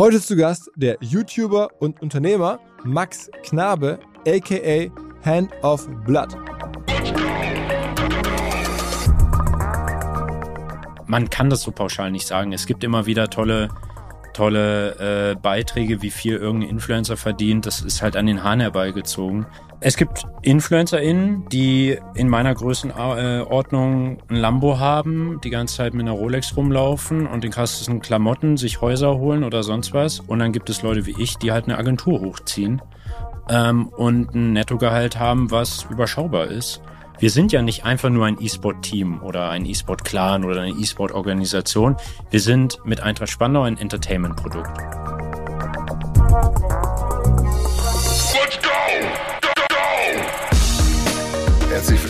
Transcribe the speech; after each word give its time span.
Heute 0.00 0.18
zu 0.18 0.34
Gast 0.34 0.70
der 0.76 0.96
YouTuber 1.02 1.68
und 1.78 2.00
Unternehmer 2.00 2.58
Max 2.84 3.30
Knabe, 3.42 3.98
aka 4.26 4.90
Hand 5.22 5.50
of 5.62 5.86
Blood. 6.06 6.34
Man 11.06 11.28
kann 11.28 11.50
das 11.50 11.60
so 11.60 11.70
pauschal 11.70 12.10
nicht 12.10 12.26
sagen. 12.26 12.54
Es 12.54 12.64
gibt 12.64 12.82
immer 12.82 13.04
wieder 13.04 13.28
tolle 13.28 13.68
tolle 14.32 15.32
äh, 15.32 15.34
Beiträge, 15.34 16.00
wie 16.00 16.10
viel 16.10 16.36
irgendein 16.36 16.70
Influencer 16.70 17.18
verdient. 17.18 17.66
Das 17.66 17.82
ist 17.82 18.00
halt 18.00 18.16
an 18.16 18.24
den 18.24 18.42
Haaren 18.42 18.60
herbeigezogen. 18.60 19.44
Es 19.82 19.96
gibt 19.96 20.26
InfluencerInnen, 20.42 21.48
die 21.48 21.98
in 22.14 22.28
meiner 22.28 22.54
Größenordnung 22.54 24.18
ein 24.28 24.36
Lambo 24.36 24.78
haben, 24.78 25.40
die 25.42 25.48
ganze 25.48 25.76
Zeit 25.76 25.94
mit 25.94 26.06
einer 26.06 26.16
Rolex 26.16 26.54
rumlaufen 26.54 27.26
und 27.26 27.44
den 27.44 27.50
krassesten 27.50 28.00
Klamotten 28.00 28.58
sich 28.58 28.82
Häuser 28.82 29.16
holen 29.16 29.42
oder 29.42 29.62
sonst 29.62 29.94
was. 29.94 30.20
Und 30.20 30.40
dann 30.40 30.52
gibt 30.52 30.68
es 30.68 30.82
Leute 30.82 31.06
wie 31.06 31.14
ich, 31.18 31.38
die 31.38 31.50
halt 31.50 31.64
eine 31.64 31.78
Agentur 31.78 32.20
hochziehen 32.20 32.82
ähm, 33.48 33.88
und 33.88 34.34
ein 34.34 34.52
Nettogehalt 34.52 35.18
haben, 35.18 35.50
was 35.50 35.86
überschaubar 35.88 36.48
ist. 36.48 36.82
Wir 37.18 37.30
sind 37.30 37.50
ja 37.50 37.62
nicht 37.62 37.86
einfach 37.86 38.10
nur 38.10 38.26
ein 38.26 38.36
E-Sport-Team 38.38 39.22
oder 39.22 39.48
ein 39.48 39.64
E-Sport-Clan 39.64 40.44
oder 40.44 40.60
eine 40.60 40.72
E-Sport-Organisation. 40.72 41.96
Wir 42.30 42.40
sind 42.40 42.78
mit 42.84 43.00
Eintracht 43.00 43.30
Spandau 43.30 43.62
ein 43.62 43.78
Entertainment-Produkt. 43.78 44.78
Herzlich 51.80 51.98
willkommen 52.02 52.09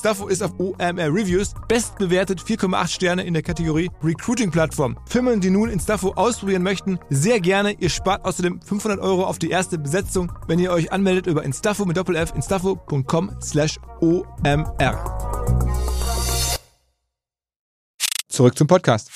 Instaffo 0.00 0.28
ist 0.28 0.42
auf 0.42 0.58
OMR 0.58 1.14
Reviews 1.14 1.52
bestbewertet 1.68 2.40
4,8 2.40 2.88
Sterne 2.88 3.22
in 3.22 3.34
der 3.34 3.42
Kategorie 3.42 3.90
Recruiting 4.02 4.50
Plattform. 4.50 4.96
Firmen, 5.04 5.42
die 5.42 5.50
nun 5.50 5.68
Instaffo 5.68 6.12
ausprobieren 6.12 6.62
möchten, 6.62 6.98
sehr 7.10 7.38
gerne. 7.38 7.72
Ihr 7.72 7.90
spart 7.90 8.24
außerdem 8.24 8.62
500 8.62 8.98
Euro 8.98 9.24
auf 9.24 9.38
die 9.38 9.50
erste 9.50 9.76
Besetzung, 9.76 10.32
wenn 10.48 10.58
ihr 10.58 10.72
euch 10.72 10.90
anmeldet 10.90 11.26
über 11.26 11.42
Instaffo 11.42 11.84
mit 11.84 11.98
Doppel-F, 11.98 12.32
instaffo.com 12.34 13.36
slash 13.42 13.78
OMR. 14.00 14.96
Zurück 18.26 18.56
zum 18.56 18.68
Podcast. 18.68 19.10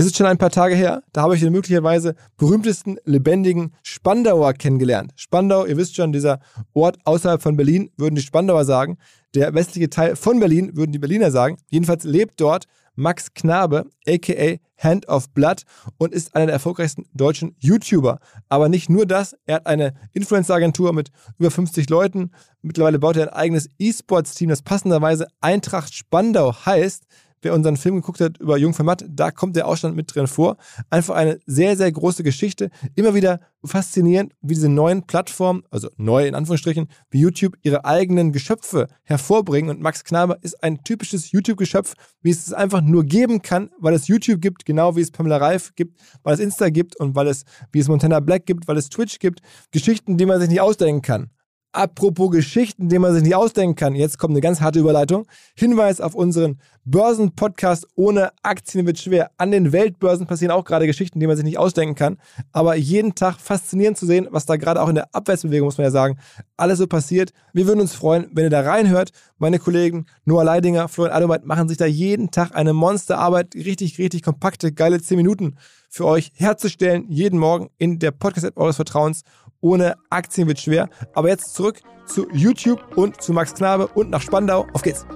Es 0.00 0.06
ist 0.06 0.16
schon 0.16 0.26
ein 0.26 0.38
paar 0.38 0.50
Tage 0.50 0.76
her, 0.76 1.02
da 1.12 1.22
habe 1.22 1.34
ich 1.34 1.40
den 1.40 1.52
möglicherweise 1.52 2.14
berühmtesten 2.36 2.98
lebendigen 3.04 3.74
Spandauer 3.82 4.52
kennengelernt. 4.52 5.12
Spandau, 5.16 5.66
ihr 5.66 5.76
wisst 5.76 5.96
schon, 5.96 6.12
dieser 6.12 6.38
Ort 6.72 6.98
außerhalb 7.04 7.42
von 7.42 7.56
Berlin, 7.56 7.90
würden 7.96 8.14
die 8.14 8.22
Spandauer 8.22 8.64
sagen. 8.64 8.98
Der 9.34 9.54
westliche 9.54 9.90
Teil 9.90 10.16
von 10.16 10.40
Berlin, 10.40 10.76
würden 10.76 10.92
die 10.92 10.98
Berliner 10.98 11.30
sagen. 11.30 11.58
Jedenfalls 11.68 12.04
lebt 12.04 12.40
dort 12.40 12.64
Max 12.94 13.32
Knabe, 13.32 13.86
aka 14.08 14.56
Hand 14.76 15.08
of 15.08 15.30
Blood 15.30 15.62
und 15.98 16.12
ist 16.12 16.34
einer 16.34 16.46
der 16.46 16.54
erfolgreichsten 16.54 17.06
deutschen 17.12 17.54
YouTuber. 17.58 18.18
Aber 18.48 18.68
nicht 18.68 18.90
nur 18.90 19.06
das, 19.06 19.36
er 19.46 19.56
hat 19.56 19.66
eine 19.66 19.94
Influencer-Agentur 20.14 20.92
mit 20.92 21.10
über 21.38 21.50
50 21.50 21.88
Leuten. 21.90 22.32
Mittlerweile 22.62 22.98
baut 22.98 23.16
er 23.16 23.28
ein 23.28 23.34
eigenes 23.34 23.68
E-Sports-Team, 23.78 24.48
das 24.48 24.62
passenderweise 24.62 25.28
Eintracht 25.40 25.94
Spandau 25.94 26.54
heißt. 26.66 27.04
Wer 27.42 27.54
unseren 27.54 27.76
Film 27.76 27.96
geguckt 27.96 28.20
hat 28.20 28.38
über 28.38 28.56
Jung 28.56 28.74
von 28.74 28.86
Matt, 28.86 29.04
da 29.08 29.30
kommt 29.30 29.56
der 29.56 29.66
Ausstand 29.66 29.96
mit 29.96 30.14
drin 30.14 30.26
vor. 30.26 30.56
Einfach 30.90 31.14
eine 31.14 31.38
sehr, 31.46 31.76
sehr 31.76 31.90
große 31.90 32.22
Geschichte. 32.22 32.70
Immer 32.94 33.14
wieder 33.14 33.40
faszinierend, 33.64 34.32
wie 34.40 34.54
diese 34.54 34.68
neuen 34.68 35.06
Plattformen, 35.06 35.62
also 35.70 35.88
neu 35.96 36.26
in 36.26 36.34
Anführungsstrichen, 36.34 36.88
wie 37.10 37.20
YouTube 37.20 37.56
ihre 37.62 37.84
eigenen 37.84 38.32
Geschöpfe 38.32 38.88
hervorbringen. 39.04 39.70
Und 39.70 39.80
Max 39.80 40.04
Knaber 40.04 40.38
ist 40.42 40.62
ein 40.62 40.82
typisches 40.84 41.32
YouTube-Geschöpf, 41.32 41.94
wie 42.22 42.30
es 42.30 42.46
es 42.46 42.52
einfach 42.52 42.80
nur 42.80 43.04
geben 43.04 43.42
kann, 43.42 43.70
weil 43.78 43.94
es 43.94 44.08
YouTube 44.08 44.40
gibt, 44.40 44.64
genau 44.64 44.96
wie 44.96 45.00
es 45.00 45.10
Pamela 45.10 45.38
Reif 45.38 45.74
gibt, 45.74 46.00
weil 46.22 46.34
es 46.34 46.40
Insta 46.40 46.70
gibt 46.70 46.96
und 46.96 47.14
weil 47.14 47.28
es, 47.28 47.44
wie 47.72 47.80
es 47.80 47.88
Montana 47.88 48.20
Black 48.20 48.46
gibt, 48.46 48.68
weil 48.68 48.76
es 48.76 48.88
Twitch 48.88 49.18
gibt. 49.18 49.40
Geschichten, 49.70 50.16
die 50.16 50.26
man 50.26 50.40
sich 50.40 50.48
nicht 50.48 50.60
ausdenken 50.60 51.02
kann. 51.02 51.30
Apropos 51.72 52.30
Geschichten, 52.30 52.88
die 52.88 52.98
man 52.98 53.12
sich 53.12 53.22
nicht 53.22 53.34
ausdenken 53.34 53.76
kann. 53.76 53.94
Jetzt 53.94 54.18
kommt 54.18 54.32
eine 54.32 54.40
ganz 54.40 54.62
harte 54.62 54.78
Überleitung. 54.78 55.26
Hinweis 55.54 56.00
auf 56.00 56.14
unseren 56.14 56.58
Börsenpodcast 56.86 57.86
ohne 57.94 58.30
Aktien 58.42 58.86
wird 58.86 58.98
schwer. 58.98 59.30
An 59.36 59.50
den 59.50 59.70
Weltbörsen 59.70 60.26
passieren 60.26 60.50
auch 60.50 60.64
gerade 60.64 60.86
Geschichten, 60.86 61.20
die 61.20 61.26
man 61.26 61.36
sich 61.36 61.44
nicht 61.44 61.58
ausdenken 61.58 61.94
kann. 61.94 62.16
Aber 62.52 62.74
jeden 62.74 63.14
Tag 63.14 63.38
faszinierend 63.38 63.98
zu 63.98 64.06
sehen, 64.06 64.28
was 64.30 64.46
da 64.46 64.56
gerade 64.56 64.80
auch 64.80 64.88
in 64.88 64.94
der 64.94 65.14
Abwärtsbewegung, 65.14 65.66
muss 65.66 65.76
man 65.76 65.84
ja 65.84 65.90
sagen, 65.90 66.18
alles 66.56 66.78
so 66.78 66.86
passiert. 66.86 67.32
Wir 67.52 67.66
würden 67.66 67.80
uns 67.80 67.94
freuen, 67.94 68.28
wenn 68.32 68.44
ihr 68.44 68.50
da 68.50 68.62
reinhört. 68.62 69.10
Meine 69.36 69.58
Kollegen 69.58 70.06
Noah 70.24 70.44
Leidinger, 70.44 70.88
Florian 70.88 71.14
Adomeit 71.14 71.44
machen 71.44 71.68
sich 71.68 71.76
da 71.76 71.84
jeden 71.84 72.30
Tag 72.30 72.54
eine 72.56 72.72
Monsterarbeit, 72.72 73.54
richtig, 73.54 73.98
richtig 73.98 74.22
kompakte, 74.22 74.72
geile 74.72 75.02
10 75.02 75.18
Minuten 75.18 75.56
für 75.90 76.06
euch 76.06 76.32
herzustellen, 76.34 77.06
jeden 77.08 77.38
Morgen 77.38 77.68
in 77.78 77.98
der 77.98 78.10
Podcast-App 78.10 78.56
eures 78.56 78.76
Vertrauens. 78.76 79.22
Ohne 79.60 79.96
Aktien 80.10 80.46
wird 80.46 80.60
schwer. 80.60 80.88
Aber 81.14 81.28
jetzt 81.28 81.54
zurück 81.54 81.80
zu 82.06 82.28
YouTube 82.32 82.96
und 82.96 83.20
zu 83.20 83.32
Max 83.32 83.54
Knabe 83.54 83.88
und 83.88 84.10
nach 84.10 84.22
Spandau. 84.22 84.66
Auf 84.72 84.82
geht's. 84.82 85.06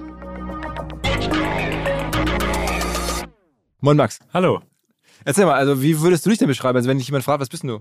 Moin 3.79 3.97
Max. 3.97 4.19
Hallo. 4.33 4.61
Erzähl 5.25 5.45
mal, 5.45 5.55
also 5.55 5.81
wie 5.81 6.01
würdest 6.01 6.25
du 6.25 6.29
dich 6.29 6.39
denn 6.39 6.47
beschreiben, 6.47 6.75
also 6.75 6.89
wenn 6.89 6.97
dich 6.97 7.07
jemand 7.07 7.23
fragt, 7.23 7.39
was 7.39 7.49
bist 7.49 7.63
du? 7.63 7.79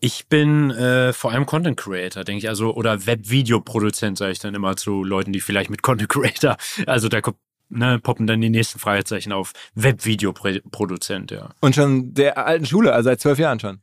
Ich 0.00 0.28
bin 0.28 0.70
äh, 0.70 1.12
vor 1.12 1.32
allem 1.32 1.44
Content 1.44 1.76
Creator, 1.76 2.24
denke 2.24 2.38
ich, 2.38 2.48
also 2.48 2.74
oder 2.74 3.06
Webvideoproduzent, 3.06 4.16
sage 4.16 4.32
ich 4.32 4.38
dann 4.38 4.54
immer 4.54 4.76
zu 4.76 5.04
Leuten, 5.04 5.32
die 5.32 5.40
vielleicht 5.40 5.70
mit 5.70 5.82
Content 5.82 6.08
Creator, 6.08 6.56
also 6.86 7.08
da 7.08 7.20
kommt 7.20 7.36
ne, 7.70 7.98
poppen 7.98 8.26
dann 8.26 8.40
die 8.40 8.50
nächsten 8.50 8.78
Fragezeichen 8.78 9.32
auf. 9.32 9.52
Webvideoproduzent, 9.74 11.30
ja. 11.30 11.50
Und 11.60 11.74
schon 11.74 12.14
der 12.14 12.38
alten 12.38 12.66
Schule, 12.66 12.92
also 12.92 13.08
seit 13.08 13.20
zwölf 13.20 13.38
Jahren 13.38 13.60
schon. 13.60 13.80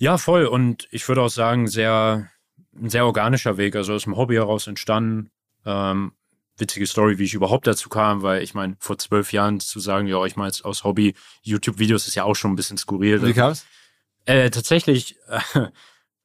Ja, 0.00 0.16
voll. 0.16 0.46
Und 0.46 0.88
ich 0.90 1.06
würde 1.08 1.20
auch 1.20 1.28
sagen, 1.28 1.68
sehr, 1.68 2.30
ein 2.74 2.88
sehr 2.88 3.04
organischer 3.04 3.58
Weg, 3.58 3.76
also 3.76 3.92
aus 3.92 4.04
dem 4.04 4.16
Hobby 4.16 4.36
heraus 4.36 4.66
entstanden. 4.66 5.30
Ähm, 5.66 6.12
witzige 6.56 6.86
Story, 6.86 7.18
wie 7.18 7.24
ich 7.24 7.34
überhaupt 7.34 7.66
dazu 7.66 7.90
kam, 7.90 8.22
weil 8.22 8.42
ich 8.42 8.54
meine, 8.54 8.76
vor 8.80 8.96
zwölf 8.96 9.30
Jahren 9.34 9.60
zu 9.60 9.78
sagen, 9.78 10.06
ja, 10.06 10.24
ich 10.24 10.36
mache 10.36 10.48
jetzt 10.48 10.64
aus 10.64 10.84
Hobby 10.84 11.14
YouTube-Videos 11.42 12.06
ist 12.06 12.14
ja 12.14 12.24
auch 12.24 12.34
schon 12.34 12.50
ein 12.50 12.56
bisschen 12.56 12.78
skurril. 12.78 13.22
Wie 13.22 13.34
kam's? 13.34 13.66
Äh, 14.24 14.48
tatsächlich, 14.48 15.16
äh, 15.28 15.40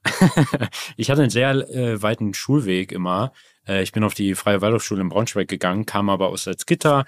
ich 0.98 1.10
hatte 1.10 1.22
einen 1.22 1.30
sehr 1.30 1.52
äh, 1.70 2.02
weiten 2.02 2.34
Schulweg 2.34 2.92
immer. 2.92 3.32
Äh, 3.68 3.84
ich 3.84 3.92
bin 3.92 4.04
auf 4.04 4.14
die 4.14 4.36
Freie 4.36 4.62
Waldorfschule 4.62 5.02
in 5.02 5.10
Braunschweig 5.10 5.48
gegangen, 5.48 5.86
kam 5.86 6.10
aber 6.10 6.30
aus 6.30 6.44
Salzgitter. 6.44 7.06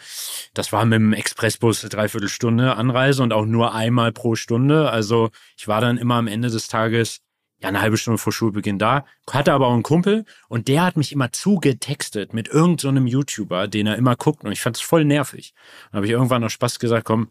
Das 0.53 0.71
war 0.71 0.85
mit 0.85 0.95
dem 0.95 1.13
Expressbus 1.13 1.83
eine 1.83 1.89
Dreiviertelstunde 1.89 2.75
Anreise 2.75 3.23
und 3.23 3.33
auch 3.33 3.45
nur 3.45 3.73
einmal 3.73 4.11
pro 4.11 4.35
Stunde. 4.35 4.89
Also 4.89 5.29
ich 5.57 5.67
war 5.67 5.81
dann 5.81 5.97
immer 5.97 6.15
am 6.15 6.27
Ende 6.27 6.49
des 6.49 6.67
Tages 6.67 7.21
ja, 7.59 7.69
eine 7.69 7.81
halbe 7.81 7.97
Stunde 7.97 8.19
vor 8.19 8.31
Schulbeginn 8.31 8.77
da, 8.77 9.05
hatte 9.31 9.51
aber 9.51 9.67
auch 9.67 9.73
einen 9.73 9.83
Kumpel 9.83 10.25
und 10.47 10.67
der 10.67 10.83
hat 10.83 10.95
mich 10.95 11.11
immer 11.11 11.31
zugetextet 11.31 12.33
mit 12.33 12.47
irgendeinem 12.47 13.07
so 13.07 13.13
YouTuber, 13.13 13.67
den 13.67 13.87
er 13.87 13.95
immer 13.95 14.15
guckt 14.15 14.43
und 14.43 14.51
ich 14.51 14.61
fand 14.61 14.75
es 14.75 14.81
voll 14.81 15.05
nervig. 15.05 15.53
Dann 15.91 15.97
habe 15.97 16.05
ich 16.05 16.11
irgendwann 16.11 16.41
noch 16.41 16.51
Spaß 16.51 16.77
gesagt, 16.77 17.05
komm, 17.05 17.29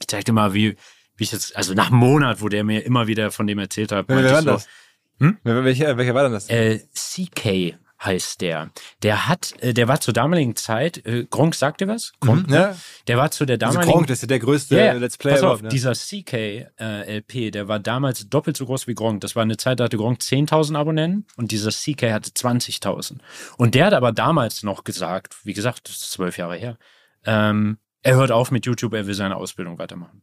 ich 0.00 0.06
zeig 0.08 0.24
dir 0.24 0.32
mal, 0.32 0.54
wie, 0.54 0.76
wie 1.16 1.24
ich 1.24 1.32
jetzt, 1.32 1.56
also 1.56 1.74
nach 1.74 1.90
einem 1.90 1.98
Monat, 1.98 2.40
wo 2.40 2.48
der 2.48 2.64
mir 2.64 2.86
immer 2.86 3.06
wieder 3.06 3.30
von 3.30 3.46
dem 3.46 3.58
erzählt 3.58 3.92
hat. 3.92 4.08
War 4.08 4.42
so, 4.42 4.50
das? 4.50 4.68
Hm? 5.18 5.38
Welcher, 5.44 5.96
welcher 5.96 6.14
war 6.14 6.24
denn 6.24 6.32
das? 6.32 6.48
Äh, 6.50 6.80
CK 6.94 7.76
heißt 8.04 8.42
der. 8.42 8.70
Der 9.02 9.26
hat, 9.26 9.54
äh, 9.62 9.72
der 9.72 9.88
war 9.88 10.00
zur 10.00 10.12
damaligen 10.12 10.54
Zeit, 10.54 11.04
äh, 11.06 11.24
Gronk 11.30 11.54
sagt 11.54 11.80
dir 11.80 11.88
was? 11.88 12.12
Gronk, 12.20 12.46
Mhm, 12.48 12.52
ja. 12.54 12.76
Der 13.06 13.16
war 13.16 13.30
zu 13.30 13.46
der 13.46 13.54
Also 13.54 13.72
damaligen. 13.72 13.92
Gronk, 13.92 14.06
das 14.08 14.18
ist 14.18 14.22
ja 14.22 14.28
der 14.28 14.38
größte 14.40 14.76
Ja, 14.76 14.84
ja. 14.84 14.92
Let's 14.92 15.16
Player 15.16 15.36
Pass 15.36 15.42
auf, 15.44 15.62
ne? 15.62 15.68
dieser 15.70 15.94
CK-LP, 15.94 17.50
der 17.52 17.68
war 17.68 17.78
damals 17.78 18.28
doppelt 18.28 18.56
so 18.58 18.66
groß 18.66 18.86
wie 18.86 18.94
Gronk. 18.94 19.22
Das 19.22 19.34
war 19.34 19.42
eine 19.42 19.56
Zeit, 19.56 19.80
da 19.80 19.84
hatte 19.84 19.96
Gronk 19.96 20.20
10.000 20.20 20.76
Abonnenten 20.76 21.26
und 21.36 21.52
dieser 21.52 21.70
CK 21.70 22.12
hatte 22.12 22.30
20.000. 22.30 23.18
Und 23.56 23.74
der 23.74 23.86
hat 23.86 23.94
aber 23.94 24.12
damals 24.12 24.62
noch 24.62 24.84
gesagt, 24.84 25.34
wie 25.44 25.54
gesagt, 25.54 25.88
das 25.88 25.96
ist 25.96 26.10
zwölf 26.12 26.36
Jahre 26.36 26.56
her, 26.56 26.76
ähm, 27.24 27.78
er 28.02 28.16
hört 28.16 28.30
auf 28.30 28.50
mit 28.50 28.66
YouTube, 28.66 28.92
er 28.94 29.06
will 29.06 29.14
seine 29.14 29.36
Ausbildung 29.36 29.78
weitermachen. 29.78 30.22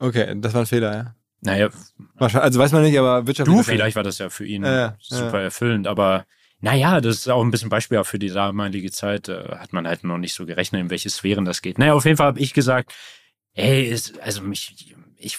Okay, 0.00 0.34
das 0.38 0.52
war 0.54 0.62
ein 0.62 0.66
Fehler, 0.66 0.94
ja. 0.96 1.14
Naja, 1.42 1.70
Wahrscheinlich, 2.14 2.44
also 2.44 2.60
weiß 2.60 2.72
man 2.72 2.82
nicht, 2.82 2.98
aber 2.98 3.26
wirtschaftlich. 3.26 3.56
du, 3.56 3.62
vielleicht 3.62 3.96
war 3.96 4.02
das 4.02 4.18
ja 4.18 4.28
für 4.28 4.44
ihn 4.44 4.64
ja, 4.64 4.96
super 5.00 5.40
erfüllend, 5.40 5.86
aber 5.86 6.26
naja, 6.60 7.00
das 7.00 7.16
ist 7.16 7.28
auch 7.28 7.42
ein 7.42 7.50
bisschen 7.50 7.70
Beispiel 7.70 7.98
auch 7.98 8.06
für 8.06 8.18
die 8.18 8.28
damalige 8.28 8.90
Zeit. 8.90 9.28
Äh, 9.28 9.56
hat 9.56 9.72
man 9.72 9.88
halt 9.88 10.04
noch 10.04 10.18
nicht 10.18 10.34
so 10.34 10.44
gerechnet, 10.44 10.82
in 10.82 10.90
welche 10.90 11.08
Sphären 11.08 11.46
das 11.46 11.62
geht. 11.62 11.78
Naja, 11.78 11.94
auf 11.94 12.04
jeden 12.04 12.18
Fall 12.18 12.26
habe 12.26 12.40
ich 12.40 12.52
gesagt, 12.52 12.92
ey, 13.54 13.84
ist, 13.84 14.20
also 14.20 14.42
mich, 14.42 14.94
ich 15.16 15.38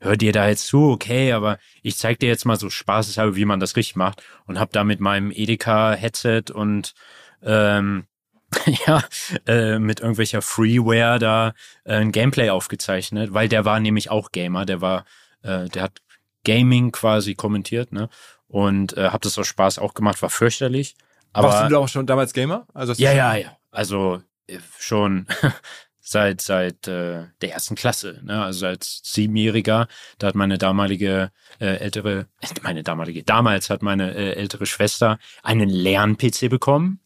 hör 0.00 0.16
dir 0.16 0.32
da 0.32 0.48
jetzt 0.48 0.66
zu, 0.66 0.90
okay, 0.90 1.32
aber 1.32 1.58
ich 1.82 1.96
zeig 1.96 2.18
dir 2.18 2.28
jetzt 2.28 2.44
mal 2.44 2.58
so 2.58 2.70
spaßeshalber, 2.70 3.36
wie 3.36 3.44
man 3.44 3.60
das 3.60 3.76
richtig 3.76 3.94
macht 3.94 4.22
und 4.46 4.58
habe 4.58 4.72
da 4.72 4.82
mit 4.82 4.98
meinem 4.98 5.30
Edeka-Headset 5.30 6.52
und 6.52 6.94
ähm, 7.42 8.06
ja, 8.86 9.02
äh, 9.46 9.78
mit 9.78 10.00
irgendwelcher 10.00 10.42
Freeware 10.42 11.18
da 11.18 11.54
äh, 11.84 11.96
ein 11.96 12.12
Gameplay 12.12 12.50
aufgezeichnet, 12.50 13.32
weil 13.32 13.48
der 13.48 13.64
war 13.64 13.80
nämlich 13.80 14.10
auch 14.10 14.32
Gamer, 14.32 14.66
der 14.66 14.80
war, 14.80 15.04
äh, 15.42 15.68
der 15.68 15.82
hat 15.82 16.00
Gaming 16.44 16.92
quasi 16.92 17.34
kommentiert, 17.34 17.92
ne? 17.92 18.08
Und 18.48 18.96
äh, 18.96 19.08
habe 19.08 19.20
das 19.22 19.38
aus 19.38 19.46
Spaß 19.46 19.78
auch 19.78 19.94
gemacht, 19.94 20.20
war 20.20 20.30
fürchterlich. 20.30 20.94
Aber 21.32 21.48
Warst 21.48 21.70
du 21.70 21.78
auch 21.78 21.88
schon 21.88 22.06
damals 22.06 22.32
Gamer? 22.34 22.66
Also 22.74 22.92
ja, 22.94 23.12
ja, 23.12 23.34
ja. 23.36 23.56
Also 23.70 24.22
äh, 24.46 24.58
schon 24.78 25.26
seit 26.00 26.40
seit 26.42 26.86
äh, 26.88 27.26
der 27.40 27.52
ersten 27.52 27.76
Klasse, 27.76 28.20
ne? 28.24 28.42
Also 28.42 28.66
als 28.66 29.00
Siebenjähriger, 29.04 29.88
da 30.18 30.26
hat 30.26 30.34
meine 30.34 30.58
damalige 30.58 31.30
äh, 31.60 31.76
ältere, 31.76 32.26
meine 32.62 32.82
damalige, 32.82 33.22
damals 33.22 33.70
hat 33.70 33.82
meine 33.82 34.14
äh, 34.14 34.32
ältere 34.34 34.66
Schwester 34.66 35.18
einen 35.42 35.70
Lern-PC 35.70 36.50
bekommen. 36.50 37.00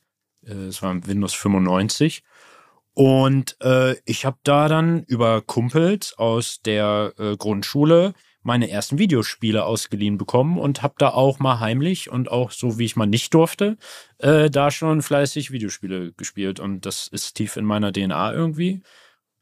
Äh, 0.46 0.66
Es 0.68 0.82
war 0.82 1.06
Windows 1.06 1.34
95. 1.34 2.22
Und 2.94 3.56
äh, 3.60 3.96
ich 4.06 4.24
habe 4.24 4.38
da 4.42 4.68
dann 4.68 5.02
über 5.04 5.42
Kumpels 5.42 6.16
aus 6.16 6.62
der 6.62 7.12
äh, 7.18 7.36
Grundschule 7.36 8.14
meine 8.42 8.70
ersten 8.70 8.98
Videospiele 8.98 9.64
ausgeliehen 9.64 10.16
bekommen 10.16 10.56
und 10.56 10.82
habe 10.82 10.94
da 10.98 11.10
auch 11.10 11.40
mal 11.40 11.60
heimlich 11.60 12.10
und 12.10 12.30
auch 12.30 12.52
so 12.52 12.78
wie 12.78 12.84
ich 12.84 12.96
mal 12.96 13.06
nicht 13.06 13.34
durfte, 13.34 13.76
äh, 14.18 14.48
da 14.48 14.70
schon 14.70 15.02
fleißig 15.02 15.50
Videospiele 15.50 16.12
gespielt 16.12 16.60
und 16.60 16.86
das 16.86 17.08
ist 17.08 17.34
tief 17.34 17.56
in 17.56 17.64
meiner 17.64 17.92
DNA 17.92 18.32
irgendwie. 18.32 18.82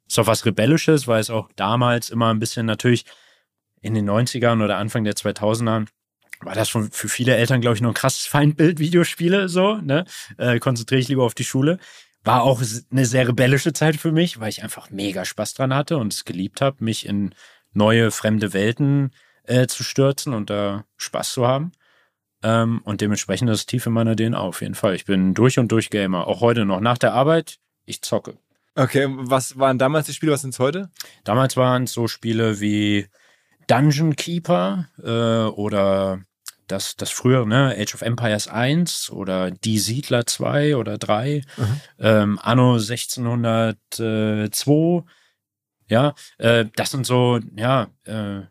Ist 0.08 0.18
auch 0.18 0.26
was 0.26 0.46
Rebellisches, 0.46 1.06
weil 1.06 1.20
es 1.20 1.30
auch 1.30 1.48
damals 1.54 2.10
immer 2.10 2.32
ein 2.32 2.40
bisschen 2.40 2.66
natürlich 2.66 3.04
in 3.82 3.94
den 3.94 4.08
90ern 4.08 4.64
oder 4.64 4.78
Anfang 4.78 5.04
der 5.04 5.14
2000ern 5.14 5.86
war 6.40 6.54
das 6.54 6.68
schon 6.68 6.90
für 6.90 7.08
viele 7.08 7.36
Eltern, 7.36 7.60
glaube 7.60 7.76
ich, 7.76 7.82
noch 7.82 7.90
ein 7.90 7.94
krasses 7.94 8.26
Feindbild, 8.26 8.78
Videospiele, 8.78 9.48
so, 9.48 9.76
ne? 9.76 10.04
Äh, 10.38 10.58
konzentriere 10.58 11.00
ich 11.00 11.08
lieber 11.08 11.24
auf 11.24 11.34
die 11.34 11.44
Schule. 11.44 11.78
War 12.22 12.42
auch 12.42 12.62
eine 12.90 13.04
sehr 13.04 13.28
rebellische 13.28 13.74
Zeit 13.74 13.96
für 13.96 14.10
mich, 14.10 14.40
weil 14.40 14.48
ich 14.48 14.62
einfach 14.62 14.90
mega 14.90 15.24
Spaß 15.24 15.54
dran 15.54 15.74
hatte 15.74 15.98
und 15.98 16.12
es 16.12 16.24
geliebt 16.24 16.62
habe, 16.62 16.82
mich 16.82 17.06
in 17.06 17.34
neue, 17.74 18.10
fremde 18.10 18.54
Welten 18.54 19.10
äh, 19.44 19.66
zu 19.66 19.82
stürzen 19.82 20.32
und 20.32 20.48
da 20.48 20.84
Spaß 20.96 21.32
zu 21.32 21.46
haben. 21.46 21.72
Ähm, 22.42 22.80
und 22.84 23.00
dementsprechend 23.00 23.50
ist 23.50 23.58
es 23.58 23.66
tief 23.66 23.86
in 23.86 23.92
meiner 23.92 24.16
DNA 24.16 24.38
auf 24.38 24.62
jeden 24.62 24.74
Fall. 24.74 24.94
Ich 24.94 25.04
bin 25.04 25.34
durch 25.34 25.58
und 25.58 25.70
durch 25.70 25.90
Gamer. 25.90 26.26
Auch 26.26 26.40
heute 26.40 26.64
noch. 26.64 26.80
Nach 26.80 26.98
der 26.98 27.12
Arbeit, 27.12 27.58
ich 27.84 28.02
zocke. 28.02 28.38
Okay, 28.74 29.06
was 29.08 29.58
waren 29.58 29.78
damals 29.78 30.06
die 30.06 30.12
Spiele, 30.12 30.32
was 30.32 30.42
sind's 30.42 30.58
heute? 30.58 30.90
Damals 31.22 31.56
waren 31.56 31.84
es 31.84 31.92
so 31.92 32.08
Spiele 32.08 32.60
wie 32.60 33.06
Dungeon 33.66 34.16
Keeper 34.16 34.88
äh, 35.02 35.50
oder 35.50 36.20
das, 36.66 36.96
das 36.96 37.10
frühere, 37.10 37.46
ne, 37.46 37.76
Age 37.78 37.94
of 37.94 38.00
Empires 38.02 38.48
1 38.48 39.10
oder 39.10 39.50
Die 39.50 39.78
Siedler 39.78 40.26
2 40.26 40.76
oder 40.76 40.98
3, 40.98 41.42
ähm, 41.98 42.38
Anno 42.42 42.74
1602, 42.74 45.04
ja, 45.88 46.14
äh, 46.38 46.64
das 46.74 46.90
sind 46.90 47.06
so, 47.06 47.40
ja, 47.56 47.88
äh, 48.04 48.42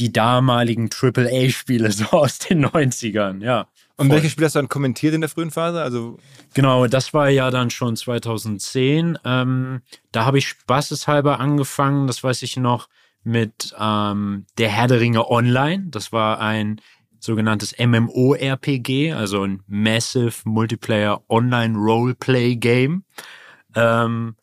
die 0.00 0.12
damaligen 0.12 0.90
AAA-Spiele 0.90 1.92
so 1.92 2.06
aus 2.06 2.40
den 2.40 2.66
90ern, 2.66 3.42
ja. 3.42 3.68
Und 3.96 4.08
Voll. 4.08 4.16
welche 4.16 4.30
Spiele 4.30 4.46
hast 4.46 4.54
du 4.54 4.60
dann 4.60 4.70
kommentiert 4.70 5.14
in 5.14 5.20
der 5.20 5.28
frühen 5.28 5.50
Phase? 5.50 5.82
Also, 5.82 6.18
Genau, 6.54 6.86
das 6.86 7.12
war 7.14 7.28
ja 7.28 7.50
dann 7.50 7.70
schon 7.70 7.96
2010. 7.96 9.18
Ähm, 9.24 9.82
da 10.10 10.24
habe 10.24 10.38
ich 10.38 10.48
spaßeshalber 10.48 11.38
angefangen, 11.38 12.06
das 12.06 12.24
weiß 12.24 12.42
ich 12.42 12.56
noch, 12.56 12.88
mit 13.22 13.74
ähm, 13.78 14.46
Der 14.58 14.68
Herr 14.68 14.86
der 14.86 15.00
Ringe 15.00 15.30
Online. 15.30 15.86
Das 15.88 16.12
war 16.12 16.40
ein 16.40 16.80
sogenanntes 17.18 17.74
MMORPG, 17.78 19.12
also 19.12 19.44
ein 19.44 19.62
Massive 19.66 20.32
Multiplayer 20.44 21.22
Online 21.28 21.76
Roleplay 21.76 22.56
Game. 22.56 23.04
Ähm, 23.74 24.36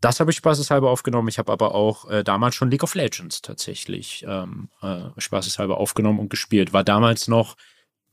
das 0.00 0.20
habe 0.20 0.30
ich 0.30 0.36
spaßeshalber 0.36 0.90
aufgenommen. 0.90 1.28
Ich 1.28 1.38
habe 1.38 1.50
aber 1.50 1.74
auch 1.74 2.08
äh, 2.08 2.22
damals 2.22 2.54
schon 2.54 2.70
League 2.70 2.84
of 2.84 2.94
Legends 2.94 3.42
tatsächlich 3.42 4.24
ähm, 4.28 4.68
äh, 4.82 5.00
spaßeshalber 5.16 5.78
aufgenommen 5.78 6.20
und 6.20 6.30
gespielt. 6.30 6.72
War 6.72 6.84
damals 6.84 7.26
noch 7.28 7.56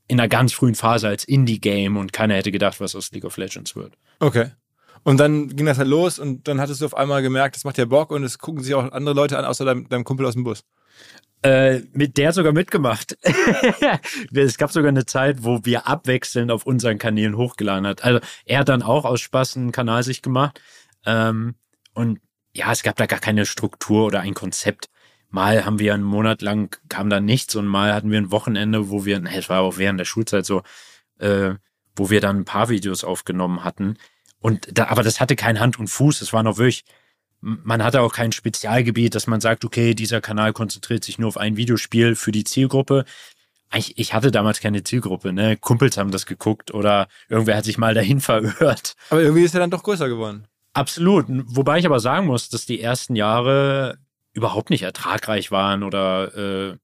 in 0.08 0.20
einer 0.20 0.30
ganz 0.30 0.54
frühen 0.54 0.76
Phase 0.76 1.08
als 1.08 1.26
Indie-Game 1.26 1.98
und 1.98 2.14
keiner 2.14 2.36
hätte 2.36 2.52
gedacht, 2.52 2.80
was 2.80 2.96
aus 2.96 3.12
League 3.12 3.26
of 3.26 3.38
Legends 3.38 3.76
wird. 3.76 3.98
okay. 4.20 4.52
Und 5.06 5.20
dann 5.20 5.50
ging 5.50 5.68
das 5.68 5.78
halt 5.78 5.88
los 5.88 6.18
und 6.18 6.48
dann 6.48 6.60
hattest 6.60 6.82
du 6.82 6.86
auf 6.86 6.98
einmal 6.98 7.22
gemerkt, 7.22 7.56
das 7.56 7.64
macht 7.64 7.78
ja 7.78 7.86
Bock 7.86 8.10
und 8.10 8.24
es 8.24 8.40
gucken 8.40 8.64
sich 8.64 8.74
auch 8.74 8.92
andere 8.92 9.14
Leute 9.14 9.38
an, 9.38 9.46
außer 9.46 9.64
deinem, 9.64 9.88
deinem 9.88 10.04
Kumpel 10.04 10.26
aus 10.26 10.34
dem 10.34 10.44
Bus. 10.44 10.64
Äh, 11.44 11.82
mit 11.94 12.18
der 12.18 12.30
hat 12.30 12.36
sogar 12.36 12.54
mitgemacht. 12.54 13.16
es 14.34 14.58
gab 14.58 14.72
sogar 14.72 14.90
eine 14.90 15.06
Zeit, 15.06 15.44
wo 15.44 15.64
wir 15.64 15.86
abwechselnd 15.86 16.52
auf 16.52 16.66
unseren 16.66 16.98
Kanälen 16.98 17.38
hochgeladen 17.38 17.86
hat. 17.86 18.04
Also 18.04 18.20
er 18.46 18.58
hat 18.58 18.70
dann 18.70 18.82
auch 18.82 19.06
aus 19.06 19.22
Spaß 19.22 19.58
einen 19.58 19.72
Kanal 19.72 20.02
sich 20.02 20.24
gemacht. 20.24 20.60
Ähm, 21.06 21.54
und 21.94 22.20
ja, 22.56 22.72
es 22.72 22.82
gab 22.82 22.96
da 22.96 23.06
gar 23.06 23.20
keine 23.20 23.46
Struktur 23.46 24.08
oder 24.08 24.22
ein 24.22 24.34
Konzept. 24.34 24.90
Mal 25.30 25.66
haben 25.66 25.78
wir 25.78 25.94
einen 25.94 26.04
Monat 26.04 26.42
lang 26.42 26.76
kam 26.90 27.12
da 27.12 27.20
nichts 27.20 27.56
und 27.56 27.68
mal 27.68 27.94
hatten 27.94 28.10
wir 28.10 28.18
ein 28.18 28.32
Wochenende, 28.32 28.90
wo 28.90 29.06
wir, 29.06 29.24
es 29.26 29.50
war 29.50 29.62
auch 29.62 29.78
während 29.78 30.00
der 30.00 30.06
Schulzeit 30.06 30.48
so, 30.48 30.64
äh, 31.20 31.54
wo 31.96 32.10
wir 32.10 32.22
dann 32.22 32.38
ein 32.38 32.46
paar 32.46 32.70
Videos 32.70 33.04
aufgenommen 33.04 33.64
hatten. 33.64 33.98
Und 34.46 34.68
da, 34.78 34.90
aber 34.90 35.02
das 35.02 35.20
hatte 35.20 35.36
kein 35.36 35.60
Hand 35.60 35.80
und 35.80 35.88
Fuß. 35.88 36.22
Es 36.22 36.32
war 36.32 36.44
noch 36.44 36.60
wirklich, 36.60 36.86
man 37.42 37.84
hatte 37.84 38.02
auch 38.02 38.14
kein 38.14 38.32
Spezialgebiet, 38.32 39.16
dass 39.16 39.26
man 39.26 39.42
sagt, 39.42 39.66
okay, 39.66 39.96
dieser 39.96 40.22
Kanal 40.22 40.54
konzentriert 40.54 41.04
sich 41.04 41.18
nur 41.18 41.30
auf 41.30 41.38
ein 41.38 41.58
Videospiel 41.58 42.14
für 42.14 42.32
die 42.32 42.44
Zielgruppe. 42.44 43.06
Ich, 43.74 43.98
ich 43.98 44.14
hatte 44.14 44.30
damals 44.30 44.60
keine 44.60 44.84
Zielgruppe, 44.84 45.34
ne? 45.34 45.58
Kumpels 45.58 45.98
haben 45.98 46.12
das 46.12 46.28
geguckt 46.28 46.72
oder 46.72 47.08
irgendwer 47.28 47.58
hat 47.58 47.66
sich 47.66 47.80
mal 47.80 47.96
dahin 47.96 48.22
verirrt. 48.22 48.96
Aber 49.10 49.24
irgendwie 49.24 49.42
ist 49.42 49.56
er 49.56 49.62
dann 49.62 49.72
doch 49.72 49.82
größer 49.82 50.08
geworden. 50.08 50.48
Absolut. 50.74 51.26
Wobei 51.28 51.80
ich 51.80 51.88
aber 51.88 52.00
sagen 52.00 52.28
muss, 52.28 52.48
dass 52.50 52.68
die 52.68 52.80
ersten 52.80 53.16
Jahre 53.16 53.98
überhaupt 54.34 54.70
nicht 54.70 54.84
ertragreich 54.84 55.50
waren 55.50 55.82
oder 55.82 56.70
äh, 56.70 56.78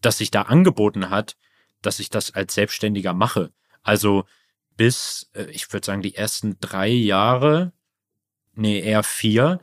dass 0.00 0.18
sich 0.18 0.30
da 0.30 0.42
angeboten 0.42 1.10
hat, 1.10 1.34
dass 1.82 1.98
ich 1.98 2.08
das 2.08 2.36
als 2.36 2.54
Selbstständiger 2.54 3.14
mache. 3.14 3.50
Also 3.82 4.26
bis, 4.76 5.30
äh, 5.34 5.44
ich 5.50 5.72
würde 5.72 5.86
sagen, 5.86 6.02
die 6.02 6.14
ersten 6.14 6.58
drei 6.60 6.88
Jahre, 6.88 7.72
nee, 8.54 8.80
eher 8.80 9.02
vier. 9.02 9.60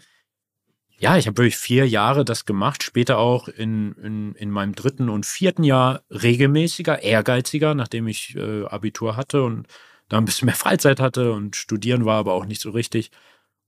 Ja, 0.98 1.18
ich 1.18 1.28
habe 1.28 1.38
wirklich 1.38 1.58
vier 1.58 1.88
Jahre 1.88 2.26
das 2.26 2.46
gemacht, 2.46 2.84
später 2.84 3.18
auch 3.18 3.48
in, 3.48 3.94
in, 3.94 4.36
in 4.36 4.52
meinem 4.52 4.76
dritten 4.76 5.10
und 5.10 5.26
vierten 5.26 5.64
Jahr 5.64 6.04
regelmäßiger, 6.12 7.02
ehrgeiziger, 7.02 7.74
nachdem 7.74 8.08
ich 8.08 8.36
äh, 8.36 8.66
Abitur 8.66 9.16
hatte 9.16 9.44
und 9.44 9.68
da 10.10 10.18
ein 10.18 10.26
bisschen 10.26 10.46
mehr 10.46 10.56
Freizeit 10.56 11.00
hatte 11.00 11.32
und 11.34 11.56
studieren 11.56 12.06
war 12.06 12.20
aber 12.20 12.34
auch 12.34 12.46
nicht 12.46 12.62
so 12.62 12.72
richtig. 12.72 13.12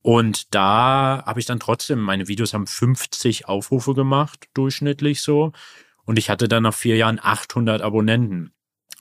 Und 0.03 0.53
da 0.53 1.23
habe 1.25 1.39
ich 1.39 1.45
dann 1.45 1.61
trotzdem, 1.61 1.99
meine 1.99 2.27
Videos 2.27 2.53
haben 2.53 2.67
50 2.67 3.47
Aufrufe 3.47 3.93
gemacht, 3.93 4.49
durchschnittlich 4.53 5.21
so. 5.21 5.53
Und 6.03 6.19
ich 6.19 6.29
hatte 6.29 6.49
dann 6.49 6.63
nach 6.63 6.73
vier 6.73 6.97
Jahren 6.97 7.19
800 7.21 7.81
Abonnenten. 7.81 8.51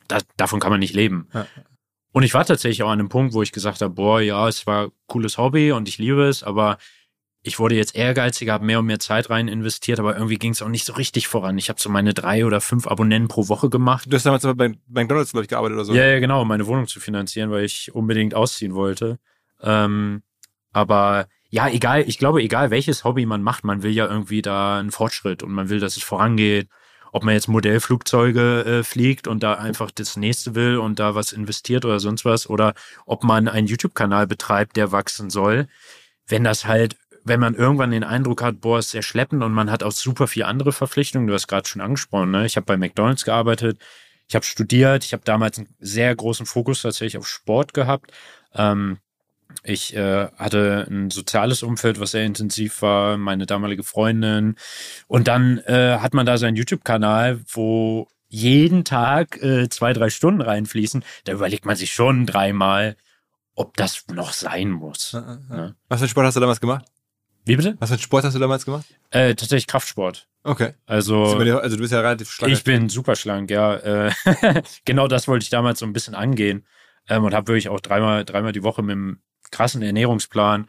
Da, 0.07 0.19
davon 0.37 0.61
kann 0.61 0.71
man 0.71 0.79
nicht 0.79 0.95
leben. 0.95 1.29
Ja. 1.35 1.47
Und 2.13 2.23
ich 2.23 2.35
war 2.35 2.45
tatsächlich 2.45 2.83
auch 2.83 2.91
an 2.91 3.01
einem 3.01 3.09
Punkt, 3.09 3.35
wo 3.35 3.43
ich 3.43 3.53
gesagt 3.53 3.81
habe, 3.81 3.95
boah, 3.95 4.21
ja, 4.21 4.47
es 4.47 4.67
war 4.67 4.91
cooles 5.07 5.39
Hobby 5.39 5.73
und 5.73 5.89
ich 5.89 5.99
liebe 5.99 6.25
es, 6.25 6.43
aber 6.43 6.79
ich 7.43 7.59
wurde 7.59 7.75
jetzt 7.75 7.97
ehrgeiziger, 7.97 8.53
habe 8.53 8.65
mehr 8.65 8.79
und 8.79 8.87
mehr 8.87 9.01
Zeit 9.01 9.29
rein 9.29 9.49
investiert, 9.49 9.99
aber 9.99 10.15
irgendwie 10.15 10.37
ging 10.37 10.53
es 10.53 10.63
auch 10.63 10.69
nicht 10.69 10.85
so 10.85 10.93
richtig 10.93 11.27
voran. 11.27 11.59
Ich 11.59 11.69
habe 11.69 11.81
so 11.81 11.89
meine 11.89 12.15
drei 12.15 12.47
oder 12.47 12.61
fünf 12.61 12.87
Abonnenten 12.87 13.29
pro 13.29 13.49
Woche 13.49 13.69
gemacht. 13.69 14.07
Du 14.09 14.15
hast 14.15 14.25
damals 14.25 14.45
aber 14.45 14.55
bei 14.55 14.75
McDonalds, 14.89 15.33
glaube 15.33 15.45
ich, 15.45 15.49
gearbeitet 15.49 15.75
oder 15.75 15.85
so. 15.85 15.95
Ja, 15.95 16.05
ja, 16.05 16.21
genau, 16.21 16.43
um 16.43 16.49
meine 16.49 16.67
Wohnung 16.67 16.87
zu 16.87 17.01
finanzieren, 17.01 17.51
weil 17.51 17.65
ich 17.65 17.93
unbedingt 17.95 18.35
ausziehen 18.35 18.75
wollte. 18.75 19.19
Ähm, 19.61 20.23
aber 20.73 21.27
ja, 21.51 21.69
egal, 21.69 22.05
ich 22.07 22.19
glaube, 22.19 22.43
egal 22.43 22.71
welches 22.71 23.05
Hobby 23.05 23.27
man 23.27 23.43
macht, 23.43 23.65
man 23.65 23.83
will 23.83 23.91
ja 23.91 24.07
irgendwie 24.07 24.41
da 24.41 24.79
einen 24.79 24.93
Fortschritt 24.93 25.43
und 25.43 25.51
man 25.51 25.69
will, 25.69 25.81
dass 25.81 25.97
es 25.97 26.03
vorangeht. 26.05 26.69
Ob 27.13 27.23
man 27.23 27.35
jetzt 27.35 27.47
Modellflugzeuge 27.47 28.65
äh, 28.65 28.83
fliegt 28.83 29.29
und 29.29 29.43
da 29.43 29.55
einfach 29.55 29.91
das 29.93 30.17
nächste 30.17 30.57
will 30.57 30.79
und 30.79 30.99
da 30.99 31.15
was 31.15 31.33
investiert 31.33 31.85
oder 31.85 32.01
sonst 32.01 32.25
was, 32.25 32.51
oder 32.51 32.75
ob 33.07 33.23
man 33.23 33.47
einen 33.47 33.69
YouTube-Kanal 33.69 34.27
betreibt, 34.27 34.77
der 34.77 34.91
wachsen 34.91 35.31
soll. 35.31 35.69
Wenn 36.27 36.43
das 36.43 36.67
halt 36.67 36.97
wenn 37.25 37.41
man 37.41 37.55
irgendwann 37.55 37.93
den 37.93 38.05
Eindruck 38.05 38.43
hat, 38.43 38.61
boah, 38.61 38.79
ist 38.79 38.91
sehr 38.91 39.03
schleppend 39.03 39.43
und 39.43 39.53
man 39.53 39.71
hat 39.71 39.83
auch 39.83 39.93
super 39.93 40.27
viele 40.27 40.47
andere 40.47 40.73
Verpflichtungen, 40.73 41.27
du 41.29 41.35
hast 41.35 41.47
gerade 41.47 41.69
schon 41.69 41.81
angesprochen, 41.81 42.31
ne? 42.31 42.47
ich 42.47 42.57
habe 42.57 42.67
bei 42.67 42.77
McDonald's 42.77 43.25
gearbeitet, 43.25 43.81
ich 44.29 44.35
habe 44.35 44.45
studiert, 44.45 45.05
ich 45.05 45.13
habe 45.13 45.23
damals 45.25 45.59
einen 45.59 45.69
sehr 45.79 46.15
großen 46.15 46.47
Fokus 46.47 46.83
tatsächlich 46.83 47.19
auf 47.19 47.29
Sport 47.29 47.75
gehabt. 47.75 48.13
Ähm, 48.55 48.99
ich 49.63 49.95
äh, 49.95 50.29
hatte 50.37 50.87
ein 50.91 51.11
soziales 51.11 51.63
Umfeld, 51.63 52.01
was 52.01 52.13
sehr 52.13 52.25
intensiv 52.25 52.83
war, 52.83 53.17
meine 53.17 53.47
damalige 53.47 53.83
Freundin. 53.83 54.57
Und 55.07 55.29
dann 55.29 55.59
äh, 55.59 55.99
hat 55.99 56.15
man 56.15 56.27
da 56.27 56.39
seinen 56.39 56.57
YouTube-Kanal, 56.57 57.41
wo 57.49 58.09
jeden 58.29 58.85
Tag 58.85 59.43
äh, 59.43 59.69
zwei, 59.69 59.93
drei 59.93 60.11
Stunden 60.11 60.41
reinfließen. 60.41 61.05
Da 61.25 61.33
überlegt 61.33 61.67
man 61.67 61.77
sich 61.77 61.93
schon 61.93 62.27
dreimal, 62.27 62.97
ob 63.55 63.77
das 63.77 64.07
noch 64.13 64.33
sein 64.33 64.71
muss. 64.71 65.13
Ne? 65.13 65.77
Was 65.89 66.01
für 66.01 66.09
Sport 66.09 66.27
hast 66.27 66.37
du 66.37 66.41
damals 66.41 66.61
gemacht? 66.61 66.87
Wie 67.45 67.57
bitte? 67.57 67.77
Was 67.79 67.91
für 67.91 67.99
Sport 67.99 68.25
hast 68.25 68.35
du 68.35 68.39
damals 68.39 68.65
gemacht? 68.65 68.87
Äh, 69.11 69.35
tatsächlich 69.35 69.67
Kraftsport. 69.67 70.29
Okay. 70.45 70.75
Also, 70.87 71.25
also 71.25 71.77
du 71.77 71.83
bist 71.83 71.93
ja 71.93 72.01
relativ 72.01 72.31
schlank. 72.31 72.53
Ich 72.53 72.65
bin 72.65 72.89
super 72.89 73.17
schlank, 73.17 73.51
ja. 73.51 73.77
Äh, 73.77 74.13
genau 74.85 75.09
das 75.09 75.29
wollte 75.29 75.45
ich 75.45 75.51
damals 75.51 75.81
so 75.81 75.87
ein 75.87 75.93
bisschen 75.93 76.15
angehen 76.15 76.67
ähm, 77.09 77.25
und 77.25 77.35
habe 77.35 77.49
wirklich 77.49 77.69
auch 77.69 77.81
dreimal, 77.81 78.25
dreimal 78.25 78.53
die 78.53 78.63
Woche 78.63 78.83
mit 78.83 78.93
einem 78.93 79.21
krassen 79.53 79.83
Ernährungsplan 79.83 80.67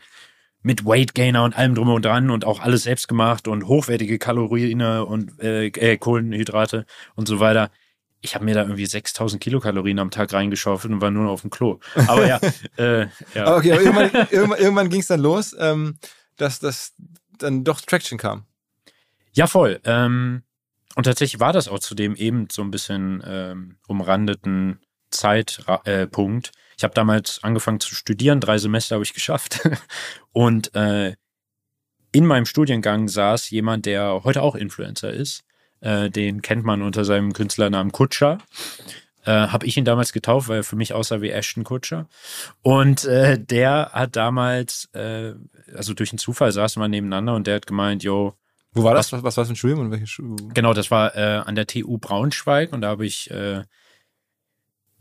mit 0.62 0.86
Weight 0.86 1.16
Gainer 1.16 1.44
und 1.44 1.58
allem 1.58 1.76
drum 1.76 1.90
und 1.90 2.06
dran 2.06 2.30
und 2.30 2.46
auch 2.46 2.62
alles 2.62 2.84
selbst 2.84 3.08
gemacht 3.08 3.48
und 3.48 3.68
hochwertige 3.68 4.20
Kalorien 4.20 4.82
und 4.82 5.42
äh, 5.42 5.68
äh, 5.68 5.98
Kohlenhydrate 5.98 6.86
und 7.16 7.28
so 7.28 7.40
weiter. 7.40 7.72
Ich 8.22 8.36
habe 8.36 8.46
mir 8.46 8.54
da 8.54 8.62
irgendwie 8.62 8.86
6000 8.86 9.42
Kilokalorien 9.42 10.00
am 10.00 10.12
Tag 10.12 10.32
reingeschaufelt 10.32 10.94
und 10.94 11.02
war 11.02 11.12
nur 11.12 11.26
noch 11.26 11.32
auf 11.32 11.42
dem 11.42 11.50
Klo. 11.50 11.80
Aber 12.08 12.26
ja, 12.26 12.40
äh, 12.78 13.08
ja. 13.34 13.58
Okay, 13.58 13.74
aber 13.74 13.82
irgendwann, 13.82 14.28
irgendwann, 14.30 14.60
irgendwann 14.60 14.90
ging 14.90 15.02
es 15.02 15.08
dann 15.08 15.20
los. 15.20 15.54
Ähm, 15.60 15.98
dass 16.38 16.60
das 16.60 16.94
dann 17.38 17.64
doch 17.64 17.82
Traction 17.82 18.18
kam. 18.18 18.46
Ja, 19.34 19.48
voll. 19.48 19.80
Ähm, 19.84 20.44
und 20.96 21.06
tatsächlich 21.06 21.40
war 21.40 21.54
das 21.54 21.68
auch 21.68 21.80
zu 21.80 21.96
dem 21.96 22.16
eben 22.16 22.48
so 22.52 22.62
ein 22.62 22.72
bisschen 22.72 23.24
ähm, 23.26 23.78
umrandeten 23.88 24.80
Zeitpunkt. 25.10 26.52
Ich 26.84 26.86
habe 26.86 26.96
damals 26.96 27.42
angefangen 27.42 27.80
zu 27.80 27.96
studieren, 27.96 28.42
drei 28.42 28.58
Semester 28.58 28.96
habe 28.96 29.06
ich 29.06 29.14
geschafft. 29.14 29.70
und 30.34 30.76
äh, 30.76 31.16
in 32.12 32.26
meinem 32.26 32.46
Studiengang 32.46 33.08
saß 33.08 33.50
jemand, 33.52 33.86
der 33.86 34.26
heute 34.26 34.42
auch 34.42 34.54
Influencer 34.54 35.10
ist. 35.10 35.46
Äh, 35.80 36.10
den 36.10 36.42
kennt 36.42 36.66
man 36.66 36.82
unter 36.82 37.06
seinem 37.06 37.32
Künstlernamen 37.32 37.94
Kutscher 37.94 38.40
äh, 39.26 39.32
habe 39.32 39.66
ich 39.66 39.78
ihn 39.78 39.86
damals 39.86 40.12
getauft, 40.12 40.50
weil 40.50 40.58
er 40.58 40.64
für 40.66 40.76
mich 40.76 40.94
aussah 40.94 41.22
wie 41.22 41.30
Ashton 41.30 41.64
Kutscher. 41.64 42.10
Und 42.62 43.06
äh, 43.06 43.40
der 43.40 43.92
hat 43.94 44.18
damals, 44.18 44.90
äh, 44.92 45.36
also 45.74 45.94
durch 45.94 46.12
einen 46.12 46.20
Zufall 46.20 46.52
saßen 46.52 46.82
wir 46.82 46.90
nebeneinander 46.90 47.34
und 47.34 47.48
der 47.48 47.56
hat 47.56 47.66
gemeint, 47.66 48.04
yo, 48.04 48.34
wo 48.74 48.84
war 48.84 48.94
das? 48.94 49.14
Was, 49.14 49.24
was 49.24 49.38
war 49.38 49.44
das 49.44 49.48
für 49.48 49.54
ein 49.54 49.56
Studium 49.56 49.80
und 49.80 49.92
welche 49.92 50.08
Schu 50.08 50.36
Genau, 50.54 50.74
das 50.74 50.92
war 50.92 51.16
äh, 51.16 51.44
an 51.46 51.56
der 51.56 51.66
TU 51.66 51.98
Braunschweig 51.98 52.74
und 52.74 52.82
da 52.82 52.90
habe 52.90 53.06
ich 53.06 53.32
äh, 53.32 53.62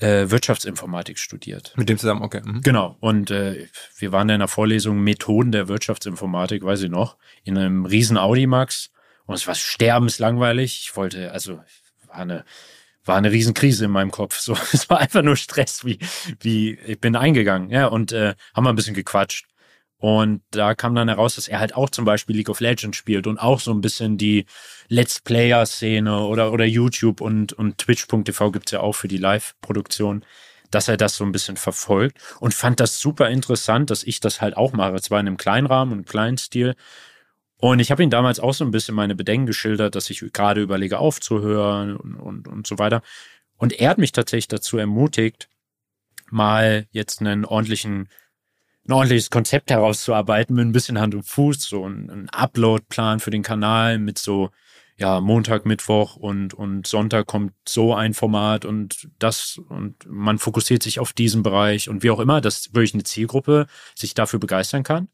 äh, 0.02 0.30
Wirtschaftsinformatik 0.30 1.18
studiert. 1.18 1.72
Mit 1.76 1.88
dem 1.88 1.98
zusammen, 1.98 2.22
okay. 2.22 2.42
Mhm. 2.44 2.60
Genau. 2.62 2.96
Und 3.00 3.30
äh, 3.30 3.66
wir 3.96 4.12
waren 4.12 4.28
in 4.28 4.36
einer 4.36 4.48
Vorlesung 4.48 5.00
Methoden 5.00 5.52
der 5.52 5.68
Wirtschaftsinformatik, 5.68 6.64
weiß 6.64 6.82
ich 6.82 6.90
noch, 6.90 7.16
in 7.44 7.56
einem 7.56 7.86
riesen 7.86 8.18
Audimax. 8.18 8.90
Und 9.26 9.34
es 9.34 9.46
war 9.46 9.54
sterbenslangweilig. 9.54 10.86
Ich 10.88 10.96
wollte, 10.96 11.32
also 11.32 11.60
war 12.06 12.16
eine 12.16 12.44
war 13.04 13.16
eine 13.16 13.32
Riesenkrise 13.32 13.86
in 13.86 13.90
meinem 13.90 14.10
Kopf. 14.10 14.38
So, 14.38 14.56
es 14.72 14.88
war 14.88 14.98
einfach 14.98 15.22
nur 15.22 15.36
Stress, 15.36 15.84
wie, 15.84 15.98
wie 16.40 16.78
ich 16.86 17.00
bin 17.00 17.16
eingegangen, 17.16 17.70
ja, 17.70 17.86
und 17.86 18.12
äh, 18.12 18.34
haben 18.54 18.64
wir 18.64 18.70
ein 18.70 18.76
bisschen 18.76 18.94
gequatscht. 18.94 19.46
Und 20.02 20.42
da 20.50 20.74
kam 20.74 20.96
dann 20.96 21.06
heraus, 21.06 21.36
dass 21.36 21.46
er 21.46 21.60
halt 21.60 21.76
auch 21.76 21.88
zum 21.88 22.04
Beispiel 22.04 22.34
League 22.34 22.48
of 22.48 22.58
Legends 22.58 22.96
spielt 22.96 23.28
und 23.28 23.38
auch 23.38 23.60
so 23.60 23.70
ein 23.70 23.80
bisschen 23.80 24.18
die 24.18 24.46
Let's 24.88 25.20
Player-Szene 25.20 26.24
oder, 26.24 26.50
oder 26.50 26.64
YouTube 26.64 27.20
und, 27.20 27.52
und 27.52 27.78
Twitch.tv 27.78 28.50
gibt's 28.50 28.72
ja 28.72 28.80
auch 28.80 28.94
für 28.94 29.06
die 29.06 29.16
Live-Produktion, 29.16 30.24
dass 30.72 30.88
er 30.88 30.96
das 30.96 31.14
so 31.16 31.24
ein 31.24 31.30
bisschen 31.30 31.56
verfolgt 31.56 32.18
und 32.40 32.52
fand 32.52 32.80
das 32.80 32.98
super 32.98 33.30
interessant, 33.30 33.90
dass 33.90 34.02
ich 34.02 34.18
das 34.18 34.40
halt 34.40 34.56
auch 34.56 34.72
mache. 34.72 35.00
Zwar 35.00 35.20
in 35.20 35.28
einem 35.28 35.36
kleinen 35.36 35.68
Rahmen 35.68 35.92
und 35.92 35.98
einem 35.98 36.04
kleinen 36.04 36.36
Stil, 36.36 36.74
und 37.58 37.78
ich 37.78 37.92
habe 37.92 38.02
ihm 38.02 38.10
damals 38.10 38.40
auch 38.40 38.54
so 38.54 38.64
ein 38.64 38.72
bisschen 38.72 38.96
meine 38.96 39.14
Bedenken 39.14 39.46
geschildert, 39.46 39.94
dass 39.94 40.10
ich 40.10 40.18
gerade 40.32 40.60
überlege 40.60 40.98
aufzuhören 40.98 41.96
und, 41.96 42.16
und, 42.16 42.48
und 42.48 42.66
so 42.66 42.80
weiter. 42.80 43.02
Und 43.56 43.72
er 43.72 43.90
hat 43.90 43.98
mich 43.98 44.10
tatsächlich 44.10 44.48
dazu 44.48 44.78
ermutigt, 44.78 45.48
mal 46.28 46.88
jetzt 46.90 47.20
einen 47.20 47.44
ordentlichen, 47.44 48.08
ein 48.86 48.92
ordentliches 48.92 49.30
Konzept 49.30 49.70
herauszuarbeiten 49.70 50.56
mit 50.56 50.66
ein 50.66 50.72
bisschen 50.72 50.98
Hand 50.98 51.14
und 51.14 51.24
Fuß, 51.24 51.62
so 51.62 51.86
ein, 51.86 52.28
Upload-Plan 52.30 53.20
für 53.20 53.30
den 53.30 53.42
Kanal 53.42 53.98
mit 53.98 54.18
so, 54.18 54.50
ja, 54.96 55.20
Montag, 55.20 55.66
Mittwoch 55.66 56.16
und, 56.16 56.54
und 56.54 56.86
Sonntag 56.86 57.26
kommt 57.26 57.52
so 57.66 57.94
ein 57.94 58.14
Format 58.14 58.64
und 58.64 59.08
das 59.18 59.60
und 59.68 59.96
man 60.06 60.38
fokussiert 60.38 60.82
sich 60.82 60.98
auf 60.98 61.12
diesen 61.12 61.42
Bereich 61.42 61.88
und 61.88 62.02
wie 62.02 62.10
auch 62.10 62.20
immer, 62.20 62.40
dass 62.40 62.74
wirklich 62.74 62.94
eine 62.94 63.04
Zielgruppe 63.04 63.66
sich 63.94 64.14
dafür 64.14 64.40
begeistern 64.40 64.82
kann. 64.82 65.08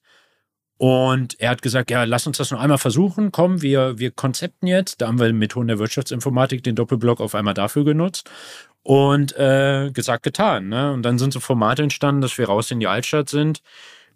Und 0.78 1.40
er 1.40 1.50
hat 1.50 1.60
gesagt, 1.60 1.90
ja, 1.90 2.04
lass 2.04 2.28
uns 2.28 2.38
das 2.38 2.52
noch 2.52 2.60
einmal 2.60 2.78
versuchen. 2.78 3.32
Komm, 3.32 3.62
wir, 3.62 3.98
wir 3.98 4.12
konzepten 4.12 4.68
jetzt. 4.68 5.00
Da 5.00 5.08
haben 5.08 5.18
wir 5.18 5.32
Methoden 5.32 5.66
der 5.66 5.80
Wirtschaftsinformatik 5.80 6.62
den 6.62 6.76
Doppelblock 6.76 7.20
auf 7.20 7.34
einmal 7.34 7.54
dafür 7.54 7.84
genutzt. 7.84 8.30
Und 8.88 9.36
äh, 9.36 9.90
gesagt, 9.92 10.22
getan. 10.22 10.70
Ne? 10.70 10.90
Und 10.94 11.02
dann 11.02 11.18
sind 11.18 11.34
so 11.34 11.40
Formate 11.40 11.82
entstanden, 11.82 12.22
dass 12.22 12.38
wir 12.38 12.46
raus 12.46 12.70
in 12.70 12.80
die 12.80 12.86
Altstadt 12.86 13.28
sind 13.28 13.60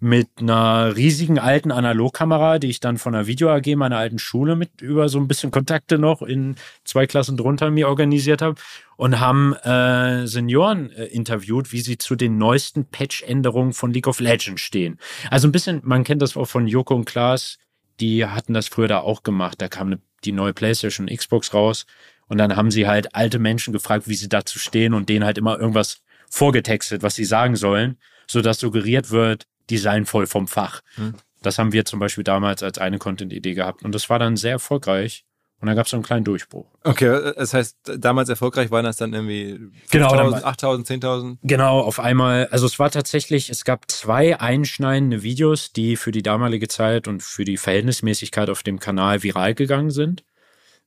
mit 0.01 0.29
einer 0.41 0.97
riesigen 0.97 1.39
alten 1.39 1.71
Analogkamera, 1.71 2.59
die 2.59 2.71
ich 2.71 2.81
dann 2.81 2.97
von 2.97 3.13
der 3.13 3.27
Video 3.27 3.51
AG 3.51 3.77
meiner 3.77 3.99
alten 3.99 4.19
Schule 4.19 4.57
mit 4.57 4.81
über 4.81 5.11
so 5.11 5.19
ein 5.19 5.29
bisschen 5.29 5.51
Kontakte 5.51 5.99
noch 5.99 6.23
in 6.23 6.57
zwei 6.85 7.07
Klassen 7.07 7.37
drunter 7.37 7.71
mir 7.71 7.87
organisiert 7.87 8.41
habe 8.41 8.59
und 8.97 9.21
haben 9.21 9.53
äh, 9.57 10.27
Senioren 10.27 10.91
äh, 10.93 11.05
interviewt, 11.05 11.71
wie 11.71 11.83
sie 11.83 11.99
zu 11.99 12.17
den 12.17 12.39
neuesten 12.39 12.87
Patch-Änderungen 12.87 13.75
von 13.75 13.93
League 13.93 14.09
of 14.09 14.21
Legends 14.21 14.63
stehen. 14.63 14.99
Also 15.31 15.49
ein 15.49 15.53
bisschen, 15.53 15.83
man 15.85 16.03
kennt 16.03 16.23
das 16.23 16.35
auch 16.35 16.47
von 16.47 16.67
Joko 16.67 16.95
und 16.95 17.05
Klaas, 17.05 17.59
die 18.01 18.25
hatten 18.25 18.55
das 18.55 18.69
früher 18.69 18.89
da 18.89 19.01
auch 19.01 19.23
gemacht. 19.23 19.61
Da 19.61 19.69
kam 19.69 19.89
eine, 19.89 20.01
die 20.25 20.33
neue 20.33 20.55
PlayStation 20.55 21.09
Xbox 21.09 21.53
raus 21.53 21.85
und 22.29 22.39
dann 22.39 22.57
haben 22.57 22.71
sie 22.71 22.87
halt 22.87 23.15
alte 23.15 23.39
Menschen 23.39 23.73
gefragt, 23.73 24.09
wie 24.09 24.15
sie 24.15 24.29
dazu 24.29 24.59
stehen 24.59 24.95
und 24.95 25.09
denen 25.09 25.25
halt 25.25 25.39
immer 25.39 25.59
irgendwas 25.59 26.03
vorgetextet, 26.31 27.03
was 27.03 27.15
sie 27.15 27.25
sagen 27.25 27.57
sollen, 27.57 27.99
sodass 28.27 28.59
suggeriert 28.59 29.11
wird, 29.11 29.47
die 29.71 29.79
seien 29.79 30.07
voll 30.07 30.27
vom 30.27 30.49
Fach. 30.49 30.81
Mhm. 30.97 31.15
Das 31.43 31.59
haben 31.59 31.73
wir 31.73 31.85
zum 31.85 31.99
Beispiel 31.99 32.25
damals 32.25 32.63
als 32.63 32.79
eine 32.79 32.99
Content-Idee 32.99 33.55
gehabt. 33.55 33.85
Und 33.85 33.95
das 33.95 34.09
war 34.09 34.19
dann 34.19 34.37
sehr 34.37 34.53
erfolgreich. 34.53 35.25
Und 35.61 35.67
dann 35.67 35.77
gab 35.77 35.87
es 35.87 35.91
so 35.91 35.97
einen 35.97 36.03
kleinen 36.03 36.25
Durchbruch. 36.25 36.67
Okay, 36.83 37.35
das 37.37 37.55
heißt, 37.55 37.77
damals 37.99 38.29
erfolgreich 38.29 38.73
waren 38.73 38.85
das 38.85 38.97
dann 38.97 39.13
irgendwie 39.13 39.53
5.000, 39.53 39.71
genau, 39.93 40.13
8.000, 40.15 40.87
10.000? 40.87 41.39
Genau, 41.45 41.79
auf 41.81 42.01
einmal. 42.01 42.49
Also 42.49 42.67
es 42.67 42.81
war 42.81 42.91
tatsächlich, 42.91 43.49
es 43.49 43.65
gab 43.65 43.89
zwei 43.89 44.41
einschneidende 44.41 45.23
Videos, 45.23 45.73
die 45.73 45.95
für 45.95 46.11
die 46.11 46.23
damalige 46.23 46.67
Zeit 46.67 47.07
und 47.07 47.23
für 47.23 47.45
die 47.45 47.59
Verhältnismäßigkeit 47.59 48.51
auf 48.51 48.65
dem 48.65 48.81
Kanal 48.81 49.23
viral 49.23 49.55
gegangen 49.55 49.93
sind. 49.93 50.25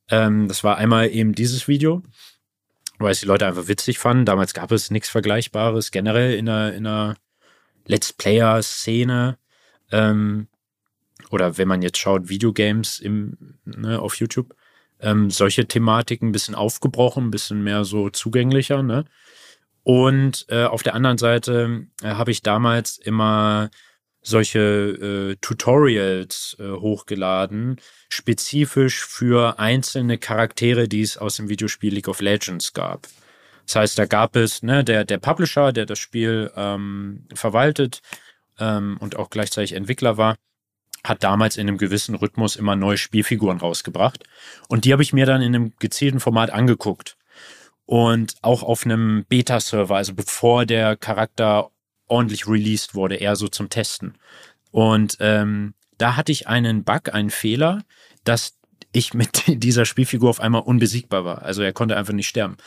Ähm, 0.09 0.47
das 0.47 0.63
war 0.63 0.77
einmal 0.77 1.09
eben 1.09 1.33
dieses 1.33 1.67
Video, 1.67 2.03
weil 2.99 3.11
es 3.11 3.21
die 3.21 3.25
Leute 3.25 3.47
einfach 3.47 3.67
witzig 3.67 3.99
fanden. 3.99 4.25
Damals 4.25 4.53
gab 4.53 4.71
es 4.71 4.91
nichts 4.91 5.09
Vergleichbares 5.09 5.91
generell 5.91 6.35
in 6.35 6.47
einer, 6.49 6.73
in 6.73 6.87
einer 6.87 7.15
Let's 7.85 8.13
Player-Szene. 8.13 9.37
Ähm, 9.91 10.47
oder 11.31 11.57
wenn 11.57 11.67
man 11.67 11.81
jetzt 11.81 11.97
schaut, 11.97 12.29
Videogames 12.29 12.99
im, 12.99 13.57
ne, 13.65 13.99
auf 13.99 14.15
YouTube, 14.15 14.55
ähm, 14.99 15.29
solche 15.29 15.67
Thematiken 15.67 16.29
ein 16.29 16.31
bisschen 16.31 16.55
aufgebrochen, 16.55 17.27
ein 17.27 17.31
bisschen 17.31 17.63
mehr 17.63 17.83
so 17.83 18.09
zugänglicher. 18.09 18.83
Ne? 18.83 19.05
Und 19.83 20.45
äh, 20.49 20.63
auf 20.65 20.83
der 20.83 20.95
anderen 20.95 21.17
Seite 21.17 21.87
äh, 22.01 22.07
habe 22.09 22.31
ich 22.31 22.41
damals 22.41 22.97
immer 22.97 23.69
solche 24.25 24.59
äh, 24.59 25.35
Tutorials 25.39 26.57
äh, 26.59 26.71
hochgeladen, 26.71 27.79
spezifisch 28.09 29.05
für 29.05 29.59
einzelne 29.59 30.17
Charaktere, 30.17 30.87
die 30.87 31.01
es 31.01 31.17
aus 31.17 31.37
dem 31.37 31.47
Videospiel 31.47 31.93
League 31.93 32.07
of 32.07 32.21
Legends 32.21 32.73
gab. 32.73 33.07
Das 33.65 33.75
heißt, 33.75 33.99
da 33.99 34.05
gab 34.05 34.35
es 34.35 34.63
ne, 34.63 34.83
der, 34.83 35.05
der 35.05 35.19
Publisher, 35.19 35.71
der 35.71 35.85
das 35.85 35.99
Spiel 35.99 36.51
ähm, 36.55 37.27
verwaltet 37.33 38.01
ähm, 38.59 38.97
und 38.99 39.15
auch 39.15 39.29
gleichzeitig 39.29 39.73
Entwickler 39.73 40.17
war, 40.17 40.35
hat 41.03 41.23
damals 41.23 41.57
in 41.57 41.67
einem 41.67 41.77
gewissen 41.77 42.15
Rhythmus 42.15 42.55
immer 42.55 42.75
neue 42.75 42.97
Spielfiguren 42.97 43.59
rausgebracht. 43.59 44.23
Und 44.67 44.85
die 44.85 44.91
habe 44.91 45.03
ich 45.03 45.13
mir 45.13 45.27
dann 45.27 45.41
in 45.43 45.53
einem 45.53 45.73
gezielten 45.77 46.19
Format 46.19 46.49
angeguckt. 46.49 47.15
Und 47.85 48.33
auch 48.41 48.63
auf 48.63 48.85
einem 48.85 49.25
Beta-Server, 49.29 49.95
also 49.95 50.15
bevor 50.15 50.65
der 50.65 50.95
Charakter 50.97 51.69
ordentlich 52.07 52.47
released 52.47 52.95
wurde, 52.95 53.15
eher 53.15 53.35
so 53.35 53.47
zum 53.47 53.69
Testen. 53.69 54.17
Und 54.71 55.17
ähm, 55.19 55.73
da 55.97 56.15
hatte 56.15 56.31
ich 56.31 56.47
einen 56.47 56.83
Bug, 56.83 57.13
einen 57.13 57.29
Fehler, 57.29 57.83
dass 58.23 58.57
ich 58.91 59.13
mit 59.13 59.43
dieser 59.47 59.85
Spielfigur 59.85 60.29
auf 60.29 60.39
einmal 60.39 60.61
unbesiegbar 60.61 61.25
war. 61.25 61.41
Also 61.43 61.61
er 61.61 61.73
konnte 61.73 61.97
einfach 61.97 62.13
nicht 62.13 62.27
sterben. 62.27 62.57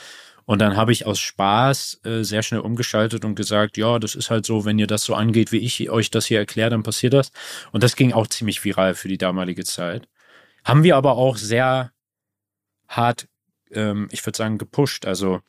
Und 0.49 0.61
dann 0.61 0.77
habe 0.77 0.93
ich 0.93 1.05
aus 1.05 1.21
Spaß 1.21 2.01
äh, 2.05 2.23
sehr 2.23 2.43
schnell 2.43 2.61
umgeschaltet 2.61 3.27
und 3.27 3.35
gesagt, 3.35 3.77
ja, 3.77 3.99
das 3.99 4.15
ist 4.15 4.31
halt 4.31 4.47
so, 4.47 4.65
wenn 4.65 4.79
ihr 4.79 4.87
das 4.87 5.05
so 5.05 5.15
angeht, 5.15 5.53
wie 5.53 5.59
ich 5.59 5.91
euch 5.91 6.11
das 6.11 6.25
hier 6.25 6.39
erkläre, 6.39 6.71
dann 6.71 6.83
passiert 6.83 7.13
das. 7.13 7.33
Und 7.71 7.83
das 7.83 7.97
ging 7.97 8.15
auch 8.15 8.27
ziemlich 8.27 8.65
viral 8.65 8.95
für 8.95 9.09
die 9.09 9.19
damalige 9.19 9.65
Zeit. 9.65 10.09
Haben 10.65 10.85
wir 10.85 10.97
aber 10.97 11.17
auch 11.19 11.37
sehr 11.37 11.93
hart, 12.89 13.29
ähm, 13.73 14.09
ich 14.11 14.25
würde 14.25 14.39
sagen, 14.39 14.57
gepusht. 14.57 15.05
Also 15.05 15.41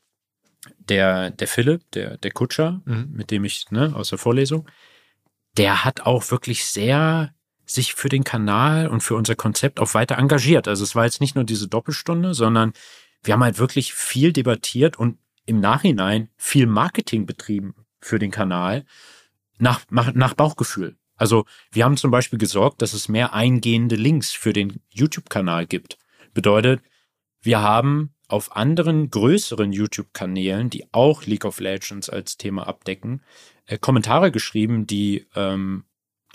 der, 0.78 1.32
der 1.32 1.48
Philipp, 1.48 1.90
der, 1.92 2.18
der 2.18 2.32
Kutscher, 2.32 2.82
mhm. 2.86 3.10
mit 3.14 3.32
dem 3.32 3.46
ich, 3.46 3.72
ne, 3.72 3.94
aus 3.96 4.10
der 4.10 4.18
Vorlesung, 4.18 4.70
der 5.58 5.84
hat 5.86 6.02
auch 6.02 6.32
wirklich 6.32 6.66
sehr 6.66 7.34
sich 7.66 7.94
für 7.94 8.10
den 8.10 8.24
Kanal 8.24 8.88
und 8.88 9.02
für 9.02 9.16
unser 9.16 9.36
Konzept 9.36 9.80
auch 9.80 9.94
weiter 9.94 10.18
engagiert. 10.18 10.68
Also 10.68 10.84
es 10.84 10.96
war 10.96 11.06
jetzt 11.06 11.22
nicht 11.22 11.36
nur 11.36 11.44
diese 11.44 11.68
Doppelstunde, 11.68 12.34
sondern 12.34 12.74
wir 13.24 13.34
haben 13.34 13.44
halt 13.44 13.60
wirklich 13.60 13.94
viel 13.94 14.34
debattiert 14.34 14.98
und 14.98 15.20
im 15.46 15.60
Nachhinein 15.60 16.30
viel 16.36 16.66
Marketing 16.66 17.26
betrieben 17.26 17.76
für 18.00 18.18
den 18.18 18.32
Kanal 18.32 18.86
nach, 19.60 19.82
nach 19.90 20.34
Bauchgefühl. 20.34 20.98
Also 21.16 21.46
wir 21.72 21.84
haben 21.84 21.98
zum 21.98 22.12
Beispiel 22.12 22.40
gesorgt, 22.40 22.82
dass 22.82 22.94
es 22.94 23.10
mehr 23.10 23.34
eingehende 23.34 23.96
Links 23.96 24.32
für 24.32 24.54
den 24.54 24.82
YouTube-Kanal 24.90 25.68
gibt. 25.68 25.98
Bedeutet, 26.34 26.82
wir 27.42 27.62
haben 27.62 28.16
auf 28.30 28.56
anderen 28.56 29.10
größeren 29.10 29.74
YouTube-Kanälen, 29.74 30.70
die 30.70 30.86
auch 30.94 31.26
League 31.26 31.46
of 31.46 31.60
Legends 31.60 32.10
als 32.10 32.38
Thema 32.38 32.68
abdecken, 32.68 33.22
äh, 33.66 33.78
Kommentare 33.78 34.32
geschrieben, 34.32 34.88
die 34.88 35.28
ähm, 35.36 35.84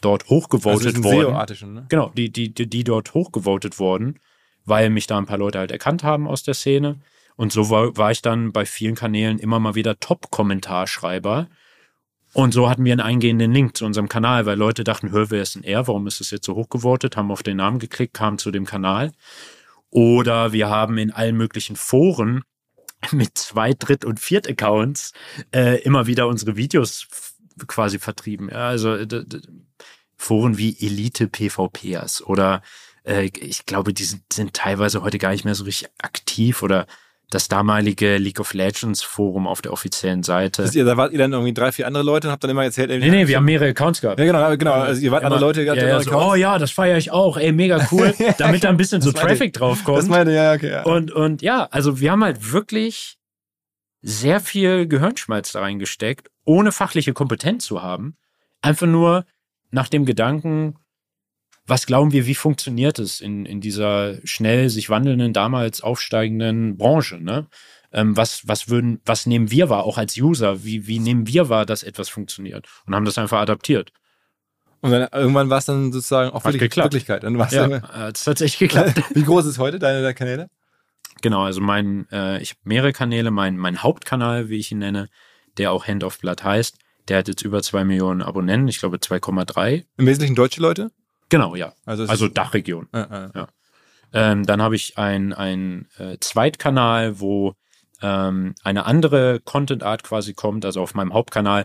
dort 0.00 0.28
hochgevotet 0.28 0.96
also 0.96 1.04
wurden. 1.04 1.74
Ne? 1.74 1.86
Genau, 1.88 2.10
die, 2.10 2.30
die, 2.30 2.52
die, 2.52 2.68
die 2.68 2.84
dort 2.84 3.14
hochgevotet 3.14 3.78
wurden, 3.78 4.20
weil 4.64 4.90
mich 4.90 5.06
da 5.06 5.18
ein 5.18 5.26
paar 5.26 5.38
Leute 5.38 5.58
halt 5.58 5.70
erkannt 5.70 6.02
haben 6.02 6.26
aus 6.26 6.42
der 6.42 6.54
Szene. 6.54 7.00
Und 7.36 7.52
so 7.52 7.70
war, 7.70 7.96
war 7.96 8.10
ich 8.10 8.22
dann 8.22 8.52
bei 8.52 8.66
vielen 8.66 8.94
Kanälen 8.94 9.38
immer 9.38 9.58
mal 9.58 9.74
wieder 9.74 9.98
Top-Kommentarschreiber. 9.98 11.48
Und 12.32 12.52
so 12.52 12.68
hatten 12.68 12.84
wir 12.84 12.92
einen 12.92 13.00
eingehenden 13.00 13.52
Link 13.52 13.76
zu 13.76 13.86
unserem 13.86 14.08
Kanal, 14.08 14.46
weil 14.46 14.58
Leute 14.58 14.82
dachten, 14.82 15.12
hör, 15.12 15.30
wer 15.30 15.42
ist 15.42 15.54
denn 15.54 15.62
er? 15.62 15.86
Warum 15.86 16.06
ist 16.08 16.20
es 16.20 16.32
jetzt 16.32 16.46
so 16.46 16.56
hochgevotet? 16.56 17.16
Haben 17.16 17.30
auf 17.30 17.44
den 17.44 17.56
Namen 17.56 17.78
geklickt, 17.78 18.14
kamen 18.14 18.38
zu 18.38 18.50
dem 18.50 18.64
Kanal. 18.64 19.12
Oder 19.94 20.50
wir 20.50 20.68
haben 20.68 20.98
in 20.98 21.12
allen 21.12 21.36
möglichen 21.36 21.76
Foren 21.76 22.42
mit 23.12 23.38
Zwei-, 23.38 23.74
Dritt- 23.74 24.04
und 24.04 24.18
Viert-Accounts 24.18 25.12
äh, 25.54 25.80
immer 25.82 26.08
wieder 26.08 26.26
unsere 26.26 26.56
Videos 26.56 27.06
quasi 27.68 28.00
vertrieben. 28.00 28.48
Ja, 28.48 28.68
also 28.68 28.98
Foren 30.16 30.58
wie 30.58 30.76
Elite 30.84 31.28
PvPers 31.28 32.26
oder 32.26 32.62
äh, 33.04 33.30
ich 33.38 33.66
glaube, 33.66 33.94
die 33.94 34.02
sind, 34.02 34.24
sind 34.32 34.54
teilweise 34.54 35.02
heute 35.02 35.18
gar 35.18 35.30
nicht 35.30 35.44
mehr 35.44 35.54
so 35.54 35.62
richtig 35.62 35.88
aktiv 35.98 36.64
oder 36.64 36.88
das 37.34 37.48
damalige 37.48 38.16
League 38.18 38.38
of 38.38 38.54
Legends 38.54 39.02
Forum 39.02 39.48
auf 39.48 39.60
der 39.60 39.72
offiziellen 39.72 40.22
Seite. 40.22 40.62
Also 40.62 40.78
ihr, 40.78 40.84
da 40.84 40.96
wart 40.96 41.12
ihr 41.12 41.18
dann 41.18 41.32
irgendwie 41.32 41.52
drei, 41.52 41.72
vier 41.72 41.86
andere 41.86 42.04
Leute 42.04 42.28
und 42.28 42.32
habt 42.32 42.44
dann 42.44 42.50
immer 42.50 42.62
erzählt, 42.62 42.90
ey, 42.90 42.98
Nee, 42.98 43.10
nee, 43.10 43.26
wir 43.26 43.36
haben 43.36 43.44
mehrere 43.44 43.70
Accounts 43.70 44.00
gehabt. 44.00 44.20
Ja, 44.20 44.24
genau, 44.24 44.56
genau. 44.56 44.72
Also 44.72 45.00
ihr 45.00 45.10
wart 45.10 45.22
immer, 45.22 45.32
andere 45.32 45.44
Leute, 45.44 45.64
gehabt, 45.64 45.82
ja, 45.82 45.88
ja, 45.88 46.00
so, 46.00 46.12
Oh 46.12 46.34
ja, 46.34 46.58
das 46.58 46.70
feiere 46.70 46.96
ich 46.96 47.10
auch, 47.10 47.36
ey, 47.36 47.50
mega 47.50 47.86
cool, 47.92 48.14
damit 48.38 48.62
da 48.62 48.68
ein 48.68 48.76
bisschen 48.76 49.02
so 49.02 49.10
Traffic 49.10 49.52
draufkommt. 49.52 49.98
Das 49.98 50.08
meine, 50.08 50.34
ja, 50.34 50.52
okay. 50.52 50.70
Ja. 50.70 50.82
Und, 50.84 51.10
und 51.10 51.42
ja, 51.42 51.66
also 51.70 51.98
wir 52.00 52.12
haben 52.12 52.22
halt 52.22 52.52
wirklich 52.52 53.18
sehr 54.00 54.38
viel 54.38 54.86
Gehirnschmalz 54.86 55.52
da 55.52 55.60
reingesteckt, 55.60 56.30
ohne 56.44 56.70
fachliche 56.70 57.14
Kompetenz 57.14 57.64
zu 57.64 57.82
haben. 57.82 58.16
Einfach 58.62 58.86
nur 58.86 59.24
nach 59.70 59.88
dem 59.88 60.04
Gedanken, 60.04 60.76
was 61.66 61.86
glauben 61.86 62.12
wir, 62.12 62.26
wie 62.26 62.34
funktioniert 62.34 62.98
es 62.98 63.20
in, 63.20 63.46
in 63.46 63.60
dieser 63.60 64.16
schnell 64.24 64.68
sich 64.68 64.90
wandelnden, 64.90 65.32
damals 65.32 65.80
aufsteigenden 65.80 66.76
Branche? 66.76 67.16
Ne? 67.16 67.46
Ähm, 67.92 68.16
was, 68.16 68.46
was 68.46 68.68
würden, 68.68 69.00
was 69.06 69.26
nehmen 69.26 69.50
wir 69.50 69.70
wahr, 69.70 69.84
auch 69.84 69.96
als 69.96 70.16
User? 70.16 70.64
Wie, 70.64 70.86
wie 70.86 70.98
nehmen 70.98 71.26
wir 71.26 71.48
wahr, 71.48 71.64
dass 71.64 71.82
etwas 71.82 72.08
funktioniert? 72.08 72.66
Und 72.86 72.94
haben 72.94 73.04
das 73.04 73.18
einfach 73.18 73.40
adaptiert. 73.40 73.92
Und 74.80 74.90
dann 74.90 75.08
irgendwann 75.12 75.48
war 75.48 75.58
es 75.58 75.64
dann 75.64 75.92
sozusagen 75.92 76.30
auch 76.30 76.44
wirklich 76.44 76.60
geklappt. 76.60 76.92
Wirklichkeit. 76.92 77.22
Dann 77.22 77.38
war's 77.38 77.52
ja, 77.52 77.80
hat 77.82 78.16
es 78.16 78.24
tatsächlich 78.24 78.58
geklappt. 78.58 79.00
wie 79.14 79.22
groß 79.22 79.46
ist 79.46 79.58
heute 79.58 79.78
deine, 79.78 80.02
deine 80.02 80.14
Kanäle? 80.14 80.50
Genau, 81.22 81.44
also 81.44 81.62
mein, 81.62 82.06
äh, 82.12 82.42
ich 82.42 82.50
habe 82.50 82.60
mehrere 82.64 82.92
Kanäle. 82.92 83.30
Mein, 83.30 83.56
mein 83.56 83.82
Hauptkanal, 83.82 84.50
wie 84.50 84.58
ich 84.58 84.70
ihn 84.70 84.80
nenne, 84.80 85.08
der 85.56 85.72
auch 85.72 85.86
Hand 85.86 86.04
of 86.04 86.18
Blood 86.18 86.44
heißt, 86.44 86.76
der 87.08 87.18
hat 87.18 87.28
jetzt 87.28 87.42
über 87.42 87.62
zwei 87.62 87.84
Millionen 87.84 88.20
Abonnenten, 88.20 88.68
ich 88.68 88.78
glaube 88.78 88.98
2,3. 88.98 89.84
Im 89.96 90.06
Wesentlichen 90.06 90.34
deutsche 90.34 90.60
Leute? 90.60 90.90
Genau, 91.28 91.54
ja. 91.54 91.72
Also, 91.84 92.04
also 92.04 92.28
Dachregion. 92.28 92.88
Äh, 92.92 93.00
äh. 93.00 93.28
Ja. 93.34 93.48
Ähm, 94.12 94.46
dann 94.46 94.62
habe 94.62 94.76
ich 94.76 94.96
ein, 94.96 95.32
ein 95.32 95.88
äh, 95.98 96.16
Zweitkanal, 96.20 97.20
wo 97.20 97.54
ähm, 98.00 98.54
eine 98.62 98.86
andere 98.86 99.40
Content-Art 99.40 100.04
quasi 100.04 100.34
kommt. 100.34 100.64
Also 100.64 100.80
auf 100.80 100.94
meinem 100.94 101.12
Hauptkanal 101.12 101.64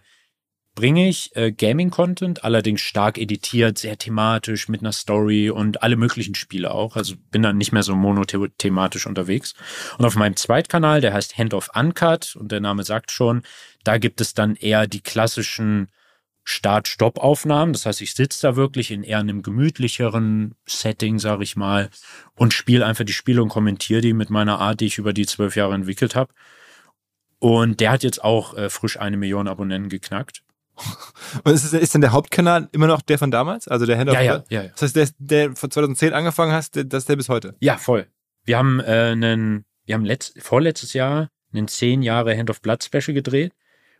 bringe 0.74 1.10
ich 1.10 1.36
äh, 1.36 1.52
Gaming-Content, 1.52 2.44
allerdings 2.44 2.82
stark 2.82 3.18
editiert, 3.18 3.78
sehr 3.78 3.98
thematisch, 3.98 4.70
mit 4.70 4.82
einer 4.82 4.94
Story 4.94 5.50
und 5.50 5.84
alle 5.84 5.98
möglichen 5.98 6.36
Spiele 6.36 6.72
auch. 6.72 6.96
Also 6.96 7.16
bin 7.32 7.42
dann 7.42 7.58
nicht 7.58 7.72
mehr 7.72 7.84
so 7.84 7.96
monothematisch 7.96 9.06
unterwegs. 9.06 9.54
Und 9.98 10.06
auf 10.06 10.16
meinem 10.16 10.36
Zweitkanal, 10.36 11.02
der 11.02 11.14
heißt 11.14 11.38
Hand 11.38 11.54
of 11.54 11.70
Uncut 11.76 12.36
und 12.36 12.52
der 12.52 12.62
Name 12.62 12.84
sagt 12.84 13.12
schon, 13.12 13.44
da 13.84 13.98
gibt 13.98 14.22
es 14.22 14.34
dann 14.34 14.56
eher 14.56 14.88
die 14.88 15.02
klassischen 15.02 15.90
Start-Stopp-Aufnahmen. 16.50 17.74
Das 17.74 17.86
heißt, 17.86 18.02
ich 18.02 18.14
sitze 18.14 18.48
da 18.48 18.56
wirklich 18.56 18.92
in 18.92 19.04
eher 19.04 19.20
einem 19.20 19.44
gemütlicheren 19.44 20.56
Setting, 20.68 21.20
sage 21.20 21.44
ich 21.44 21.56
mal, 21.56 21.90
und 22.36 22.54
spiele 22.54 22.86
einfach 22.86 23.06
die 23.06 23.14
Spiele 23.14 23.44
und 23.44 23.50
kommentiere 23.50 24.02
die 24.02 24.14
mit 24.14 24.30
meiner 24.30 24.60
Art, 24.60 24.80
die 24.80 24.88
ich 24.88 24.98
über 24.98 25.14
die 25.14 25.26
zwölf 25.26 25.56
Jahre 25.56 25.76
entwickelt 25.76 26.16
habe. 26.16 26.34
Und 27.38 27.80
der 27.80 27.92
hat 27.92 28.04
jetzt 28.04 28.24
auch 28.24 28.56
äh, 28.58 28.70
frisch 28.70 29.00
eine 29.00 29.16
Million 29.16 29.48
Abonnenten 29.48 29.90
geknackt. 29.90 30.44
Und 31.44 31.54
ist, 31.54 31.74
ist 31.74 31.94
denn 31.94 32.02
der 32.02 32.12
Hauptkanal 32.14 32.68
immer 32.72 32.88
noch 32.88 33.02
der 33.02 33.20
von 33.20 33.32
damals? 33.32 33.68
Also 33.68 33.86
der 33.86 33.98
Hand 33.98 34.12
ja, 34.12 34.22
ja, 34.22 34.44
ja, 34.50 34.64
ja. 34.64 34.70
Das 34.70 34.82
heißt, 34.82 34.96
der, 34.96 35.10
der 35.20 35.56
von 35.56 35.70
2010 35.70 36.14
angefangen 36.14 36.52
hast, 36.52 36.76
das 36.76 37.04
ist 37.04 37.10
der 37.10 37.16
bis 37.16 37.30
heute? 37.30 37.56
Ja, 37.60 37.78
voll. 37.78 38.08
Wir 38.44 38.58
haben 38.58 38.80
äh, 38.80 39.12
einen, 39.12 39.66
wir 39.86 39.96
haben 39.96 40.06
letzt, 40.06 40.42
vorletztes 40.42 40.94
Jahr 40.94 41.30
einen 41.54 41.68
zehn 41.68 42.02
Jahre 42.02 42.38
Hand 42.38 42.50
of 42.50 42.62
Blood 42.62 42.84
Special 42.84 43.14
gedreht 43.14 43.54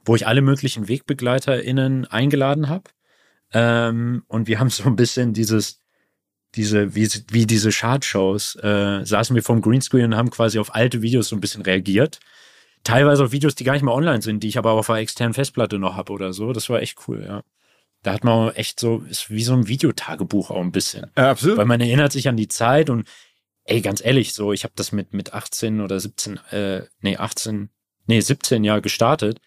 wo 0.06 0.16
ich 0.16 0.28
alle 0.28 0.42
möglichen 0.42 0.88
WegbegleiterInnen 0.88 2.06
eingeladen 2.06 2.70
habe. 2.70 2.86
Ähm, 3.54 4.24
und 4.28 4.48
wir 4.48 4.60
haben 4.60 4.70
so 4.70 4.84
ein 4.84 4.96
bisschen 4.96 5.34
dieses, 5.34 5.82
diese, 6.56 6.96
wie, 6.96 7.08
wie 7.30 7.46
diese 7.46 7.72
Chartshows, 7.72 8.56
äh, 8.56 9.06
saßen 9.06 9.36
wir 9.36 9.44
vom 9.44 9.62
Greenscreen 9.62 10.06
und 10.06 10.16
haben 10.16 10.32
quasi 10.32 10.60
auf 10.60 10.74
alte 10.74 11.02
Videos 11.02 11.30
so 11.30 11.36
ein 11.36 11.42
bisschen 11.42 11.62
reagiert. 11.62 12.20
Teilweise 12.84 13.26
auf 13.26 13.32
Videos, 13.32 13.56
die 13.56 13.64
gar 13.64 13.74
nicht 13.74 13.84
mehr 13.84 13.94
online 13.94 14.22
sind, 14.22 14.42
die 14.42 14.48
ich 14.48 14.58
aber 14.58 14.72
auf 14.72 14.90
einer 14.90 15.00
externen 15.00 15.34
Festplatte 15.34 15.80
noch 15.80 15.96
habe 15.96 16.14
oder 16.14 16.34
so. 16.34 16.54
Das 16.54 16.70
war 16.70 16.82
echt 16.82 16.98
cool, 17.08 17.24
ja. 17.26 17.44
Da 18.02 18.14
hat 18.14 18.24
man 18.24 18.56
echt 18.56 18.80
so, 18.80 19.04
ist 19.10 19.30
wie 19.30 19.44
so 19.44 19.54
ein 19.54 19.68
Videotagebuch 19.68 20.52
auch 20.52 20.62
ein 20.62 20.72
bisschen. 20.72 21.12
Ja, 21.18 21.32
absolut. 21.32 21.58
Weil 21.58 21.66
man 21.66 21.82
erinnert 21.82 22.14
sich 22.14 22.30
an 22.30 22.38
die 22.38 22.48
Zeit 22.48 22.90
und 22.90 23.08
ey, 23.66 23.82
ganz 23.82 24.04
ehrlich, 24.04 24.34
so, 24.34 24.54
ich 24.54 24.64
habe 24.64 24.74
das 24.78 24.94
mit, 24.94 25.14
mit 25.14 25.34
18 25.34 25.82
oder 25.82 26.00
17, 26.00 26.38
äh, 26.52 26.84
nee, 27.02 27.18
18, 27.18 27.70
nee, 28.08 28.22
17 28.22 28.64
Jahr 28.64 28.80
gestartet 28.80 29.42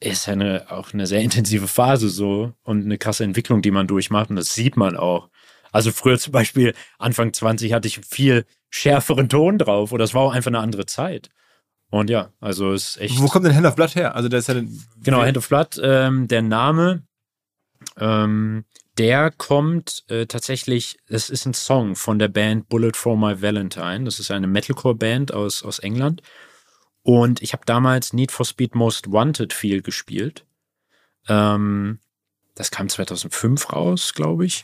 ist 0.00 0.26
ja 0.26 0.32
eine, 0.32 0.70
auch 0.70 0.92
eine 0.92 1.06
sehr 1.06 1.20
intensive 1.20 1.68
Phase 1.68 2.08
so 2.08 2.52
und 2.62 2.84
eine 2.84 2.98
krasse 2.98 3.24
Entwicklung, 3.24 3.62
die 3.62 3.70
man 3.70 3.86
durchmacht 3.86 4.30
und 4.30 4.36
das 4.36 4.54
sieht 4.54 4.76
man 4.76 4.96
auch. 4.96 5.28
Also 5.72 5.92
früher 5.92 6.18
zum 6.18 6.32
Beispiel, 6.32 6.74
Anfang 6.98 7.32
20 7.32 7.72
hatte 7.72 7.86
ich 7.86 8.00
viel 8.00 8.44
schärferen 8.70 9.28
Ton 9.28 9.58
drauf 9.58 9.92
oder 9.92 10.04
es 10.04 10.14
war 10.14 10.22
auch 10.22 10.32
einfach 10.32 10.50
eine 10.50 10.58
andere 10.58 10.86
Zeit. 10.86 11.28
Und 11.90 12.08
ja, 12.08 12.32
also 12.40 12.72
es 12.72 12.90
ist 12.90 13.00
echt. 13.00 13.20
Wo 13.20 13.26
kommt 13.26 13.44
denn 13.44 13.54
Hand 13.54 13.66
of 13.66 13.74
Blood 13.74 13.94
her? 13.94 14.14
Also 14.14 14.28
der 14.28 14.38
ist 14.38 14.48
ja 14.48 14.62
Genau, 15.02 15.22
Hand 15.22 15.36
of 15.36 15.48
Blood, 15.48 15.80
ähm, 15.82 16.28
der 16.28 16.42
Name, 16.42 17.02
ähm, 17.98 18.64
der 18.98 19.30
kommt 19.30 20.04
äh, 20.08 20.26
tatsächlich, 20.26 20.98
es 21.08 21.30
ist 21.30 21.46
ein 21.46 21.54
Song 21.54 21.96
von 21.96 22.18
der 22.18 22.28
Band 22.28 22.68
Bullet 22.68 22.92
for 22.94 23.16
My 23.16 23.42
Valentine. 23.42 24.04
Das 24.04 24.20
ist 24.20 24.30
eine 24.30 24.46
Metalcore-Band 24.46 25.32
aus, 25.32 25.62
aus 25.62 25.78
England. 25.78 26.22
Und 27.10 27.42
ich 27.42 27.54
habe 27.54 27.66
damals 27.66 28.12
Need 28.12 28.30
for 28.30 28.46
Speed 28.46 28.76
Most 28.76 29.10
Wanted 29.10 29.52
viel 29.52 29.82
gespielt. 29.82 30.46
Ähm, 31.26 31.98
das 32.54 32.70
kam 32.70 32.88
2005 32.88 33.72
raus, 33.72 34.14
glaube 34.14 34.46
ich. 34.46 34.62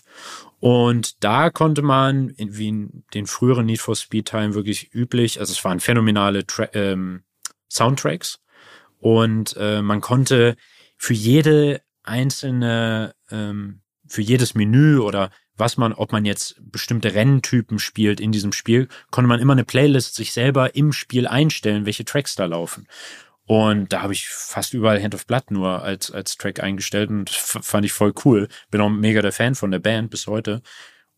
Und 0.61 1.25
da 1.25 1.51
konnte 1.51 1.83
man, 1.83 2.29
in, 2.29 2.57
wie 2.57 2.69
in 2.69 3.03
den 3.15 3.27
früheren 3.27 3.67
Need 3.67 3.81
for 3.81 3.97
Speed 3.97 4.29
Teilen 4.29 4.55
wirklich 4.55 4.95
üblich, 4.95 5.41
also 5.41 5.51
es 5.51 5.65
waren 5.65 5.81
phänomenale 5.81 6.47
Tra 6.47 6.69
ähm, 6.73 7.25
Soundtracks. 7.69 8.39
Und 9.01 9.57
äh, 9.59 9.83
man 9.83 10.01
konnte 10.01 10.55
für 10.97 11.15
jede 11.15 11.83
einzelne 12.05 13.17
ähm, 13.29 13.81
für 14.07 14.23
jedes 14.23 14.55
Menü 14.55 14.99
oder 14.99 15.33
was 15.57 15.77
man, 15.77 15.93
ob 15.93 16.13
man 16.13 16.25
jetzt 16.25 16.57
bestimmte 16.61 17.15
Renntypen 17.15 17.79
spielt 17.79 18.21
in 18.21 18.33
diesem 18.33 18.53
Spiel, 18.53 18.89
konnte 19.11 19.29
man 19.29 19.41
immer 19.41 19.53
eine 19.53 19.65
Playlist 19.65 20.15
sich 20.15 20.33
selber 20.33 20.75
im 20.75 20.93
Spiel 20.93 21.27
einstellen, 21.27 21.87
welche 21.87 22.05
Tracks 22.05 22.35
da 22.35 22.45
laufen. 22.47 22.87
Und 23.47 23.93
da 23.93 24.03
habe 24.03 24.13
ich 24.13 24.29
fast 24.29 24.75
überall 24.75 25.01
Hand 25.01 25.15
of 25.15 25.27
Blood 25.27 25.51
nur 25.51 25.83
als, 25.83 26.11
als 26.11 26.37
Track 26.37 26.61
eingestellt 26.61 27.11
und 27.11 27.31
fand 27.31 27.87
ich 27.87 27.93
voll 27.93 28.13
cool. 28.25 28.49
Bin 28.71 28.81
auch 28.81 28.91
mega 28.91 29.23
der 29.23 29.33
Fan 29.33 29.55
von 29.55 29.71
der 29.71 29.79
Band 29.79 30.11
bis 30.11 30.27
heute. 30.27 30.63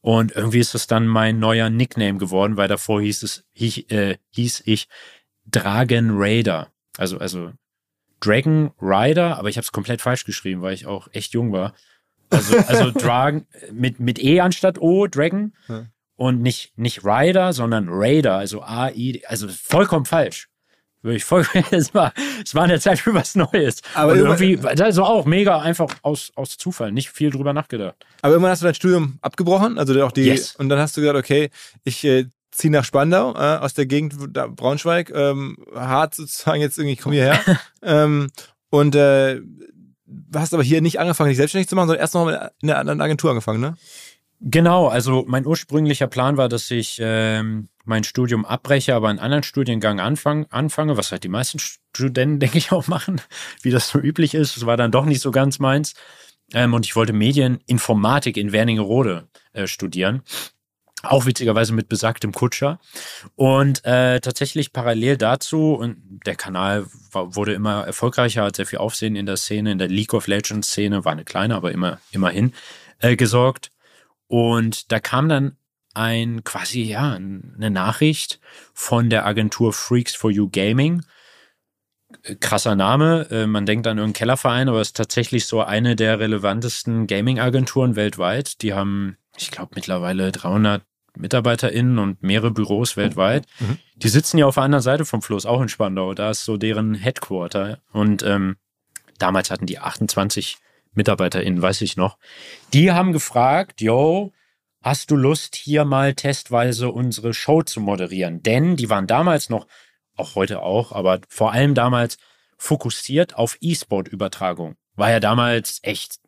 Und 0.01 0.33
irgendwie 0.33 0.59
ist 0.59 0.75
das 0.75 0.87
dann 0.87 1.07
mein 1.07 1.39
neuer 1.39 1.71
Nickname 1.71 2.19
geworden, 2.19 2.57
weil 2.57 2.69
davor 2.69 3.01
hieß 3.01 3.23
es, 3.23 3.45
hieß, 3.53 3.79
äh, 3.91 4.19
hieß 4.31 4.63
ich 4.67 4.89
Dragon 5.47 6.11
Raider. 6.13 6.71
Also, 6.99 7.19
also 7.19 7.53
Dragon 8.21 8.73
Rider, 8.81 9.39
aber 9.39 9.49
ich 9.49 9.57
habe 9.57 9.65
es 9.65 9.73
komplett 9.73 10.03
falsch 10.03 10.25
geschrieben, 10.25 10.61
weil 10.61 10.75
ich 10.75 10.87
auch 10.87 11.09
echt 11.13 11.33
jung 11.33 11.53
war. 11.53 11.75
Also, 12.31 12.57
also 12.59 12.91
Dragon 12.91 13.47
mit, 13.73 14.01
mit 14.01 14.19
E 14.23 14.41
anstatt 14.41 14.81
O, 14.81 15.07
Dragon. 15.07 15.53
Ja. 15.69 15.87
Und 16.17 16.43
nicht, 16.43 16.77
nicht 16.77 17.05
Rider, 17.05 17.53
sondern 17.53 17.87
Raider, 17.89 18.35
also 18.35 18.61
A-I, 18.61 19.23
also 19.27 19.47
vollkommen 19.49 20.05
falsch. 20.05 20.49
Wirklich 21.03 21.25
voll, 21.25 21.47
es 21.71 21.95
war, 21.95 22.13
es 22.45 22.55
war 22.55 22.65
in 22.65 22.71
der 22.71 22.81
Zeit 22.81 22.99
für 22.99 23.15
was 23.15 23.37
Neues. 23.37 23.83
Aber 23.95 24.13
und 24.13 24.19
irgendwie, 24.19 24.59
also 24.59 25.05
auch 25.05 25.27
mega 25.27 25.61
einfach 25.61 25.89
aus, 26.03 26.33
aus 26.35 26.59
Zufall, 26.59 26.91
nicht 26.91 27.11
viel 27.11 27.31
drüber 27.31 27.53
nachgedacht. 27.53 27.95
Aber 28.23 28.33
irgendwann 28.33 28.51
hast 28.51 28.63
du 28.63 28.67
dein 28.67 28.75
Studium 28.75 29.19
abgebrochen, 29.23 29.79
also 29.79 30.05
auch 30.05 30.11
die, 30.11 30.25
yes. 30.25 30.57
und 30.57 30.69
dann 30.69 30.81
hast 30.81 30.97
du 30.97 31.01
gesagt, 31.01 31.17
okay, 31.19 31.51
ich 31.85 32.05
äh, 32.05 32.27
ziehe 32.51 32.73
nach 32.73 32.85
Spandau, 32.85 33.35
äh, 33.35 33.59
aus 33.59 33.75
der 33.75 33.87
Gegend 33.87 34.17
da, 34.31 34.49
Braunschweig, 34.49 35.13
ähm, 35.15 35.57
hart 35.73 36.15
sozusagen 36.15 36.61
jetzt 36.61 36.79
irgendwie, 36.79 36.95
ich 36.95 37.01
komme 37.01 37.15
hierher. 37.15 37.41
ähm, 37.83 38.29
und 38.71 38.97
äh, 38.97 39.41
hast 40.35 40.55
aber 40.55 40.63
hier 40.63 40.81
nicht 40.81 41.01
angefangen, 41.01 41.29
dich 41.29 41.37
selbstständig 41.37 41.69
zu 41.69 41.77
machen, 41.77 41.89
sondern 41.89 42.03
erst 42.03 42.15
noch 42.15 42.29
in 42.29 42.71
einer 42.71 42.79
anderen 42.79 43.01
Agentur 43.01 43.31
angefangen, 43.31 43.61
ne? 43.61 43.77
Genau, 44.41 44.87
also 44.87 45.25
mein 45.27 45.47
ursprünglicher 45.47 46.07
Plan 46.07 46.37
war, 46.37 46.49
dass 46.49 46.71
ich 46.71 47.01
ähm, 47.03 47.69
mein 47.85 48.05
Studium 48.05 48.45
abbreche, 48.45 48.95
aber 48.95 49.09
einen 49.09 49.19
anderen 49.19 49.43
Studiengang 49.43 49.99
anfang, 49.99 50.47
anfange, 50.51 50.97
was 50.97 51.11
halt 51.11 51.25
die 51.25 51.29
meisten 51.29 51.59
Studenten, 51.59 52.39
denke 52.41 52.59
ich, 52.59 52.71
auch 52.71 52.87
machen, 52.87 53.21
wie 53.63 53.71
das 53.71 53.89
so 53.89 53.99
üblich 53.99 54.35
ist. 54.35 54.57
Es 54.57 54.65
war 54.65 54.77
dann 54.77 54.93
doch 54.93 55.07
nicht 55.07 55.21
so 55.21 55.33
ganz 55.33 55.59
meins. 55.59 55.95
Ähm, 56.55 56.73
und 56.73 56.87
ich 56.87 56.95
wollte 56.95 57.13
Medieninformatik 57.13 58.37
in 58.37 58.53
Wernigerode 58.53 59.29
äh, 59.53 59.67
studieren. 59.67 60.23
Auch 61.03 61.27
witzigerweise 61.27 61.73
mit 61.73 61.89
besagtem 61.89 62.33
Kutscher. 62.33 62.81
Und 63.37 63.85
äh, 63.85 64.21
tatsächlich 64.21 64.73
parallel 64.73 65.17
dazu, 65.17 65.75
und 65.75 66.21
der 66.27 66.35
Kanal 66.35 66.87
war, 67.13 67.37
wurde 67.37 67.53
immer 67.53 67.85
erfolgreicher, 67.87 68.45
hat 68.45 68.57
sehr 68.57 68.67
viel 68.67 68.81
Aufsehen 68.81 69.15
in 69.15 69.27
der 69.27 69.37
Szene, 69.37 69.73
in 69.73 69.79
der 69.79 69.89
League 69.89 70.15
of 70.15 70.27
Legends 70.27 70.69
Szene, 70.69 71.05
war 71.05 71.13
eine 71.13 71.25
kleine, 71.25 71.55
aber 71.55 71.71
immer, 71.71 72.01
immerhin, 72.11 72.53
äh, 72.99 73.17
gesorgt. 73.17 73.71
Und 74.27 74.91
da 74.91 74.99
kam 74.99 75.29
dann 75.29 75.57
ein 75.95 76.45
quasi, 76.45 76.83
ja, 76.83 77.15
eine 77.15 77.71
Nachricht 77.71 78.41
von 78.75 79.09
der 79.11 79.27
Agentur 79.27 79.73
Freaks 79.73 80.15
for 80.15 80.31
You 80.31 80.49
Gaming. 80.49 81.05
Krasser 82.41 82.75
Name, 82.75 83.29
äh, 83.31 83.47
man 83.47 83.67
denkt 83.67 83.87
an 83.87 83.99
irgendeinen 83.99 84.19
Kellerverein, 84.19 84.69
aber 84.69 84.81
es 84.81 84.89
ist 84.89 84.97
tatsächlich 84.97 85.47
so 85.47 85.63
eine 85.63 85.95
der 85.95 86.19
relevantesten 86.19 87.07
Gaming-Agenturen 87.07 87.97
weltweit. 87.97 88.63
Die 88.63 88.73
haben, 88.73 89.17
ich 89.37 89.51
glaube, 89.51 89.73
mittlerweile 89.75 90.33
300 90.33 90.83
MitarbeiterInnen 91.19 91.99
und 91.99 92.23
mehrere 92.23 92.51
Büros 92.51 92.97
weltweit. 92.97 93.47
Mhm. 93.61 93.79
Die 93.97 94.09
sitzen 94.09 94.39
ja 94.39 94.47
auf 94.47 94.55
der 94.55 94.65
anderen 94.65 94.83
Seite 94.83 95.05
vom 95.05 95.23
Fluss, 95.23 95.47
auch 95.47 95.61
in 95.61 95.69
Spandau. 95.69 96.15
Da 96.15 96.31
ist 96.31 96.45
so 96.45 96.57
deren 96.57 96.95
Headquarter. 96.95 97.81
Und 97.93 98.23
ähm, 98.23 98.57
damals 99.19 99.51
hatten 99.51 99.67
die 99.67 99.79
28 99.79 100.59
MitarbeiterInnen, 100.95 101.61
weiß 101.61 101.81
ich 101.83 101.97
noch. 101.97 102.19
Die 102.73 102.93
haben 102.93 103.13
gefragt, 103.13 103.81
yo, 103.81 104.33
hast 104.83 105.11
du 105.11 105.17
Lust, 105.17 105.57
hier 105.57 105.85
mal 105.85 106.15
testweise 106.15 106.91
unsere 106.91 107.35
Show 107.35 107.63
zu 107.63 107.81
moderieren? 107.81 108.43
Denn 108.43 108.77
die 108.77 108.91
waren 108.91 109.07
damals 109.07 109.51
noch, 109.51 109.67
auch 110.17 110.35
heute 110.35 110.63
auch, 110.63 110.93
aber 110.93 111.21
vor 111.29 111.53
allem 111.53 111.75
damals 111.75 112.19
fokussiert 112.57 113.37
auf 113.37 113.57
E-Sport-Übertragung. 113.61 114.77
War 114.97 115.11
ja 115.11 115.21
damals 115.21 115.79
echt 115.83 116.19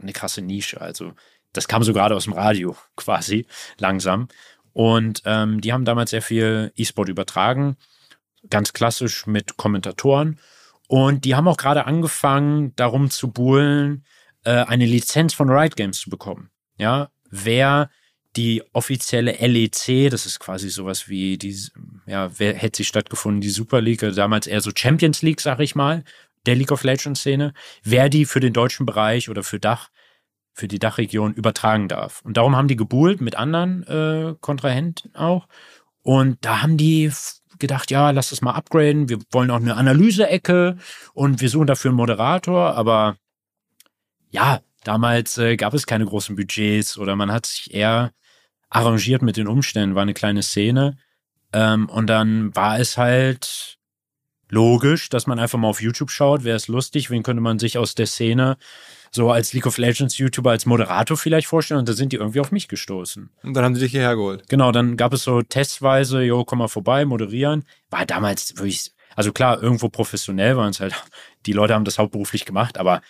eine 0.00 0.12
krasse 0.12 0.42
Nische. 0.42 0.80
Also 0.80 1.12
das 1.52 1.68
kam 1.68 1.82
so 1.82 1.92
gerade 1.92 2.14
aus 2.14 2.24
dem 2.24 2.32
Radio 2.32 2.76
quasi 2.96 3.46
langsam. 3.78 4.28
Und 4.72 5.22
ähm, 5.24 5.60
die 5.60 5.72
haben 5.72 5.84
damals 5.84 6.10
sehr 6.10 6.22
viel 6.22 6.72
E-Sport 6.76 7.08
übertragen, 7.08 7.76
ganz 8.48 8.72
klassisch 8.72 9.26
mit 9.26 9.56
Kommentatoren. 9.56 10.38
Und 10.86 11.24
die 11.24 11.34
haben 11.34 11.48
auch 11.48 11.56
gerade 11.56 11.86
angefangen, 11.86 12.74
darum 12.76 13.10
zu 13.10 13.30
buhlen, 13.30 14.04
äh, 14.44 14.64
eine 14.64 14.86
Lizenz 14.86 15.34
von 15.34 15.50
Riot 15.50 15.76
Games 15.76 16.00
zu 16.00 16.10
bekommen. 16.10 16.50
Ja, 16.78 17.10
wer 17.30 17.90
die 18.36 18.62
offizielle 18.72 19.32
LEC, 19.32 20.10
das 20.10 20.26
ist 20.26 20.38
quasi 20.38 20.68
sowas 20.70 21.08
wie 21.08 21.38
die, 21.38 21.56
ja, 22.06 22.30
wer 22.38 22.54
hätte 22.54 22.78
sie 22.78 22.84
stattgefunden, 22.84 23.40
die 23.40 23.50
Super 23.50 23.80
League, 23.80 24.00
damals 24.14 24.46
eher 24.46 24.60
so 24.60 24.70
Champions 24.74 25.22
League, 25.22 25.40
sag 25.40 25.60
ich 25.60 25.74
mal, 25.74 26.04
der 26.46 26.54
League 26.54 26.70
of 26.70 26.84
Legends 26.84 27.20
Szene, 27.20 27.52
wer 27.82 28.08
die 28.08 28.24
für 28.24 28.40
den 28.40 28.52
deutschen 28.52 28.86
Bereich 28.86 29.28
oder 29.28 29.42
für 29.42 29.58
Dach, 29.58 29.90
für 30.58 30.68
die 30.68 30.78
Dachregion 30.78 31.34
übertragen 31.34 31.88
darf. 31.88 32.20
Und 32.24 32.36
darum 32.36 32.56
haben 32.56 32.68
die 32.68 32.76
gebuhlt 32.76 33.20
mit 33.20 33.36
anderen 33.36 33.84
äh, 33.86 34.34
Kontrahenten 34.40 35.14
auch. 35.14 35.46
Und 36.02 36.44
da 36.44 36.62
haben 36.62 36.76
die 36.76 37.12
gedacht, 37.58 37.90
ja, 37.90 38.10
lass 38.10 38.30
das 38.30 38.42
mal 38.42 38.52
upgraden. 38.52 39.08
Wir 39.08 39.18
wollen 39.30 39.50
auch 39.50 39.56
eine 39.56 39.76
Analyse-Ecke 39.76 40.76
und 41.14 41.40
wir 41.40 41.48
suchen 41.48 41.66
dafür 41.66 41.90
einen 41.90 41.96
Moderator, 41.96 42.74
aber 42.74 43.16
ja, 44.30 44.60
damals 44.84 45.38
äh, 45.38 45.56
gab 45.56 45.74
es 45.74 45.86
keine 45.86 46.04
großen 46.04 46.36
Budgets 46.36 46.98
oder 46.98 47.16
man 47.16 47.32
hat 47.32 47.46
sich 47.46 47.74
eher 47.74 48.12
arrangiert 48.68 49.22
mit 49.22 49.36
den 49.36 49.48
Umständen, 49.48 49.94
war 49.94 50.02
eine 50.02 50.14
kleine 50.14 50.42
Szene. 50.42 50.98
Ähm, 51.52 51.88
und 51.88 52.08
dann 52.08 52.54
war 52.54 52.78
es 52.78 52.98
halt 52.98 53.77
logisch, 54.50 55.08
dass 55.08 55.26
man 55.26 55.38
einfach 55.38 55.58
mal 55.58 55.68
auf 55.68 55.82
YouTube 55.82 56.10
schaut, 56.10 56.44
wäre 56.44 56.56
es 56.56 56.68
lustig, 56.68 57.10
wen 57.10 57.22
könnte 57.22 57.42
man 57.42 57.58
sich 57.58 57.78
aus 57.78 57.94
der 57.94 58.06
Szene 58.06 58.56
so 59.10 59.30
als 59.30 59.52
League 59.52 59.66
of 59.66 59.78
Legends 59.78 60.18
YouTuber, 60.18 60.50
als 60.50 60.66
Moderator 60.66 61.16
vielleicht 61.16 61.46
vorstellen 61.46 61.80
und 61.80 61.88
da 61.88 61.92
sind 61.92 62.12
die 62.12 62.16
irgendwie 62.16 62.40
auf 62.40 62.52
mich 62.52 62.68
gestoßen. 62.68 63.30
Und 63.42 63.54
dann 63.54 63.64
haben 63.64 63.74
sie 63.74 63.80
dich 63.80 63.92
hierher 63.92 64.16
geholt. 64.16 64.48
Genau, 64.48 64.72
dann 64.72 64.96
gab 64.96 65.12
es 65.12 65.22
so 65.24 65.42
testweise, 65.42 66.22
jo, 66.22 66.44
komm 66.44 66.58
mal 66.58 66.68
vorbei, 66.68 67.04
moderieren. 67.04 67.64
War 67.90 68.04
damals 68.06 68.56
wirklich, 68.56 68.92
also 69.16 69.32
klar, 69.32 69.62
irgendwo 69.62 69.88
professionell 69.88 70.56
waren 70.56 70.70
es 70.70 70.80
halt, 70.80 70.94
die 71.46 71.52
Leute 71.52 71.74
haben 71.74 71.84
das 71.84 71.98
hauptberuflich 71.98 72.44
gemacht, 72.44 72.78
aber 72.78 73.00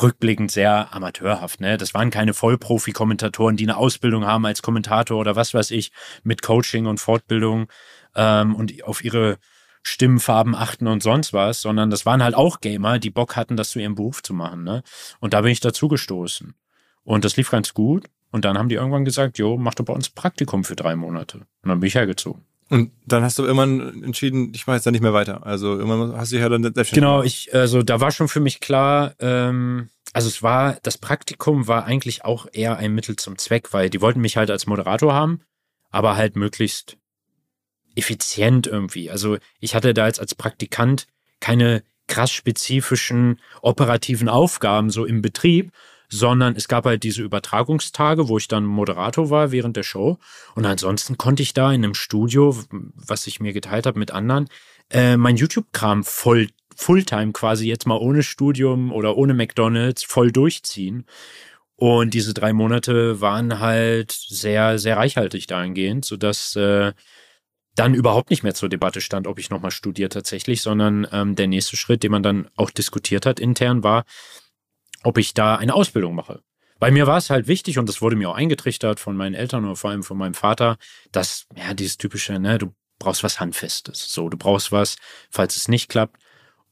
rückblickend 0.00 0.50
sehr 0.50 0.92
amateurhaft. 0.94 1.60
Ne? 1.60 1.76
Das 1.76 1.92
waren 1.92 2.10
keine 2.10 2.32
Vollprofi-Kommentatoren, 2.32 3.56
die 3.56 3.64
eine 3.64 3.76
Ausbildung 3.76 4.24
haben 4.24 4.46
als 4.46 4.62
Kommentator 4.62 5.18
oder 5.18 5.36
was 5.36 5.52
weiß 5.52 5.70
ich, 5.70 5.92
mit 6.22 6.40
Coaching 6.42 6.86
und 6.86 6.98
Fortbildung 6.98 7.68
ähm, 8.14 8.54
und 8.54 8.84
auf 8.84 9.04
ihre 9.04 9.38
Stimmfarben 9.82 10.54
achten 10.54 10.86
und 10.86 11.02
sonst 11.02 11.32
was, 11.32 11.60
sondern 11.60 11.90
das 11.90 12.06
waren 12.06 12.22
halt 12.22 12.34
auch 12.34 12.60
Gamer, 12.60 12.98
die 12.98 13.10
Bock 13.10 13.36
hatten, 13.36 13.56
das 13.56 13.70
zu 13.70 13.80
ihrem 13.80 13.94
Beruf 13.94 14.22
zu 14.22 14.32
machen. 14.32 14.62
Ne? 14.62 14.82
Und 15.20 15.34
da 15.34 15.40
bin 15.40 15.50
ich 15.50 15.60
dazu 15.60 15.88
gestoßen. 15.88 16.54
Und 17.04 17.24
das 17.24 17.36
lief 17.36 17.50
ganz 17.50 17.74
gut. 17.74 18.06
Und 18.30 18.44
dann 18.44 18.56
haben 18.56 18.68
die 18.68 18.76
irgendwann 18.76 19.04
gesagt, 19.04 19.38
jo, 19.38 19.58
mach 19.58 19.74
doch 19.74 19.84
bei 19.84 19.92
uns 19.92 20.08
Praktikum 20.08 20.64
für 20.64 20.76
drei 20.76 20.96
Monate. 20.96 21.38
Und 21.38 21.68
dann 21.68 21.80
bin 21.80 21.88
ich 21.88 21.96
hergezogen. 21.96 22.44
Und 22.70 22.90
dann 23.04 23.22
hast 23.22 23.38
du 23.38 23.42
irgendwann 23.42 24.02
entschieden, 24.02 24.52
ich 24.54 24.66
mache 24.66 24.76
jetzt 24.76 24.86
da 24.86 24.90
nicht 24.90 25.02
mehr 25.02 25.12
weiter. 25.12 25.44
Also 25.44 25.76
irgendwann 25.76 26.16
hast 26.16 26.32
du 26.32 26.36
dich 26.36 26.42
ja 26.42 26.48
dann 26.48 26.62
selbstständig 26.62 26.94
Genau, 26.94 27.22
ich, 27.22 27.54
also 27.54 27.82
da 27.82 28.00
war 28.00 28.10
schon 28.12 28.28
für 28.28 28.40
mich 28.40 28.60
klar, 28.60 29.14
ähm, 29.18 29.90
also 30.14 30.28
es 30.28 30.42
war, 30.42 30.78
das 30.82 30.96
Praktikum 30.96 31.68
war 31.68 31.84
eigentlich 31.84 32.24
auch 32.24 32.46
eher 32.50 32.78
ein 32.78 32.94
Mittel 32.94 33.16
zum 33.16 33.36
Zweck, 33.36 33.74
weil 33.74 33.90
die 33.90 34.00
wollten 34.00 34.20
mich 34.20 34.38
halt 34.38 34.50
als 34.50 34.66
Moderator 34.66 35.12
haben, 35.12 35.42
aber 35.90 36.16
halt 36.16 36.34
möglichst 36.34 36.96
effizient 37.94 38.66
irgendwie. 38.66 39.10
Also 39.10 39.38
ich 39.60 39.74
hatte 39.74 39.94
da 39.94 40.06
jetzt 40.06 40.20
als 40.20 40.34
Praktikant 40.34 41.06
keine 41.40 41.82
krass 42.08 42.30
spezifischen 42.30 43.40
operativen 43.62 44.28
Aufgaben 44.28 44.90
so 44.90 45.04
im 45.04 45.22
Betrieb, 45.22 45.72
sondern 46.08 46.54
es 46.56 46.68
gab 46.68 46.84
halt 46.84 47.04
diese 47.04 47.22
Übertragungstage, 47.22 48.28
wo 48.28 48.36
ich 48.36 48.46
dann 48.46 48.64
Moderator 48.64 49.30
war 49.30 49.50
während 49.50 49.76
der 49.76 49.82
Show. 49.82 50.18
Und 50.54 50.66
ansonsten 50.66 51.16
konnte 51.16 51.42
ich 51.42 51.54
da 51.54 51.72
in 51.72 51.82
einem 51.82 51.94
Studio, 51.94 52.54
was 52.70 53.26
ich 53.26 53.40
mir 53.40 53.54
geteilt 53.54 53.86
habe 53.86 53.98
mit 53.98 54.10
anderen, 54.10 54.48
äh, 54.90 55.16
mein 55.16 55.36
YouTube-Kram 55.36 56.04
voll 56.04 56.48
Fulltime 56.74 57.32
quasi 57.32 57.68
jetzt 57.68 57.86
mal 57.86 57.98
ohne 57.98 58.22
Studium 58.22 58.92
oder 58.92 59.16
ohne 59.16 59.34
McDonalds 59.34 60.04
voll 60.04 60.32
durchziehen. 60.32 61.06
Und 61.76 62.14
diese 62.14 62.34
drei 62.34 62.52
Monate 62.52 63.20
waren 63.20 63.58
halt 63.58 64.12
sehr, 64.12 64.78
sehr 64.78 64.96
reichhaltig 64.96 65.46
dahingehend, 65.46 66.04
sodass 66.04 66.56
äh, 66.56 66.92
dann 67.74 67.94
überhaupt 67.94 68.30
nicht 68.30 68.42
mehr 68.42 68.54
zur 68.54 68.68
Debatte 68.68 69.00
stand, 69.00 69.26
ob 69.26 69.38
ich 69.38 69.50
nochmal 69.50 69.70
studiere 69.70 70.10
tatsächlich, 70.10 70.62
sondern 70.62 71.06
ähm, 71.12 71.34
der 71.36 71.46
nächste 71.46 71.76
Schritt, 71.76 72.02
den 72.02 72.10
man 72.12 72.22
dann 72.22 72.48
auch 72.56 72.70
diskutiert 72.70 73.24
hat 73.26 73.40
intern, 73.40 73.82
war, 73.82 74.04
ob 75.02 75.18
ich 75.18 75.34
da 75.34 75.56
eine 75.56 75.74
Ausbildung 75.74 76.14
mache. 76.14 76.42
Bei 76.78 76.90
mir 76.90 77.06
war 77.06 77.16
es 77.18 77.30
halt 77.30 77.46
wichtig 77.46 77.78
und 77.78 77.88
das 77.88 78.02
wurde 78.02 78.16
mir 78.16 78.28
auch 78.28 78.34
eingetrichtert 78.34 79.00
von 79.00 79.16
meinen 79.16 79.34
Eltern 79.34 79.64
oder 79.64 79.76
vor 79.76 79.90
allem 79.90 80.02
von 80.02 80.18
meinem 80.18 80.34
Vater, 80.34 80.76
dass, 81.12 81.46
ja, 81.56 81.74
dieses 81.74 81.96
typische, 81.96 82.38
ne, 82.38 82.58
du 82.58 82.74
brauchst 82.98 83.22
was 83.22 83.40
Handfestes. 83.40 84.12
So, 84.12 84.28
du 84.28 84.36
brauchst 84.36 84.72
was, 84.72 84.96
falls 85.30 85.56
es 85.56 85.68
nicht 85.68 85.88
klappt. 85.88 86.20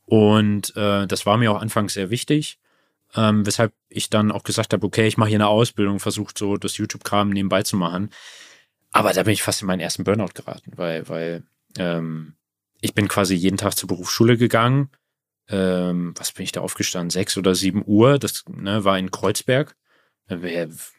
Und 0.06 0.76
äh, 0.76 1.06
das 1.06 1.26
war 1.26 1.36
mir 1.36 1.52
auch 1.52 1.60
anfangs 1.60 1.94
sehr 1.94 2.10
wichtig. 2.10 2.58
ähm, 3.14 3.46
weshalb 3.46 3.72
ich 3.88 4.10
dann 4.10 4.30
auch 4.32 4.42
gesagt 4.44 4.72
habe, 4.72 4.86
okay, 4.86 5.06
ich 5.06 5.16
mache 5.16 5.30
hier 5.30 5.38
eine 5.38 5.48
Ausbildung, 5.48 5.98
versucht 6.00 6.38
so 6.38 6.56
das 6.56 6.76
YouTube-Kram 6.76 7.30
nebenbei 7.30 7.62
zu 7.62 7.76
machen. 7.76 8.10
Aber 8.92 9.12
da 9.12 9.22
bin 9.22 9.32
ich 9.32 9.42
fast 9.42 9.62
in 9.62 9.66
meinen 9.66 9.80
ersten 9.80 10.04
Burnout 10.04 10.34
geraten, 10.34 10.72
weil, 10.76 11.08
weil 11.08 11.44
ähm, 11.78 12.34
ich 12.80 12.94
bin 12.94 13.08
quasi 13.08 13.34
jeden 13.34 13.56
Tag 13.56 13.76
zur 13.76 13.88
Berufsschule 13.88 14.36
gegangen. 14.36 14.90
Ähm, 15.48 16.14
was 16.16 16.32
bin 16.32 16.44
ich 16.44 16.52
da 16.52 16.60
aufgestanden? 16.60 17.10
Sechs 17.10 17.36
oder 17.36 17.54
sieben 17.54 17.82
Uhr. 17.86 18.18
Das 18.18 18.44
ne, 18.48 18.84
war 18.84 18.98
in 18.98 19.10
Kreuzberg. 19.10 19.76
Da 20.28 20.38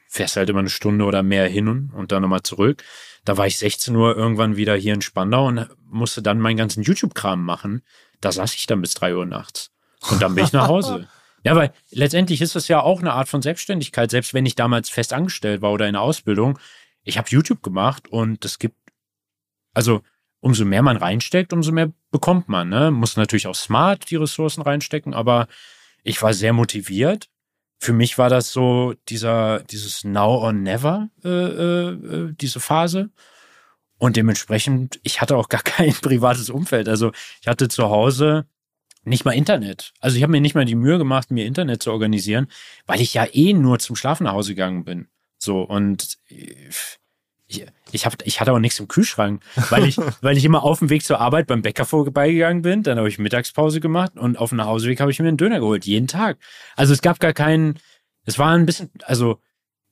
fährst 0.07 0.35
halt 0.35 0.49
immer 0.49 0.59
eine 0.59 0.69
Stunde 0.69 1.05
oder 1.05 1.23
mehr 1.23 1.47
hin 1.47 1.89
und 1.93 2.11
dann 2.11 2.21
nochmal 2.21 2.43
zurück. 2.43 2.83
Da 3.23 3.37
war 3.37 3.47
ich 3.47 3.57
16 3.57 3.95
Uhr 3.95 4.15
irgendwann 4.15 4.57
wieder 4.57 4.75
hier 4.75 4.93
in 4.93 5.01
Spandau 5.01 5.47
und 5.47 5.67
musste 5.85 6.21
dann 6.21 6.39
meinen 6.39 6.57
ganzen 6.57 6.83
YouTube-Kram 6.83 7.43
machen. 7.43 7.81
Da 8.19 8.31
saß 8.31 8.55
ich 8.55 8.65
dann 8.65 8.81
bis 8.81 8.93
drei 8.93 9.15
Uhr 9.15 9.25
nachts. 9.25 9.71
Und 10.09 10.21
dann 10.21 10.35
bin 10.35 10.43
ich 10.43 10.53
nach 10.53 10.67
Hause. 10.67 11.07
Ja, 11.43 11.55
weil 11.55 11.73
letztendlich 11.89 12.39
ist 12.41 12.55
das 12.55 12.67
ja 12.67 12.81
auch 12.81 12.99
eine 12.99 13.13
Art 13.13 13.27
von 13.27 13.41
Selbstständigkeit, 13.41 14.11
selbst 14.11 14.35
wenn 14.35 14.45
ich 14.45 14.53
damals 14.53 14.89
fest 14.89 15.11
angestellt 15.11 15.63
war 15.63 15.71
oder 15.71 15.87
in 15.87 15.93
der 15.93 16.03
Ausbildung. 16.03 16.59
Ich 17.03 17.17
habe 17.17 17.29
YouTube 17.29 17.63
gemacht 17.63 18.07
und 18.09 18.45
es 18.45 18.59
gibt, 18.59 18.75
also 19.73 20.01
umso 20.39 20.65
mehr 20.65 20.81
man 20.81 20.97
reinsteckt, 20.97 21.53
umso 21.53 21.71
mehr 21.71 21.91
bekommt 22.11 22.49
man. 22.49 22.69
Ne? 22.69 22.91
Muss 22.91 23.17
natürlich 23.17 23.47
auch 23.47 23.55
smart 23.55 24.09
die 24.09 24.15
Ressourcen 24.15 24.61
reinstecken, 24.61 25.13
aber 25.13 25.47
ich 26.03 26.21
war 26.21 26.33
sehr 26.33 26.53
motiviert. 26.53 27.29
Für 27.79 27.93
mich 27.93 28.17
war 28.17 28.29
das 28.29 28.51
so 28.51 28.93
dieser, 29.09 29.61
dieses 29.61 30.03
Now 30.03 30.37
or 30.37 30.53
Never, 30.53 31.09
äh, 31.23 31.29
äh, 31.29 31.89
äh 31.89 32.33
diese 32.33 32.59
Phase. 32.59 33.09
Und 33.97 34.17
dementsprechend, 34.17 34.99
ich 35.03 35.21
hatte 35.21 35.37
auch 35.37 35.49
gar 35.49 35.63
kein 35.63 35.93
privates 35.93 36.49
Umfeld. 36.49 36.89
Also 36.89 37.11
ich 37.41 37.47
hatte 37.47 37.67
zu 37.69 37.89
Hause 37.89 38.47
nicht 39.03 39.25
mal 39.25 39.31
Internet. 39.31 39.93
Also 39.99 40.17
ich 40.17 40.23
habe 40.23 40.31
mir 40.31 40.41
nicht 40.41 40.55
mal 40.55 40.65
die 40.65 40.75
Mühe 40.75 40.97
gemacht, 40.97 41.31
mir 41.31 41.45
Internet 41.45 41.81
zu 41.81 41.91
organisieren, 41.91 42.47
weil 42.85 43.01
ich 43.01 43.13
ja 43.13 43.25
eh 43.31 43.53
nur 43.53 43.79
zum 43.79 43.95
Schlafen 43.95 44.25
nach 44.25 44.33
Hause 44.33 44.51
gegangen 44.51 44.83
bin. 44.83 45.07
So 45.41 45.61
und 45.61 46.17
ich, 46.27 47.65
ich, 47.91 48.05
hab, 48.05 48.21
ich 48.25 48.39
hatte 48.39 48.53
auch 48.53 48.59
nichts 48.59 48.79
im 48.79 48.87
Kühlschrank, 48.87 49.43
weil 49.69 49.85
ich, 49.85 49.97
weil 50.21 50.37
ich 50.37 50.45
immer 50.45 50.63
auf 50.63 50.79
dem 50.79 50.89
Weg 50.89 51.03
zur 51.03 51.19
Arbeit 51.19 51.47
beim 51.47 51.61
Bäcker 51.61 51.85
vorbeigegangen 51.85 52.61
bin. 52.61 52.83
Dann 52.83 52.97
habe 52.97 53.09
ich 53.09 53.19
Mittagspause 53.19 53.79
gemacht 53.79 54.13
und 54.17 54.37
auf 54.37 54.49
dem 54.49 54.57
Nachhauseweg 54.57 54.99
habe 54.99 55.11
ich 55.11 55.19
mir 55.19 55.27
einen 55.27 55.37
Döner 55.37 55.59
geholt, 55.59 55.85
jeden 55.85 56.07
Tag. 56.07 56.37
Also 56.75 56.93
es 56.93 57.01
gab 57.01 57.19
gar 57.19 57.33
keinen, 57.33 57.79
es 58.25 58.39
war 58.39 58.53
ein 58.53 58.65
bisschen, 58.65 58.91
also 59.03 59.39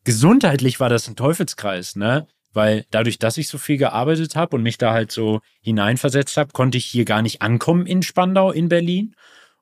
gesundheitlich 0.03 0.79
war 0.79 0.89
das 0.89 1.07
ein 1.07 1.15
Teufelskreis, 1.15 1.95
ne? 1.95 2.27
weil 2.53 2.85
dadurch, 2.91 3.19
dass 3.19 3.37
ich 3.37 3.47
so 3.47 3.57
viel 3.57 3.77
gearbeitet 3.77 4.35
habe 4.35 4.55
und 4.55 4.63
mich 4.63 4.77
da 4.77 4.91
halt 4.91 5.11
so 5.11 5.41
hineinversetzt 5.61 6.37
habe, 6.37 6.51
konnte 6.51 6.77
ich 6.77 6.85
hier 6.85 7.05
gar 7.05 7.21
nicht 7.21 7.41
ankommen 7.41 7.85
in 7.85 8.01
Spandau, 8.01 8.51
in 8.51 8.69
Berlin 8.69 9.15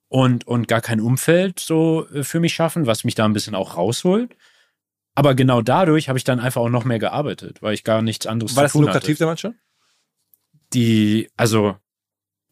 und, 0.07 0.47
und 0.47 0.67
gar 0.67 0.81
kein 0.81 1.01
Umfeld 1.01 1.59
so 1.59 2.07
äh, 2.09 2.23
für 2.23 2.39
mich 2.39 2.53
schaffen, 2.53 2.85
was 2.85 3.03
mich 3.03 3.15
da 3.15 3.25
ein 3.25 3.33
bisschen 3.33 3.55
auch 3.55 3.75
rausholt. 3.75 4.35
Aber 5.17 5.33
genau 5.33 5.63
dadurch 5.63 6.09
habe 6.09 6.19
ich 6.19 6.25
dann 6.25 6.39
einfach 6.39 6.61
auch 6.61 6.69
noch 6.69 6.85
mehr 6.85 6.99
gearbeitet, 6.99 7.63
weil 7.63 7.73
ich 7.73 7.83
gar 7.83 8.03
nichts 8.03 8.27
anderes 8.27 8.55
War 8.55 8.67
zu 8.67 8.73
tun 8.73 8.81
hatte. 8.81 8.87
War 8.87 8.93
das 8.93 9.01
lukrativ 9.01 9.17
damals 9.17 9.41
schon? 9.41 9.55
Die, 10.73 11.27
also 11.35 11.75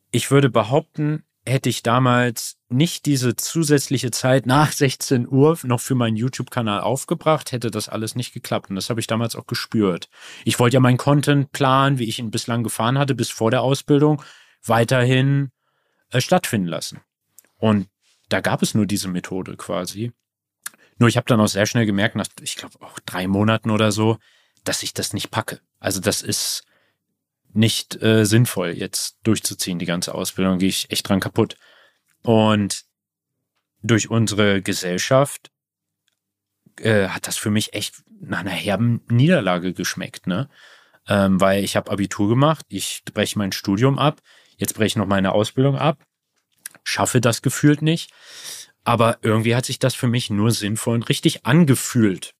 ich 0.09 0.31
würde 0.31 0.49
behaupten, 0.49 1.23
hätte 1.45 1.69
ich 1.69 1.83
damals 1.83 2.57
nicht 2.67 3.05
diese 3.05 3.35
zusätzliche 3.35 4.09
Zeit 4.09 4.47
nach 4.47 4.71
16 4.71 5.27
Uhr 5.29 5.59
noch 5.61 5.79
für 5.79 5.93
meinen 5.93 6.15
YouTube-Kanal 6.15 6.79
aufgebracht, 6.79 7.51
hätte 7.51 7.69
das 7.69 7.87
alles 7.87 8.15
nicht 8.15 8.33
geklappt. 8.33 8.71
Und 8.71 8.77
das 8.77 8.89
habe 8.89 8.99
ich 8.99 9.05
damals 9.05 9.35
auch 9.35 9.45
gespürt. 9.45 10.09
Ich 10.43 10.57
wollte 10.57 10.73
ja 10.73 10.79
meinen 10.79 10.97
Content-Plan, 10.97 11.99
wie 11.99 12.05
ich 12.05 12.17
ihn 12.17 12.31
bislang 12.31 12.63
gefahren 12.63 12.97
hatte, 12.97 13.13
bis 13.13 13.29
vor 13.29 13.51
der 13.51 13.61
Ausbildung, 13.61 14.23
weiterhin 14.63 15.51
äh, 16.09 16.19
stattfinden 16.19 16.67
lassen. 16.67 17.01
Und 17.59 17.89
da 18.29 18.41
gab 18.41 18.63
es 18.63 18.73
nur 18.73 18.87
diese 18.87 19.07
Methode 19.07 19.55
quasi. 19.55 20.13
Nur 20.97 21.09
ich 21.09 21.17
habe 21.17 21.27
dann 21.27 21.39
auch 21.41 21.47
sehr 21.47 21.65
schnell 21.65 21.85
gemerkt, 21.85 22.15
nach, 22.15 22.27
ich 22.41 22.55
glaube 22.55 22.81
auch 22.81 22.99
drei 22.99 23.27
Monaten 23.27 23.69
oder 23.69 23.91
so, 23.91 24.17
dass 24.63 24.83
ich 24.83 24.93
das 24.93 25.13
nicht 25.13 25.31
packe. 25.31 25.61
Also 25.79 25.99
das 25.99 26.21
ist 26.21 26.63
nicht 27.53 28.01
äh, 28.01 28.25
sinnvoll, 28.25 28.71
jetzt 28.71 29.17
durchzuziehen, 29.23 29.79
die 29.79 29.85
ganze 29.85 30.13
Ausbildung, 30.13 30.59
gehe 30.59 30.69
ich 30.69 30.91
echt 30.91 31.07
dran 31.07 31.19
kaputt. 31.19 31.55
Und 32.21 32.83
durch 33.81 34.09
unsere 34.09 34.61
Gesellschaft 34.61 35.51
äh, 36.79 37.07
hat 37.09 37.27
das 37.27 37.37
für 37.37 37.51
mich 37.51 37.73
echt 37.73 38.03
nach 38.19 38.39
einer 38.39 38.49
herben 38.49 39.01
Niederlage 39.07 39.73
geschmeckt, 39.73 40.27
ne? 40.27 40.49
Ähm, 41.07 41.39
weil 41.39 41.63
ich 41.63 41.75
habe 41.75 41.91
Abitur 41.91 42.27
gemacht, 42.27 42.65
ich 42.69 43.03
breche 43.13 43.37
mein 43.37 43.51
Studium 43.51 43.99
ab, 43.99 44.21
jetzt 44.57 44.73
breche 44.73 44.87
ich 44.87 44.95
noch 44.95 45.05
meine 45.05 45.33
Ausbildung 45.33 45.77
ab, 45.77 46.03
schaffe 46.83 47.21
das 47.21 47.43
gefühlt 47.43 47.81
nicht. 47.83 48.11
Aber 48.85 49.17
irgendwie 49.23 49.55
hat 49.55 49.65
sich 49.65 49.79
das 49.79 49.95
für 49.95 50.07
mich 50.07 50.29
nur 50.29 50.51
sinnvoll 50.51 50.95
und 50.95 51.09
richtig 51.09 51.45
angefühlt. 51.45 52.33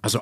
Also 0.00 0.20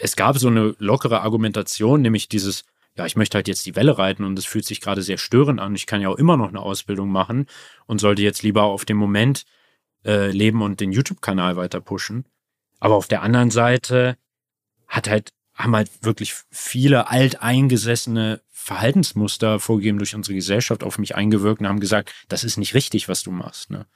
es 0.00 0.16
gab 0.16 0.38
so 0.38 0.48
eine 0.48 0.74
lockere 0.78 1.20
Argumentation, 1.20 2.02
nämlich 2.02 2.28
dieses, 2.28 2.64
ja, 2.96 3.06
ich 3.06 3.14
möchte 3.14 3.36
halt 3.36 3.46
jetzt 3.46 3.66
die 3.66 3.76
Welle 3.76 3.96
reiten 3.98 4.24
und 4.24 4.38
es 4.38 4.46
fühlt 4.46 4.64
sich 4.64 4.80
gerade 4.80 5.02
sehr 5.02 5.18
störend 5.18 5.60
an. 5.60 5.74
Ich 5.74 5.86
kann 5.86 6.00
ja 6.00 6.08
auch 6.08 6.16
immer 6.16 6.36
noch 6.36 6.48
eine 6.48 6.60
Ausbildung 6.60 7.10
machen 7.10 7.46
und 7.86 8.00
sollte 8.00 8.22
jetzt 8.22 8.42
lieber 8.42 8.64
auf 8.64 8.84
dem 8.86 8.96
Moment 8.96 9.44
äh, 10.04 10.30
leben 10.30 10.62
und 10.62 10.80
den 10.80 10.92
YouTube-Kanal 10.92 11.56
weiter 11.56 11.80
pushen. 11.80 12.24
Aber 12.80 12.94
auf 12.96 13.06
der 13.06 13.22
anderen 13.22 13.50
Seite 13.50 14.16
hat 14.88 15.08
halt, 15.08 15.32
haben 15.54 15.76
halt 15.76 15.90
wirklich 16.02 16.34
viele 16.50 17.08
alteingesessene 17.08 18.40
Verhaltensmuster 18.50 19.60
vorgegeben 19.60 19.98
durch 19.98 20.14
unsere 20.14 20.34
Gesellschaft 20.34 20.82
auf 20.82 20.98
mich 20.98 21.14
eingewirkt 21.14 21.60
und 21.60 21.68
haben 21.68 21.80
gesagt, 21.80 22.12
das 22.28 22.44
ist 22.44 22.56
nicht 22.56 22.74
richtig, 22.74 23.08
was 23.08 23.22
du 23.22 23.30
machst. 23.30 23.70
Ne? 23.70 23.86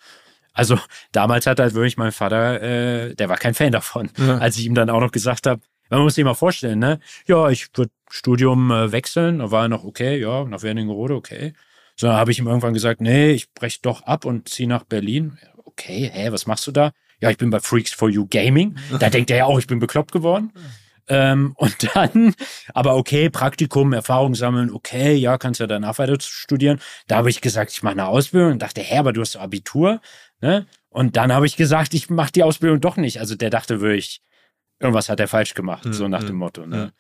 Also 0.59 0.77
damals 1.13 1.47
hat 1.47 1.61
halt 1.61 1.75
wirklich 1.75 1.97
mein 1.99 2.11
Vater, 2.11 2.61
äh, 2.61 3.15
der 3.15 3.29
war 3.29 3.37
kein 3.37 3.55
Fan 3.55 3.71
davon, 3.71 4.11
ja. 4.19 4.39
als 4.39 4.57
ich 4.59 4.67
ihm 4.67 4.75
dann 4.75 4.91
auch 4.91 4.99
noch 4.99 5.13
gesagt 5.13 5.47
habe, 5.47 5.61
man 5.89 6.01
muss 6.01 6.17
sich 6.17 6.25
mal 6.25 6.35
vorstellen, 6.35 6.81
ne? 6.81 6.99
Ja, 7.29 7.49
ich 7.49 7.69
würde 7.77 7.93
Studium 8.11 8.73
äh, 8.73 8.91
wechseln. 8.91 9.39
Da 9.39 9.53
war 9.53 9.67
er 9.67 9.69
noch 9.69 9.85
okay, 9.85 10.21
ja, 10.21 10.43
nach 10.43 10.63
Wernigerode, 10.63 11.15
okay. 11.15 11.53
So, 11.95 12.09
habe 12.09 12.33
ich 12.33 12.41
ihm 12.41 12.49
irgendwann 12.49 12.75
gesagt, 12.75 13.01
nee, 13.01 13.31
ich 13.31 13.55
breche 13.55 13.79
doch 13.83 14.03
ab 14.03 14.25
und 14.25 14.49
ziehe 14.49 14.69
nach 14.69 14.83
Berlin. 14.83 15.39
Okay, 15.65 16.11
hä, 16.13 16.33
was 16.33 16.49
machst 16.49 16.67
du 16.67 16.73
da? 16.73 16.91
Ja, 17.21 17.31
ich 17.31 17.39
bin 17.39 17.51
bei 17.51 17.61
Freaks 17.61 17.93
for 17.93 18.11
You 18.11 18.27
Gaming. 18.27 18.77
Da 18.99 19.11
denkt 19.11 19.31
er 19.31 19.37
ja 19.37 19.45
auch, 19.45 19.61
ich 19.61 19.69
bin 19.69 19.79
bekloppt 19.79 20.11
geworden. 20.11 20.53
Ähm, 21.09 21.55
und 21.57 21.95
dann, 21.95 22.35
aber 22.75 22.97
okay, 22.97 23.31
Praktikum, 23.31 23.93
Erfahrung 23.93 24.35
sammeln, 24.35 24.71
okay, 24.71 25.15
ja, 25.15 25.39
kannst 25.39 25.61
ja 25.61 25.67
danach 25.67 25.99
weiter 25.99 26.17
studieren. 26.21 26.81
Da 27.07 27.17
habe 27.17 27.31
ich 27.31 27.41
gesagt, 27.41 27.73
ich 27.73 27.83
mache 27.83 27.93
eine 27.93 28.07
Ausbildung 28.07 28.53
und 28.53 28.63
dachte, 28.63 28.83
hä, 28.83 28.99
aber 28.99 29.13
du 29.13 29.23
hast 29.23 29.37
Abitur, 29.37 30.01
ne? 30.41 30.67
Und 30.89 31.17
dann 31.17 31.33
habe 31.33 31.47
ich 31.47 31.57
gesagt, 31.57 31.95
ich 31.95 32.11
mache 32.11 32.33
die 32.33 32.43
Ausbildung 32.43 32.81
doch 32.81 32.97
nicht. 32.97 33.21
Also 33.21 33.35
der 33.35 33.51
dachte 33.51 33.81
wirklich, 33.81 34.23
irgendwas 34.81 35.09
hat 35.09 35.21
er 35.21 35.29
falsch 35.29 35.55
gemacht, 35.55 35.85
mhm. 35.85 35.93
so 35.93 36.09
nach 36.09 36.23
dem 36.23 36.31
hm, 36.31 36.37
Motto. 36.37 36.67
Ne? 36.67 36.93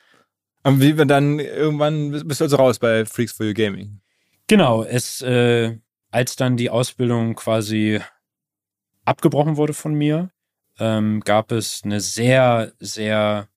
Und 0.62 0.81
wie 0.81 0.98
wir 0.98 1.07
dann 1.07 1.38
irgendwann 1.38 2.11
bist 2.27 2.40
du 2.40 2.44
also 2.44 2.57
raus 2.57 2.79
bei 2.79 3.05
Freaks 3.07 3.33
for 3.33 3.46
You 3.46 3.55
Gaming? 3.55 4.01
Genau, 4.46 4.83
es, 4.83 5.22
äh, 5.22 5.79
als 6.11 6.37
dann 6.37 6.57
die 6.57 6.70
Ausbildung 6.70 7.35
quasi 7.35 8.01
abgebrochen 9.05 9.57
wurde 9.57 9.74
von 9.74 9.94
mir, 9.94 10.31
ähm, 10.79 11.20
gab 11.20 11.53
es 11.53 11.83
eine 11.85 12.01
sehr, 12.01 12.72
sehr 12.79 13.48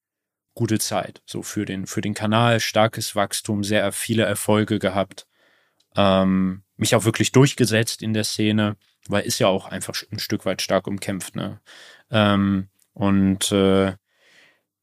gute 0.53 0.79
Zeit. 0.79 1.21
So 1.25 1.43
für 1.43 1.65
den, 1.65 1.87
für 1.87 2.01
den 2.01 2.13
Kanal, 2.13 2.59
starkes 2.59 3.15
Wachstum, 3.15 3.63
sehr 3.63 3.91
viele 3.91 4.23
Erfolge 4.23 4.79
gehabt. 4.79 5.27
Ähm, 5.95 6.63
mich 6.81 6.95
auch 6.95 7.05
wirklich 7.05 7.31
durchgesetzt 7.31 8.01
in 8.01 8.13
der 8.13 8.25
Szene, 8.25 8.75
weil 9.07 9.23
ist 9.23 9.39
ja 9.39 9.47
auch 9.47 9.65
einfach 9.65 9.95
ein 10.11 10.19
Stück 10.19 10.45
weit 10.45 10.61
stark 10.61 10.87
umkämpft. 10.87 11.35
Ne? 11.35 11.61
Ähm, 12.09 12.67
und 12.93 13.51
äh, 13.51 13.93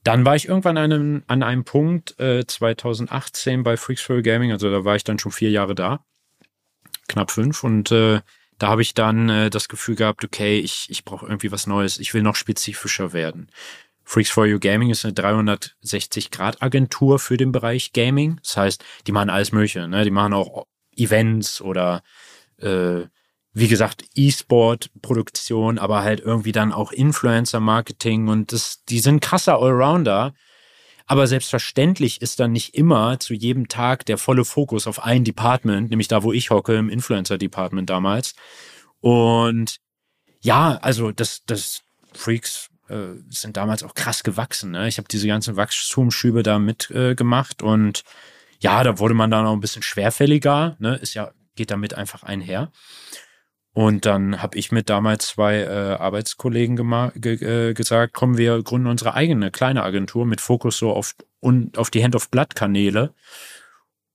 dann 0.05 0.25
war 0.25 0.37
ich 0.37 0.49
irgendwann 0.49 0.79
an 0.79 0.93
einem, 0.93 1.25
an 1.27 1.43
einem 1.43 1.65
Punkt 1.65 2.19
äh, 2.19 2.47
2018 2.47 3.63
bei 3.63 3.77
Freaks 3.77 4.01
for 4.01 4.23
Gaming, 4.23 4.53
also 4.53 4.71
da 4.71 4.85
war 4.85 4.97
ich 4.97 5.05
dann 5.05 5.19
schon 5.19 5.33
vier 5.33 5.51
Jahre 5.51 5.75
da, 5.75 6.05
knapp 7.09 7.31
fünf 7.31 7.65
und 7.65 7.93
äh, 7.93 8.21
da 8.59 8.69
habe 8.69 8.83
ich 8.83 8.95
dann 8.95 9.29
äh, 9.29 9.51
das 9.51 9.69
Gefühl 9.69 9.97
gehabt, 9.97 10.25
okay, 10.25 10.59
ich, 10.59 10.87
ich 10.89 11.05
brauche 11.05 11.27
irgendwie 11.27 11.53
was 11.53 11.67
Neues, 11.67 11.99
ich 11.99 12.15
will 12.15 12.23
noch 12.23 12.37
spezifischer 12.37 13.13
werden. 13.13 13.51
Freaks 14.05 14.31
for 14.31 14.47
You 14.47 14.59
Gaming 14.59 14.91
ist 14.91 15.05
eine 15.05 15.13
360-Grad-Agentur 15.13 17.19
für 17.19 17.37
den 17.37 17.53
Bereich 17.53 17.93
Gaming. 17.93 18.41
Das 18.43 18.57
heißt, 18.57 18.85
die 19.07 19.13
machen 19.13 19.29
alles 19.29 19.53
Mögliche. 19.53 19.87
Ne? 19.87 20.03
Die 20.05 20.11
machen 20.11 20.33
auch 20.33 20.65
Events 20.99 21.61
oder 21.61 22.03
äh, 22.59 23.03
wie 23.53 23.69
gesagt, 23.69 24.05
E-Sport-Produktion, 24.15 25.79
aber 25.79 26.03
halt 26.03 26.21
irgendwie 26.21 26.53
dann 26.53 26.73
auch 26.73 26.93
Influencer-Marketing 26.93 28.29
und 28.29 28.53
das, 28.53 28.85
die 28.89 29.01
sind 29.01 29.21
krasser 29.21 29.61
Allrounder. 29.61 30.35
Aber 31.07 31.27
selbstverständlich 31.27 32.21
ist 32.21 32.39
dann 32.39 32.53
nicht 32.53 32.75
immer 32.75 33.19
zu 33.19 33.33
jedem 33.33 33.69
Tag 33.69 34.05
der 34.05 34.19
volle 34.19 34.45
Fokus 34.45 34.87
auf 34.87 35.03
ein 35.03 35.25
Department, 35.25 35.89
nämlich 35.89 36.07
da, 36.07 36.23
wo 36.23 36.33
ich 36.33 36.51
hocke, 36.51 36.77
im 36.77 36.91
Influencer-Department 36.91 37.89
damals. 37.89 38.35
Und 39.01 39.79
ja, 40.41 40.79
also 40.83 41.11
das, 41.11 41.43
das 41.47 41.81
Freaks 42.13 42.69
äh, 42.89 43.15
sind 43.31 43.57
damals 43.57 43.83
auch 43.83 43.95
krass 43.95 44.23
gewachsen. 44.23 44.73
Ne? 44.73 44.87
Ich 44.87 44.99
habe 44.99 45.09
diese 45.09 45.27
ganzen 45.27 45.57
Wachstumsschübe 45.57 46.43
da 46.43 46.59
mitgemacht 46.59 47.63
äh, 47.63 47.65
und 47.65 48.05
ja, 48.61 48.83
da 48.83 48.99
wurde 48.99 49.15
man 49.15 49.31
dann 49.31 49.47
auch 49.47 49.53
ein 49.53 49.61
bisschen 49.61 49.83
schwerfälliger, 49.83 50.77
ne? 50.79 50.97
Ist 50.97 51.15
ja, 51.15 51.33
geht 51.55 51.71
damit 51.71 51.95
einfach 51.95 52.23
einher. 52.23 52.73
Und 53.73 54.07
dann 54.07 54.43
habe 54.43 54.59
ich 54.59 54.73
mit 54.73 54.91
damals 54.91 55.29
zwei 55.29 55.59
äh, 55.59 55.97
Arbeitskollegen 56.01 56.77
ge 57.15 57.69
äh, 57.71 57.75
gesagt, 57.75 58.13
kommen 58.13 58.37
wir 58.37 58.61
gründen 58.63 58.89
unsere 58.89 59.15
eigene 59.15 59.53
kleine 59.53 59.85
Agentur 59.85 60.27
mit 60.27 60.41
Fokus 60.41 60.79
so 60.79 60.91
auf, 60.93 61.15
und 61.39 61.79
auf 61.79 61.91
die 61.91 62.03
Hand-of-Blood-Kanäle. 62.03 63.15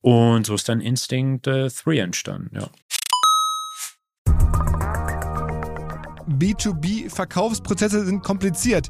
Und 0.02 0.46
so 0.46 0.56
ist 0.56 0.68
dann 0.68 0.82
Instinct 0.82 1.48
äh, 1.48 1.70
3 1.70 2.00
entstanden, 2.00 2.60
ja. 2.60 2.70
B2B-Verkaufsprozesse 6.28 8.06
sind 8.06 8.22
kompliziert. 8.22 8.90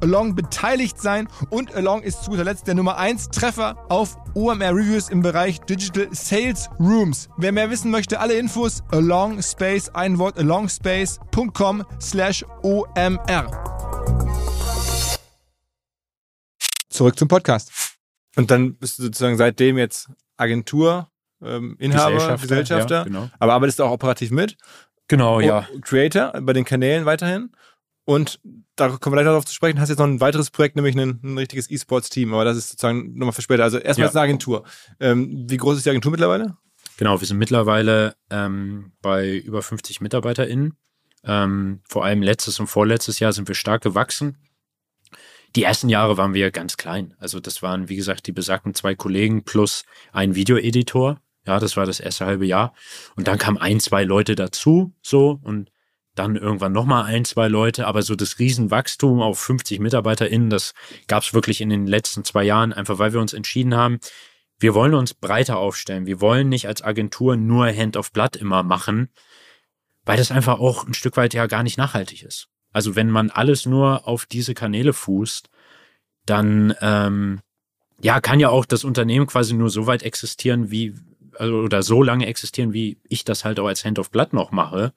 Along 0.00 0.34
beteiligt 0.34 1.00
sein 1.00 1.28
und 1.50 1.74
Along 1.74 2.02
ist 2.02 2.24
zu 2.24 2.30
guter 2.30 2.44
Letzt 2.44 2.66
der 2.66 2.74
Nummer 2.74 2.98
1 2.98 3.28
Treffer 3.30 3.76
auf 3.88 4.16
OMR 4.34 4.74
Reviews 4.74 5.08
im 5.08 5.22
Bereich 5.22 5.60
Digital 5.60 6.08
Sales 6.12 6.68
Rooms. 6.78 7.28
Wer 7.36 7.52
mehr 7.52 7.70
wissen 7.70 7.90
möchte, 7.90 8.20
alle 8.20 8.34
Infos 8.34 8.82
Along 8.92 9.42
Space, 9.42 9.88
ein 9.90 10.18
Wort 10.18 10.38
alongspace.com 10.38 11.84
slash 12.00 12.44
OMR. 12.62 13.50
Zurück 16.88 17.18
zum 17.18 17.28
Podcast. 17.28 17.70
Und 18.36 18.50
dann 18.50 18.76
bist 18.76 18.98
du 18.98 19.04
sozusagen 19.04 19.36
seitdem 19.36 19.78
jetzt 19.78 20.08
Agentur, 20.36 21.08
ähm, 21.42 21.76
Inhaber, 21.78 22.14
Gesellschafter, 22.14 22.42
Gesellschafter 22.42 22.96
ja, 22.96 23.04
genau. 23.04 23.30
aber 23.38 23.54
arbeitest 23.54 23.78
du 23.78 23.84
auch 23.84 23.92
operativ 23.92 24.30
mit. 24.30 24.56
Genau, 25.08 25.40
ja. 25.40 25.66
Creator 25.80 26.32
bei 26.42 26.52
den 26.52 26.64
Kanälen 26.64 27.06
weiterhin. 27.06 27.50
Und 28.08 28.40
da 28.74 28.88
kommen 28.88 29.12
wir 29.12 29.16
gleich 29.18 29.26
darauf 29.26 29.44
zu 29.44 29.52
sprechen. 29.52 29.78
Hast 29.78 29.90
jetzt 29.90 29.98
noch 29.98 30.06
ein 30.06 30.22
weiteres 30.22 30.50
Projekt, 30.50 30.76
nämlich 30.76 30.96
ein, 30.96 31.20
ein 31.22 31.36
richtiges 31.36 31.70
E-Sports-Team, 31.70 32.32
aber 32.32 32.46
das 32.46 32.56
ist 32.56 32.70
sozusagen 32.70 33.12
nochmal 33.18 33.34
für 33.34 33.42
später. 33.42 33.64
Also 33.64 33.76
erstmal 33.76 34.08
ja. 34.08 34.12
eine 34.12 34.20
Agentur. 34.22 34.64
Ähm, 34.98 35.44
wie 35.46 35.58
groß 35.58 35.76
ist 35.76 35.84
die 35.84 35.90
Agentur 35.90 36.10
mittlerweile? 36.10 36.56
Genau, 36.96 37.20
wir 37.20 37.26
sind 37.28 37.36
mittlerweile 37.36 38.16
ähm, 38.30 38.92
bei 39.02 39.36
über 39.36 39.60
50 39.60 40.00
MitarbeiterInnen. 40.00 40.78
Ähm, 41.22 41.82
vor 41.86 42.02
allem 42.02 42.22
letztes 42.22 42.58
und 42.58 42.68
vorletztes 42.68 43.18
Jahr 43.18 43.34
sind 43.34 43.46
wir 43.46 43.54
stark 43.54 43.82
gewachsen. 43.82 44.38
Die 45.54 45.64
ersten 45.64 45.90
Jahre 45.90 46.16
waren 46.16 46.32
wir 46.32 46.50
ganz 46.50 46.78
klein. 46.78 47.12
Also 47.18 47.40
das 47.40 47.60
waren, 47.60 47.90
wie 47.90 47.96
gesagt, 47.96 48.26
die 48.26 48.32
besagten 48.32 48.72
zwei 48.72 48.94
Kollegen 48.94 49.44
plus 49.44 49.84
ein 50.12 50.34
Videoeditor. 50.34 51.20
Ja, 51.46 51.60
das 51.60 51.76
war 51.76 51.84
das 51.84 52.00
erste 52.00 52.24
halbe 52.24 52.46
Jahr. 52.46 52.72
Und 53.16 53.28
dann 53.28 53.36
kamen 53.36 53.58
ein, 53.58 53.80
zwei 53.80 54.04
Leute 54.04 54.34
dazu, 54.34 54.94
so, 55.02 55.38
und 55.42 55.70
dann 56.18 56.36
irgendwann 56.36 56.72
nochmal 56.72 57.04
ein, 57.04 57.24
zwei 57.24 57.48
Leute, 57.48 57.86
aber 57.86 58.02
so 58.02 58.14
das 58.14 58.38
Riesenwachstum 58.38 59.20
auf 59.20 59.38
50 59.38 59.80
MitarbeiterInnen, 59.80 60.50
das 60.50 60.74
gab 61.06 61.22
es 61.22 61.34
wirklich 61.34 61.60
in 61.60 61.70
den 61.70 61.86
letzten 61.86 62.24
zwei 62.24 62.44
Jahren, 62.44 62.72
einfach 62.72 62.98
weil 62.98 63.12
wir 63.12 63.20
uns 63.20 63.32
entschieden 63.32 63.74
haben, 63.74 63.98
wir 64.58 64.74
wollen 64.74 64.94
uns 64.94 65.14
breiter 65.14 65.58
aufstellen. 65.58 66.06
Wir 66.06 66.20
wollen 66.20 66.48
nicht 66.48 66.66
als 66.66 66.82
Agentur 66.82 67.36
nur 67.36 67.66
Hand 67.68 67.96
of 67.96 68.12
Blood 68.12 68.36
immer 68.36 68.62
machen, 68.62 69.08
weil 70.04 70.16
das 70.16 70.32
einfach 70.32 70.58
auch 70.58 70.86
ein 70.86 70.94
Stück 70.94 71.16
weit 71.16 71.34
ja 71.34 71.46
gar 71.46 71.62
nicht 71.62 71.78
nachhaltig 71.78 72.22
ist. 72.22 72.48
Also 72.72 72.96
wenn 72.96 73.10
man 73.10 73.30
alles 73.30 73.66
nur 73.66 74.06
auf 74.08 74.26
diese 74.26 74.54
Kanäle 74.54 74.92
fußt, 74.92 75.48
dann 76.26 76.74
ähm, 76.80 77.40
ja 78.00 78.20
kann 78.20 78.40
ja 78.40 78.50
auch 78.50 78.64
das 78.64 78.84
Unternehmen 78.84 79.26
quasi 79.26 79.54
nur 79.54 79.70
so 79.70 79.86
weit 79.86 80.02
existieren, 80.02 80.70
wie 80.70 80.94
also, 81.36 81.56
oder 81.58 81.82
so 81.82 82.02
lange 82.02 82.26
existieren, 82.26 82.72
wie 82.72 83.00
ich 83.08 83.24
das 83.24 83.44
halt 83.44 83.60
auch 83.60 83.68
als 83.68 83.84
Hand 83.84 83.98
of 83.98 84.10
Blood 84.10 84.32
noch 84.32 84.50
mache. 84.50 84.92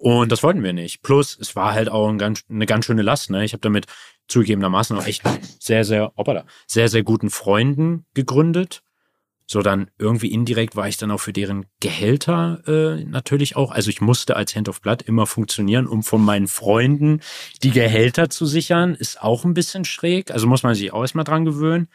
Und 0.00 0.32
das 0.32 0.42
wollten 0.42 0.62
wir 0.62 0.72
nicht. 0.72 1.02
Plus, 1.02 1.36
es 1.38 1.56
war 1.56 1.72
halt 1.72 1.90
auch 1.90 2.08
ein 2.08 2.18
ganz, 2.18 2.44
eine 2.48 2.66
ganz 2.66 2.86
schöne 2.86 3.02
Last. 3.02 3.30
Ne? 3.30 3.44
Ich 3.44 3.52
habe 3.52 3.60
damit 3.60 3.86
zugegebenermaßen 4.28 4.96
auch 4.96 5.06
echt 5.06 5.22
sehr, 5.58 5.84
sehr, 5.84 6.12
hoppala, 6.16 6.46
sehr, 6.66 6.88
sehr 6.88 7.02
guten 7.02 7.30
Freunden 7.30 8.06
gegründet 8.14 8.82
so 9.50 9.62
dann 9.62 9.90
irgendwie 9.98 10.30
indirekt 10.30 10.76
war 10.76 10.86
ich 10.86 10.96
dann 10.96 11.10
auch 11.10 11.18
für 11.18 11.32
deren 11.32 11.66
Gehälter 11.80 12.62
äh, 12.68 13.04
natürlich 13.04 13.56
auch. 13.56 13.72
Also 13.72 13.90
ich 13.90 14.00
musste 14.00 14.36
als 14.36 14.54
Hand 14.54 14.68
of 14.68 14.80
Blood 14.80 15.02
immer 15.02 15.26
funktionieren, 15.26 15.88
um 15.88 16.04
von 16.04 16.24
meinen 16.24 16.46
Freunden 16.46 17.20
die 17.64 17.72
Gehälter 17.72 18.30
zu 18.30 18.46
sichern. 18.46 18.94
Ist 18.94 19.20
auch 19.20 19.44
ein 19.44 19.52
bisschen 19.52 19.84
schräg. 19.84 20.30
Also 20.30 20.46
muss 20.46 20.62
man 20.62 20.76
sich 20.76 20.92
auch 20.92 21.00
erstmal 21.00 21.24
dran 21.24 21.44
gewöhnen. 21.44 21.88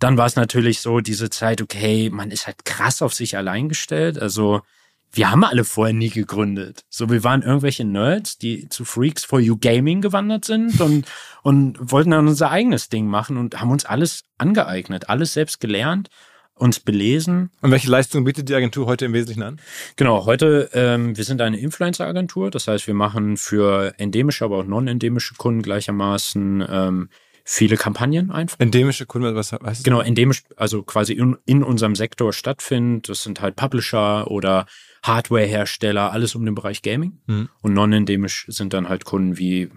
Dann 0.00 0.16
war 0.16 0.26
es 0.26 0.34
natürlich 0.34 0.80
so, 0.80 0.98
diese 0.98 1.30
Zeit, 1.30 1.62
okay, 1.62 2.10
man 2.10 2.32
ist 2.32 2.48
halt 2.48 2.64
krass 2.64 3.00
auf 3.00 3.14
sich 3.14 3.36
allein 3.36 3.68
gestellt. 3.68 4.18
Also 4.18 4.62
wir 5.12 5.30
haben 5.30 5.44
alle 5.44 5.64
vorher 5.64 5.94
nie 5.94 6.08
gegründet. 6.08 6.84
So, 6.88 7.10
wir 7.10 7.22
waren 7.22 7.42
irgendwelche 7.42 7.84
Nerds, 7.84 8.38
die 8.38 8.68
zu 8.68 8.84
Freaks 8.84 9.24
for 9.24 9.40
You 9.40 9.56
Gaming 9.58 10.00
gewandert 10.00 10.44
sind 10.44 10.80
und, 10.80 11.06
und 11.42 11.78
wollten 11.80 12.10
dann 12.10 12.26
unser 12.26 12.50
eigenes 12.50 12.88
Ding 12.88 13.06
machen 13.06 13.36
und 13.36 13.60
haben 13.60 13.70
uns 13.70 13.84
alles 13.84 14.24
angeeignet, 14.38 15.08
alles 15.08 15.34
selbst 15.34 15.60
gelernt 15.60 16.08
uns 16.54 16.78
belesen. 16.78 17.50
Und 17.60 17.72
welche 17.72 17.90
Leistungen 17.90 18.24
bietet 18.24 18.48
die 18.48 18.54
Agentur 18.54 18.86
heute 18.86 19.06
im 19.06 19.12
Wesentlichen 19.12 19.42
an? 19.42 19.60
Genau, 19.96 20.26
heute, 20.26 20.70
ähm, 20.74 21.16
wir 21.16 21.24
sind 21.24 21.40
eine 21.40 21.58
Influencer-Agentur. 21.58 22.50
Das 22.50 22.68
heißt, 22.68 22.86
wir 22.86 22.94
machen 22.94 23.36
für 23.36 23.94
endemische, 23.98 24.44
aber 24.44 24.58
auch 24.58 24.64
non-endemische 24.64 25.34
Kunden 25.34 25.62
gleichermaßen 25.62 26.64
ähm, 26.68 27.08
viele 27.44 27.76
Kampagnen 27.76 28.30
einfach. 28.30 28.58
Endemische 28.60 29.06
Kunden, 29.06 29.34
was 29.34 29.52
heißt 29.52 29.62
das? 29.64 29.82
Genau, 29.82 30.00
endemisch, 30.00 30.42
also 30.56 30.82
quasi 30.82 31.12
in, 31.14 31.36
in 31.44 31.62
unserem 31.62 31.94
Sektor 31.94 32.32
stattfindet. 32.32 33.08
Das 33.08 33.22
sind 33.22 33.40
halt 33.40 33.56
Publisher 33.56 34.30
oder 34.30 34.66
Hardware-Hersteller, 35.02 36.12
alles 36.12 36.34
um 36.34 36.44
den 36.44 36.54
Bereich 36.54 36.82
Gaming. 36.82 37.20
Mhm. 37.26 37.48
Und 37.60 37.74
non-endemisch 37.74 38.46
sind 38.48 38.72
dann 38.72 38.88
halt 38.88 39.04
Kunden 39.04 39.38
wie 39.38 39.70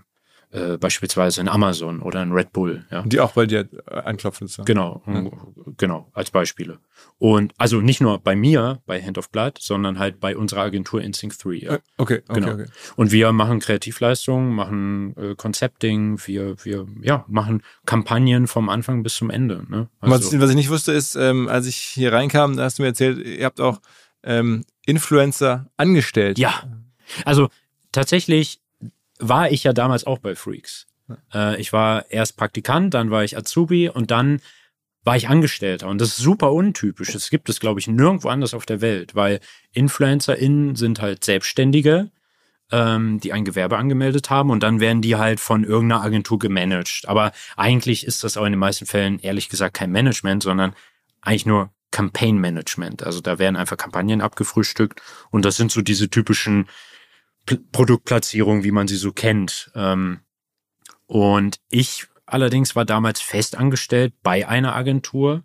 äh, 0.55 0.77
beispielsweise 0.77 1.41
in 1.41 1.47
Amazon 1.47 2.01
oder 2.01 2.23
in 2.23 2.31
Red 2.31 2.53
Bull. 2.53 2.85
Ja. 2.89 3.03
Die 3.03 3.19
auch 3.19 3.33
bei 3.33 3.45
dir 3.45 3.67
äh, 3.87 3.95
anklopfen. 3.95 4.47
So. 4.47 4.63
Genau, 4.63 5.03
ja. 5.05 5.23
genau, 5.77 6.09
als 6.13 6.31
Beispiele. 6.31 6.79
Und 7.17 7.53
also 7.57 7.81
nicht 7.81 8.01
nur 8.01 8.19
bei 8.19 8.35
mir, 8.35 8.81
bei 8.85 9.01
Hand 9.01 9.17
of 9.17 9.29
Blood, 9.29 9.57
sondern 9.59 9.99
halt 9.99 10.19
bei 10.19 10.35
unserer 10.35 10.61
Agentur 10.61 11.01
Instinct 11.01 11.43
3. 11.43 11.49
Ja. 11.53 11.73
Äh, 11.75 11.79
okay, 11.97 12.21
okay, 12.27 12.39
genau. 12.39 12.53
okay. 12.53 12.65
Und 12.95 13.11
wir 13.11 13.31
machen 13.31 13.59
Kreativleistungen, 13.59 14.53
machen 14.53 15.15
äh, 15.17 15.35
Concepting, 15.35 16.19
wir, 16.25 16.55
wir 16.63 16.87
ja, 17.01 17.25
machen 17.27 17.61
Kampagnen 17.85 18.47
vom 18.47 18.69
Anfang 18.69 19.03
bis 19.03 19.15
zum 19.15 19.29
Ende. 19.29 19.65
Ne? 19.69 19.89
Also, 19.99 20.15
was, 20.15 20.39
was, 20.39 20.49
ich 20.49 20.55
nicht 20.55 20.69
wusste, 20.69 20.91
ist, 20.91 21.15
ähm, 21.15 21.47
als 21.47 21.67
ich 21.67 21.75
hier 21.75 22.13
reinkam, 22.13 22.57
da 22.57 22.63
hast 22.63 22.79
du 22.79 22.83
mir 22.83 22.89
erzählt, 22.89 23.19
ihr 23.19 23.45
habt 23.45 23.59
auch 23.59 23.81
ähm, 24.23 24.63
Influencer 24.85 25.69
angestellt. 25.77 26.37
Ja, 26.39 26.63
also 27.23 27.49
tatsächlich 27.91 28.59
war 29.19 29.51
ich 29.51 29.63
ja 29.63 29.73
damals 29.73 30.05
auch 30.05 30.19
bei 30.19 30.35
Freaks. 30.35 30.87
Äh, 31.33 31.59
ich 31.59 31.73
war 31.73 32.09
erst 32.11 32.37
Praktikant, 32.37 32.93
dann 32.93 33.11
war 33.11 33.23
ich 33.23 33.37
Azubi 33.37 33.89
und 33.89 34.11
dann 34.11 34.41
war 35.03 35.15
ich 35.15 35.29
Angestellter. 35.29 35.87
Und 35.87 36.01
das 36.01 36.09
ist 36.09 36.17
super 36.17 36.51
untypisch. 36.51 37.13
Das 37.13 37.29
gibt 37.29 37.47
es, 37.47 37.59
glaube 37.59 37.79
ich, 37.79 37.87
nirgendwo 37.87 38.29
anders 38.29 38.53
auf 38.53 38.65
der 38.65 38.81
Welt, 38.81 39.15
weil 39.15 39.39
InfluencerInnen 39.71 40.75
sind 40.75 40.99
halt 40.99 41.23
Selbstständige, 41.23 42.09
ähm, 42.71 43.19
die 43.19 43.31
ein 43.31 43.45
Gewerbe 43.45 43.77
angemeldet 43.77 44.31
haben 44.31 44.49
und 44.49 44.63
dann 44.63 44.79
werden 44.79 45.03
die 45.03 45.15
halt 45.15 45.39
von 45.39 45.63
irgendeiner 45.63 46.01
Agentur 46.01 46.39
gemanagt. 46.39 47.03
Aber 47.07 47.31
eigentlich 47.55 48.05
ist 48.05 48.23
das 48.23 48.35
auch 48.35 48.45
in 48.45 48.53
den 48.53 48.59
meisten 48.59 48.87
Fällen 48.87 49.19
ehrlich 49.19 49.49
gesagt 49.49 49.75
kein 49.75 49.91
Management, 49.91 50.41
sondern 50.41 50.73
eigentlich 51.21 51.45
nur 51.45 51.69
Campaign 51.91 52.39
Management. 52.39 53.03
Also 53.03 53.21
da 53.21 53.37
werden 53.37 53.55
einfach 53.55 53.77
Kampagnen 53.77 54.21
abgefrühstückt 54.21 55.01
und 55.29 55.45
das 55.45 55.55
sind 55.55 55.71
so 55.71 55.81
diese 55.81 56.09
typischen 56.09 56.67
Produktplatzierung, 57.71 58.63
wie 58.63 58.71
man 58.71 58.87
sie 58.87 58.95
so 58.95 59.11
kennt. 59.11 59.71
Ähm, 59.75 60.21
und 61.07 61.59
ich 61.69 62.07
allerdings 62.25 62.75
war 62.75 62.85
damals 62.85 63.21
festangestellt 63.21 64.13
bei 64.23 64.47
einer 64.47 64.75
Agentur, 64.75 65.43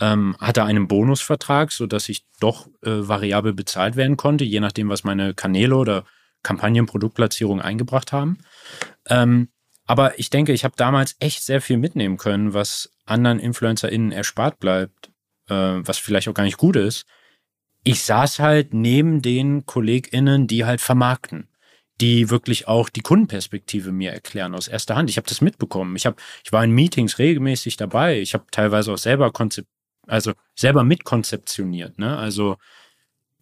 ähm, 0.00 0.36
hatte 0.40 0.64
einen 0.64 0.88
Bonusvertrag, 0.88 1.72
so 1.72 1.86
dass 1.86 2.08
ich 2.08 2.26
doch 2.40 2.68
äh, 2.82 3.08
variabel 3.08 3.52
bezahlt 3.52 3.96
werden 3.96 4.16
konnte, 4.16 4.44
je 4.44 4.60
nachdem, 4.60 4.88
was 4.88 5.04
meine 5.04 5.34
Kanäle 5.34 5.76
oder 5.76 6.04
Kampagnenproduktplatzierung 6.42 7.60
eingebracht 7.60 8.12
haben. 8.12 8.38
Ähm, 9.08 9.48
aber 9.86 10.18
ich 10.18 10.30
denke, 10.30 10.52
ich 10.52 10.64
habe 10.64 10.74
damals 10.76 11.16
echt 11.20 11.42
sehr 11.42 11.60
viel 11.60 11.76
mitnehmen 11.76 12.16
können, 12.16 12.54
was 12.54 12.90
anderen 13.04 13.38
InfluencerInnen 13.38 14.12
erspart 14.12 14.58
bleibt, 14.58 15.10
äh, 15.48 15.54
was 15.54 15.98
vielleicht 15.98 16.28
auch 16.28 16.34
gar 16.34 16.44
nicht 16.44 16.58
gut 16.58 16.76
ist. 16.76 17.04
Ich 17.84 18.02
saß 18.02 18.38
halt 18.38 18.74
neben 18.74 19.22
den 19.22 19.66
KollegInnen, 19.66 20.46
die 20.46 20.64
halt 20.64 20.80
vermarkten 20.80 21.48
die 22.02 22.30
wirklich 22.30 22.66
auch 22.66 22.88
die 22.88 23.00
Kundenperspektive 23.00 23.92
mir 23.92 24.10
erklären 24.12 24.54
aus 24.56 24.66
erster 24.66 24.96
Hand. 24.96 25.08
Ich 25.08 25.16
habe 25.16 25.28
das 25.28 25.40
mitbekommen. 25.40 25.94
Ich 25.94 26.04
habe, 26.04 26.16
ich 26.44 26.52
war 26.52 26.64
in 26.64 26.72
Meetings 26.72 27.18
regelmäßig 27.18 27.76
dabei. 27.76 28.20
Ich 28.20 28.34
habe 28.34 28.44
teilweise 28.50 28.92
auch 28.92 28.98
selber 28.98 29.30
konzept, 29.30 29.68
also 30.08 30.32
selber 30.56 30.82
mitkonzeptioniert. 30.82 31.98
Ne? 31.98 32.18
Also 32.18 32.56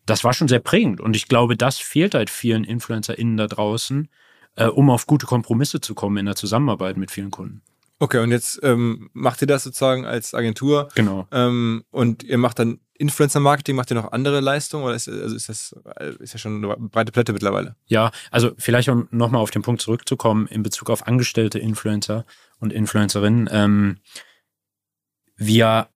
das 0.04 0.24
war 0.24 0.34
schon 0.34 0.48
sehr 0.48 0.60
prägend 0.60 1.00
und 1.00 1.16
ich 1.16 1.26
glaube, 1.26 1.56
das 1.56 1.78
fehlt 1.78 2.14
halt 2.14 2.28
vielen 2.28 2.64
InfluencerInnen 2.64 3.38
da 3.38 3.46
draußen, 3.46 4.08
äh, 4.56 4.66
um 4.66 4.90
auf 4.90 5.06
gute 5.06 5.24
Kompromisse 5.24 5.80
zu 5.80 5.94
kommen 5.94 6.18
in 6.18 6.26
der 6.26 6.36
Zusammenarbeit 6.36 6.98
mit 6.98 7.10
vielen 7.10 7.30
Kunden. 7.30 7.62
Okay, 7.98 8.18
und 8.18 8.30
jetzt 8.30 8.60
ähm, 8.62 9.08
macht 9.14 9.40
ihr 9.42 9.46
das 9.46 9.62
sozusagen 9.62 10.04
als 10.04 10.34
Agentur. 10.34 10.88
Genau. 10.94 11.26
Ähm, 11.32 11.84
und 11.90 12.24
ihr 12.24 12.38
macht 12.38 12.58
dann 12.58 12.80
Influencer-Marketing, 13.00 13.74
macht 13.74 13.90
ihr 13.90 13.94
noch 13.94 14.12
andere 14.12 14.40
Leistungen 14.40 14.84
oder 14.84 14.94
ist, 14.94 15.08
also 15.08 15.34
ist 15.34 15.48
das 15.48 15.74
ist 16.20 16.34
ja 16.34 16.38
schon 16.38 16.64
eine 16.64 16.76
breite 16.76 17.12
Plätte 17.12 17.32
mittlerweile? 17.32 17.74
Ja, 17.86 18.10
also 18.30 18.52
vielleicht 18.58 18.88
um 18.90 19.08
nochmal 19.10 19.40
auf 19.40 19.50
den 19.50 19.62
Punkt 19.62 19.80
zurückzukommen 19.80 20.46
in 20.46 20.62
Bezug 20.62 20.90
auf 20.90 21.06
angestellte 21.06 21.58
Influencer 21.58 22.26
und 22.58 22.72
Influencerinnen. 22.72 23.48
Ähm, 23.50 23.98
wir 25.36 25.88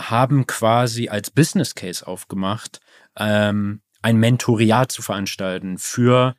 haben 0.00 0.46
quasi 0.46 1.08
als 1.08 1.30
Business 1.30 1.74
Case 1.74 2.06
aufgemacht, 2.06 2.80
ähm, 3.16 3.82
ein 4.00 4.16
Mentoriat 4.16 4.92
zu 4.92 5.02
veranstalten 5.02 5.78
für 5.78 6.36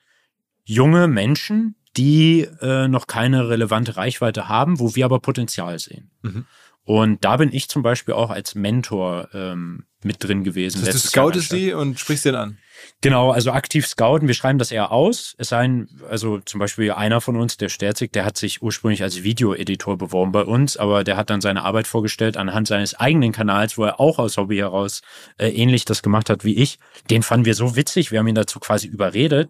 junge 0.63 1.07
Menschen, 1.07 1.75
die 1.97 2.47
äh, 2.61 2.87
noch 2.87 3.07
keine 3.07 3.49
relevante 3.49 3.97
Reichweite 3.97 4.47
haben, 4.47 4.79
wo 4.79 4.95
wir 4.95 5.05
aber 5.05 5.19
Potenzial 5.19 5.77
sehen. 5.79 6.11
Mhm. 6.21 6.45
Und 6.85 7.23
da 7.23 7.37
bin 7.37 7.53
ich 7.53 7.69
zum 7.69 7.81
Beispiel 7.81 8.13
auch 8.13 8.29
als 8.29 8.55
Mentor 8.55 9.29
ähm, 9.33 9.85
mit 10.03 10.21
drin 10.21 10.43
gewesen. 10.43 10.81
Das 10.81 10.93
heißt, 10.93 11.05
du 11.05 11.09
scoutest 11.09 11.51
die 11.53 11.71
und 11.71 11.97
sprichst 11.97 12.25
den 12.25 12.35
an. 12.35 12.57
Genau, 12.99 13.31
also 13.31 13.51
aktiv 13.51 13.87
scouten. 13.87 14.27
Wir 14.27 14.35
schreiben 14.35 14.59
das 14.59 14.71
eher 14.71 14.91
aus. 14.91 15.35
Es 15.37 15.49
sei 15.49 15.85
also 16.09 16.39
zum 16.39 16.59
Beispiel 16.59 16.91
einer 16.91 17.21
von 17.21 17.37
uns, 17.37 17.55
der 17.55 17.69
Sterzig, 17.69 18.11
der 18.11 18.25
hat 18.25 18.37
sich 18.37 18.61
ursprünglich 18.61 19.01
als 19.01 19.23
Videoeditor 19.23 19.97
beworben 19.97 20.33
bei 20.33 20.43
uns, 20.43 20.75
aber 20.75 21.05
der 21.05 21.15
hat 21.15 21.29
dann 21.29 21.39
seine 21.39 21.63
Arbeit 21.63 21.87
vorgestellt 21.87 22.35
anhand 22.35 22.67
seines 22.67 22.95
eigenen 22.95 23.31
Kanals, 23.31 23.77
wo 23.77 23.85
er 23.85 24.01
auch 24.01 24.19
aus 24.19 24.35
Hobby 24.35 24.57
heraus 24.57 25.01
äh, 25.37 25.49
ähnlich 25.49 25.85
das 25.85 26.03
gemacht 26.03 26.29
hat 26.29 26.43
wie 26.43 26.55
ich. 26.55 26.79
Den 27.09 27.23
fanden 27.23 27.45
wir 27.45 27.55
so 27.55 27.77
witzig. 27.77 28.11
Wir 28.11 28.19
haben 28.19 28.27
ihn 28.27 28.35
dazu 28.35 28.59
quasi 28.59 28.87
überredet. 28.87 29.49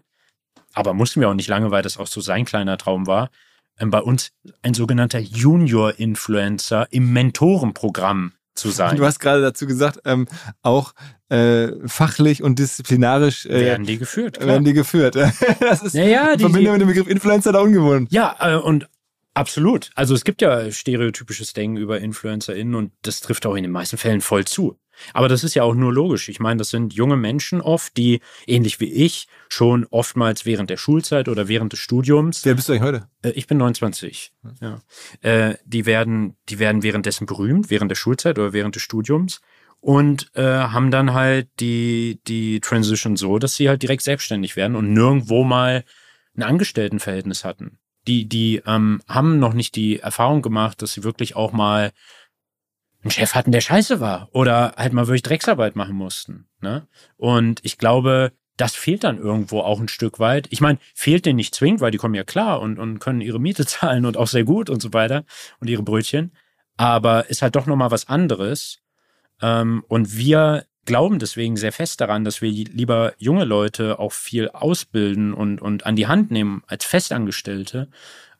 Aber 0.72 0.94
mussten 0.94 1.20
wir 1.20 1.28
auch 1.28 1.34
nicht 1.34 1.48
lange, 1.48 1.70
weil 1.70 1.82
das 1.82 1.98
auch 1.98 2.08
so 2.08 2.20
sein 2.20 2.44
kleiner 2.44 2.78
Traum 2.78 3.06
war. 3.06 3.30
Ähm, 3.78 3.90
bei 3.90 4.00
uns 4.00 4.30
ein 4.62 4.74
sogenannter 4.74 5.18
Junior-Influencer 5.18 6.86
im 6.90 7.12
Mentorenprogramm 7.12 8.32
zu 8.54 8.70
sein. 8.70 8.96
Du 8.96 9.04
hast 9.04 9.18
gerade 9.18 9.42
dazu 9.42 9.66
gesagt, 9.66 10.00
ähm, 10.04 10.26
auch 10.62 10.94
äh, 11.28 11.72
fachlich 11.86 12.42
und 12.42 12.58
disziplinarisch 12.58 13.46
äh, 13.46 13.60
werden 13.60 13.86
die 13.86 13.98
geführt. 13.98 14.36
Klar. 14.36 14.48
Werden 14.48 14.64
die 14.64 14.72
geführt. 14.72 15.16
das 15.60 15.82
ist 15.82 15.94
naja, 15.94 16.36
die 16.36 16.44
Verbindung 16.44 16.74
mit 16.74 16.82
dem 16.82 16.88
Begriff 16.88 17.08
Influencer 17.08 17.52
da 17.52 17.60
ungewohnt. 17.60 18.12
Ja, 18.12 18.36
äh, 18.38 18.56
und 18.56 18.88
absolut. 19.34 19.90
Also 19.94 20.14
es 20.14 20.24
gibt 20.24 20.40
ja 20.40 20.70
stereotypisches 20.70 21.52
Denken 21.52 21.76
über 21.76 22.00
InfluencerInnen 22.00 22.74
und 22.74 22.92
das 23.02 23.20
trifft 23.20 23.46
auch 23.46 23.56
in 23.56 23.64
den 23.64 23.72
meisten 23.72 23.96
Fällen 23.96 24.20
voll 24.20 24.44
zu. 24.44 24.78
Aber 25.12 25.28
das 25.28 25.44
ist 25.44 25.54
ja 25.54 25.62
auch 25.62 25.74
nur 25.74 25.92
logisch. 25.92 26.28
Ich 26.28 26.40
meine, 26.40 26.58
das 26.58 26.70
sind 26.70 26.94
junge 26.94 27.16
Menschen 27.16 27.60
oft, 27.60 27.96
die, 27.96 28.20
ähnlich 28.46 28.80
wie 28.80 28.92
ich, 28.92 29.28
schon 29.48 29.86
oftmals 29.90 30.46
während 30.46 30.70
der 30.70 30.76
Schulzeit 30.76 31.28
oder 31.28 31.48
während 31.48 31.72
des 31.72 31.80
Studiums. 31.80 32.44
Wer 32.44 32.54
bist 32.54 32.68
du 32.68 32.72
eigentlich 32.72 32.82
heute? 32.82 33.08
Äh, 33.22 33.30
ich 33.30 33.46
bin 33.46 33.58
29. 33.58 34.32
Ja. 34.60 34.80
Äh, 35.22 35.56
die 35.64 35.86
werden, 35.86 36.36
die 36.48 36.58
werden 36.58 36.82
währenddessen 36.82 37.26
berühmt, 37.26 37.70
während 37.70 37.90
der 37.90 37.96
Schulzeit 37.96 38.38
oder 38.38 38.52
während 38.52 38.74
des 38.74 38.82
Studiums 38.82 39.40
und 39.84 40.30
äh, 40.34 40.42
haben 40.42 40.90
dann 40.90 41.12
halt 41.12 41.48
die, 41.60 42.18
die 42.26 42.60
Transition 42.60 43.16
so, 43.16 43.38
dass 43.38 43.54
sie 43.54 43.68
halt 43.68 43.82
direkt 43.82 44.02
selbstständig 44.02 44.56
werden 44.56 44.76
und 44.76 44.94
nirgendwo 44.94 45.44
mal 45.44 45.84
ein 46.34 46.42
Angestelltenverhältnis 46.42 47.44
hatten. 47.44 47.78
Die, 48.06 48.26
die 48.26 48.62
ähm, 48.66 49.02
haben 49.08 49.38
noch 49.38 49.52
nicht 49.52 49.76
die 49.76 50.00
Erfahrung 50.00 50.40
gemacht, 50.40 50.80
dass 50.80 50.94
sie 50.94 51.04
wirklich 51.04 51.36
auch 51.36 51.52
mal 51.52 51.92
einen 53.04 53.10
Chef 53.10 53.34
hatten, 53.34 53.52
der 53.52 53.60
scheiße 53.60 54.00
war 54.00 54.28
oder 54.32 54.74
halt 54.76 54.92
mal 54.92 55.06
wirklich 55.06 55.22
Drecksarbeit 55.22 55.76
machen 55.76 55.94
mussten. 55.94 56.48
Ne? 56.60 56.86
Und 57.16 57.60
ich 57.62 57.78
glaube, 57.78 58.32
das 58.56 58.74
fehlt 58.74 59.04
dann 59.04 59.18
irgendwo 59.18 59.60
auch 59.60 59.80
ein 59.80 59.88
Stück 59.88 60.18
weit. 60.18 60.46
Ich 60.50 60.60
meine, 60.60 60.78
fehlt 60.94 61.26
denen 61.26 61.36
nicht 61.36 61.54
zwingend, 61.54 61.80
weil 61.80 61.90
die 61.90 61.98
kommen 61.98 62.14
ja 62.14 62.24
klar 62.24 62.60
und, 62.60 62.78
und 62.78 62.98
können 62.98 63.20
ihre 63.20 63.40
Miete 63.40 63.66
zahlen 63.66 64.06
und 64.06 64.16
auch 64.16 64.28
sehr 64.28 64.44
gut 64.44 64.70
und 64.70 64.80
so 64.80 64.92
weiter 64.92 65.24
und 65.60 65.68
ihre 65.68 65.82
Brötchen. 65.82 66.32
Aber 66.76 67.28
ist 67.30 67.42
halt 67.42 67.56
doch 67.56 67.66
nochmal 67.66 67.90
was 67.90 68.08
anderes. 68.08 68.80
Ähm, 69.40 69.84
und 69.88 70.16
wir 70.16 70.66
glauben 70.86 71.18
deswegen 71.18 71.56
sehr 71.56 71.72
fest 71.72 72.00
daran, 72.00 72.24
dass 72.24 72.42
wir 72.42 72.50
lieber 72.50 73.14
junge 73.18 73.44
Leute 73.44 73.98
auch 73.98 74.12
viel 74.12 74.48
ausbilden 74.48 75.32
und, 75.32 75.60
und 75.60 75.86
an 75.86 75.96
die 75.96 76.06
Hand 76.06 76.30
nehmen 76.30 76.62
als 76.66 76.84
Festangestellte, 76.84 77.88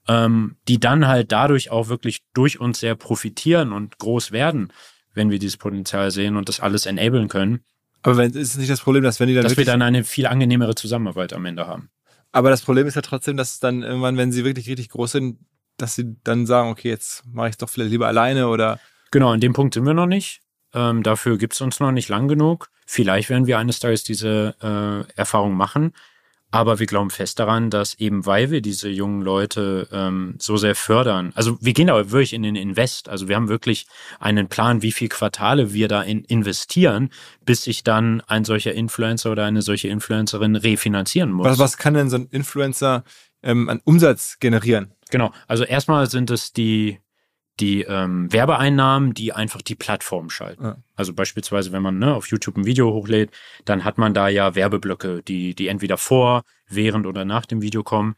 ähm, 0.08 0.56
die 0.68 0.78
dann 0.78 1.06
halt 1.06 1.32
dadurch 1.32 1.70
auch 1.70 1.88
wirklich 1.88 2.22
durch 2.34 2.60
uns 2.60 2.80
sehr 2.80 2.94
profitieren 2.94 3.72
und 3.72 3.98
groß 3.98 4.32
werden, 4.32 4.72
wenn 5.14 5.30
wir 5.30 5.38
dieses 5.38 5.56
Potenzial 5.56 6.10
sehen 6.10 6.36
und 6.36 6.48
das 6.48 6.60
alles 6.60 6.86
enablen 6.86 7.28
können. 7.28 7.64
Aber 8.02 8.18
wenn, 8.18 8.32
ist 8.32 8.50
es 8.50 8.56
nicht 8.56 8.70
das 8.70 8.80
Problem, 8.80 9.02
dass 9.02 9.18
wenn 9.18 9.28
die 9.28 9.34
dann. 9.34 9.44
Dass 9.44 9.56
wir 9.56 9.64
dann 9.64 9.82
eine 9.82 10.04
viel 10.04 10.26
angenehmere 10.26 10.74
Zusammenarbeit 10.74 11.32
am 11.32 11.46
Ende 11.46 11.66
haben. 11.66 11.90
Aber 12.32 12.50
das 12.50 12.62
Problem 12.62 12.86
ist 12.86 12.96
ja 12.96 13.02
trotzdem, 13.02 13.36
dass 13.36 13.60
dann 13.60 13.82
irgendwann, 13.82 14.16
wenn 14.16 14.32
sie 14.32 14.44
wirklich 14.44 14.68
richtig 14.68 14.90
groß 14.90 15.12
sind, 15.12 15.38
dass 15.76 15.94
sie 15.94 16.16
dann 16.24 16.46
sagen, 16.46 16.70
okay, 16.70 16.88
jetzt 16.88 17.24
mache 17.26 17.48
ich 17.48 17.52
es 17.52 17.58
doch 17.58 17.68
vielleicht 17.68 17.90
lieber 17.90 18.06
alleine 18.06 18.48
oder. 18.48 18.78
Genau, 19.10 19.30
an 19.30 19.40
dem 19.40 19.52
Punkt 19.52 19.74
sind 19.74 19.86
wir 19.86 19.94
noch 19.94 20.06
nicht. 20.06 20.40
Ähm, 20.74 21.02
dafür 21.02 21.38
gibt 21.38 21.54
es 21.54 21.60
uns 21.60 21.80
noch 21.80 21.92
nicht 21.92 22.08
lang 22.08 22.28
genug. 22.28 22.68
Vielleicht 22.86 23.30
werden 23.30 23.46
wir 23.46 23.58
eines 23.58 23.78
Tages 23.78 24.02
diese 24.02 24.56
äh, 24.60 25.12
Erfahrung 25.16 25.54
machen. 25.54 25.92
Aber 26.54 26.78
wir 26.78 26.86
glauben 26.86 27.10
fest 27.10 27.40
daran, 27.40 27.68
dass 27.68 27.94
eben 27.98 28.26
weil 28.26 28.52
wir 28.52 28.62
diese 28.62 28.88
jungen 28.88 29.22
Leute 29.22 29.88
ähm, 29.90 30.36
so 30.38 30.56
sehr 30.56 30.76
fördern, 30.76 31.32
also 31.34 31.58
wir 31.60 31.72
gehen 31.72 31.88
da 31.88 32.12
wirklich 32.12 32.32
in 32.32 32.44
den 32.44 32.54
Invest, 32.54 33.08
also 33.08 33.26
wir 33.26 33.34
haben 33.34 33.48
wirklich 33.48 33.88
einen 34.20 34.46
Plan, 34.46 34.80
wie 34.80 34.92
viel 34.92 35.08
Quartale 35.08 35.72
wir 35.72 35.88
da 35.88 36.00
in 36.02 36.22
investieren, 36.22 37.10
bis 37.44 37.64
sich 37.64 37.82
dann 37.82 38.20
ein 38.28 38.44
solcher 38.44 38.72
Influencer 38.72 39.32
oder 39.32 39.44
eine 39.46 39.62
solche 39.62 39.88
Influencerin 39.88 40.54
refinanzieren 40.54 41.32
muss. 41.32 41.46
Was, 41.48 41.58
was 41.58 41.76
kann 41.76 41.94
denn 41.94 42.08
so 42.08 42.18
ein 42.18 42.28
Influencer 42.30 43.02
ähm, 43.42 43.68
an 43.68 43.80
Umsatz 43.82 44.38
generieren? 44.38 44.92
Genau, 45.10 45.32
also 45.48 45.64
erstmal 45.64 46.08
sind 46.08 46.30
es 46.30 46.52
die 46.52 47.00
die 47.60 47.82
ähm, 47.82 48.32
Werbeeinnahmen, 48.32 49.14
die 49.14 49.32
einfach 49.32 49.62
die 49.62 49.76
Plattform 49.76 50.28
schalten. 50.28 50.64
Ja. 50.64 50.76
Also 50.96 51.12
beispielsweise, 51.14 51.72
wenn 51.72 51.82
man 51.82 51.98
ne, 51.98 52.14
auf 52.14 52.26
YouTube 52.26 52.56
ein 52.56 52.66
Video 52.66 52.92
hochlädt, 52.92 53.30
dann 53.64 53.84
hat 53.84 53.96
man 53.98 54.12
da 54.12 54.28
ja 54.28 54.54
Werbeblöcke, 54.54 55.22
die, 55.22 55.54
die 55.54 55.68
entweder 55.68 55.96
vor, 55.96 56.42
während 56.68 57.06
oder 57.06 57.24
nach 57.24 57.46
dem 57.46 57.62
Video 57.62 57.82
kommen. 57.82 58.16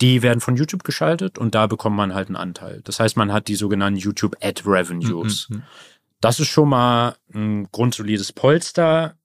Die 0.00 0.22
werden 0.22 0.40
von 0.40 0.54
YouTube 0.54 0.84
geschaltet 0.84 1.38
und 1.38 1.56
da 1.56 1.66
bekommt 1.66 1.96
man 1.96 2.14
halt 2.14 2.28
einen 2.28 2.36
Anteil. 2.36 2.80
Das 2.84 3.00
heißt, 3.00 3.16
man 3.16 3.32
hat 3.32 3.48
die 3.48 3.56
sogenannten 3.56 3.98
YouTube 3.98 4.36
Ad 4.40 4.62
Revenues. 4.64 5.48
Mhm. 5.48 5.56
mhm. 5.56 5.62
Das 6.20 6.40
ist 6.40 6.48
schon 6.48 6.68
mal 6.68 7.14
ein 7.32 7.68
grundsolides 7.70 8.32
Polster. 8.32 9.16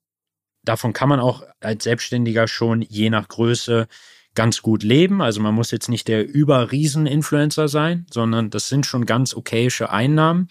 Davon 0.62 0.92
kann 0.92 1.08
man 1.08 1.18
auch 1.18 1.42
als 1.58 1.82
Selbstständiger 1.82 2.46
schon 2.46 2.82
je 2.82 3.10
nach 3.10 3.26
Größe 3.26 3.88
ganz 4.34 4.62
gut 4.62 4.82
leben. 4.82 5.22
Also 5.22 5.40
man 5.40 5.54
muss 5.54 5.70
jetzt 5.70 5.88
nicht 5.88 6.08
der 6.08 6.26
Überriesen-Influencer 6.26 7.68
sein, 7.68 8.06
sondern 8.10 8.50
das 8.50 8.68
sind 8.68 8.86
schon 8.86 9.06
ganz 9.06 9.34
okayische 9.34 9.90
Einnahmen. 9.90 10.48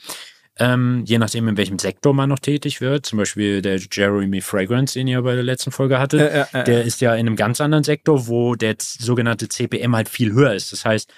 Ähm, 0.59 1.03
je 1.05 1.17
nachdem, 1.17 1.47
in 1.47 1.57
welchem 1.57 1.79
Sektor 1.79 2.13
man 2.13 2.29
noch 2.29 2.39
tätig 2.39 2.79
wird. 2.79 3.07
Zum 3.07 3.17
Beispiel 3.17 3.61
der 3.61 3.79
Jeremy 3.91 4.39
Fragrance, 4.39 4.93
den 4.93 5.07
ihr 5.07 5.21
bei 5.23 5.33
der 5.33 5.43
letzten 5.43 5.71
Folge 5.71 5.99
hattet, 5.99 6.21
äh, 6.21 6.41
äh, 6.41 6.61
äh, 6.61 6.63
der 6.63 6.83
ist 6.83 7.01
ja 7.01 7.15
in 7.15 7.25
einem 7.25 7.35
ganz 7.35 7.59
anderen 7.59 7.83
Sektor, 7.83 8.27
wo 8.27 8.53
der 8.53 8.75
sogenannte 8.79 9.49
CPM 9.49 9.95
halt 9.95 10.09
viel 10.09 10.31
höher 10.31 10.53
ist. 10.53 10.71
Das 10.71 10.85
heißt, 10.85 11.11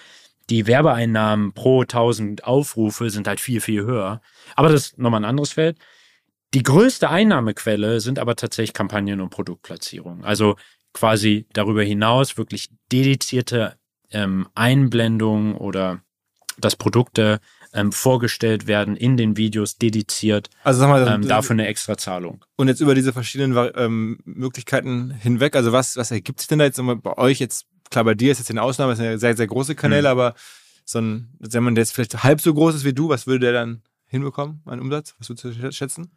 die 0.50 0.68
Werbeeinnahmen 0.68 1.54
pro 1.54 1.82
1000 1.82 2.46
Aufrufe 2.46 3.10
sind 3.10 3.28
halt 3.28 3.42
viel, 3.42 3.60
viel 3.60 3.84
höher. 3.84 4.22
Aber 4.56 4.70
das 4.70 4.88
ist 4.88 5.00
nochmal 5.00 5.22
ein 5.22 5.26
anderes 5.26 5.54
Feld. 5.54 5.78
Die 6.54 6.64
größte 6.64 7.10
Einnahmequelle 7.10 8.00
sind 8.00 8.20
aber 8.20 8.38
tatsächlich 8.38 8.74
Kampagnen 8.74 9.20
und 9.20 9.32
Produktplatzierungen. 9.32 10.24
Also 10.24 10.56
quasi 10.96 11.46
darüber 11.54 11.84
hinaus 11.84 12.38
wirklich 12.38 12.70
dedizierte 12.92 13.78
ähm, 14.12 14.48
Einblendungen 14.56 15.56
oder 15.56 16.02
dass 16.58 16.78
Produkte 16.78 17.40
ähm, 17.74 17.92
vorgestellt 17.92 18.66
werden 18.66 18.96
in 18.96 19.18
den 19.18 19.36
Videos 19.36 19.78
dediziert. 19.78 20.50
Also 20.64 20.80
sag 20.80 20.90
mal, 20.90 21.06
ähm, 21.06 21.28
dafür 21.28 21.54
eine 21.54 21.68
extra 21.68 21.98
Zahlung. 21.98 22.46
Und 22.56 22.70
jetzt 22.70 22.80
über 22.80 22.96
diese 22.96 23.12
verschiedenen 23.12 23.72
ähm, 23.76 24.20
Möglichkeiten 24.24 25.12
hinweg, 25.12 25.58
also 25.58 25.74
was, 25.74 25.98
was 25.98 26.12
ergibt 26.12 26.40
sich 26.40 26.48
denn 26.48 26.60
da 26.60 26.66
jetzt 26.66 26.82
bei 27.04 27.18
euch 27.18 27.40
jetzt, 27.40 27.66
klar 27.92 28.06
bei 28.06 28.16
dir 28.16 28.32
ist 28.32 28.40
jetzt 28.40 28.50
eine 28.50 28.62
Ausnahme, 28.62 28.94
das 28.94 29.00
sind 29.00 29.08
ja 29.08 29.18
sehr, 29.18 29.36
sehr 29.36 29.48
große 29.48 29.76
Kanäle, 29.76 30.10
hm. 30.10 30.18
aber 30.18 30.36
so 30.86 31.00
ein, 31.00 31.36
wenn 31.40 31.64
man 31.64 31.76
jetzt 31.76 31.94
vielleicht 31.94 32.24
halb 32.24 32.40
so 32.40 32.54
groß 32.54 32.76
ist 32.76 32.86
wie 32.86 32.94
du, 32.94 33.10
was 33.10 33.28
würde 33.28 33.40
der 33.40 33.54
dann 33.54 33.82
hinbekommen 34.06 34.62
an 34.66 34.80
Umsatz? 34.80 35.16
Was 35.20 35.28
würdest 35.28 35.62
du 35.62 35.72
schätzen? 35.74 36.12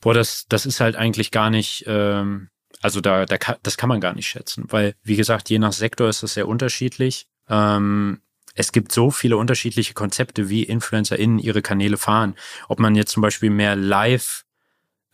Boah, 0.00 0.14
das, 0.14 0.46
das 0.48 0.64
ist 0.64 0.80
halt 0.80 0.96
eigentlich 0.96 1.30
gar 1.30 1.50
nicht, 1.50 1.84
ähm, 1.86 2.48
also 2.82 3.00
da, 3.00 3.24
da 3.24 3.38
das 3.62 3.76
kann 3.76 3.88
man 3.88 4.00
gar 4.00 4.14
nicht 4.14 4.26
schätzen, 4.26 4.64
weil, 4.68 4.94
wie 5.02 5.16
gesagt, 5.16 5.48
je 5.48 5.58
nach 5.58 5.72
Sektor 5.72 6.08
ist 6.08 6.22
das 6.22 6.34
sehr 6.34 6.48
unterschiedlich. 6.48 7.28
Ähm, 7.48 8.20
es 8.54 8.72
gibt 8.72 8.92
so 8.92 9.10
viele 9.10 9.36
unterschiedliche 9.36 9.94
Konzepte, 9.94 10.48
wie 10.48 10.64
InfluencerInnen 10.64 11.38
ihre 11.38 11.62
Kanäle 11.62 11.96
fahren. 11.96 12.34
Ob 12.68 12.80
man 12.80 12.94
jetzt 12.94 13.12
zum 13.12 13.22
Beispiel 13.22 13.50
mehr 13.50 13.76
live 13.76 14.44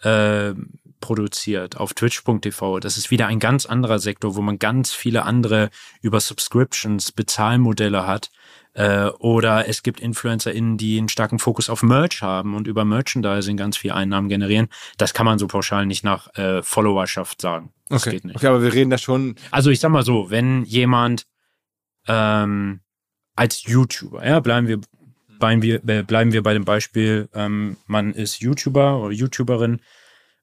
äh, 0.00 0.54
produziert 1.00 1.76
auf 1.76 1.94
twitch.tv, 1.94 2.80
das 2.80 2.96
ist 2.96 3.10
wieder 3.10 3.28
ein 3.28 3.38
ganz 3.38 3.66
anderer 3.66 4.00
Sektor, 4.00 4.34
wo 4.34 4.40
man 4.40 4.58
ganz 4.58 4.92
viele 4.92 5.22
andere 5.22 5.70
über 6.00 6.20
Subscriptions, 6.20 7.12
Bezahlmodelle 7.12 8.06
hat. 8.06 8.30
Äh, 8.74 9.06
oder 9.18 9.68
es 9.68 9.82
gibt 9.82 10.00
InfluencerInnen, 10.00 10.78
die 10.78 10.98
einen 10.98 11.08
starken 11.08 11.38
Fokus 11.38 11.68
auf 11.68 11.82
Merch 11.82 12.22
haben 12.22 12.54
und 12.54 12.66
über 12.66 12.84
Merchandising 12.84 13.56
ganz 13.56 13.76
viel 13.76 13.92
Einnahmen 13.92 14.28
generieren. 14.28 14.68
Das 14.98 15.14
kann 15.14 15.26
man 15.26 15.38
so 15.38 15.46
pauschal 15.46 15.86
nicht 15.86 16.04
nach 16.04 16.32
äh, 16.36 16.62
Followerschaft 16.62 17.40
sagen. 17.40 17.72
Das 17.88 18.02
okay. 18.02 18.16
geht 18.16 18.24
nicht. 18.24 18.36
Okay, 18.36 18.46
aber 18.46 18.62
wir 18.62 18.72
reden 18.72 18.90
da 18.90 18.98
schon. 18.98 19.36
Also 19.50 19.70
ich 19.70 19.80
sag 19.80 19.90
mal 19.90 20.04
so, 20.04 20.30
wenn 20.30 20.64
jemand 20.64 21.26
ähm, 22.06 22.80
als 23.34 23.64
YouTuber, 23.64 24.26
ja, 24.26 24.40
bleiben 24.40 24.68
wir, 24.68 24.80
bleiben 25.38 25.62
wir, 25.62 25.82
äh, 25.88 26.02
bleiben 26.02 26.32
wir 26.32 26.42
bei 26.42 26.54
dem 26.54 26.64
Beispiel, 26.64 27.28
ähm, 27.34 27.76
man 27.86 28.12
ist 28.12 28.40
YouTuber 28.40 29.00
oder 29.00 29.12
YouTuberin 29.12 29.80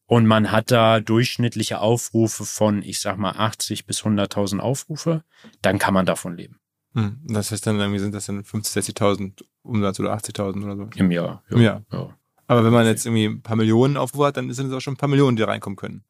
und 0.08 0.26
man 0.26 0.52
hat 0.52 0.72
da 0.72 1.00
durchschnittliche 1.00 1.80
Aufrufe 1.80 2.46
von, 2.46 2.82
ich 2.84 3.00
sag 3.00 3.18
mal, 3.18 3.32
80 3.32 3.86
bis 3.86 4.04
100.000 4.04 4.60
Aufrufe, 4.60 5.24
dann 5.62 5.80
kann 5.80 5.94
man 5.94 6.06
davon 6.06 6.38
leben. 6.38 6.60
Hm, 6.96 7.20
das 7.26 7.52
heißt 7.52 7.68
dann 7.68 7.78
irgendwie 7.78 8.00
sind 8.00 8.16
das 8.16 8.26
dann 8.26 8.42
50.000, 8.42 8.98
60.000 8.98 9.44
Umsatz 9.64 10.00
oder 10.00 10.16
80.000 10.16 10.64
oder 10.64 10.78
so. 10.78 10.90
Im 10.96 11.12
Jahr. 11.12 11.44
Ja. 11.50 11.56
Im 11.56 11.62
Jahr. 11.62 11.84
Ja. 11.92 12.18
Aber 12.48 12.64
wenn 12.64 12.72
man 12.72 12.86
jetzt 12.86 13.06
irgendwie 13.06 13.26
ein 13.26 13.42
paar 13.42 13.58
Millionen 13.58 13.98
Aufrufe 13.98 14.28
hat, 14.28 14.38
dann 14.38 14.52
sind 14.54 14.68
es 14.68 14.74
auch 14.74 14.80
schon 14.80 14.94
ein 14.94 14.98
paar 14.98 15.10
Millionen, 15.10 15.36
die 15.36 15.44
reinkommen 15.44 15.76
können. 15.76 16.04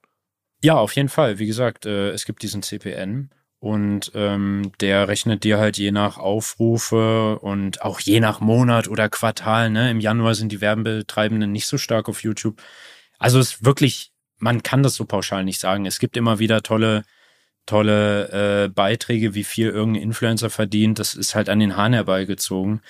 Ja, 0.61 0.75
auf 0.75 0.95
jeden 0.95 1.09
Fall. 1.09 1.39
Wie 1.39 1.47
gesagt, 1.47 1.85
äh, 1.85 2.11
es 2.11 2.25
gibt 2.25 2.43
diesen 2.43 2.61
CPN 2.61 3.31
und 3.59 4.11
ähm, 4.13 4.71
der 4.79 5.07
rechnet 5.07 5.43
dir 5.43 5.57
halt 5.57 5.77
je 5.77 5.91
nach 5.91 6.17
Aufrufe 6.17 7.39
und 7.39 7.81
auch 7.81 7.99
je 7.99 8.19
nach 8.19 8.39
Monat 8.39 8.87
oder 8.87 9.09
Quartal. 9.09 9.71
Ne? 9.71 9.89
Im 9.89 9.99
Januar 9.99 10.35
sind 10.35 10.51
die 10.51 10.61
Werbetreibenden 10.61 11.51
nicht 11.51 11.65
so 11.65 11.79
stark 11.79 12.09
auf 12.09 12.21
YouTube. 12.21 12.61
Also 13.17 13.39
es 13.39 13.55
ist 13.55 13.65
wirklich, 13.65 14.11
man 14.37 14.61
kann 14.61 14.83
das 14.83 14.95
so 14.95 15.05
pauschal 15.05 15.43
nicht 15.43 15.59
sagen. 15.59 15.85
Es 15.85 15.97
gibt 15.99 16.15
immer 16.15 16.37
wieder 16.37 16.61
tolle, 16.61 17.03
tolle 17.65 18.65
äh, 18.65 18.69
Beiträge, 18.69 19.33
wie 19.33 19.43
viel 19.43 19.69
irgendein 19.69 20.03
Influencer 20.03 20.49
verdient. 20.49 20.99
Das 20.99 21.15
ist 21.15 21.35
halt 21.35 21.49
an 21.49 21.59
den 21.59 21.75
Haaren 21.75 21.93
herbeigezogen. 21.93 22.81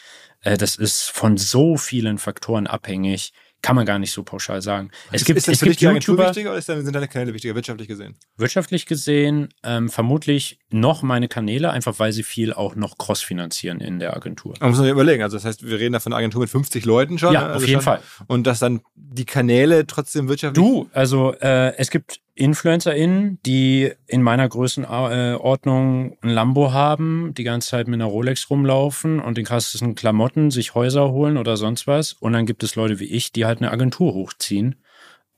Äh, 0.41 0.57
das 0.57 0.76
ist 0.76 1.09
von 1.09 1.38
so 1.38 1.78
vielen 1.78 2.17
Faktoren 2.17 2.67
abhängig 2.67 3.34
kann 3.65 3.76
man 3.76 3.86
gar 3.88 3.97
nicht 3.97 4.11
so 4.11 4.21
pauschal 4.21 4.61
sagen. 4.61 4.91
Es 5.11 5.21
ist, 5.21 5.26
gibt, 5.26 5.38
ist 5.38 5.47
das 5.47 5.53
es 5.53 5.59
für 5.59 5.65
gibt 5.65 5.82
die 5.82 5.88
Agentur 5.88 6.13
YouTuber, 6.13 6.28
wichtiger 6.30 6.49
oder 6.51 6.59
ist 6.59 6.69
dann, 6.69 6.86
sind 6.86 6.93
deine 6.93 7.07
Kanäle 7.07 7.34
wichtiger, 7.34 7.55
wirtschaftlich 7.55 7.88
gesehen? 7.88 8.15
wirtschaftlich 8.38 8.86
gesehen 8.86 9.49
ähm, 9.63 9.89
vermutlich 9.89 10.59
noch 10.69 11.01
meine 11.01 11.28
Kanäle, 11.28 11.71
einfach 11.71 11.97
weil 11.97 12.11
sie 12.11 12.21
viel 12.21 12.53
auch 12.53 12.76
noch 12.76 12.99
cross-finanzieren 12.99 13.82
in 13.82 13.97
der 13.97 14.15
Agentur. 14.15 14.53
Man 14.59 14.69
muss 14.69 14.78
sich 14.78 14.88
überlegen. 14.88 15.23
Also 15.23 15.38
das 15.38 15.45
heißt, 15.45 15.65
wir 15.65 15.80
reden 15.80 15.93
da 15.93 15.99
von 15.99 16.13
einer 16.13 16.19
Agentur 16.19 16.41
mit 16.41 16.51
50 16.51 16.86
Leuten 16.86 17.17
schon. 17.17 17.34
Ja, 17.34 17.47
also 17.47 17.55
auf 17.55 17.61
jeden 17.61 17.82
schon, 17.82 17.82
Fall. 17.82 18.01
Und 18.28 18.45
dass 18.45 18.59
dann 18.59 18.82
die 18.93 19.26
Kanäle 19.26 19.88
trotzdem 19.88 20.28
wirtschaftlich. 20.28 20.63
Du, 20.63 20.88
also 20.93 21.34
äh, 21.34 21.76
es 21.78 21.89
gibt 21.89 22.21
InfluencerInnen, 22.36 23.39
die 23.45 23.91
in 24.07 24.21
meiner 24.21 24.47
Größenordnung 24.47 26.17
ein 26.21 26.29
Lambo 26.29 26.73
haben, 26.73 27.33
die 27.33 27.43
ganze 27.43 27.69
Zeit 27.69 27.88
mit 27.88 27.95
einer 27.95 28.09
Rolex 28.09 28.49
rumlaufen 28.49 29.19
und 29.19 29.38
den 29.38 29.45
krassesten 29.45 29.95
Klamotten 29.95 30.51
sich 30.51 30.75
Häuser 30.75 31.11
holen 31.11 31.38
oder 31.38 31.55
sonst 31.55 31.88
was. 31.88 32.13
Und 32.13 32.33
dann 32.33 32.45
gibt 32.45 32.63
es 32.63 32.75
Leute 32.75 32.99
wie 32.99 33.05
ich, 33.05 33.31
die 33.31 33.45
halt 33.45 33.59
eine 33.59 33.71
Agentur 33.71 34.13
hochziehen 34.13 34.75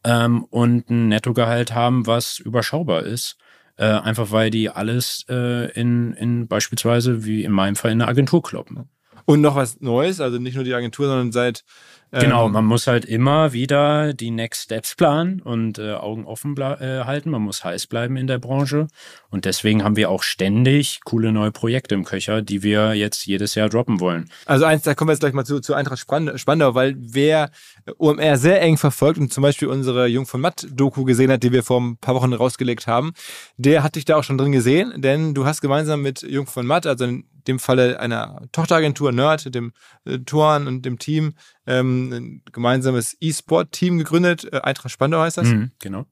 ähm, 0.04 0.44
und 0.46 0.90
ein 0.90 1.10
Nettogehalt 1.10 1.74
haben, 1.74 2.08
was 2.08 2.40
überschaubar 2.40 3.04
ist. 3.04 3.38
Äh, 3.78 3.86
einfach 3.86 4.32
weil 4.32 4.50
die 4.50 4.70
alles 4.70 5.24
äh, 5.30 5.72
in, 5.80 6.14
in 6.14 6.48
beispielsweise, 6.48 7.26
wie 7.26 7.44
in 7.44 7.52
meinem 7.52 7.76
Fall, 7.76 7.92
in 7.92 8.02
eine 8.02 8.10
Agentur 8.10 8.42
kloppen. 8.42 8.90
Und 9.26 9.42
noch 9.42 9.56
was 9.56 9.82
Neues, 9.82 10.20
also 10.20 10.40
nicht 10.40 10.56
nur 10.56 10.64
die 10.64 10.74
Agentur, 10.74 11.08
sondern 11.08 11.32
seit 11.32 11.64
Genau, 12.12 12.46
ähm, 12.46 12.54
man 12.54 12.66
muss 12.66 12.88
halt 12.88 13.04
immer 13.06 13.52
wieder 13.52 14.14
die 14.14 14.32
Next 14.32 14.64
Steps 14.64 14.96
planen 14.96 15.42
und 15.42 15.78
äh, 15.78 15.94
Augen 15.94 16.26
offen 16.26 16.56
äh, 16.58 17.04
halten. 17.04 17.32
Man 17.32 17.42
muss 17.42 17.64
heiß 17.64 17.88
bleiben 17.88 18.16
in 18.16 18.28
der 18.28 18.40
Branche. 18.40 18.88
Und 19.30 19.46
deswegen 19.46 19.84
haben 19.84 19.98
wir 19.98 20.10
auch 20.10 20.24
ständig 20.24 21.02
coole 21.04 21.34
neue 21.34 21.52
Projekte 21.52 21.96
im 21.96 22.06
Köcher, 22.06 22.42
die 22.42 22.64
wir 22.64 22.94
jetzt 22.94 23.26
jedes 23.26 23.56
Jahr 23.56 23.68
droppen 23.68 24.00
wollen. 24.00 24.30
Also 24.46 24.66
eins, 24.66 24.84
da 24.84 24.96
kommen 24.96 25.10
wir 25.10 25.14
jetzt 25.14 25.20
gleich 25.20 25.34
mal 25.34 25.46
zu, 25.46 25.60
zu 25.60 25.74
Eintracht 25.74 26.00
Spandau, 26.00 26.76
weil 26.76 26.96
wer 26.98 27.52
OMR 27.98 28.38
sehr 28.38 28.62
eng 28.62 28.78
verfolgt 28.78 29.20
und 29.20 29.34
zum 29.34 29.42
Beispiel 29.42 29.68
unsere 29.68 30.08
Jung 30.08 30.26
von 30.26 30.40
Matt-Doku 30.40 31.04
gesehen 31.04 31.32
hat, 31.32 31.44
die 31.44 31.52
wir 31.52 31.64
vor 31.64 31.82
ein 31.82 31.98
paar 31.98 32.16
Wochen 32.16 32.34
rausgelegt 32.34 32.88
haben, 32.88 33.14
der 33.58 33.84
hat 33.84 33.96
dich 33.96 34.06
da 34.06 34.16
auch 34.16 34.24
schon 34.24 34.38
drin 34.38 34.52
gesehen, 34.54 34.94
denn 35.02 35.34
du 35.34 35.46
hast 35.46 35.62
gemeinsam 35.62 36.02
mit 36.02 36.22
Jung 36.22 36.48
von 36.48 36.66
Matt, 36.66 36.88
also 36.88 37.06
dem 37.48 37.60
Falle 37.60 38.00
einer 38.00 38.42
Tochteragentur 38.52 39.12
Nerd, 39.12 39.54
dem 39.54 39.74
äh, 40.06 40.20
Toren 40.20 40.68
und 40.68 40.84
dem 40.86 41.00
Team, 41.00 41.34
ähm, 41.66 42.12
ein 42.14 42.42
gemeinsames 42.52 43.16
E-Sport-Team 43.20 43.98
gegründet. 43.98 44.52
Äh, 44.52 44.62
Eintracht 44.62 44.92
Spandau 44.92 45.20
heißt 45.20 45.38
das. 45.38 45.48
Mhm, 45.48 45.72
genau. 45.80 46.06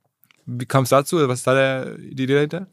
Wie 0.46 0.66
kam 0.66 0.84
es 0.84 0.90
dazu? 0.90 1.18
Was 1.28 1.40
ist 1.40 1.48
da 1.48 1.54
der, 1.54 1.98
die 1.98 2.24
Idee 2.24 2.36
dahinter? 2.36 2.68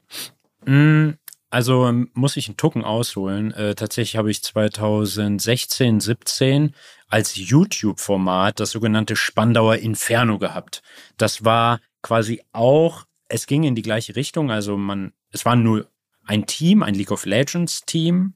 Mm, 0.67 1.15
Also 1.51 1.87
ähm, 1.87 2.11
muss 2.15 2.37
ich 2.37 2.49
einen 2.49 2.57
Tucken 2.57 2.85
ausholen. 2.85 3.53
Äh, 3.53 3.75
tatsächlich 3.75 4.17
habe 4.17 4.31
ich 4.31 4.43
2016, 4.43 6.01
17 6.01 6.75
als 7.09 7.37
YouTube-Format 7.37 8.61
das 8.61 8.71
sogenannte 8.71 9.17
Spandauer 9.17 9.77
Inferno 9.77 10.39
gehabt. 10.39 10.83
Das 11.17 11.45
war 11.45 11.81
quasi 12.03 12.43
auch, 12.53 13.05
es 13.29 13.47
ging 13.47 13.65
in 13.65 13.75
die 13.75 13.83
gleiche 13.83 14.17
Richtung. 14.17 14.51
Also 14.51 14.77
man, 14.77 15.13
es 15.31 15.45
war 15.45 15.57
nur 15.57 15.89
ein 16.25 16.47
Team, 16.47 16.83
ein 16.83 16.95
League 16.95 17.11
of 17.11 17.27
Legends 17.27 17.83
Team 17.85 18.35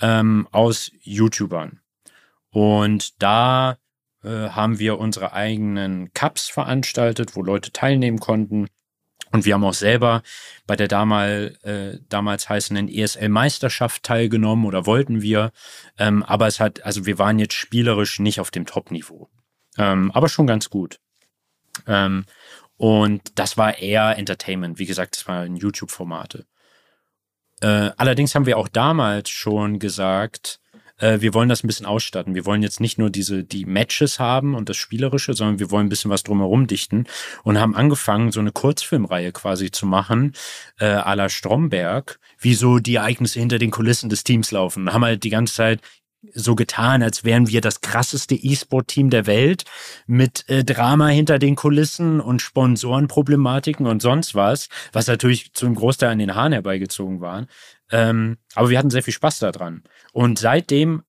ähm, 0.00 0.48
aus 0.50 0.90
YouTubern. 1.02 1.80
Und 2.50 3.22
da 3.22 3.78
äh, 4.22 4.50
haben 4.50 4.78
wir 4.78 4.98
unsere 4.98 5.32
eigenen 5.32 6.12
Cups 6.12 6.48
veranstaltet, 6.48 7.36
wo 7.36 7.42
Leute 7.42 7.72
teilnehmen 7.72 8.18
konnten. 8.18 8.66
Und 9.32 9.44
wir 9.44 9.54
haben 9.54 9.64
auch 9.64 9.74
selber 9.74 10.22
bei 10.66 10.76
der 10.76 10.88
damal, 10.88 11.56
äh, 11.62 11.98
damals 12.08 12.48
heißenden 12.48 12.88
ESL-Meisterschaft 12.88 14.02
teilgenommen 14.02 14.64
oder 14.64 14.86
wollten 14.86 15.20
wir. 15.20 15.52
Ähm, 15.98 16.22
aber 16.22 16.46
es 16.46 16.60
hat, 16.60 16.84
also 16.84 17.06
wir 17.06 17.18
waren 17.18 17.38
jetzt 17.38 17.54
spielerisch 17.54 18.18
nicht 18.18 18.40
auf 18.40 18.50
dem 18.50 18.66
Top-Niveau. 18.66 19.28
Ähm, 19.78 20.10
aber 20.12 20.28
schon 20.28 20.46
ganz 20.46 20.70
gut. 20.70 21.00
Ähm, 21.86 22.24
und 22.76 23.38
das 23.38 23.56
war 23.56 23.78
eher 23.78 24.16
Entertainment. 24.18 24.78
Wie 24.78 24.86
gesagt, 24.86 25.16
das 25.16 25.26
waren 25.26 25.56
YouTube-Formate. 25.56 26.46
Äh, 27.60 27.90
allerdings 27.96 28.34
haben 28.34 28.46
wir 28.46 28.58
auch 28.58 28.68
damals 28.68 29.30
schon 29.30 29.78
gesagt, 29.78 30.60
äh, 30.98 31.20
wir 31.20 31.34
wollen 31.34 31.48
das 31.48 31.62
ein 31.62 31.66
bisschen 31.66 31.86
ausstatten. 31.86 32.34
Wir 32.34 32.46
wollen 32.46 32.62
jetzt 32.62 32.80
nicht 32.80 32.98
nur 32.98 33.10
diese 33.10 33.44
die 33.44 33.64
Matches 33.64 34.18
haben 34.18 34.54
und 34.54 34.68
das 34.68 34.76
Spielerische, 34.76 35.34
sondern 35.34 35.58
wir 35.58 35.70
wollen 35.70 35.86
ein 35.86 35.90
bisschen 35.90 36.10
was 36.10 36.22
drumherum 36.22 36.66
dichten 36.66 37.04
und 37.44 37.60
haben 37.60 37.74
angefangen, 37.74 38.32
so 38.32 38.40
eine 38.40 38.52
Kurzfilmreihe 38.52 39.32
quasi 39.32 39.70
zu 39.70 39.86
machen, 39.86 40.34
äh, 40.78 40.86
à 40.86 41.14
la 41.14 41.28
Stromberg, 41.28 42.18
wie 42.38 42.54
so 42.54 42.78
die 42.78 42.96
Ereignisse 42.96 43.38
hinter 43.38 43.58
den 43.58 43.70
Kulissen 43.70 44.08
des 44.08 44.24
Teams 44.24 44.50
laufen. 44.50 44.92
Haben 44.92 45.04
halt 45.04 45.24
die 45.24 45.30
ganze 45.30 45.54
Zeit 45.54 45.80
so 46.34 46.54
getan, 46.54 47.02
als 47.02 47.24
wären 47.24 47.48
wir 47.48 47.60
das 47.60 47.80
krasseste 47.80 48.34
E-Sport-Team 48.34 49.10
der 49.10 49.26
Welt 49.26 49.64
mit 50.06 50.48
äh, 50.48 50.64
Drama 50.64 51.08
hinter 51.08 51.38
den 51.38 51.56
Kulissen 51.56 52.20
und 52.20 52.42
Sponsorenproblematiken 52.42 53.86
und 53.86 54.02
sonst 54.02 54.34
was, 54.34 54.68
was 54.92 55.06
natürlich 55.06 55.52
zum 55.54 55.74
Großteil 55.74 56.10
an 56.10 56.18
den 56.18 56.34
Haaren 56.34 56.52
herbeigezogen 56.52 57.20
war. 57.20 57.46
Ähm, 57.90 58.38
aber 58.54 58.70
wir 58.70 58.78
hatten 58.78 58.90
sehr 58.90 59.02
viel 59.02 59.14
Spaß 59.14 59.38
daran. 59.38 59.84
Und 60.12 60.38
seitdem 60.38 61.02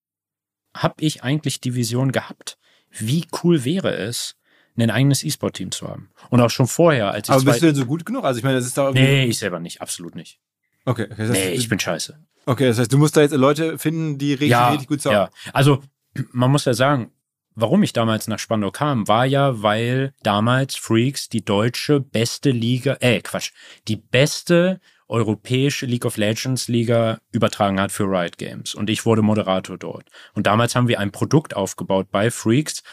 habe 0.76 0.96
ich 1.00 1.24
eigentlich 1.24 1.60
die 1.60 1.76
Vision 1.76 2.12
gehabt, 2.12 2.58
wie 2.92 3.26
cool 3.44 3.66
wäre 3.66 3.96
es, 3.96 4.36
ein 4.84 4.92
eigenes 4.92 5.24
E-Sport-Team 5.24 5.72
zu 5.72 5.88
haben. 5.88 6.10
Und 6.30 6.40
auch 6.40 6.52
schon 6.52 6.68
vorher, 6.68 7.12
als 7.12 7.28
ich 7.30 7.34
Aber 7.34 7.44
bist 7.44 7.62
du 7.62 7.66
denn 7.66 7.76
so 7.76 7.86
gut 7.86 8.06
genug? 8.06 8.26
Also 8.26 8.38
ich 8.38 8.44
meine, 8.44 8.58
das 8.58 8.66
ist 8.66 8.78
da 8.78 8.84
irgendwie. 8.84 9.04
Nee, 9.04 9.26
ich 9.26 9.40
selber 9.40 9.60
nicht, 9.60 9.82
absolut 9.82 10.16
nicht. 10.16 10.40
Okay, 10.86 11.08
okay, 11.12 11.28
Nee, 11.30 11.50
ich 11.50 11.68
bin 11.68 11.80
scheiße. 11.80 12.20
Okay, 12.48 12.68
das 12.68 12.80
heißt, 12.80 12.92
du 12.92 12.98
musst 12.98 13.16
da 13.16 13.22
jetzt 13.22 13.36
Leute 13.36 13.78
finden, 13.78 14.18
die 14.18 14.32
richtig, 14.32 14.50
ja, 14.50 14.70
richtig 14.70 14.88
gut 14.88 15.02
zocken. 15.02 15.18
ja. 15.18 15.30
Also 15.54 15.84
man 16.32 16.50
muss 16.50 16.66
ja 16.66 16.74
sagen, 16.74 17.12
warum 17.54 17.84
ich 17.84 17.94
damals 17.94 18.28
nach 18.28 18.40
Spandau 18.40 18.72
kam, 18.72 19.08
war 19.08 19.26
ja, 19.26 19.62
weil 19.62 20.14
damals 20.24 20.76
Freaks 20.76 21.30
die 21.30 21.46
deutsche 21.46 22.00
beste 22.00 22.52
Liga, 22.52 22.98
äh 23.00 23.22
Quatsch, 23.22 23.52
die 23.88 23.98
beste 23.98 24.80
europäische 25.08 25.86
League 25.86 26.06
of 26.06 26.18
Legends 26.18 26.68
Liga 26.68 27.20
übertragen 27.32 27.80
hat 27.80 27.92
für 27.92 28.04
Riot 28.04 28.38
Games 28.38 28.76
und 28.76 28.90
ich 28.90 29.06
wurde 29.06 29.22
Moderator 29.22 29.78
dort. 29.78 30.10
Und 30.34 30.48
damals 30.48 30.76
haben 30.76 30.88
wir 30.88 31.00
ein 31.00 31.12
Produkt 31.12 31.56
aufgebaut 31.56 32.08
bei 32.12 32.30
Freaks, 32.30 32.84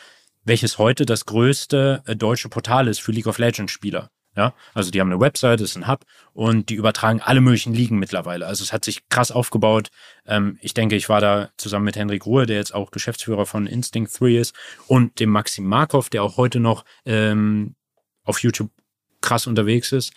welches 0.44 0.78
heute 0.78 1.06
das 1.06 1.26
größte 1.26 2.02
äh, 2.06 2.14
deutsche 2.14 2.48
Portal 2.48 2.88
ist 2.88 3.00
für 3.00 3.12
League 3.12 3.26
of 3.26 3.38
Legends 3.38 3.72
Spieler. 3.72 4.10
Ja, 4.36 4.52
also 4.74 4.90
die 4.90 5.00
haben 5.00 5.12
eine 5.12 5.20
Website, 5.20 5.60
ist 5.60 5.76
ein 5.76 5.86
Hub 5.86 6.04
und 6.32 6.68
die 6.68 6.74
übertragen 6.74 7.20
alle 7.22 7.40
möglichen 7.40 7.72
Ligen 7.72 7.98
mittlerweile. 7.98 8.46
Also 8.46 8.64
es 8.64 8.72
hat 8.72 8.84
sich 8.84 9.08
krass 9.08 9.30
aufgebaut. 9.30 9.90
Ähm, 10.26 10.58
ich 10.60 10.74
denke, 10.74 10.96
ich 10.96 11.08
war 11.08 11.20
da 11.20 11.50
zusammen 11.56 11.84
mit 11.84 11.96
Henrik 11.96 12.26
Ruhe, 12.26 12.44
der 12.44 12.56
jetzt 12.56 12.74
auch 12.74 12.90
Geschäftsführer 12.90 13.46
von 13.46 13.66
Instinct 13.66 14.18
3 14.18 14.36
ist 14.38 14.54
und 14.88 15.20
dem 15.20 15.30
Maxim 15.30 15.66
Markov, 15.66 16.10
der 16.10 16.24
auch 16.24 16.36
heute 16.36 16.58
noch 16.58 16.84
ähm, 17.04 17.76
auf 18.24 18.42
YouTube 18.42 18.70
krass 19.20 19.46
unterwegs 19.46 19.92
ist. 19.92 20.12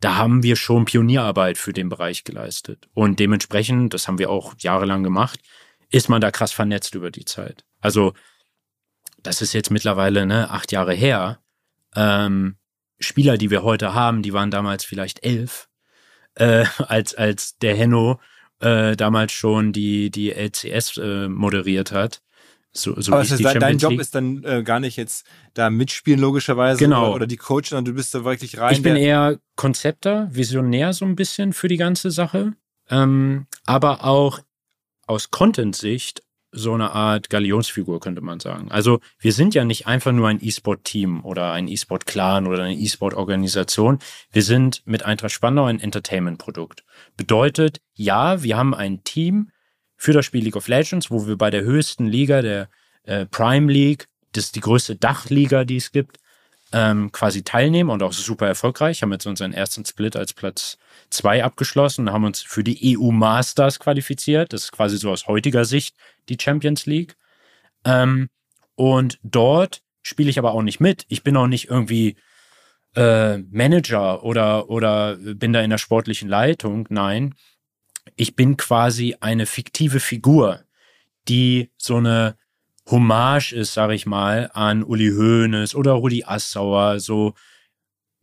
Da 0.00 0.16
haben 0.16 0.42
wir 0.42 0.56
schon 0.56 0.84
Pionierarbeit 0.84 1.56
für 1.56 1.72
den 1.72 1.88
Bereich 1.88 2.24
geleistet. 2.24 2.88
Und 2.92 3.20
dementsprechend, 3.20 3.94
das 3.94 4.08
haben 4.08 4.18
wir 4.18 4.30
auch 4.30 4.54
jahrelang 4.58 5.02
gemacht, 5.02 5.40
ist 5.90 6.08
man 6.08 6.20
da 6.20 6.32
krass 6.32 6.52
vernetzt 6.52 6.94
über 6.96 7.12
die 7.12 7.24
Zeit. 7.24 7.64
Also 7.80 8.14
das 9.22 9.42
ist 9.42 9.52
jetzt 9.52 9.70
mittlerweile 9.70 10.26
ne, 10.26 10.50
acht 10.50 10.72
Jahre 10.72 10.92
her. 10.92 11.38
Ähm, 11.94 12.56
Spieler, 13.04 13.38
die 13.38 13.50
wir 13.50 13.62
heute 13.62 13.94
haben, 13.94 14.22
die 14.22 14.32
waren 14.32 14.50
damals 14.50 14.84
vielleicht 14.84 15.24
elf, 15.24 15.68
äh, 16.34 16.64
als, 16.78 17.14
als 17.14 17.58
der 17.58 17.76
Henno 17.76 18.20
äh, 18.60 18.96
damals 18.96 19.32
schon 19.32 19.72
die, 19.72 20.10
die 20.10 20.32
LCS 20.32 20.96
äh, 20.98 21.28
moderiert 21.28 21.92
hat. 21.92 22.22
So, 22.76 23.00
so 23.00 23.12
Aber 23.12 23.22
das 23.22 23.30
heißt, 23.30 23.62
dein 23.62 23.78
Job 23.78 24.00
ist 24.00 24.16
dann 24.16 24.42
äh, 24.42 24.64
gar 24.64 24.80
nicht 24.80 24.96
jetzt 24.96 25.24
da 25.54 25.70
mitspielen, 25.70 26.18
logischerweise, 26.18 26.80
genau. 26.80 27.06
oder, 27.06 27.14
oder 27.14 27.26
die 27.28 27.36
Coach, 27.36 27.70
sondern 27.70 27.84
du 27.84 27.92
bist 27.92 28.12
da 28.14 28.24
wirklich 28.24 28.58
rein. 28.58 28.74
Ich 28.74 28.82
bin 28.82 28.96
eher 28.96 29.38
Konzepter, 29.54 30.28
Visionär 30.32 30.92
so 30.92 31.04
ein 31.04 31.14
bisschen 31.14 31.52
für 31.52 31.68
die 31.68 31.76
ganze 31.76 32.10
Sache, 32.10 32.54
ähm, 32.90 33.46
aber 33.64 34.04
auch 34.04 34.40
aus 35.06 35.30
Content-Sicht 35.30 36.23
so 36.54 36.72
eine 36.72 36.92
Art 36.92 37.30
Galionsfigur, 37.30 38.00
könnte 38.00 38.20
man 38.20 38.40
sagen. 38.40 38.70
Also 38.70 39.00
wir 39.18 39.32
sind 39.32 39.54
ja 39.54 39.64
nicht 39.64 39.86
einfach 39.86 40.12
nur 40.12 40.28
ein 40.28 40.38
E-Sport-Team 40.40 41.24
oder 41.24 41.52
ein 41.52 41.68
E-Sport-Clan 41.68 42.46
oder 42.46 42.62
eine 42.62 42.76
E-Sport-Organisation. 42.76 43.98
Wir 44.30 44.42
sind 44.42 44.82
mit 44.86 45.04
Eintracht 45.04 45.32
Spandau 45.32 45.64
ein 45.64 45.80
Entertainment-Produkt. 45.80 46.84
Bedeutet, 47.16 47.80
ja, 47.94 48.42
wir 48.42 48.56
haben 48.56 48.74
ein 48.74 49.02
Team 49.02 49.50
für 49.96 50.12
das 50.12 50.26
Spiel 50.26 50.44
League 50.44 50.56
of 50.56 50.68
Legends, 50.68 51.10
wo 51.10 51.26
wir 51.26 51.36
bei 51.36 51.50
der 51.50 51.62
höchsten 51.62 52.06
Liga, 52.06 52.40
der 52.40 52.68
äh, 53.02 53.26
Prime 53.26 53.70
League, 53.70 54.08
das 54.32 54.46
ist 54.46 54.56
die 54.56 54.60
größte 54.60 54.96
Dachliga, 54.96 55.64
die 55.64 55.76
es 55.76 55.92
gibt, 55.92 56.18
ähm, 56.74 57.12
quasi 57.12 57.44
teilnehmen 57.44 57.88
und 57.88 58.02
auch 58.02 58.12
super 58.12 58.48
erfolgreich. 58.48 59.00
Haben 59.00 59.12
jetzt 59.12 59.26
unseren 59.26 59.52
ersten 59.52 59.84
Split 59.84 60.16
als 60.16 60.32
Platz 60.32 60.76
zwei 61.08 61.44
abgeschlossen 61.44 62.10
haben 62.10 62.24
uns 62.24 62.42
für 62.42 62.64
die 62.64 62.98
EU 62.98 63.12
Masters 63.12 63.78
qualifiziert. 63.78 64.52
Das 64.52 64.64
ist 64.64 64.72
quasi 64.72 64.98
so 64.98 65.10
aus 65.10 65.28
heutiger 65.28 65.64
Sicht 65.64 65.94
die 66.28 66.36
Champions 66.40 66.86
League. 66.86 67.16
Ähm, 67.84 68.28
und 68.74 69.20
dort 69.22 69.82
spiele 70.02 70.28
ich 70.30 70.38
aber 70.38 70.52
auch 70.52 70.62
nicht 70.62 70.80
mit. 70.80 71.06
Ich 71.08 71.22
bin 71.22 71.36
auch 71.36 71.46
nicht 71.46 71.68
irgendwie 71.68 72.16
äh, 72.96 73.38
Manager 73.38 74.24
oder, 74.24 74.68
oder 74.68 75.16
bin 75.16 75.52
da 75.52 75.60
in 75.60 75.70
der 75.70 75.78
sportlichen 75.78 76.28
Leitung. 76.28 76.86
Nein, 76.90 77.36
ich 78.16 78.34
bin 78.34 78.56
quasi 78.56 79.16
eine 79.20 79.46
fiktive 79.46 80.00
Figur, 80.00 80.64
die 81.28 81.70
so 81.76 81.96
eine 81.96 82.36
Hommage 82.90 83.52
ist, 83.52 83.74
sag 83.74 83.90
ich 83.92 84.06
mal, 84.06 84.50
an 84.52 84.84
Uli 84.84 85.10
Hoeneß 85.10 85.74
oder 85.74 85.92
Rudi 85.92 86.24
Assauer, 86.24 87.00
so 87.00 87.34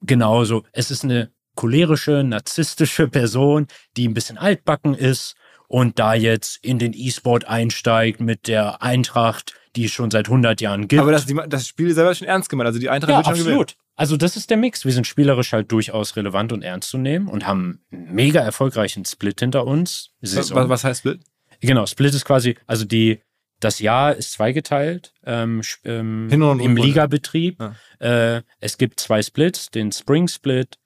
genauso. 0.02 0.64
Es 0.72 0.92
ist 0.92 1.04
eine 1.04 1.32
cholerische, 1.56 2.24
narzisstische 2.24 3.08
Person, 3.08 3.68
die 3.98 4.08
ein 4.08 4.14
bisschen 4.14 4.38
altbacken 4.38 4.94
ist 4.94 5.36
und 5.68 6.00
da 6.00 6.14
jetzt 6.14 6.64
in 6.64 6.80
den 6.80 6.94
E-Sport 6.94 7.46
einsteigt 7.46 8.20
mit 8.20 8.48
der 8.48 8.82
Eintracht, 8.82 9.54
die 9.76 9.86
es 9.86 9.92
schon 9.92 10.12
seit 10.12 10.28
100 10.28 10.60
Jahren 10.62 10.88
gibt. 10.88 11.02
Aber 11.02 11.12
das, 11.12 11.26
das 11.48 11.68
Spiel 11.68 11.88
ist 11.88 11.96
selber 11.96 12.14
schon 12.14 12.28
ernst 12.28 12.50
gemeint, 12.50 12.68
also 12.68 12.80
die 12.80 12.90
Eintracht 12.90 13.12
ja, 13.12 13.18
wird 13.18 13.26
schon 13.26 13.36
absolut. 13.36 13.76
Also 13.96 14.18
das 14.18 14.36
ist 14.36 14.50
der 14.50 14.58
Mix. 14.58 14.84
Wir 14.84 14.92
sind 14.94 15.06
spielerisch 15.06 15.54
halt 15.54 15.72
durchaus 15.72 16.16
relevant 16.16 16.52
und 16.52 16.64
ernst 16.64 16.90
zu 16.90 16.98
nehmen 16.98 17.28
und 17.28 17.46
haben 17.46 17.82
einen 17.92 18.14
mega 18.14 18.42
erfolgreichen 18.42 19.06
Split 19.06 19.40
hinter 19.40 19.68
uns. 19.68 20.12
Was, 20.22 20.54
was 20.54 20.84
heißt 20.84 21.00
Split? 21.00 21.22
Genau, 21.62 21.86
Split 21.86 22.14
ist 22.16 22.26
quasi, 22.26 22.58
also 22.66 22.86
die 22.86 23.22
das 23.64 23.80
Jahr 23.80 24.16
ist 24.16 24.34
zweigeteilt 24.34 25.14
ähm, 25.26 25.62
ähm, 25.86 26.30
im 26.30 26.76
Ligabetrieb. 26.76 27.60
Ja. 27.60 28.36
Äh, 28.36 28.44
es 28.60 28.78
gibt 28.78 29.00
zwei 29.00 29.22
Splits, 29.22 29.70
den 29.70 29.92
Spring 29.92 30.28
Split 30.28 30.78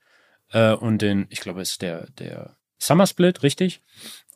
äh, 0.52 0.74
und 0.74 1.02
den, 1.02 1.26
ich 1.30 1.40
glaube, 1.40 1.62
es 1.62 1.72
ist 1.72 1.82
der, 1.82 2.08
der 2.20 2.58
Summer 2.78 3.08
Split, 3.08 3.44
richtig? 3.44 3.82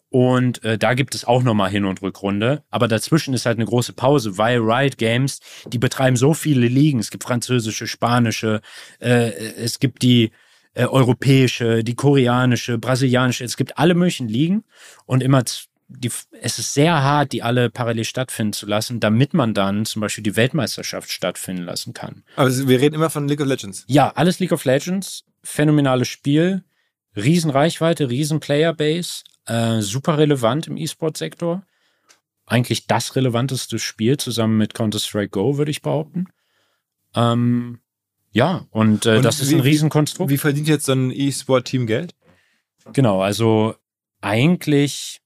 Und 0.09 0.63
äh, 0.63 0.77
da 0.77 0.95
gibt 0.95 1.13
es 1.13 1.25
auch 1.25 1.43
nochmal 1.43 1.69
Hin- 1.69 1.85
und 1.85 2.01
Rückrunde. 2.01 2.63
Aber 2.69 2.87
dazwischen 2.87 3.33
ist 3.35 3.45
halt 3.45 3.57
eine 3.57 3.65
große 3.65 3.93
Pause, 3.93 4.37
weil 4.39 4.57
Riot 4.59 4.97
Games, 4.97 5.39
die 5.67 5.77
betreiben 5.77 6.15
so 6.15 6.33
viele 6.33 6.67
Ligen. 6.67 6.99
Es 6.99 7.11
gibt 7.11 7.23
französische, 7.23 7.85
spanische, 7.85 8.61
äh, 8.99 9.29
es 9.29 9.79
gibt 9.79 10.01
die 10.01 10.31
äh, 10.73 10.85
europäische, 10.85 11.83
die 11.83 11.95
koreanische, 11.95 12.79
brasilianische, 12.79 13.43
es 13.43 13.55
gibt 13.55 13.77
alle 13.77 13.93
möglichen 13.93 14.27
Ligen. 14.27 14.63
Und 15.05 15.21
immer 15.21 15.43
die, 15.89 16.11
es 16.41 16.59
ist 16.59 16.73
sehr 16.73 17.01
hart, 17.01 17.31
die 17.33 17.41
alle 17.41 17.69
parallel 17.69 18.03
stattfinden 18.03 18.53
zu 18.53 18.67
lassen, 18.67 18.99
damit 18.99 19.33
man 19.33 19.53
dann 19.53 19.85
zum 19.85 20.01
Beispiel 20.01 20.23
die 20.23 20.35
Weltmeisterschaft 20.35 21.11
stattfinden 21.11 21.63
lassen 21.63 21.93
kann. 21.93 22.23
Aber 22.35 22.49
wir 22.49 22.79
reden 22.79 22.95
immer 22.95 23.09
von 23.09 23.27
League 23.27 23.41
of 23.41 23.47
Legends. 23.47 23.85
Ja, 23.87 24.11
alles 24.11 24.39
League 24.39 24.51
of 24.51 24.65
Legends, 24.65 25.25
phänomenales 25.43 26.07
Spiel, 26.07 26.63
riesen 27.15 27.49
Reichweite, 27.49 28.09
riesen 28.09 28.39
Playerbase, 28.39 29.23
äh, 29.45 29.81
super 29.81 30.19
relevant 30.19 30.67
im 30.67 30.77
E-Sport-Sektor. 30.77 31.63
Eigentlich 32.45 32.85
das 32.85 33.15
relevanteste 33.15 33.79
Spiel 33.79 34.17
zusammen 34.17 34.57
mit 34.57 34.75
Counter-Strike 34.75 35.29
Go, 35.29 35.57
würde 35.57 35.71
ich 35.71 35.81
behaupten. 35.81 36.27
Ähm, 37.15 37.79
ja, 38.31 38.67
und, 38.69 39.07
äh, 39.07 39.17
und 39.17 39.25
das 39.25 39.41
ist 39.41 39.51
ein 39.51 39.59
Riesenkonstrukt. 39.59 40.29
Wie 40.29 40.37
verdient 40.37 40.67
jetzt 40.67 40.85
so 40.85 40.91
ein 40.91 41.11
E-Sport-Team 41.11 41.87
Geld? 41.87 42.13
Genau, 42.93 43.21
also 43.21 43.75
eigentlich 44.21 45.21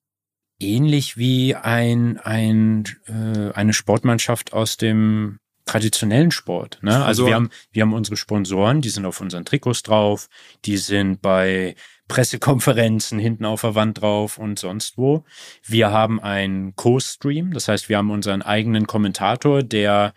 ähnlich 0.64 1.18
wie 1.18 1.55
ein, 1.55 2.20
ein, 2.20 2.86
äh, 3.07 3.51
eine 3.53 3.74
Sportmannschaft 3.74 4.53
aus 4.53 4.78
dem 4.78 5.39
traditionellen 5.66 6.32
Sport. 6.32 6.80
Ne? 6.82 7.03
Also 7.03 7.26
wir 7.26 7.36
haben, 7.36 7.49
wir 7.72 7.84
haben 7.84 7.93
unsere 7.93 8.18
Sponsoren, 8.18 8.82
die 8.82 8.89
sind 8.89 9.05
auf 9.05 9.22
unseren 9.22 9.45
Trikots 9.45 9.84
drauf, 9.84 10.28
die 10.66 10.78
sind 10.78 11.22
bei 11.22 11.76
Pressekonferenzen 12.07 13.18
hinten 13.18 13.45
auf 13.45 13.61
der 13.61 13.76
Wand 13.76 14.01
drauf 14.01 14.38
und 14.38 14.59
sonst 14.59 14.97
wo. 14.97 15.24
Wir 15.64 15.91
haben 15.91 16.20
einen 16.20 16.76
Co-Stream, 16.76 17.53
das 17.53 17.68
heißt, 17.68 17.88
wir 17.88 17.97
haben 17.97 18.11
unseren 18.11 18.41
eigenen 18.41 18.88
Kommentator, 18.88 19.64
der 19.64 20.14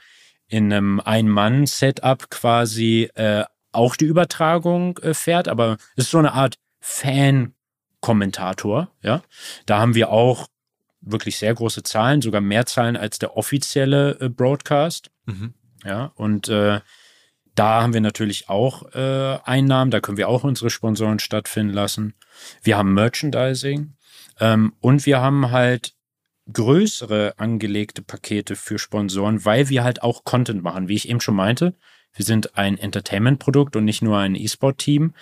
in 0.49 0.73
einem 0.73 1.01
Ein-Mann-Setup 1.01 2.29
quasi 2.31 3.09
äh, 3.15 3.45
auch 3.73 3.97
die 3.97 4.07
Übertragung 4.07 4.99
äh, 4.99 5.15
fährt, 5.15 5.49
aber 5.49 5.77
es 5.97 6.05
ist 6.05 6.11
so 6.11 6.19
eine 6.19 6.33
Art 6.33 6.59
Fan 6.81 7.55
Kommentator, 8.07 8.89
ja. 9.03 9.25
Da 9.67 9.81
haben 9.81 9.97
wir 9.97 10.11
auch 10.11 10.47
wirklich 11.01 11.39
sehr 11.39 11.53
große 11.53 11.83
Zahlen, 11.83 12.23
sogar 12.23 12.41
mehr 12.41 12.65
Zahlen 12.65 12.97
als 12.97 13.19
der 13.19 13.37
offizielle 13.37 14.17
äh, 14.21 14.29
Broadcast. 14.29 15.11
Mhm. 15.25 15.55
Ja, 15.85 16.13
und 16.15 16.49
äh, 16.49 16.79
da 17.57 17.83
haben 17.83 17.95
wir 17.95 18.01
natürlich 18.01 18.49
auch 18.49 18.95
äh, 18.95 19.39
Einnahmen, 19.43 19.91
da 19.91 19.99
können 19.99 20.19
wir 20.19 20.29
auch 20.29 20.45
unsere 20.45 20.71
Sponsoren 20.71 21.19
stattfinden 21.19 21.75
lassen. 21.75 22.15
Wir 22.63 22.77
haben 22.77 22.95
Merchandising 22.95 23.95
ähm, 24.39 24.75
und 24.79 25.05
wir 25.05 25.21
haben 25.21 25.51
halt 25.51 25.93
größere 26.53 27.35
angelegte 27.39 28.03
Pakete 28.03 28.55
für 28.55 28.79
Sponsoren, 28.79 29.45
weil 29.45 29.69
wir 29.69 29.83
halt 29.83 30.05
auch 30.05 30.23
Content 30.23 30.63
machen. 30.63 30.87
Wie 30.87 30.95
ich 30.95 31.09
eben 31.09 31.21
schon 31.21 31.35
meinte, 31.35 31.75
wir 32.13 32.25
sind 32.25 32.57
ein 32.57 32.79
Entertainment-Produkt 32.79 33.75
und 33.75 33.85
nicht 33.85 34.01
nur 34.01 34.17
ein 34.17 34.37
E-Sport-Team. 34.37 35.13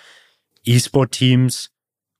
E-Sport-Teams 0.65 1.71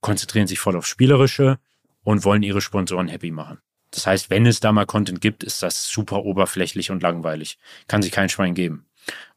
konzentrieren 0.05 0.45
sich 0.45 0.59
voll 0.59 0.75
auf 0.75 0.85
Spielerische 0.85 1.57
und 2.03 2.25
wollen 2.25 2.43
ihre 2.43 2.61
Sponsoren 2.61 3.07
happy 3.07 3.31
machen. 3.31 3.57
Das 3.89 4.05
heißt, 4.05 4.29
wenn 4.29 4.45
es 4.45 4.59
da 4.59 4.71
mal 4.71 4.85
Content 4.85 5.19
gibt, 5.19 5.43
ist 5.43 5.63
das 5.63 5.87
super 5.87 6.25
oberflächlich 6.25 6.91
und 6.91 7.01
langweilig. 7.01 7.57
Kann 7.87 8.03
sich 8.03 8.11
kein 8.11 8.29
Schwein 8.29 8.53
geben. 8.53 8.85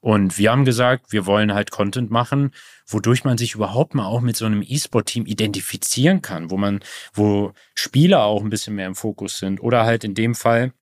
Und 0.01 0.37
wir 0.37 0.51
haben 0.51 0.67
gesagt, 0.67 1.11
wir 1.11 1.25
wollen 1.25 1.55
halt 1.55 1.71
Content 1.71 2.11
machen, 2.11 2.53
wodurch 2.87 3.25
man 3.25 3.39
sich 3.39 3.55
überhaupt 3.55 3.95
mal 3.95 4.05
auch 4.05 4.21
mit 4.21 4.37
so 4.37 4.45
einem 4.45 4.63
E-Sport-Team 4.63 5.25
identifizieren 5.25 6.21
kann, 6.21 6.51
wo 6.51 6.59
man, 6.59 6.81
wo 7.15 7.55
Spieler 7.75 8.25
auch 8.25 8.43
ein 8.43 8.51
bisschen 8.51 8.75
mehr 8.75 8.89
im 8.89 8.95
Fokus 8.95 9.39
sind 9.39 9.63
oder 9.63 9.85
halt 9.85 10.05
in 10.05 10.15
dem 10.15 10.35
Fall 10.35 10.75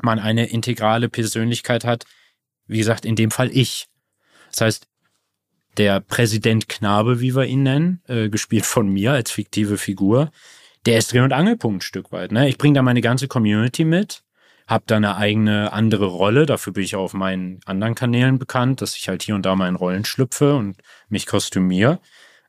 man 0.00 0.18
eine 0.18 0.46
integrale 0.46 1.10
Persönlichkeit 1.10 1.84
hat. 1.84 2.06
Wie 2.66 2.78
gesagt, 2.78 3.04
in 3.04 3.14
dem 3.14 3.30
Fall 3.30 3.50
ich. 3.54 3.88
Das 4.50 4.62
heißt, 4.62 4.88
der 5.78 6.00
Präsident 6.00 6.68
Knabe, 6.68 7.20
wie 7.20 7.34
wir 7.34 7.44
ihn 7.44 7.62
nennen, 7.62 8.02
äh, 8.08 8.28
gespielt 8.28 8.66
von 8.66 8.88
mir 8.88 9.12
als 9.12 9.30
fiktive 9.30 9.78
Figur, 9.78 10.30
der 10.86 10.98
ist 10.98 11.12
Dreh- 11.12 11.20
und 11.20 11.32
Angelpunkt 11.32 11.78
ein 11.78 11.80
Stück 11.82 12.12
weit. 12.12 12.32
Ne? 12.32 12.48
Ich 12.48 12.58
bringe 12.58 12.74
da 12.74 12.82
meine 12.82 13.00
ganze 13.00 13.28
Community 13.28 13.84
mit, 13.84 14.22
habe 14.66 14.84
da 14.86 14.96
eine 14.96 15.16
eigene 15.16 15.72
andere 15.72 16.06
Rolle. 16.06 16.46
Dafür 16.46 16.72
bin 16.72 16.84
ich 16.84 16.96
auch 16.96 17.04
auf 17.04 17.14
meinen 17.14 17.60
anderen 17.64 17.94
Kanälen 17.94 18.38
bekannt, 18.38 18.82
dass 18.82 18.96
ich 18.96 19.08
halt 19.08 19.22
hier 19.22 19.34
und 19.34 19.46
da 19.46 19.54
mal 19.54 19.68
in 19.68 19.76
Rollen 19.76 20.04
schlüpfe 20.04 20.56
und 20.56 20.76
mich 21.08 21.26
kostümiere 21.26 22.00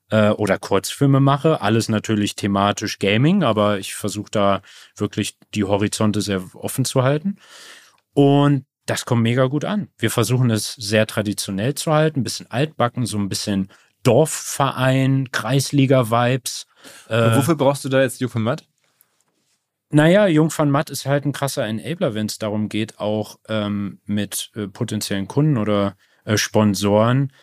äh, 0.10 0.30
oder 0.30 0.58
Kurzfilme 0.58 1.20
mache. 1.20 1.62
Alles 1.62 1.90
natürlich 1.90 2.36
thematisch 2.36 3.00
Gaming, 3.00 3.44
aber 3.44 3.80
ich 3.80 3.96
versuche 3.96 4.32
da 4.32 4.62
wirklich 4.96 5.38
die 5.54 5.64
Horizonte 5.64 6.22
sehr 6.22 6.44
offen 6.56 6.86
zu 6.86 7.04
halten. 7.04 7.38
Und 8.14 8.66
das 8.90 9.06
kommt 9.06 9.22
mega 9.22 9.46
gut 9.46 9.66
an. 9.66 9.90
Wir 9.98 10.10
versuchen 10.10 10.50
es 10.50 10.74
sehr 10.74 11.06
traditionell 11.06 11.76
zu 11.76 11.92
halten, 11.92 12.22
ein 12.22 12.24
bisschen 12.24 12.50
altbacken, 12.50 13.06
so 13.06 13.18
ein 13.18 13.30
bisschen 13.30 13.70
Dorfverein, 14.04 15.32
Kreisliga-Vibes. 15.32 16.66
Äh, 17.08 17.36
wofür 17.36 17.56
brauchst 17.56 17.86
du 17.86 17.90
da 17.90 18.02
jetzt 18.02 18.20
Jung 18.22 18.30
von 18.30 18.42
Matt? 18.42 18.66
Naja, 19.92 20.28
Jung 20.28 20.50
von 20.50 20.70
Matt 20.70 20.90
ist 20.90 21.06
halt 21.06 21.26
ein 21.26 21.34
krasser 21.34 21.66
Enabler, 21.66 22.14
wenn 22.14 22.28
es 22.28 22.38
darum 22.38 22.70
geht, 22.70 23.00
auch 23.00 23.40
ähm, 23.48 24.00
mit 24.06 24.52
äh, 24.56 24.68
potenziellen 24.68 25.28
Kunden 25.28 25.58
oder 25.58 25.96
äh, 26.26 26.38
Sponsoren, 26.38 27.34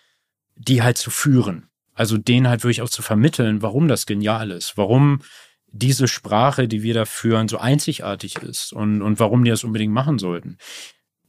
die 0.55 0.83
halt 0.83 0.97
zu 0.97 1.11
führen. 1.11 1.69
Also 1.95 2.19
denen 2.19 2.49
halt 2.49 2.63
wirklich 2.63 2.83
auch 2.83 2.91
zu 2.91 3.03
vermitteln, 3.03 3.63
warum 3.63 3.89
das 3.89 4.07
genial 4.07 4.51
ist, 4.51 4.77
warum 4.77 5.23
diese 5.67 6.09
Sprache, 6.09 6.69
die 6.69 6.83
wir 6.83 6.95
da 6.95 7.05
führen, 7.05 7.49
so 7.49 7.59
einzigartig 7.59 8.37
ist 8.37 8.73
und, 8.73 9.03
und 9.03 9.19
warum 9.21 9.45
die 9.45 9.51
das 9.51 9.65
unbedingt 9.65 9.93
machen 9.93 10.19
sollten. 10.19 10.59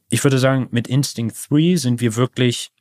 Ich 0.09 0.23
würde 0.23 0.39
sagen, 0.39 0.67
mit 0.71 0.87
Instinct 0.87 1.35
3 1.49 1.75
sind 1.75 1.99
wir 2.01 2.15
wirklich 2.15 2.71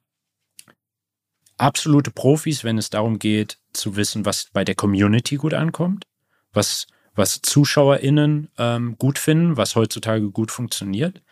absolute 1.57 2.11
Profis, 2.11 2.65
wenn 2.65 2.79
es 2.79 2.91
darum 2.91 3.19
geht, 3.19 3.59
zu 3.73 3.97
wissen, 3.97 4.25
was 4.25 4.49
bei 4.53 4.65
der 4.65 4.75
Community 4.75 5.37
gut 5.37 5.55
ankommt, 5.55 6.07
was, 6.53 6.87
was 7.15 7.41
ZuschauerInnen 7.43 8.51
ähm, 8.59 8.97
gut 8.99 9.19
finden, 9.19 9.57
was 9.57 9.75
heutzutage 9.75 10.31
gut 10.31 10.51
funktioniert. 10.51 11.23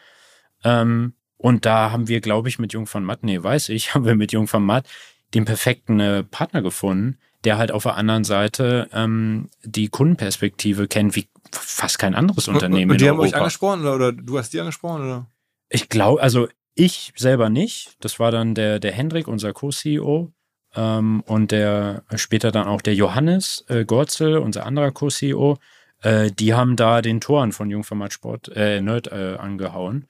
Ähm, 0.62 1.14
und 1.36 1.66
da 1.66 1.90
haben 1.90 2.09
wir, 2.09 2.20
glaube 2.20 2.49
ich, 2.49 2.59
mit 2.59 2.72
Jung 2.72 2.86
von 2.86 3.05
Matt, 3.05 3.22
nee, 3.22 3.42
weiß 3.42 3.68
ich, 3.68 3.95
haben 3.95 4.05
wir 4.05 4.14
mit 4.14 4.32
Jung 4.32 4.47
von 4.47 4.64
Matt 4.64 4.86
den 5.34 5.45
perfekten 5.45 6.01
äh, 6.01 6.22
Partner 6.22 6.62
gefunden, 6.62 7.18
der 7.45 7.59
halt 7.59 7.72
auf 7.72 7.82
der 7.82 7.97
anderen 7.97 8.24
Seite 8.24 8.88
ähm, 8.92 9.51
die 9.62 9.88
Kundenperspektive 9.88 10.88
kennt, 10.88 11.16
wie 11.16 11.28
fast 11.53 11.99
kein 11.99 12.14
anderes 12.14 12.49
Unternehmen. 12.49 12.90
Und, 12.90 12.95
und 12.95 13.01
die 13.01 13.09
haben 13.09 13.18
Europa. 13.18 13.36
euch 13.36 13.42
angesprochen 13.42 13.80
oder, 13.82 13.95
oder 13.95 14.12
du 14.12 14.38
hast 14.38 14.53
die 14.53 14.61
angesprochen? 14.61 15.03
Oder? 15.03 15.26
Ich 15.69 15.89
glaube, 15.89 16.23
also 16.23 16.49
ich 16.75 17.12
selber 17.17 17.51
nicht. 17.51 17.97
Das 18.01 18.19
war 18.19 18.31
dann 18.31 18.55
der, 18.55 18.79
der 18.79 18.93
Hendrik, 18.93 19.29
unser 19.29 19.53
Co-CEO. 19.53 20.33
Ähm, 20.75 21.23
und 21.27 21.53
der 21.53 22.03
später 22.17 22.51
dann 22.51 22.67
auch 22.67 22.83
der 22.83 22.95
Johannes 22.95 23.65
äh, 23.69 23.85
Gorzel, 23.85 24.39
unser 24.39 24.67
anderer 24.67 24.91
Co-CEO. 24.91 25.59
Äh, 26.03 26.31
die 26.33 26.55
haben 26.55 26.77
da 26.77 27.01
den 27.01 27.21
Toren 27.21 27.53
von 27.53 27.71
Jungformat 27.71 28.12
Sport, 28.12 28.49
äh, 28.55 28.81
Nerd 28.81 29.09
äh, 29.12 29.37
angehauen. 29.39 30.09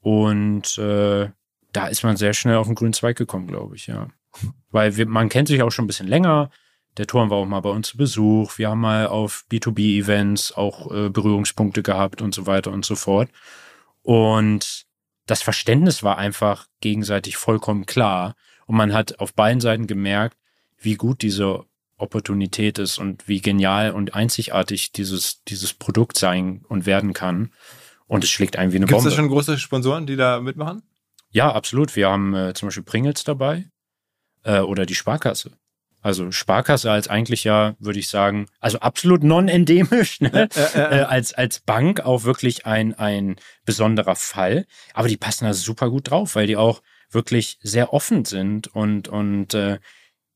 Und 0.00 0.78
äh, 0.78 1.28
da 1.72 1.86
ist 1.86 2.02
man 2.02 2.16
sehr 2.16 2.34
schnell 2.34 2.56
auf 2.56 2.66
den 2.66 2.74
grünen 2.74 2.92
Zweig 2.92 3.16
gekommen, 3.16 3.46
glaube 3.46 3.76
ich, 3.76 3.86
ja. 3.86 4.08
Weil 4.70 4.96
wir, 4.96 5.06
man 5.06 5.28
kennt 5.28 5.48
sich 5.48 5.62
auch 5.62 5.70
schon 5.70 5.84
ein 5.84 5.88
bisschen 5.88 6.08
länger. 6.08 6.50
Der 6.96 7.06
Toren 7.06 7.30
war 7.30 7.38
auch 7.38 7.46
mal 7.46 7.60
bei 7.60 7.70
uns 7.70 7.88
zu 7.88 7.96
Besuch. 7.96 8.58
Wir 8.58 8.70
haben 8.70 8.80
mal 8.80 9.06
auf 9.06 9.44
B2B-Events 9.50 10.56
auch 10.56 10.90
äh, 10.92 11.08
Berührungspunkte 11.08 11.82
gehabt 11.82 12.20
und 12.20 12.34
so 12.34 12.46
weiter 12.46 12.72
und 12.72 12.84
so 12.84 12.96
fort. 12.96 13.30
Und 14.02 14.86
das 15.30 15.42
Verständnis 15.42 16.02
war 16.02 16.18
einfach 16.18 16.66
gegenseitig 16.80 17.36
vollkommen 17.36 17.86
klar. 17.86 18.34
Und 18.66 18.76
man 18.76 18.92
hat 18.92 19.20
auf 19.20 19.32
beiden 19.32 19.60
Seiten 19.60 19.86
gemerkt, 19.86 20.36
wie 20.78 20.96
gut 20.96 21.22
diese 21.22 21.64
Opportunität 21.96 22.78
ist 22.78 22.98
und 22.98 23.28
wie 23.28 23.40
genial 23.40 23.92
und 23.92 24.14
einzigartig 24.14 24.90
dieses, 24.92 25.44
dieses 25.44 25.72
Produkt 25.72 26.18
sein 26.18 26.64
und 26.68 26.86
werden 26.86 27.12
kann. 27.12 27.52
Und 28.06 28.24
es 28.24 28.30
schlägt 28.30 28.56
ein 28.56 28.72
wie 28.72 28.76
eine 28.76 28.86
Gibt's 28.86 29.04
Bombe. 29.04 29.10
Gibt 29.10 29.12
es 29.12 29.16
schon 29.16 29.28
große 29.28 29.58
Sponsoren, 29.58 30.06
die 30.06 30.16
da 30.16 30.40
mitmachen? 30.40 30.82
Ja, 31.30 31.52
absolut. 31.52 31.94
Wir 31.94 32.08
haben 32.08 32.34
äh, 32.34 32.54
zum 32.54 32.66
Beispiel 32.68 32.82
Pringles 32.82 33.22
dabei 33.22 33.66
äh, 34.42 34.60
oder 34.60 34.84
die 34.84 34.96
Sparkasse. 34.96 35.52
Also 36.02 36.32
Sparkasse 36.32 36.90
als 36.90 37.08
eigentlich 37.08 37.44
ja, 37.44 37.74
würde 37.78 37.98
ich 37.98 38.08
sagen, 38.08 38.46
also 38.58 38.78
absolut 38.80 39.22
non-endemisch, 39.22 40.20
ne? 40.20 40.48
Äh, 40.74 40.78
äh, 40.78 41.02
als, 41.02 41.34
als 41.34 41.60
Bank 41.60 42.00
auch 42.00 42.24
wirklich 42.24 42.64
ein, 42.64 42.94
ein 42.94 43.36
besonderer 43.66 44.16
Fall. 44.16 44.66
Aber 44.94 45.08
die 45.08 45.18
passen 45.18 45.44
da 45.44 45.52
super 45.52 45.90
gut 45.90 46.10
drauf, 46.10 46.36
weil 46.36 46.46
die 46.46 46.56
auch 46.56 46.82
wirklich 47.10 47.58
sehr 47.62 47.92
offen 47.92 48.24
sind 48.24 48.68
und, 48.68 49.08
und 49.08 49.52
äh, 49.54 49.78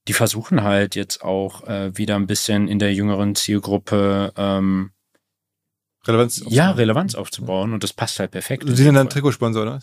die 0.07 0.13
versuchen 0.13 0.63
halt 0.63 0.97
jetzt 0.97 1.23
auch 1.23 1.67
äh, 1.67 1.97
wieder 1.97 2.17
ein 2.17 2.27
bisschen 2.27 2.69
in 2.69 2.79
der 2.79 2.93
jüngeren 2.93 3.35
Zielgruppe 3.35 4.33
ähm, 4.37 4.91
Relevanz 6.07 6.39
aufzubauen. 6.39 6.55
Ja, 6.55 6.71
Relevanz 6.73 7.15
aufzubauen 7.15 7.73
und 7.73 7.83
das 7.83 7.95
passt 7.95 8.19
halt 8.19 8.33
perfekt. 8.33 8.65
Sie 8.67 8.83
sind 8.83 8.95
dann 8.95 9.09
Trikotsponsor, 9.09 9.63
oder? 9.63 9.81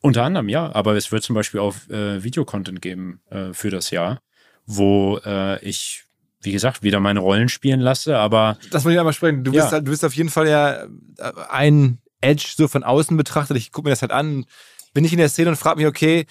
Unter 0.00 0.24
anderem, 0.24 0.50
ja. 0.50 0.74
Aber 0.74 0.96
es 0.96 1.12
wird 1.12 1.22
zum 1.22 1.34
Beispiel 1.34 1.60
auch 1.60 1.74
äh, 1.88 2.22
Videocontent 2.22 2.82
geben 2.82 3.22
äh, 3.30 3.54
für 3.54 3.70
das 3.70 3.90
Jahr 3.90 4.20
wo 4.66 5.18
äh, 5.24 5.62
ich, 5.64 6.04
wie 6.40 6.52
gesagt, 6.52 6.82
wieder 6.82 7.00
meine 7.00 7.20
Rollen 7.20 7.48
spielen 7.48 7.80
lasse, 7.80 8.18
aber. 8.18 8.58
Das 8.70 8.84
muss 8.84 8.92
ich 8.92 8.98
einmal 8.98 9.12
sprechen. 9.12 9.44
Du 9.44 9.52
bist, 9.52 9.72
halt, 9.72 9.86
du 9.86 9.90
bist 9.90 10.04
auf 10.04 10.14
jeden 10.14 10.30
Fall 10.30 10.48
ja 10.48 10.84
äh, 10.84 10.88
ein 11.50 11.98
Edge 12.20 12.54
so 12.56 12.68
von 12.68 12.82
außen 12.82 13.16
betrachtet. 13.16 13.56
Ich 13.56 13.72
gucke 13.72 13.86
mir 13.86 13.92
das 13.92 14.02
halt 14.02 14.12
an, 14.12 14.46
bin 14.94 15.04
ich 15.04 15.12
in 15.12 15.18
der 15.18 15.28
Szene 15.28 15.50
und 15.50 15.56
frage 15.56 15.78
mich, 15.78 15.86
okay, 15.86 16.26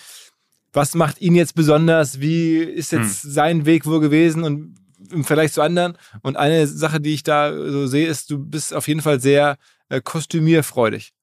was 0.73 0.95
macht 0.95 1.21
ihn 1.21 1.35
jetzt 1.35 1.55
besonders? 1.55 2.19
Wie 2.19 2.57
ist 2.57 2.91
jetzt 2.91 3.23
hm. 3.23 3.31
sein 3.31 3.65
Weg 3.65 3.85
wohl 3.85 3.99
gewesen 3.99 4.43
und 4.43 4.75
im 5.11 5.23
Vergleich 5.23 5.51
zu 5.51 5.61
anderen? 5.61 5.97
Und 6.21 6.37
eine 6.37 6.67
Sache, 6.67 7.01
die 7.01 7.13
ich 7.13 7.23
da 7.23 7.53
so 7.53 7.87
sehe, 7.87 8.07
ist, 8.07 8.29
du 8.31 8.39
bist 8.39 8.73
auf 8.73 8.87
jeden 8.87 9.01
Fall 9.01 9.19
sehr 9.19 9.57
äh, 9.89 10.01
kostümierfreudig. 10.01 11.13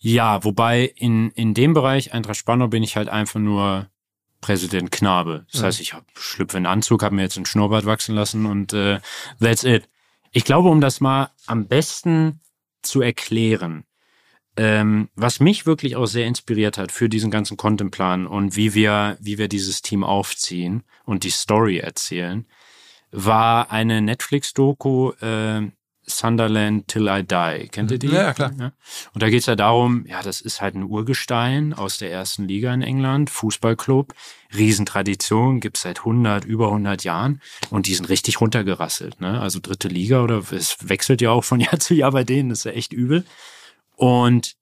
Ja, 0.00 0.44
wobei 0.44 0.92
in, 0.94 1.30
in 1.32 1.54
dem 1.54 1.74
Bereich 1.74 2.12
Eintracht 2.12 2.36
Spannung 2.36 2.70
bin 2.70 2.84
ich 2.84 2.96
halt 2.96 3.08
einfach 3.08 3.40
nur 3.40 3.90
Präsident 4.40 4.90
Knabe. 4.90 5.46
Das 5.52 5.62
heißt, 5.62 5.80
ich 5.80 5.94
schlüpfe 6.14 6.56
einen 6.56 6.66
Anzug, 6.66 7.02
habe 7.02 7.14
mir 7.14 7.22
jetzt 7.22 7.36
einen 7.36 7.46
Schnurrbart 7.46 7.86
wachsen 7.86 8.14
lassen 8.14 8.46
und 8.46 8.72
äh, 8.72 9.00
that's 9.40 9.64
it. 9.64 9.88
Ich 10.32 10.44
glaube, 10.44 10.68
um 10.68 10.80
das 10.80 11.00
mal 11.00 11.30
am 11.46 11.66
besten 11.66 12.40
zu 12.82 13.00
erklären, 13.00 13.84
ähm, 14.56 15.08
was 15.14 15.40
mich 15.40 15.66
wirklich 15.66 15.96
auch 15.96 16.06
sehr 16.06 16.26
inspiriert 16.26 16.78
hat 16.78 16.92
für 16.92 17.08
diesen 17.08 17.30
ganzen 17.30 17.56
Contentplan 17.56 18.26
und 18.26 18.56
wie 18.56 18.74
wir, 18.74 19.16
wie 19.20 19.38
wir 19.38 19.48
dieses 19.48 19.82
Team 19.82 20.04
aufziehen 20.04 20.82
und 21.04 21.24
die 21.24 21.30
Story 21.30 21.78
erzählen, 21.78 22.46
war 23.10 23.70
eine 23.70 24.02
Netflix-Doku, 24.02 25.12
äh, 25.20 25.70
Sunderland 26.08 26.88
Till 26.88 27.08
I 27.08 27.22
Die. 27.22 27.68
Kennt 27.68 27.90
ihr 27.90 27.98
die? 27.98 28.08
Ja, 28.08 28.32
klar. 28.32 28.52
Ja. 28.58 28.72
Und 29.12 29.22
da 29.22 29.28
geht 29.28 29.40
es 29.40 29.46
ja 29.46 29.56
darum, 29.56 30.04
ja, 30.06 30.22
das 30.22 30.40
ist 30.40 30.60
halt 30.60 30.74
ein 30.74 30.84
Urgestein 30.84 31.74
aus 31.74 31.98
der 31.98 32.10
ersten 32.10 32.48
Liga 32.48 32.72
in 32.72 32.82
England, 32.82 33.30
Fußballclub, 33.30 34.14
Riesentradition, 34.56 35.60
gibt's 35.60 35.82
seit 35.82 36.00
100, 36.00 36.44
über 36.44 36.66
100 36.66 37.04
Jahren 37.04 37.40
und 37.70 37.86
die 37.86 37.94
sind 37.94 38.08
richtig 38.08 38.40
runtergerasselt. 38.40 39.20
Ne? 39.20 39.40
Also 39.40 39.60
dritte 39.60 39.88
Liga 39.88 40.22
oder 40.22 40.42
es 40.52 40.76
wechselt 40.88 41.20
ja 41.20 41.30
auch 41.30 41.44
von 41.44 41.60
Jahr 41.60 41.78
zu 41.78 41.94
Jahr 41.94 42.12
bei 42.12 42.24
denen, 42.24 42.48
das 42.48 42.60
ist 42.60 42.64
ja 42.64 42.72
echt 42.72 42.92
übel. 42.92 43.24
Und 43.96 44.56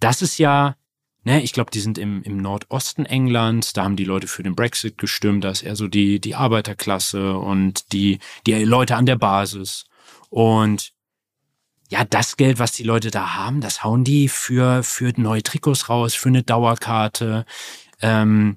das 0.00 0.20
ist 0.20 0.38
ja, 0.38 0.76
ne, 1.22 1.42
ich 1.42 1.52
glaube, 1.52 1.70
die 1.70 1.80
sind 1.80 1.96
im, 1.96 2.22
im 2.22 2.36
Nordosten 2.36 3.06
Englands, 3.06 3.72
da 3.72 3.84
haben 3.84 3.96
die 3.96 4.04
Leute 4.04 4.26
für 4.26 4.42
den 4.42 4.54
Brexit 4.54 4.98
gestimmt, 4.98 5.44
da 5.44 5.50
ist 5.50 5.62
eher 5.62 5.76
so 5.76 5.88
die, 5.88 6.20
die 6.20 6.34
Arbeiterklasse 6.34 7.38
und 7.38 7.92
die, 7.92 8.18
die 8.46 8.64
Leute 8.64 8.96
an 8.96 9.06
der 9.06 9.16
Basis. 9.16 9.86
Und 10.34 10.90
ja, 11.90 12.04
das 12.04 12.36
Geld, 12.36 12.58
was 12.58 12.72
die 12.72 12.82
Leute 12.82 13.12
da 13.12 13.36
haben, 13.36 13.60
das 13.60 13.84
hauen 13.84 14.02
die 14.02 14.28
für, 14.28 14.82
für 14.82 15.12
neue 15.16 15.44
Trikots 15.44 15.88
raus, 15.88 16.14
für 16.14 16.28
eine 16.28 16.42
Dauerkarte. 16.42 17.44
Ähm, 18.02 18.56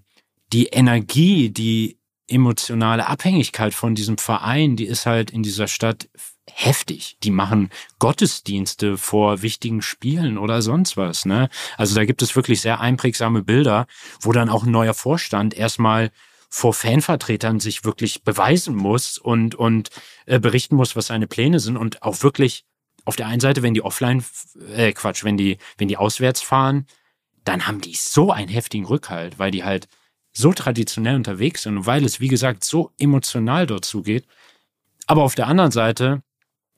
die 0.54 0.70
Energie, 0.70 1.52
die 1.52 2.00
emotionale 2.28 3.06
Abhängigkeit 3.06 3.76
von 3.76 3.94
diesem 3.94 4.18
Verein, 4.18 4.76
die 4.76 4.88
ist 4.88 5.06
halt 5.06 5.30
in 5.30 5.44
dieser 5.44 5.68
Stadt 5.68 6.10
heftig. 6.52 7.18
Die 7.22 7.30
machen 7.30 7.70
Gottesdienste 8.00 8.98
vor 8.98 9.44
wichtigen 9.44 9.84
Spielen 9.84 10.40
oder 10.40 10.64
sonst 10.64 10.98
was. 10.98 11.26
Ne? 11.26 11.48
Also 11.78 11.94
da 11.94 12.06
gibt 12.06 12.24
es 12.24 12.36
wirklich 12.36 12.60
sehr 12.60 12.80
einprägsame 12.80 13.44
Bilder, 13.44 13.86
wo 14.22 14.32
dann 14.32 14.50
auch 14.50 14.64
ein 14.64 14.72
neuer 14.72 14.96
Vorstand 14.96 15.54
erstmal 15.54 16.10
vor 16.50 16.74
Fanvertretern 16.74 17.60
sich 17.60 17.84
wirklich 17.84 18.24
beweisen 18.24 18.76
muss 18.76 19.18
und, 19.18 19.56
und 19.56 19.90
äh, 20.26 20.40
berichten 20.40 20.76
muss, 20.76 20.96
was 20.96 21.08
seine 21.08 21.28
Pläne 21.28 21.60
sind 21.60 21.78
und 21.78 22.04
auch 22.04 22.24
wirklich 22.24 22.66
auf 23.06 23.16
der 23.16 23.28
einen 23.28 23.40
Seite, 23.40 23.64
wenn 23.64 23.74
die 23.74 23.82
offline, 23.82 24.24
äh, 24.76 24.92
Quatsch, 24.92 25.24
wenn 25.24 25.38
die, 25.38 25.58
wenn 25.78 25.88
die 25.88 25.98
auswärts 25.98 26.42
fahren, 26.42 26.86
dann 27.44 27.68
haben 27.68 27.82
die 27.82 27.96
so 27.96 28.32
einen 28.32 28.50
heftigen 28.50 28.86
Rückhalt, 28.86 29.40
weil 29.40 29.52
die 29.52 29.64
halt 29.64 29.88
so 30.34 30.54
traditionell 30.54 31.16
unterwegs 31.16 31.64
sind 31.64 31.78
und 31.78 31.86
weil 31.86 32.06
es, 32.06 32.20
wie 32.20 32.28
gesagt, 32.28 32.64
so 32.64 32.92
emotional 33.00 33.66
dort 33.66 33.86
zugeht. 33.86 34.28
Aber 35.08 35.24
auf 35.24 35.36
der 35.36 35.48
anderen 35.48 35.72
Seite, 35.72 36.22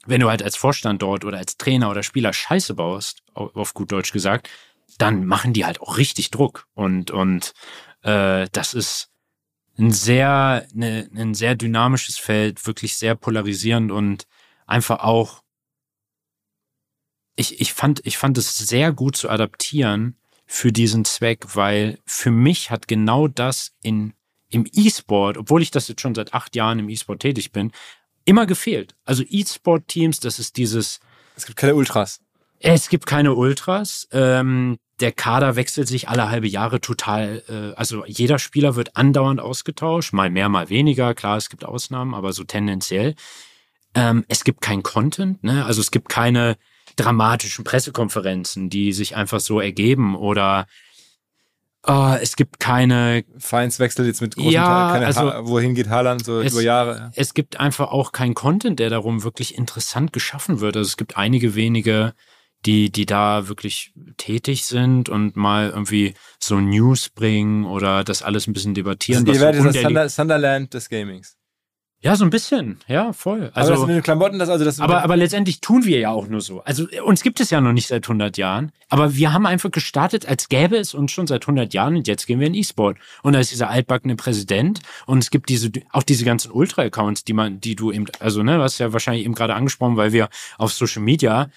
wenn 0.05 0.21
du 0.21 0.29
halt 0.29 0.43
als 0.43 0.55
Vorstand 0.55 1.01
dort 1.01 1.25
oder 1.25 1.39
als 1.39 1.57
Trainer 1.57 1.89
oder 1.89 2.03
Spieler 2.03 2.31
Scheiße 2.31 2.75
baust, 2.75 3.23
auf 3.33 3.73
gut 3.73 3.91
Deutsch 3.91 4.13
gesagt, 4.13 4.49
dann 4.97 5.25
machen 5.25 5.53
die 5.53 5.65
halt 5.65 5.81
auch 5.81 5.97
richtig 5.97 6.31
Druck. 6.31 6.67
Und, 6.73 7.11
und 7.11 7.53
äh, 8.03 8.47
das 8.51 8.73
ist, 8.73 9.09
ein 9.79 9.91
sehr, 9.91 10.67
eine, 10.73 11.09
ein 11.15 11.33
sehr 11.33 11.55
dynamisches 11.55 12.17
Feld, 12.17 12.65
wirklich 12.67 12.97
sehr 12.97 13.15
polarisierend 13.15 13.91
und 13.91 14.27
einfach 14.67 14.99
auch, 14.99 15.41
ich, 17.35 17.61
ich 17.61 17.73
fand, 17.73 18.05
ich 18.05 18.17
fand 18.17 18.37
es 18.37 18.57
sehr 18.57 18.91
gut 18.91 19.15
zu 19.15 19.29
adaptieren 19.29 20.17
für 20.45 20.71
diesen 20.71 21.05
Zweck, 21.05 21.55
weil 21.55 21.99
für 22.05 22.31
mich 22.31 22.69
hat 22.69 22.87
genau 22.87 23.27
das 23.27 23.71
in, 23.81 24.13
im 24.49 24.67
E-Sport, 24.71 25.37
obwohl 25.37 25.61
ich 25.61 25.71
das 25.71 25.87
jetzt 25.87 26.01
schon 26.01 26.15
seit 26.15 26.33
acht 26.33 26.55
Jahren 26.55 26.79
im 26.79 26.89
E-Sport 26.89 27.21
tätig 27.21 27.51
bin, 27.51 27.71
immer 28.25 28.45
gefehlt. 28.45 28.95
Also 29.05 29.23
E-Sport-Teams, 29.27 30.19
das 30.19 30.39
ist 30.39 30.57
dieses. 30.57 30.99
Es 31.35 31.45
gibt 31.45 31.57
keine 31.57 31.75
Ultras. 31.75 32.19
Es 32.59 32.89
gibt 32.89 33.05
keine 33.05 33.33
Ultras. 33.33 34.07
Ähm, 34.11 34.77
der 34.99 35.11
Kader 35.11 35.55
wechselt 35.55 35.87
sich 35.87 36.09
alle 36.09 36.29
halbe 36.29 36.47
Jahre 36.47 36.81
total, 36.81 37.43
äh, 37.47 37.75
also 37.77 38.05
jeder 38.05 38.39
Spieler 38.39 38.75
wird 38.75 38.95
andauernd 38.95 39.39
ausgetauscht, 39.39 40.13
mal 40.13 40.29
mehr, 40.29 40.49
mal 40.49 40.69
weniger. 40.69 41.13
Klar, 41.13 41.37
es 41.37 41.49
gibt 41.49 41.65
Ausnahmen, 41.65 42.13
aber 42.13 42.33
so 42.33 42.43
tendenziell. 42.43 43.15
Ähm, 43.95 44.25
es 44.27 44.43
gibt 44.43 44.61
kein 44.61 44.83
Content, 44.83 45.43
ne? 45.43 45.65
Also 45.65 45.81
es 45.81 45.91
gibt 45.91 46.09
keine 46.09 46.57
dramatischen 46.95 47.63
Pressekonferenzen, 47.63 48.69
die 48.69 48.93
sich 48.93 49.15
einfach 49.15 49.39
so 49.39 49.59
ergeben 49.59 50.15
oder 50.15 50.67
Uh, 51.87 52.17
es 52.21 52.35
gibt 52.35 52.59
keine 52.59 53.23
Feinswechsel 53.37 54.05
jetzt 54.05 54.21
mit 54.21 54.35
großen 54.35 54.51
ja, 54.51 54.91
keine 54.91 55.05
also, 55.05 55.21
ha 55.21 55.47
wohin 55.47 55.75
geht 55.75 55.87
Haaland 55.89 56.25
so 56.25 56.41
es, 56.41 56.51
über 56.51 56.61
Jahre. 56.61 57.09
Es 57.15 57.33
gibt 57.33 57.57
einfach 57.57 57.91
auch 57.91 58.11
keinen 58.11 58.33
Content, 58.33 58.79
der 58.79 58.89
darum 58.89 59.23
wirklich 59.23 59.57
interessant 59.57 60.11
geschaffen 60.11 60.59
wird. 60.59 60.75
Also 60.75 60.89
es 60.89 60.97
gibt 60.97 61.15
einige 61.15 61.55
wenige, 61.55 62.13
die 62.65 62.91
die 62.91 63.05
da 63.05 63.47
wirklich 63.47 63.93
tätig 64.17 64.65
sind 64.65 65.09
und 65.09 65.35
mal 65.35 65.69
irgendwie 65.69 66.13
so 66.39 66.59
News 66.59 67.09
bringen 67.09 67.65
oder 67.65 68.03
das 68.03 68.21
alles 68.21 68.47
ein 68.47 68.53
bisschen 68.53 68.73
debattieren. 68.73 69.27
Also 69.27 69.33
ihr 69.33 69.41
werdet 69.41 69.61
so 69.61 69.67
das 69.69 69.81
Thunder 69.81 70.09
Sunderland 70.09 70.73
des 70.73 70.89
Gamings. 70.89 71.39
Ja, 72.01 72.15
so 72.15 72.23
ein 72.23 72.29
bisschen, 72.29 72.79
ja, 72.87 73.11
voll. 73.11 73.51
Also, 73.53 73.73
aber 73.73 73.79
das 73.81 73.87
mit 73.87 73.95
den 73.97 74.03
Klamotten, 74.03 74.39
das 74.39 74.47
also 74.47 74.63
das. 74.63 74.79
Aber, 74.79 75.03
aber 75.03 75.17
letztendlich 75.17 75.59
tun 75.59 75.83
wir 75.83 75.99
ja 75.99 76.11
auch 76.11 76.27
nur 76.27 76.39
so. 76.39 76.61
Also 76.61 76.87
uns 77.03 77.23
gibt 77.23 77.41
es 77.41 77.49
ja 77.49 77.59
noch 77.59 77.73
nicht 77.73 77.87
seit 77.87 78.05
100 78.05 78.37
Jahren, 78.37 78.71
aber 78.87 79.15
wir 79.15 79.33
haben 79.33 79.45
einfach 79.45 79.69
gestartet, 79.69 80.25
als 80.25 80.47
gäbe 80.47 80.77
es 80.77 80.93
uns 80.93 81.11
schon 81.11 81.27
seit 81.27 81.43
100 81.43 81.73
Jahren 81.73 81.97
und 81.97 82.07
jetzt 82.07 82.25
gehen 82.25 82.39
wir 82.39 82.47
in 82.47 82.53
E-Sport. 82.53 82.97
Und 83.21 83.33
da 83.33 83.39
ist 83.39 83.51
dieser 83.51 83.69
altbackene 83.69 84.15
Präsident 84.15 84.79
und 85.07 85.17
es 85.17 85.29
gibt 85.29 85.49
diese 85.49 85.71
auch 85.91 86.03
diese 86.03 86.23
ganzen 86.23 86.51
Ultra-Accounts, 86.51 87.25
die 87.25 87.33
man, 87.33 87.59
die 87.59 87.75
du 87.75 87.91
eben, 87.91 88.05
also 88.19 88.43
ne, 88.43 88.59
was 88.59 88.77
ja 88.77 88.93
wahrscheinlich 88.93 89.25
eben 89.25 89.35
gerade 89.35 89.55
angesprochen, 89.55 89.97
weil 89.97 90.13
wir 90.13 90.29
auf 90.57 90.71
Social 90.71 91.01
Media 91.01 91.49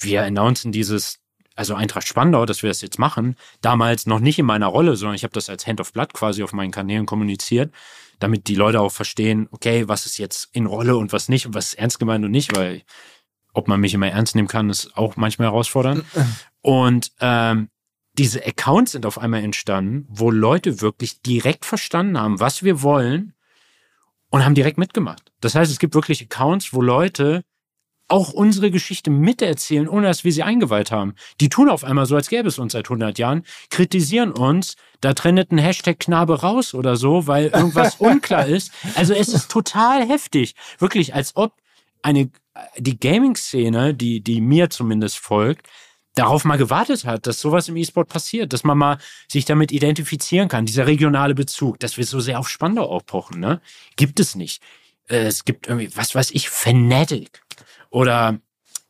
wir 0.00 0.22
announcen 0.22 0.72
dieses 0.72 1.18
also 1.56 1.74
Eintracht 1.74 2.08
Spandau, 2.08 2.46
dass 2.46 2.62
wir 2.62 2.70
das 2.70 2.80
jetzt 2.80 2.98
machen, 2.98 3.36
damals 3.60 4.06
noch 4.06 4.20
nicht 4.20 4.38
in 4.38 4.46
meiner 4.46 4.68
Rolle, 4.68 4.96
sondern 4.96 5.14
ich 5.14 5.24
habe 5.24 5.34
das 5.34 5.50
als 5.50 5.66
Hand 5.66 5.80
of 5.80 5.92
Blood 5.92 6.14
quasi 6.14 6.42
auf 6.42 6.52
meinen 6.52 6.70
Kanälen 6.70 7.04
kommuniziert 7.04 7.72
damit 8.20 8.46
die 8.46 8.54
Leute 8.54 8.80
auch 8.80 8.92
verstehen, 8.92 9.48
okay, 9.50 9.88
was 9.88 10.06
ist 10.06 10.18
jetzt 10.18 10.50
in 10.52 10.66
Rolle 10.66 10.96
und 10.96 11.12
was 11.12 11.28
nicht 11.28 11.52
was 11.52 11.68
ist 11.68 11.74
ernst 11.74 11.98
gemeint 11.98 12.24
und 12.24 12.30
nicht, 12.30 12.54
weil 12.56 12.82
ob 13.52 13.66
man 13.66 13.80
mich 13.80 13.94
immer 13.94 14.08
ernst 14.08 14.36
nehmen 14.36 14.46
kann, 14.46 14.70
ist 14.70 14.96
auch 14.96 15.16
manchmal 15.16 15.48
herausfordernd. 15.48 16.04
Und 16.60 17.10
ähm, 17.20 17.70
diese 18.12 18.46
Accounts 18.46 18.92
sind 18.92 19.06
auf 19.06 19.18
einmal 19.18 19.42
entstanden, 19.42 20.06
wo 20.08 20.30
Leute 20.30 20.80
wirklich 20.82 21.22
direkt 21.22 21.64
verstanden 21.64 22.18
haben, 22.18 22.38
was 22.38 22.62
wir 22.62 22.82
wollen 22.82 23.32
und 24.28 24.44
haben 24.44 24.54
direkt 24.54 24.78
mitgemacht. 24.78 25.32
Das 25.40 25.54
heißt, 25.54 25.72
es 25.72 25.78
gibt 25.78 25.94
wirklich 25.94 26.22
Accounts, 26.22 26.72
wo 26.72 26.82
Leute 26.82 27.42
auch 28.10 28.32
unsere 28.32 28.70
Geschichte 28.70 29.10
miterzählen, 29.10 29.88
ohne 29.88 30.06
dass 30.06 30.24
wir 30.24 30.32
sie 30.32 30.42
eingeweiht 30.42 30.90
haben. 30.90 31.14
Die 31.40 31.48
tun 31.48 31.68
auf 31.68 31.84
einmal 31.84 32.06
so, 32.06 32.16
als 32.16 32.28
gäbe 32.28 32.48
es 32.48 32.58
uns 32.58 32.72
seit 32.72 32.86
100 32.86 33.18
Jahren, 33.18 33.44
kritisieren 33.70 34.32
uns, 34.32 34.76
da 35.00 35.14
trennt 35.14 35.50
ein 35.52 35.58
Hashtag 35.58 36.00
Knabe 36.00 36.40
raus 36.40 36.74
oder 36.74 36.96
so, 36.96 37.26
weil 37.26 37.46
irgendwas 37.46 37.94
unklar 37.98 38.46
ist. 38.46 38.72
Also 38.94 39.14
es 39.14 39.28
ist 39.28 39.50
total 39.50 40.06
heftig. 40.06 40.54
Wirklich, 40.78 41.14
als 41.14 41.36
ob 41.36 41.54
eine, 42.02 42.30
die 42.76 42.98
Gaming-Szene, 42.98 43.94
die, 43.94 44.20
die 44.20 44.40
mir 44.40 44.70
zumindest 44.70 45.18
folgt, 45.18 45.68
darauf 46.14 46.44
mal 46.44 46.58
gewartet 46.58 47.04
hat, 47.04 47.26
dass 47.26 47.40
sowas 47.40 47.68
im 47.68 47.76
E-Sport 47.76 48.08
passiert, 48.08 48.52
dass 48.52 48.64
man 48.64 48.76
mal 48.76 48.98
sich 49.28 49.44
damit 49.44 49.70
identifizieren 49.70 50.48
kann, 50.48 50.66
dieser 50.66 50.86
regionale 50.86 51.34
Bezug, 51.34 51.78
dass 51.78 51.96
wir 51.96 52.04
so 52.04 52.20
sehr 52.20 52.38
auf 52.38 52.48
Spandau 52.48 52.86
aufpochen, 52.86 53.38
ne? 53.38 53.60
Gibt 53.96 54.18
es 54.18 54.34
nicht. 54.34 54.62
Äh, 55.08 55.26
es 55.26 55.44
gibt 55.44 55.68
irgendwie, 55.68 55.94
was 55.96 56.14
weiß 56.14 56.32
ich, 56.32 56.48
Fanatic 56.50 57.42
oder 57.90 58.38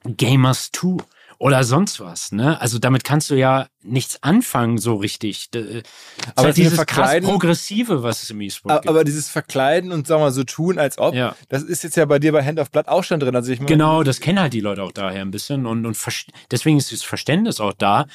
Gamers 0.04 0.70
2 0.72 1.04
oder 1.40 1.64
sonst 1.64 2.00
was, 2.00 2.32
ne? 2.32 2.60
Also 2.60 2.78
damit 2.78 3.02
kannst 3.02 3.30
du 3.30 3.34
ja 3.34 3.66
nichts 3.82 4.22
anfangen 4.22 4.76
so 4.76 4.96
richtig. 4.96 5.50
Das 5.50 5.64
aber 6.34 6.48
halt 6.48 6.56
dieses 6.58 6.74
Verkleiden, 6.74 7.26
progressive, 7.26 8.02
was 8.02 8.22
es 8.22 8.28
im 8.28 8.42
E-Sport 8.42 8.82
gibt. 8.82 8.88
Aber 8.90 9.04
dieses 9.04 9.30
Verkleiden 9.30 9.90
und 9.90 10.06
sagen 10.06 10.20
wir 10.20 10.26
mal 10.26 10.32
so 10.32 10.44
tun, 10.44 10.78
als 10.78 10.98
ob, 10.98 11.14
ja. 11.14 11.34
das 11.48 11.62
ist 11.62 11.82
jetzt 11.82 11.96
ja 11.96 12.04
bei 12.04 12.18
dir 12.18 12.32
bei 12.32 12.44
Hand 12.44 12.60
of 12.60 12.70
Blood 12.70 12.88
auch 12.88 13.04
schon 13.04 13.20
drin. 13.20 13.34
Also 13.34 13.52
ich 13.52 13.64
genau, 13.64 14.02
das 14.02 14.20
kennen 14.20 14.38
halt 14.38 14.52
die 14.52 14.60
Leute 14.60 14.82
auch 14.82 14.92
daher 14.92 15.22
ein 15.22 15.30
bisschen 15.30 15.64
und, 15.64 15.86
und 15.86 15.96
deswegen 16.50 16.76
ist 16.76 16.92
das 16.92 17.02
Verständnis 17.02 17.58
auch 17.58 17.72
da, 17.72 18.06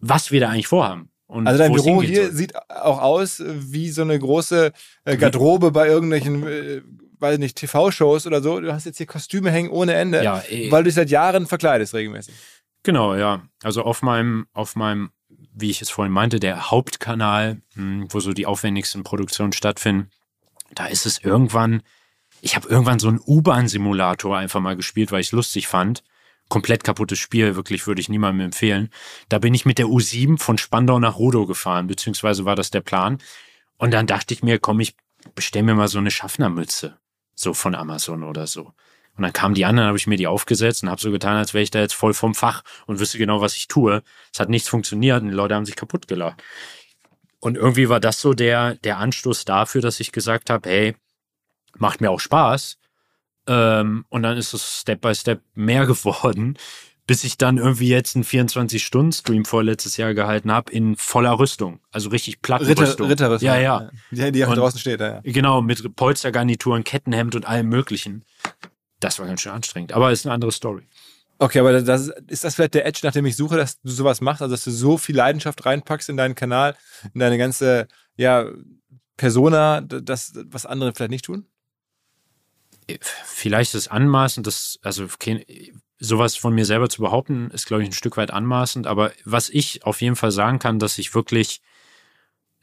was 0.00 0.30
wir 0.30 0.40
da 0.40 0.48
eigentlich 0.48 0.68
vorhaben. 0.68 1.10
Und 1.26 1.46
also 1.46 1.58
dein 1.58 1.72
Büro 1.72 2.02
hier 2.02 2.26
soll. 2.26 2.32
sieht 2.32 2.56
auch 2.70 3.02
aus 3.02 3.42
wie 3.46 3.90
so 3.90 4.02
eine 4.02 4.18
große 4.18 4.72
äh, 5.04 5.16
Garderobe 5.18 5.70
bei 5.70 5.86
irgendwelchen 5.86 6.46
äh, 6.46 6.80
weiß 7.22 7.38
nicht, 7.38 7.56
TV-Shows 7.56 8.26
oder 8.26 8.42
so, 8.42 8.60
du 8.60 8.72
hast 8.72 8.84
jetzt 8.84 8.98
hier 8.98 9.06
Kostüme 9.06 9.50
hängen 9.50 9.70
ohne 9.70 9.94
Ende, 9.94 10.22
ja, 10.22 10.38
ey. 10.40 10.70
weil 10.70 10.82
du 10.82 10.88
dich 10.88 10.94
seit 10.94 11.08
Jahren 11.08 11.46
verkleidest 11.46 11.94
regelmäßig. 11.94 12.34
Genau, 12.82 13.14
ja. 13.14 13.42
Also 13.62 13.82
auf 13.82 14.02
meinem, 14.02 14.46
auf 14.52 14.76
meinem, 14.76 15.12
wie 15.28 15.70
ich 15.70 15.80
es 15.80 15.90
vorhin 15.90 16.12
meinte, 16.12 16.40
der 16.40 16.70
Hauptkanal, 16.70 17.62
hm, 17.74 18.08
wo 18.10 18.20
so 18.20 18.32
die 18.32 18.46
aufwendigsten 18.46 19.04
Produktionen 19.04 19.52
stattfinden, 19.52 20.10
da 20.74 20.86
ist 20.86 21.06
es 21.06 21.18
irgendwann, 21.18 21.82
ich 22.40 22.56
habe 22.56 22.68
irgendwann 22.68 22.98
so 22.98 23.08
einen 23.08 23.20
U-Bahn-Simulator 23.24 24.36
einfach 24.36 24.60
mal 24.60 24.76
gespielt, 24.76 25.12
weil 25.12 25.20
ich 25.20 25.28
es 25.28 25.32
lustig 25.32 25.68
fand. 25.68 26.02
Komplett 26.48 26.82
kaputtes 26.82 27.18
Spiel, 27.18 27.54
wirklich 27.54 27.86
würde 27.86 28.00
ich 28.00 28.08
niemandem 28.08 28.46
empfehlen. 28.46 28.90
Da 29.28 29.38
bin 29.38 29.54
ich 29.54 29.64
mit 29.64 29.78
der 29.78 29.86
U7 29.86 30.38
von 30.38 30.58
Spandau 30.58 30.98
nach 30.98 31.16
Rudow 31.16 31.46
gefahren, 31.46 31.86
beziehungsweise 31.86 32.44
war 32.44 32.56
das 32.56 32.70
der 32.70 32.80
Plan. 32.80 33.18
Und 33.78 33.92
dann 33.92 34.06
dachte 34.06 34.34
ich 34.34 34.42
mir, 34.42 34.58
komm, 34.58 34.80
ich 34.80 34.96
bestell 35.34 35.62
mir 35.62 35.74
mal 35.74 35.88
so 35.88 35.98
eine 35.98 36.10
Schaffnermütze 36.10 36.98
so 37.34 37.54
von 37.54 37.74
Amazon 37.74 38.22
oder 38.22 38.46
so. 38.46 38.72
Und 39.16 39.24
dann 39.24 39.32
kamen 39.32 39.54
die 39.54 39.66
anderen, 39.66 39.88
habe 39.88 39.98
ich 39.98 40.06
mir 40.06 40.16
die 40.16 40.26
aufgesetzt 40.26 40.82
und 40.82 40.90
habe 40.90 41.00
so 41.00 41.10
getan, 41.10 41.36
als 41.36 41.52
wäre 41.52 41.62
ich 41.62 41.70
da 41.70 41.80
jetzt 41.80 41.94
voll 41.94 42.14
vom 42.14 42.34
Fach 42.34 42.62
und 42.86 42.98
wüsste 42.98 43.18
genau, 43.18 43.40
was 43.40 43.56
ich 43.56 43.68
tue. 43.68 44.02
Es 44.32 44.40
hat 44.40 44.48
nichts 44.48 44.68
funktioniert 44.68 45.22
und 45.22 45.28
die 45.28 45.34
Leute 45.34 45.54
haben 45.54 45.66
sich 45.66 45.76
kaputt 45.76 46.08
gelacht. 46.08 46.42
Und 47.38 47.56
irgendwie 47.56 47.88
war 47.88 48.00
das 48.00 48.20
so 48.20 48.32
der, 48.32 48.76
der 48.76 48.98
Anstoß 48.98 49.44
dafür, 49.44 49.82
dass 49.82 50.00
ich 50.00 50.12
gesagt 50.12 50.48
habe, 50.48 50.68
hey, 50.68 50.96
macht 51.76 52.00
mir 52.00 52.10
auch 52.10 52.20
Spaß. 52.20 52.78
Ähm, 53.48 54.06
und 54.08 54.22
dann 54.22 54.36
ist 54.38 54.54
es 54.54 54.80
Step 54.80 55.00
by 55.00 55.14
Step 55.14 55.42
mehr 55.54 55.84
geworden, 55.86 56.56
bis 57.06 57.24
ich 57.24 57.36
dann 57.36 57.58
irgendwie 57.58 57.88
jetzt 57.88 58.14
einen 58.14 58.24
24-Stunden-Stream 58.24 59.44
vorletztes 59.44 59.96
Jahr 59.96 60.14
gehalten 60.14 60.52
habe 60.52 60.72
in 60.72 60.96
voller 60.96 61.38
Rüstung. 61.38 61.80
Also 61.90 62.10
richtig 62.10 62.42
Plattenrüstung. 62.42 62.86
Ritter, 62.86 63.08
Ritterrüstung. 63.08 63.46
Ja, 63.46 63.58
ja. 63.58 63.90
Die, 64.10 64.32
die 64.32 64.44
auch 64.44 64.54
draußen 64.54 64.78
steht, 64.78 65.00
ja. 65.00 65.20
Genau, 65.24 65.62
mit 65.62 65.96
Polstergarnituren, 65.96 66.84
Kettenhemd 66.84 67.34
und 67.34 67.46
allem 67.46 67.68
möglichen. 67.68 68.24
Das 69.00 69.18
war 69.18 69.26
ganz 69.26 69.40
schön 69.40 69.52
anstrengend. 69.52 69.92
Aber 69.92 70.12
ist 70.12 70.26
eine 70.26 70.34
andere 70.34 70.52
Story. 70.52 70.86
Okay, 71.38 71.58
aber 71.58 71.82
das, 71.82 72.08
ist 72.28 72.44
das 72.44 72.54
vielleicht 72.54 72.74
der 72.74 72.86
Edge, 72.86 73.00
nach 73.02 73.12
dem 73.12 73.26
ich 73.26 73.34
suche, 73.34 73.56
dass 73.56 73.80
du 73.80 73.90
sowas 73.90 74.20
machst, 74.20 74.42
also 74.42 74.54
dass 74.54 74.62
du 74.62 74.70
so 74.70 74.96
viel 74.96 75.16
Leidenschaft 75.16 75.66
reinpackst 75.66 76.08
in 76.08 76.16
deinen 76.16 76.36
Kanal, 76.36 76.76
in 77.14 77.18
deine 77.18 77.36
ganze, 77.36 77.88
ja, 78.16 78.46
Persona, 79.16 79.80
das, 79.80 80.34
was 80.46 80.66
andere 80.66 80.92
vielleicht 80.94 81.10
nicht 81.10 81.24
tun? 81.24 81.46
Vielleicht 83.24 83.74
ist 83.74 83.86
es 83.86 83.88
anmaßend, 83.88 84.46
das, 84.46 84.78
also 84.82 85.08
sowas 86.02 86.36
von 86.36 86.54
mir 86.54 86.66
selber 86.66 86.88
zu 86.88 87.00
behaupten, 87.00 87.50
ist, 87.52 87.66
glaube 87.66 87.82
ich, 87.82 87.88
ein 87.88 87.94
Stück 87.94 88.16
weit 88.16 88.32
anmaßend. 88.32 88.86
Aber 88.86 89.12
was 89.24 89.48
ich 89.48 89.84
auf 89.84 90.00
jeden 90.02 90.16
Fall 90.16 90.32
sagen 90.32 90.58
kann, 90.58 90.78
dass 90.78 90.98
ich 90.98 91.14
wirklich, 91.14 91.62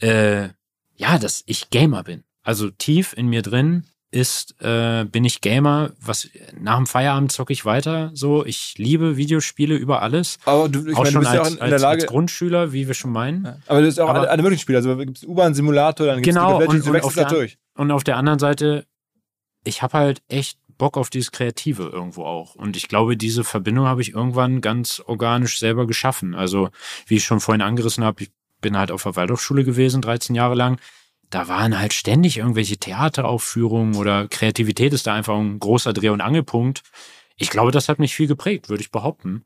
äh, 0.01 0.49
ja, 0.95 1.17
dass 1.17 1.43
ich 1.45 1.69
Gamer 1.69 2.03
bin. 2.03 2.23
Also 2.43 2.69
tief 2.69 3.13
in 3.13 3.27
mir 3.27 3.41
drin 3.41 3.85
ist, 4.11 4.59
äh, 4.61 5.05
bin 5.05 5.23
ich 5.23 5.39
Gamer. 5.39 5.91
Was 6.01 6.29
nach 6.59 6.77
dem 6.77 6.87
Feierabend 6.87 7.31
zocke 7.31 7.53
ich 7.53 7.63
weiter. 7.63 8.11
So, 8.13 8.45
ich 8.45 8.73
liebe 8.77 9.15
Videospiele 9.15 9.75
über 9.75 10.01
alles. 10.01 10.37
Aber 10.43 10.67
du, 10.67 10.85
ich 10.85 10.95
auch 10.95 11.03
meine, 11.03 11.11
schon 11.11 11.23
du 11.23 11.29
bist 11.29 11.39
als, 11.39 11.49
ja 11.49 11.59
auch 11.59 11.63
in 11.63 11.69
der 11.69 11.79
Lage, 11.79 12.01
als 12.01 12.11
Grundschüler, 12.11 12.73
wie 12.73 12.87
wir 12.87 12.93
schon 12.93 13.11
meinen. 13.11 13.45
Ja. 13.45 13.57
Aber 13.67 13.79
du 13.79 13.85
bist 13.85 13.99
auch 14.01 14.09
Aber, 14.09 14.19
alle, 14.19 14.29
alle 14.31 14.43
möglichen 14.43 14.61
Spiele. 14.61 14.79
Also 14.79 14.97
gibt 14.97 15.17
es 15.17 15.23
U-Bahn-Simulator, 15.23 16.07
dann 16.07 16.21
gibt 16.21 16.27
es 16.27 16.33
genau, 16.35 16.57
und, 16.57 16.87
und, 16.87 17.03
auf 17.03 17.13
der, 17.13 17.25
durch. 17.25 17.57
und 17.75 17.91
auf 17.91 18.03
der 18.03 18.17
anderen 18.17 18.39
Seite, 18.39 18.85
ich 19.63 19.81
habe 19.81 19.97
halt 19.97 20.21
echt 20.27 20.57
Bock 20.80 20.97
auf 20.97 21.11
dieses 21.11 21.32
Kreative 21.32 21.84
irgendwo 21.84 22.25
auch. 22.25 22.55
Und 22.55 22.75
ich 22.75 22.88
glaube, 22.88 23.15
diese 23.15 23.43
Verbindung 23.43 23.86
habe 23.86 24.01
ich 24.01 24.13
irgendwann 24.13 24.61
ganz 24.61 24.99
organisch 25.05 25.59
selber 25.59 25.86
geschaffen. 25.86 26.34
Also, 26.34 26.69
wie 27.05 27.17
ich 27.17 27.25
schon 27.25 27.39
vorhin 27.39 27.61
angerissen 27.61 28.03
habe, 28.03 28.23
ich 28.23 28.32
bin 28.61 28.75
halt 28.75 28.89
auf 28.89 29.03
der 29.03 29.15
Waldorfschule 29.15 29.63
gewesen, 29.63 30.01
13 30.01 30.36
Jahre 30.36 30.55
lang. 30.55 30.80
Da 31.30 31.47
waren 31.47 31.77
halt 31.77 31.93
ständig 31.93 32.38
irgendwelche 32.38 32.77
Theateraufführungen 32.77 33.95
oder 33.95 34.27
Kreativität 34.27 34.93
ist 34.93 35.05
da 35.05 35.13
einfach 35.13 35.38
ein 35.38 35.59
großer 35.59 35.93
Dreh- 35.93 36.09
und 36.09 36.21
Angelpunkt. 36.21 36.82
Ich 37.36 37.51
glaube, 37.51 37.71
das 37.71 37.88
hat 37.88 37.99
mich 37.99 38.15
viel 38.15 38.27
geprägt, 38.27 38.69
würde 38.69 38.82
ich 38.82 38.89
behaupten. 38.89 39.45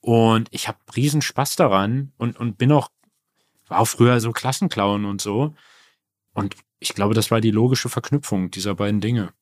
Und 0.00 0.48
ich 0.50 0.68
habe 0.68 0.78
riesen 0.94 1.22
Spaß 1.22 1.56
daran 1.56 2.12
und, 2.18 2.38
und 2.38 2.58
bin 2.58 2.72
auch, 2.72 2.90
war 3.68 3.80
auch 3.80 3.88
früher 3.88 4.20
so 4.20 4.32
Klassenclown 4.32 5.06
und 5.06 5.22
so. 5.22 5.54
Und 6.34 6.56
ich 6.80 6.94
glaube, 6.94 7.14
das 7.14 7.30
war 7.30 7.40
die 7.40 7.52
logische 7.52 7.88
Verknüpfung 7.88 8.50
dieser 8.50 8.74
beiden 8.74 9.00
Dinge. 9.00 9.32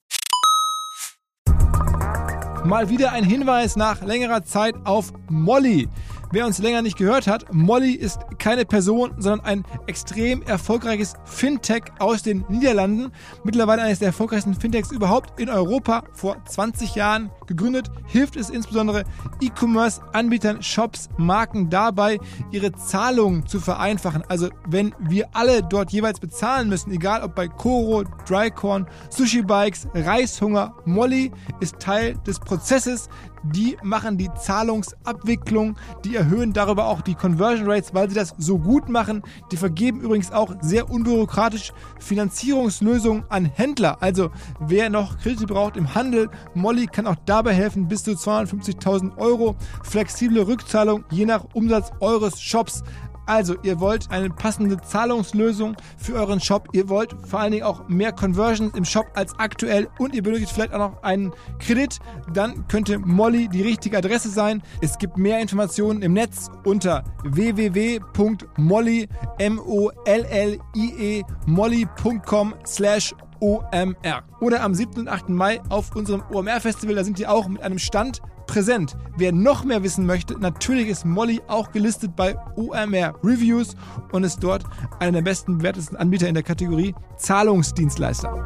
Mal 2.64 2.90
wieder 2.90 3.12
ein 3.12 3.24
Hinweis 3.24 3.76
nach 3.76 4.02
längerer 4.02 4.44
Zeit 4.44 4.74
auf 4.84 5.12
Molly. 5.28 5.88
Wer 6.30 6.46
uns 6.46 6.58
länger 6.58 6.82
nicht 6.82 6.96
gehört 6.98 7.26
hat, 7.26 7.52
Molly 7.52 7.92
ist 7.92 8.20
keine 8.38 8.64
Person, 8.64 9.14
sondern 9.18 9.46
ein 9.46 9.64
extrem 9.86 10.42
erfolgreiches 10.42 11.14
Fintech 11.24 11.84
aus 11.98 12.22
den 12.22 12.44
Niederlanden. 12.48 13.12
Mittlerweile 13.42 13.82
eines 13.82 13.98
der 13.98 14.08
erfolgreichsten 14.08 14.54
Fintechs 14.54 14.92
überhaupt 14.92 15.40
in 15.40 15.48
Europa. 15.48 16.04
Vor 16.12 16.36
20 16.44 16.94
Jahren 16.94 17.30
gegründet, 17.50 17.90
hilft 18.06 18.36
es 18.36 18.48
insbesondere 18.48 19.04
E-Commerce-Anbietern, 19.40 20.62
Shops, 20.62 21.08
Marken 21.18 21.68
dabei, 21.68 22.18
ihre 22.52 22.72
Zahlungen 22.72 23.46
zu 23.46 23.58
vereinfachen. 23.60 24.22
Also 24.28 24.48
wenn 24.66 24.94
wir 25.00 25.28
alle 25.32 25.62
dort 25.62 25.90
jeweils 25.90 26.20
bezahlen 26.20 26.68
müssen, 26.68 26.92
egal 26.92 27.22
ob 27.22 27.34
bei 27.34 27.48
Koro, 27.48 28.04
Drycorn, 28.26 28.86
Sushi 29.10 29.42
Bikes, 29.42 29.88
Reishunger, 29.94 30.74
Molly 30.84 31.32
ist 31.58 31.78
Teil 31.80 32.14
des 32.26 32.38
Prozesses, 32.38 33.08
die 33.42 33.76
machen 33.82 34.18
die 34.18 34.30
Zahlungsabwicklung, 34.34 35.76
die 36.04 36.14
erhöhen 36.14 36.52
darüber 36.52 36.86
auch 36.86 37.00
die 37.00 37.14
Conversion 37.14 37.70
Rates, 37.70 37.94
weil 37.94 38.08
sie 38.08 38.14
das 38.14 38.34
so 38.38 38.58
gut 38.58 38.88
machen. 38.88 39.22
Die 39.50 39.56
vergeben 39.56 40.00
übrigens 40.00 40.30
auch 40.30 40.54
sehr 40.60 40.90
unbürokratisch 40.90 41.72
Finanzierungslösungen 41.98 43.24
an 43.28 43.46
Händler. 43.46 43.96
Also 44.00 44.30
wer 44.60 44.90
noch 44.90 45.18
Kredite 45.18 45.46
braucht 45.46 45.76
im 45.76 45.94
Handel, 45.94 46.28
Molly 46.54 46.86
kann 46.86 47.06
auch 47.06 47.16
dabei 47.40 47.54
helfen, 47.54 47.88
bis 47.88 48.04
zu 48.04 48.10
250.000 48.12 49.16
Euro. 49.16 49.56
Flexible 49.82 50.46
Rückzahlung 50.46 51.04
je 51.10 51.24
nach 51.24 51.46
Umsatz 51.54 51.90
eures 52.00 52.40
Shops. 52.40 52.82
Also, 53.24 53.54
ihr 53.62 53.80
wollt 53.80 54.10
eine 54.10 54.28
passende 54.28 54.78
Zahlungslösung 54.80 55.76
für 55.96 56.14
euren 56.14 56.40
Shop. 56.40 56.68
Ihr 56.72 56.88
wollt 56.88 57.14
vor 57.26 57.40
allen 57.40 57.52
Dingen 57.52 57.64
auch 57.64 57.88
mehr 57.88 58.12
Conversions 58.12 58.74
im 58.76 58.84
Shop 58.84 59.06
als 59.14 59.38
aktuell 59.38 59.88
und 59.98 60.14
ihr 60.14 60.22
benötigt 60.22 60.50
vielleicht 60.50 60.74
auch 60.74 60.90
noch 60.90 61.02
einen 61.02 61.32
Kredit. 61.60 61.98
Dann 62.34 62.66
könnte 62.66 62.98
Molly 62.98 63.48
die 63.48 63.62
richtige 63.62 63.96
Adresse 63.96 64.28
sein. 64.28 64.62
Es 64.82 64.98
gibt 64.98 65.16
mehr 65.16 65.40
Informationen 65.40 66.02
im 66.02 66.12
Netz 66.12 66.50
unter 66.64 67.04
www.molly, 67.22 69.08
M-O-L-L-I-E, 69.38 71.22
molly.com 71.46 72.54
slash 72.66 73.14
OMR. 73.40 74.22
Oder 74.40 74.62
am 74.62 74.74
7. 74.74 75.00
und 75.00 75.08
8. 75.08 75.28
Mai 75.30 75.60
auf 75.68 75.94
unserem 75.96 76.22
OMR-Festival, 76.30 76.94
da 76.94 77.04
sind 77.04 77.18
die 77.18 77.26
auch 77.26 77.48
mit 77.48 77.62
einem 77.62 77.78
Stand 77.78 78.20
präsent. 78.46 78.96
Wer 79.16 79.32
noch 79.32 79.64
mehr 79.64 79.82
wissen 79.82 80.06
möchte, 80.06 80.38
natürlich 80.38 80.88
ist 80.88 81.04
Molly 81.04 81.40
auch 81.48 81.72
gelistet 81.72 82.16
bei 82.16 82.36
OMR 82.56 83.14
Reviews 83.22 83.76
und 84.12 84.24
ist 84.24 84.40
dort 84.40 84.64
einer 84.98 85.12
der 85.12 85.22
besten 85.22 85.58
bewertesten 85.58 85.96
Anbieter 85.96 86.28
in 86.28 86.34
der 86.34 86.42
Kategorie 86.42 86.94
Zahlungsdienstleister. 87.16 88.44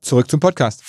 Zurück 0.00 0.30
zum 0.30 0.40
Podcast. 0.40 0.82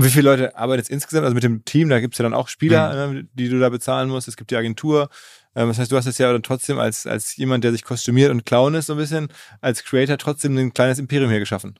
Wie 0.00 0.10
viele 0.10 0.30
Leute 0.30 0.56
arbeiten 0.56 0.78
jetzt 0.78 0.90
insgesamt? 0.90 1.24
Also 1.24 1.34
mit 1.34 1.42
dem 1.42 1.64
Team, 1.64 1.88
da 1.88 1.98
gibt 1.98 2.14
es 2.14 2.18
ja 2.18 2.22
dann 2.22 2.32
auch 2.32 2.48
Spieler, 2.48 3.08
mhm. 3.08 3.28
die 3.34 3.48
du 3.48 3.58
da 3.58 3.68
bezahlen 3.68 4.08
musst. 4.08 4.28
Es 4.28 4.36
gibt 4.36 4.52
die 4.52 4.56
Agentur. 4.56 5.08
Ähm, 5.54 5.68
das 5.68 5.78
heißt, 5.78 5.92
du 5.92 5.96
hast 5.96 6.06
es 6.06 6.18
ja 6.18 6.32
dann 6.32 6.42
trotzdem 6.42 6.78
als, 6.78 7.06
als 7.06 7.36
jemand, 7.36 7.64
der 7.64 7.72
sich 7.72 7.84
kostümiert 7.84 8.30
und 8.30 8.46
Clown 8.46 8.74
ist, 8.74 8.86
so 8.86 8.94
ein 8.94 8.98
bisschen, 8.98 9.28
als 9.60 9.84
Creator 9.84 10.18
trotzdem 10.18 10.56
ein 10.56 10.72
kleines 10.72 10.98
Imperium 10.98 11.30
hier 11.30 11.40
geschaffen. 11.40 11.78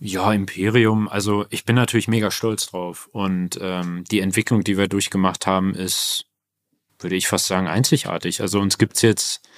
Ja, 0.00 0.32
Imperium, 0.32 1.08
also 1.08 1.46
ich 1.50 1.64
bin 1.64 1.76
natürlich 1.76 2.08
mega 2.08 2.30
stolz 2.30 2.66
drauf. 2.66 3.08
Und 3.12 3.58
ähm, 3.60 4.04
die 4.10 4.20
Entwicklung, 4.20 4.62
die 4.64 4.76
wir 4.76 4.88
durchgemacht 4.88 5.46
haben, 5.46 5.74
ist, 5.74 6.26
würde 6.98 7.16
ich 7.16 7.28
fast 7.28 7.46
sagen, 7.46 7.68
einzigartig. 7.68 8.40
Also 8.40 8.60
uns 8.60 8.76
gibt's 8.78 9.02
jetzt 9.02 9.48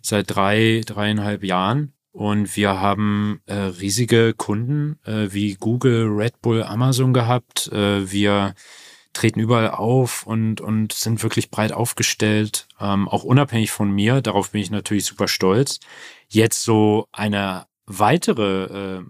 seit 0.00 0.34
drei, 0.34 0.82
dreieinhalb 0.86 1.42
Jahren 1.42 1.94
und 2.12 2.56
wir 2.56 2.80
haben 2.80 3.40
äh, 3.46 3.54
riesige 3.54 4.34
Kunden 4.34 4.98
äh, 5.04 5.32
wie 5.32 5.54
Google, 5.54 6.06
Red 6.08 6.40
Bull, 6.42 6.62
Amazon 6.62 7.12
gehabt. 7.12 7.68
Äh, 7.72 8.10
wir 8.10 8.54
treten 9.18 9.40
überall 9.40 9.70
auf 9.70 10.26
und, 10.26 10.60
und 10.60 10.92
sind 10.92 11.22
wirklich 11.24 11.50
breit 11.50 11.72
aufgestellt, 11.72 12.68
ähm, 12.80 13.08
auch 13.08 13.24
unabhängig 13.24 13.72
von 13.72 13.90
mir. 13.90 14.20
Darauf 14.22 14.52
bin 14.52 14.60
ich 14.60 14.70
natürlich 14.70 15.06
super 15.06 15.26
stolz. 15.26 15.80
Jetzt 16.28 16.62
so 16.62 17.08
eine 17.10 17.66
weitere 17.86 18.98
äh, 18.98 19.02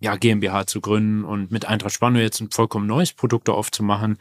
ja, 0.00 0.16
GmbH 0.16 0.66
zu 0.66 0.80
gründen 0.80 1.24
und 1.24 1.50
mit 1.50 1.66
Eintracht 1.66 1.92
Spannung 1.92 2.22
jetzt 2.22 2.40
ein 2.40 2.50
vollkommen 2.50 2.86
neues 2.86 3.12
Produkt 3.12 3.50
aufzumachen. 3.50 4.18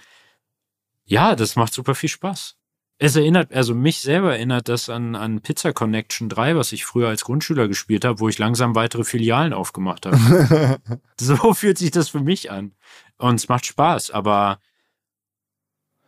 Ja, 1.06 1.36
das 1.36 1.56
macht 1.56 1.74
super 1.74 1.96
viel 1.96 2.10
Spaß. 2.10 2.58
Es 3.00 3.16
erinnert, 3.16 3.54
also 3.54 3.76
mich 3.76 4.02
selber 4.02 4.36
erinnert 4.36 4.68
das 4.68 4.90
an, 4.90 5.16
an 5.16 5.40
Pizza 5.42 5.72
Connection 5.72 6.28
3, 6.28 6.58
was 6.58 6.74
ich 6.74 6.84
früher 6.84 7.08
als 7.08 7.24
Grundschüler 7.24 7.68
gespielt 7.70 8.04
habe, 8.04 8.20
wo 8.20 8.28
ich 8.28 8.40
langsam 8.40 8.76
weitere 8.76 9.04
Filialen 9.06 9.54
aufgemacht 9.54 10.08
habe. 10.08 10.80
so 11.20 11.54
fühlt 11.54 11.78
sich 11.78 11.92
das 11.92 12.10
für 12.10 12.20
mich 12.20 12.52
an. 12.52 12.74
Und 13.18 13.36
es 13.36 13.48
macht 13.48 13.66
Spaß, 13.66 14.12
aber. 14.12 14.60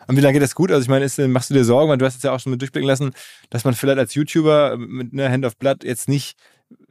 Und 0.09 0.17
wie 0.17 0.21
lange 0.21 0.33
geht 0.33 0.41
das 0.41 0.55
gut? 0.55 0.71
Also 0.71 0.81
ich 0.81 0.89
meine, 0.89 1.05
ist, 1.05 1.19
machst 1.19 1.51
du 1.51 1.53
dir 1.53 1.63
Sorgen, 1.63 1.87
weil 1.87 1.99
du 1.99 2.05
hast 2.05 2.15
es 2.15 2.23
ja 2.23 2.31
auch 2.31 2.39
schon 2.39 2.49
mit 2.49 2.59
durchblicken 2.59 2.87
lassen, 2.87 3.11
dass 3.51 3.63
man 3.63 3.75
vielleicht 3.75 3.99
als 3.99 4.15
YouTuber 4.15 4.75
mit 4.75 5.13
einer 5.13 5.29
Hand 5.29 5.45
of 5.45 5.55
Blood 5.55 5.83
jetzt 5.83 6.09
nicht 6.09 6.35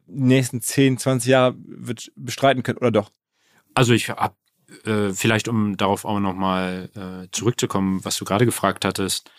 nächsten 0.07 0.61
10, 0.61 0.99
20 0.99 1.29
Jahre 1.29 1.57
wird 1.59 2.13
bestreiten 2.15 2.63
können, 2.63 2.79
oder 2.79 2.93
doch? 2.93 3.11
Also 3.75 3.93
ich 3.93 4.09
habe 4.11 4.37
äh, 4.85 5.11
vielleicht, 5.13 5.49
um 5.49 5.77
darauf 5.77 6.05
auch 6.05 6.21
nochmal 6.21 6.91
äh, 6.95 7.29
zurückzukommen, 7.33 8.05
was 8.05 8.17
du 8.19 8.25
gerade 8.25 8.47
gefragt 8.47 8.85
hattest, 8.85 9.33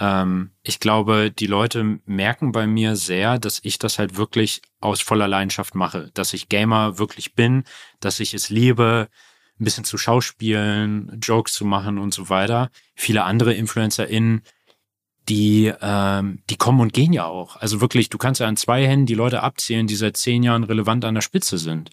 ähm, 0.00 0.52
ich 0.62 0.80
glaube, 0.80 1.30
die 1.30 1.46
Leute 1.46 2.00
merken 2.06 2.52
bei 2.52 2.66
mir 2.66 2.96
sehr, 2.96 3.38
dass 3.38 3.60
ich 3.62 3.78
das 3.78 3.98
halt 3.98 4.16
wirklich 4.16 4.62
aus 4.80 5.02
voller 5.02 5.28
Leidenschaft 5.28 5.74
mache, 5.74 6.10
dass 6.14 6.32
ich 6.32 6.48
Gamer 6.48 6.98
wirklich 6.98 7.34
bin, 7.34 7.64
dass 8.00 8.18
ich 8.18 8.32
es 8.32 8.48
liebe, 8.48 9.08
ein 9.58 9.64
bisschen 9.64 9.84
zu 9.84 9.98
schauspielen, 9.98 11.18
Jokes 11.22 11.54
zu 11.54 11.64
machen 11.64 11.98
und 11.98 12.12
so 12.12 12.28
weiter. 12.28 12.70
Viele 12.94 13.24
andere 13.24 13.54
InfluencerInnen 13.54 14.42
die, 15.28 15.72
ähm, 15.80 16.42
die 16.50 16.56
kommen 16.56 16.80
und 16.80 16.92
gehen 16.92 17.12
ja 17.12 17.26
auch. 17.26 17.56
Also 17.56 17.80
wirklich, 17.80 18.08
du 18.10 18.18
kannst 18.18 18.40
ja 18.40 18.46
an 18.46 18.56
zwei 18.56 18.86
Händen 18.86 19.06
die 19.06 19.14
Leute 19.14 19.42
abzählen, 19.42 19.86
die 19.86 19.96
seit 19.96 20.16
zehn 20.16 20.42
Jahren 20.42 20.64
relevant 20.64 21.04
an 21.04 21.14
der 21.14 21.22
Spitze 21.22 21.58
sind. 21.58 21.90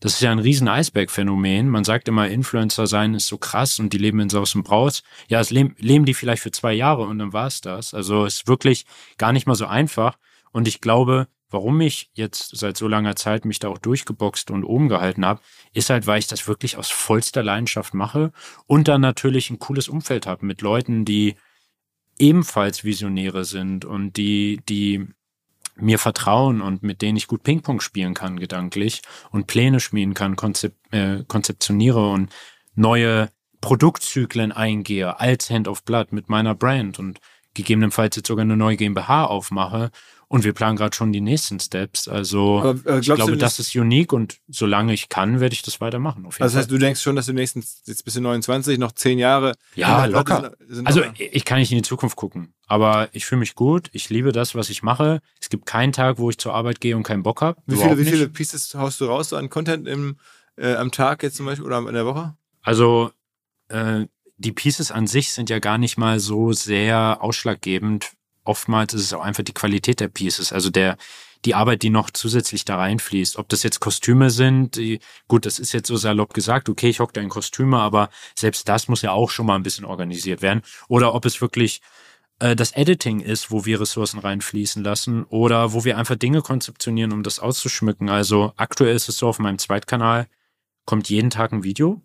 Das 0.00 0.14
ist 0.14 0.22
ja 0.22 0.32
ein 0.32 0.38
riesen 0.38 0.66
Eisberg-Phänomen. 0.66 1.68
Man 1.68 1.84
sagt 1.84 2.08
immer, 2.08 2.28
Influencer 2.28 2.86
sein 2.86 3.12
ist 3.14 3.26
so 3.26 3.36
krass 3.36 3.78
und 3.78 3.92
die 3.92 3.98
leben 3.98 4.20
in 4.20 4.30
Saus 4.30 4.54
und 4.54 4.62
Braus. 4.62 5.02
Ja, 5.28 5.40
es 5.40 5.50
leben, 5.50 5.76
leben 5.78 6.06
die 6.06 6.14
vielleicht 6.14 6.42
für 6.42 6.52
zwei 6.52 6.72
Jahre 6.72 7.02
und 7.02 7.18
dann 7.18 7.34
war's 7.34 7.60
das. 7.60 7.92
Also 7.92 8.24
es 8.24 8.36
ist 8.36 8.48
wirklich 8.48 8.86
gar 9.18 9.34
nicht 9.34 9.46
mal 9.46 9.54
so 9.54 9.66
einfach. 9.66 10.16
Und 10.52 10.66
ich 10.66 10.80
glaube, 10.80 11.28
warum 11.50 11.80
ich 11.80 12.10
jetzt 12.14 12.56
seit 12.56 12.76
so 12.76 12.88
langer 12.88 13.16
Zeit 13.16 13.44
mich 13.44 13.58
da 13.58 13.68
auch 13.68 13.78
durchgeboxt 13.78 14.50
und 14.50 14.64
oben 14.64 14.88
gehalten 14.88 15.24
habe, 15.24 15.40
ist 15.72 15.90
halt, 15.90 16.06
weil 16.06 16.18
ich 16.18 16.26
das 16.26 16.46
wirklich 16.48 16.76
aus 16.76 16.90
vollster 16.90 17.42
Leidenschaft 17.42 17.94
mache 17.94 18.32
und 18.66 18.88
dann 18.88 19.00
natürlich 19.00 19.50
ein 19.50 19.58
cooles 19.58 19.88
Umfeld 19.88 20.26
habe 20.26 20.46
mit 20.46 20.62
Leuten, 20.62 21.04
die 21.04 21.34
ebenfalls 22.18 22.84
Visionäre 22.84 23.44
sind 23.44 23.84
und 23.84 24.16
die, 24.16 24.60
die 24.68 25.06
mir 25.76 25.98
vertrauen 25.98 26.60
und 26.60 26.82
mit 26.82 27.02
denen 27.02 27.16
ich 27.16 27.26
gut 27.26 27.42
Ping-Pong 27.42 27.80
spielen 27.80 28.14
kann, 28.14 28.38
gedanklich 28.38 29.02
und 29.30 29.46
Pläne 29.46 29.80
schmieden 29.80 30.14
kann, 30.14 30.36
konzep 30.36 30.74
äh, 30.90 31.24
konzeptioniere 31.26 32.10
und 32.10 32.30
neue 32.74 33.30
Produktzyklen 33.60 34.52
eingehe 34.52 35.18
als 35.20 35.50
Hand 35.50 35.68
of 35.68 35.84
Blood 35.84 36.12
mit 36.12 36.28
meiner 36.28 36.54
Brand 36.54 36.98
und 36.98 37.20
gegebenenfalls 37.54 38.16
jetzt 38.16 38.28
sogar 38.28 38.44
eine 38.44 38.56
neue 38.56 38.76
GmbH 38.76 39.24
aufmache 39.24 39.90
und 40.30 40.44
wir 40.44 40.52
planen 40.52 40.76
gerade 40.76 40.94
schon 40.94 41.12
die 41.12 41.20
nächsten 41.20 41.58
Steps. 41.58 42.06
Also 42.06 42.60
Aber, 42.60 42.88
äh, 42.88 43.00
ich 43.00 43.12
glaube, 43.12 43.36
das 43.36 43.58
ist 43.58 43.74
unique 43.74 44.12
und 44.12 44.38
solange 44.46 44.94
ich 44.94 45.08
kann, 45.08 45.40
werde 45.40 45.54
ich 45.54 45.62
das 45.62 45.80
weitermachen. 45.80 46.24
Auf 46.24 46.34
jeden 46.34 46.44
also 46.44 46.54
das 46.54 46.60
heißt, 46.60 46.70
Fall. 46.70 46.78
du 46.78 46.84
denkst 46.84 47.02
schon, 47.02 47.16
dass 47.16 47.26
du 47.26 47.32
nächsten, 47.32 47.64
jetzt 47.84 48.04
bis 48.04 48.14
in 48.14 48.22
29, 48.22 48.78
noch 48.78 48.92
zehn 48.92 49.18
Jahre. 49.18 49.56
Ja, 49.74 50.04
locker. 50.04 50.52
Sind, 50.60 50.76
sind 50.76 50.86
also 50.86 51.00
locker. 51.00 51.14
ich 51.18 51.44
kann 51.44 51.58
nicht 51.58 51.72
in 51.72 51.78
die 51.78 51.82
Zukunft 51.82 52.14
gucken. 52.14 52.54
Aber 52.68 53.08
ich 53.10 53.26
fühle 53.26 53.40
mich 53.40 53.56
gut, 53.56 53.90
ich 53.92 54.08
liebe 54.08 54.30
das, 54.30 54.54
was 54.54 54.70
ich 54.70 54.84
mache. 54.84 55.20
Es 55.40 55.48
gibt 55.48 55.66
keinen 55.66 55.90
Tag, 55.90 56.18
wo 56.18 56.30
ich 56.30 56.38
zur 56.38 56.54
Arbeit 56.54 56.80
gehe 56.80 56.96
und 56.96 57.02
keinen 57.02 57.24
Bock 57.24 57.42
habe. 57.42 57.60
Wie 57.66 57.74
viele, 57.74 57.98
wie 57.98 58.04
viele 58.04 58.28
Pieces 58.28 58.72
haust 58.76 59.00
du 59.00 59.06
raus 59.06 59.30
so 59.30 59.36
an 59.36 59.50
Content 59.50 59.88
im, 59.88 60.16
äh, 60.56 60.74
am 60.74 60.92
Tag 60.92 61.24
jetzt 61.24 61.38
zum 61.38 61.46
Beispiel 61.46 61.66
oder 61.66 61.78
in 61.78 61.92
der 61.92 62.06
Woche? 62.06 62.36
Also 62.62 63.10
äh, 63.66 64.06
die 64.36 64.52
Pieces 64.52 64.92
an 64.92 65.08
sich 65.08 65.32
sind 65.32 65.50
ja 65.50 65.58
gar 65.58 65.76
nicht 65.76 65.98
mal 65.98 66.20
so 66.20 66.52
sehr 66.52 67.18
ausschlaggebend 67.20 68.12
oftmals 68.50 68.92
ist 68.94 69.02
es 69.02 69.12
auch 69.12 69.22
einfach 69.22 69.44
die 69.44 69.54
Qualität 69.54 70.00
der 70.00 70.08
Pieces, 70.08 70.52
also 70.52 70.70
der, 70.70 70.96
die 71.44 71.54
Arbeit, 71.54 71.82
die 71.82 71.90
noch 71.90 72.10
zusätzlich 72.10 72.64
da 72.64 72.76
reinfließt. 72.76 73.36
Ob 73.38 73.48
das 73.48 73.62
jetzt 73.62 73.80
Kostüme 73.80 74.30
sind, 74.30 74.76
die, 74.76 74.98
gut, 75.28 75.46
das 75.46 75.58
ist 75.58 75.72
jetzt 75.72 75.86
so 75.86 75.96
salopp 75.96 76.34
gesagt, 76.34 76.68
okay, 76.68 76.88
ich 76.88 77.00
hocke 77.00 77.12
da 77.12 77.20
in 77.20 77.28
Kostüme, 77.28 77.78
aber 77.78 78.10
selbst 78.36 78.68
das 78.68 78.88
muss 78.88 79.02
ja 79.02 79.12
auch 79.12 79.30
schon 79.30 79.46
mal 79.46 79.54
ein 79.54 79.62
bisschen 79.62 79.84
organisiert 79.84 80.42
werden. 80.42 80.62
Oder 80.88 81.14
ob 81.14 81.24
es 81.24 81.40
wirklich 81.40 81.80
äh, 82.40 82.56
das 82.56 82.72
Editing 82.72 83.20
ist, 83.20 83.50
wo 83.50 83.64
wir 83.64 83.80
Ressourcen 83.80 84.18
reinfließen 84.18 84.82
lassen 84.82 85.24
oder 85.24 85.72
wo 85.72 85.84
wir 85.84 85.96
einfach 85.96 86.16
Dinge 86.16 86.42
konzeptionieren, 86.42 87.12
um 87.12 87.22
das 87.22 87.38
auszuschmücken. 87.38 88.10
Also 88.10 88.52
aktuell 88.56 88.96
ist 88.96 89.08
es 89.08 89.18
so, 89.18 89.28
auf 89.28 89.38
meinem 89.38 89.58
Zweitkanal 89.58 90.26
kommt 90.84 91.08
jeden 91.08 91.30
Tag 91.30 91.52
ein 91.52 91.62
Video 91.62 92.02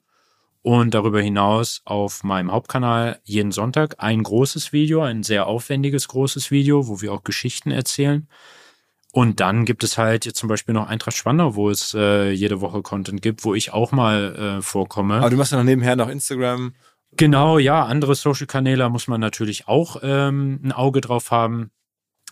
und 0.66 0.95
darüber 0.95 1.22
hinaus 1.22 1.84
auf 1.86 2.24
meinem 2.24 2.51
Hauptkanal 2.51 3.20
jeden 3.24 3.51
Sonntag 3.51 3.97
ein 3.99 4.24
großes 4.24 4.74
Video, 4.74 5.03
ein 5.03 5.22
sehr 5.22 5.45
aufwendiges 5.45 6.07
großes 6.07 6.49
Video, 6.49 6.88
wo 6.88 7.01
wir 7.01 7.13
auch 7.13 7.24
Geschichten 7.24 7.70
erzählen. 7.70 8.28
Und 9.11 9.41
dann 9.41 9.66
gibt 9.66 9.84
es 9.84 9.99
halt 9.99 10.26
jetzt 10.26 10.39
zum 10.39 10.49
Beispiel 10.49 10.74
noch 10.74 10.88
Eintracht 10.88 11.16
Spandau, 11.16 11.53
wo 11.53 11.70
es 11.70 11.93
äh, 11.93 12.32
jede 12.32 12.61
Woche 12.61 12.82
Content 12.82 13.22
gibt, 13.22 13.45
wo 13.45 13.53
ich 13.53 13.74
auch 13.74 13.91
mal 13.91 14.57
äh, 14.57 14.61
vorkomme. 14.63 15.18
Aber 15.18 15.30
du 15.30 15.38
machst 15.38 15.51
ja 15.51 15.59
noch 15.59 15.66
nebenher 15.66 15.95
noch 15.95 16.09
Instagram. 16.09 16.74
Genau, 17.11 17.59
ja, 17.59 17.86
andere 17.86 18.16
Social-Kanäle 18.16 18.89
muss 18.89 19.07
man 19.07 19.22
natürlich 19.22 19.68
auch 19.68 19.97
ähm, 20.01 20.61
ein 20.63 20.72
Auge 20.72 20.99
drauf 20.99 21.30
haben. 21.30 21.70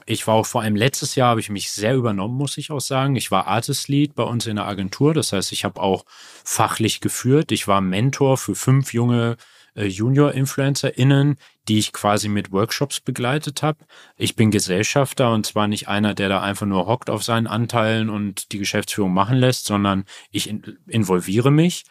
Ich 0.06 0.28
war 0.28 0.36
auch 0.36 0.46
vor 0.46 0.62
allem 0.62 0.76
letztes 0.76 1.16
Jahr, 1.16 1.30
habe 1.30 1.40
ich 1.40 1.50
mich 1.50 1.72
sehr 1.72 1.96
übernommen, 1.96 2.36
muss 2.36 2.58
ich 2.58 2.72
auch 2.72 2.82
sagen. 2.82 3.16
Ich 3.16 3.32
war 3.32 3.48
Artist 3.48 3.88
Lead 3.88 4.16
bei 4.16 4.24
uns 4.24 4.46
in 4.46 4.58
der 4.58 4.66
Agentur. 4.66 5.14
Das 5.14 5.34
heißt, 5.34 5.52
ich 5.52 5.64
habe 5.64 5.82
auch 5.82 6.06
fachlich 6.44 7.02
geführt. 7.02 7.52
Ich 7.52 7.68
war 7.68 7.82
Mentor 7.82 8.38
für 8.38 8.56
fünf 8.56 8.94
junge 8.94 9.38
äh, 9.76 9.86
Junior-InfluencerInnen, 9.86 11.38
die 11.68 11.80
ich 11.80 11.94
quasi 11.94 12.28
mit 12.30 12.52
Workshops 12.52 13.00
begleitet 13.00 13.64
habe. 13.64 13.80
Ich 14.18 14.36
bin 14.36 14.52
Gesellschafter 14.52 15.32
und 15.34 15.46
zwar 15.46 15.68
nicht 15.68 15.88
einer, 15.88 16.14
der 16.14 16.30
da 16.30 16.42
einfach 16.42 16.68
nur 16.68 16.86
hockt 16.86 17.10
auf 17.10 17.24
seinen 17.24 17.48
Anteilen 17.48 18.10
und 18.10 18.52
die 18.52 18.60
Geschäftsführung 18.60 19.14
machen 19.14 19.38
lässt, 19.38 19.66
sondern 19.66 20.06
ich 20.32 20.50
in 20.50 20.78
involviere 20.88 21.52
mich. 21.52 21.86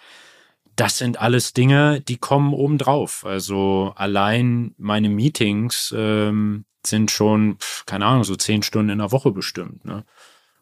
Das 0.77 0.99
sind 0.99 1.21
alles 1.21 1.53
Dinge, 1.53 2.01
die 2.01 2.17
kommen 2.17 2.55
obendrauf. 2.55 3.27
Also 3.27 3.93
allein 3.97 4.75
meine 4.79 5.09
Meetings 5.09 5.93
ähm, 5.97 6.65
sind 6.87 7.11
schon, 7.11 7.59
keine 7.87 8.07
Ahnung, 8.07 8.25
so 8.25 8.37
zehn 8.37 8.63
Stunden 8.63 8.91
in 8.91 8.99
der 8.99 9.13
Woche 9.13 9.31
bestimmt. 9.31 9.85
Ne? 9.85 10.05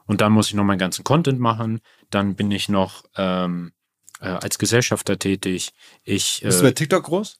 Und 0.06 0.20
dann 0.20 0.32
muss 0.32 0.48
ich 0.48 0.54
noch 0.54 0.64
meinen 0.64 0.78
ganzen 0.78 1.04
Content 1.04 1.38
machen. 1.38 1.80
Dann 2.10 2.34
bin 2.34 2.50
ich 2.50 2.68
noch 2.68 3.04
ähm, 3.16 3.72
äh, 4.20 4.28
als 4.28 4.58
Gesellschafter 4.58 5.18
tätig. 5.18 5.72
Ich, 6.04 6.42
äh, 6.42 6.46
Bist 6.46 6.60
du 6.60 6.64
bei 6.64 6.72
TikTok 6.72 7.04
groß? 7.04 7.38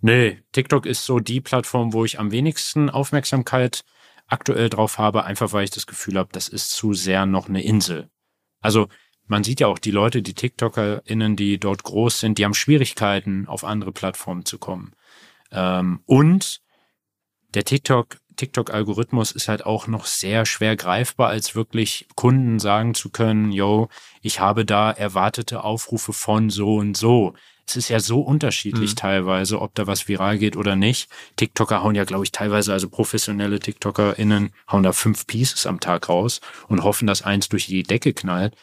Nee, 0.00 0.42
TikTok 0.52 0.86
ist 0.86 1.04
so 1.04 1.20
die 1.20 1.40
Plattform, 1.40 1.92
wo 1.92 2.04
ich 2.04 2.18
am 2.18 2.30
wenigsten 2.30 2.90
Aufmerksamkeit 2.90 3.84
aktuell 4.26 4.68
drauf 4.68 4.98
habe, 4.98 5.24
einfach 5.24 5.52
weil 5.52 5.64
ich 5.64 5.70
das 5.70 5.86
Gefühl 5.86 6.18
habe, 6.18 6.28
das 6.32 6.48
ist 6.48 6.70
zu 6.70 6.94
sehr 6.94 7.26
noch 7.26 7.48
eine 7.48 7.62
Insel. 7.62 8.10
Also 8.60 8.88
man 9.26 9.44
sieht 9.44 9.60
ja 9.60 9.66
auch 9.66 9.78
die 9.78 9.90
Leute, 9.90 10.22
die 10.22 10.34
TikTokerInnen, 10.34 11.36
die 11.36 11.58
dort 11.58 11.82
groß 11.82 12.20
sind, 12.20 12.38
die 12.38 12.44
haben 12.44 12.54
Schwierigkeiten, 12.54 13.46
auf 13.48 13.64
andere 13.64 13.92
Plattformen 13.92 14.44
zu 14.44 14.58
kommen. 14.58 14.92
Ähm, 15.50 16.00
und 16.06 16.60
der 17.56 17.64
TikTok, 17.64 18.18
TikTok-Algorithmus 18.36 19.32
ist 19.32 19.48
halt 19.48 19.64
auch 19.64 19.86
noch 19.86 20.04
sehr 20.04 20.44
schwer 20.44 20.76
greifbar, 20.76 21.30
als 21.30 21.54
wirklich 21.54 22.06
Kunden 22.14 22.58
sagen 22.60 22.94
zu 22.94 23.08
können, 23.08 23.50
yo, 23.50 23.88
ich 24.20 24.40
habe 24.40 24.66
da 24.66 24.90
erwartete 24.90 25.64
Aufrufe 25.64 26.12
von 26.12 26.50
so 26.50 26.76
und 26.76 26.98
so. 26.98 27.32
Es 27.66 27.74
ist 27.74 27.88
ja 27.88 27.98
so 27.98 28.20
unterschiedlich 28.20 28.90
mhm. 28.90 28.96
teilweise, 28.96 29.60
ob 29.60 29.74
da 29.74 29.86
was 29.86 30.06
viral 30.06 30.36
geht 30.36 30.56
oder 30.56 30.76
nicht. 30.76 31.08
TikToker 31.36 31.82
hauen 31.82 31.94
ja, 31.94 32.04
glaube 32.04 32.24
ich, 32.24 32.30
teilweise, 32.30 32.74
also 32.74 32.90
professionelle 32.90 33.58
TikTokerInnen 33.58 34.52
hauen 34.70 34.82
da 34.82 34.92
fünf 34.92 35.26
Pieces 35.26 35.66
am 35.66 35.80
Tag 35.80 36.10
raus 36.10 36.42
und 36.68 36.84
hoffen, 36.84 37.06
dass 37.06 37.22
eins 37.22 37.48
durch 37.48 37.66
die 37.66 37.82
Decke 37.84 38.12
knallt 38.12 38.54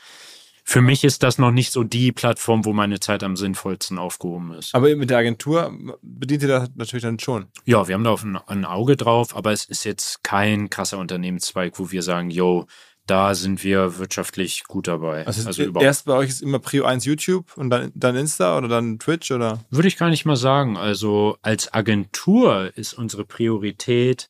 für 0.63 0.81
mich 0.81 1.03
ist 1.03 1.23
das 1.23 1.37
noch 1.37 1.51
nicht 1.51 1.71
so 1.71 1.83
die 1.83 2.11
Plattform, 2.11 2.65
wo 2.65 2.73
meine 2.73 2.99
Zeit 2.99 3.21
am 3.23 3.35
sinnvollsten 3.35 3.99
aufgehoben 3.99 4.53
ist. 4.53 4.73
Aber 4.73 4.95
mit 4.95 5.09
der 5.09 5.17
Agentur 5.17 5.73
bedient 6.01 6.43
ihr 6.43 6.47
das 6.47 6.69
natürlich 6.75 7.03
dann 7.03 7.19
schon. 7.19 7.47
Ja, 7.65 7.87
wir 7.87 7.95
haben 7.95 8.03
da 8.03 8.11
auf 8.11 8.23
ein, 8.23 8.37
ein 8.37 8.65
Auge 8.65 8.95
drauf, 8.95 9.35
aber 9.35 9.51
es 9.51 9.65
ist 9.65 9.83
jetzt 9.83 10.23
kein 10.23 10.69
krasser 10.69 10.97
Unternehmenszweig, 10.99 11.77
wo 11.79 11.91
wir 11.91 12.01
sagen, 12.01 12.29
yo, 12.29 12.65
da 13.05 13.35
sind 13.35 13.63
wir 13.63 13.97
wirtschaftlich 13.97 14.63
gut 14.63 14.87
dabei. 14.87 15.27
Also, 15.27 15.45
also 15.45 15.79
erst 15.81 16.05
bei 16.05 16.13
euch 16.13 16.29
ist 16.29 16.41
immer 16.41 16.59
Prio 16.59 16.85
1 16.85 17.03
YouTube 17.03 17.57
und 17.57 17.69
dann, 17.69 17.91
dann 17.93 18.15
Insta 18.15 18.57
oder 18.57 18.69
dann 18.69 18.97
Twitch 18.99 19.31
oder? 19.31 19.59
Würde 19.69 19.89
ich 19.89 19.97
gar 19.97 20.09
nicht 20.09 20.25
mal 20.25 20.37
sagen. 20.37 20.77
Also 20.77 21.37
als 21.41 21.73
Agentur 21.73 22.71
ist 22.75 22.93
unsere 22.93 23.25
Priorität 23.25 24.29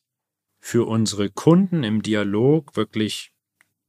für 0.60 0.88
unsere 0.88 1.30
Kunden 1.30 1.84
im 1.84 2.02
Dialog 2.02 2.74
wirklich 2.74 3.33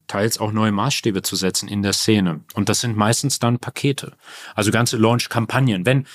teils 0.08 0.40
auch 0.40 0.52
neue 0.52 0.72
Maßstäbe 0.72 1.22
zu 1.22 1.36
setzen 1.36 1.68
in 1.68 1.82
der 1.82 1.94
Szene. 1.94 2.42
Und 2.54 2.70
das 2.70 2.82
sind 2.82 2.96
meistens 2.96 3.40
dann 3.40 3.60
Pakete. 3.60 4.14
Also 4.56 4.72
ganze 4.72 4.98
Launch-Kampagnen. 4.98 5.86
Wenn, 5.86 6.06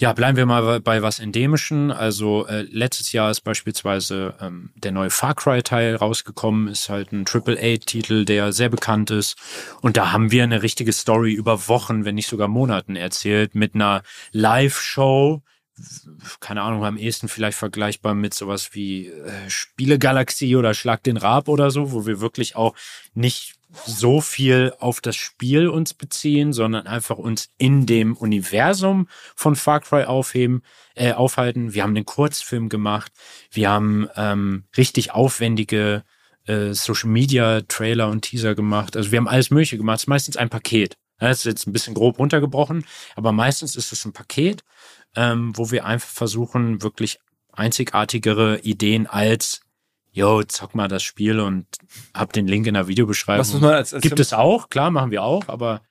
ja, 0.00 0.14
bleiben 0.14 0.38
wir 0.38 0.46
mal 0.46 0.80
bei 0.80 1.02
was 1.02 1.18
Endemischen. 1.18 1.90
Also 1.90 2.46
äh, 2.46 2.62
letztes 2.62 3.12
Jahr 3.12 3.30
ist 3.30 3.42
beispielsweise 3.42 4.34
ähm, 4.40 4.70
der 4.74 4.92
neue 4.92 5.10
Far 5.10 5.34
Cry-Teil 5.34 5.96
rausgekommen, 5.96 6.68
ist 6.68 6.88
halt 6.88 7.12
ein 7.12 7.26
Triple-A-Titel, 7.26 8.24
der 8.24 8.52
sehr 8.52 8.70
bekannt 8.70 9.10
ist. 9.10 9.36
Und 9.82 9.98
da 9.98 10.10
haben 10.12 10.30
wir 10.30 10.42
eine 10.42 10.62
richtige 10.62 10.92
Story 10.92 11.32
über 11.32 11.68
Wochen, 11.68 12.06
wenn 12.06 12.14
nicht 12.14 12.28
sogar 12.28 12.48
Monaten 12.48 12.96
erzählt, 12.96 13.54
mit 13.54 13.74
einer 13.74 14.02
Live-Show, 14.32 15.42
keine 16.40 16.62
Ahnung, 16.62 16.84
am 16.84 16.96
ehesten 16.96 17.28
vielleicht 17.28 17.58
vergleichbar 17.58 18.14
mit 18.14 18.34
sowas 18.34 18.70
wie 18.72 19.08
äh, 19.08 19.48
Spielegalaxie 19.48 20.56
oder 20.56 20.74
Schlag 20.74 21.02
den 21.02 21.16
Rab 21.16 21.48
oder 21.48 21.70
so, 21.70 21.92
wo 21.92 22.06
wir 22.06 22.20
wirklich 22.20 22.56
auch 22.56 22.74
nicht 23.14 23.54
so 23.86 24.20
viel 24.20 24.72
auf 24.78 25.00
das 25.00 25.16
Spiel 25.16 25.68
uns 25.68 25.94
beziehen, 25.94 26.52
sondern 26.52 26.86
einfach 26.86 27.18
uns 27.18 27.50
in 27.58 27.86
dem 27.86 28.16
Universum 28.16 29.08
von 29.36 29.56
Far 29.56 29.80
Cry 29.80 30.04
aufheben, 30.04 30.62
äh, 30.94 31.12
aufhalten. 31.12 31.74
Wir 31.74 31.82
haben 31.82 31.94
den 31.94 32.06
Kurzfilm 32.06 32.68
gemacht, 32.68 33.12
wir 33.50 33.70
haben 33.70 34.08
ähm, 34.16 34.64
richtig 34.76 35.12
aufwendige 35.12 36.04
äh, 36.46 36.72
Social 36.72 37.10
Media 37.10 37.60
Trailer 37.62 38.08
und 38.08 38.22
Teaser 38.22 38.54
gemacht. 38.54 38.96
Also 38.96 39.12
wir 39.12 39.18
haben 39.18 39.28
alles 39.28 39.50
Mögliche 39.50 39.76
gemacht. 39.76 39.98
Es 39.98 40.02
ist 40.04 40.08
meistens 40.08 40.36
ein 40.36 40.50
Paket. 40.50 40.96
Das 41.18 41.38
ist 41.38 41.44
jetzt 41.44 41.66
ein 41.66 41.72
bisschen 41.72 41.94
grob 41.94 42.18
runtergebrochen, 42.18 42.84
aber 43.14 43.30
meistens 43.32 43.76
ist 43.76 43.92
es 43.92 44.06
ein 44.06 44.14
Paket 44.14 44.64
ähm, 45.16 45.56
wo 45.56 45.70
wir 45.70 45.84
einfach 45.84 46.08
versuchen, 46.08 46.82
wirklich 46.82 47.18
einzigartigere 47.52 48.60
Ideen 48.60 49.06
als 49.06 49.60
yo, 50.12 50.42
zock 50.42 50.74
mal 50.74 50.88
das 50.88 51.02
Spiel 51.02 51.40
und 51.40 51.66
hab 52.14 52.32
den 52.32 52.46
Link 52.46 52.66
in 52.66 52.74
der 52.74 52.88
Videobeschreibung. 52.88 53.40
Was 53.40 53.52
muss 53.52 53.62
man 53.62 53.74
als, 53.74 53.94
als 53.94 54.02
Gibt 54.02 54.20
es 54.20 54.32
auch, 54.32 54.68
klar, 54.68 54.90
machen 54.90 55.10
wir 55.10 55.22
auch, 55.22 55.48
aber. 55.48 55.82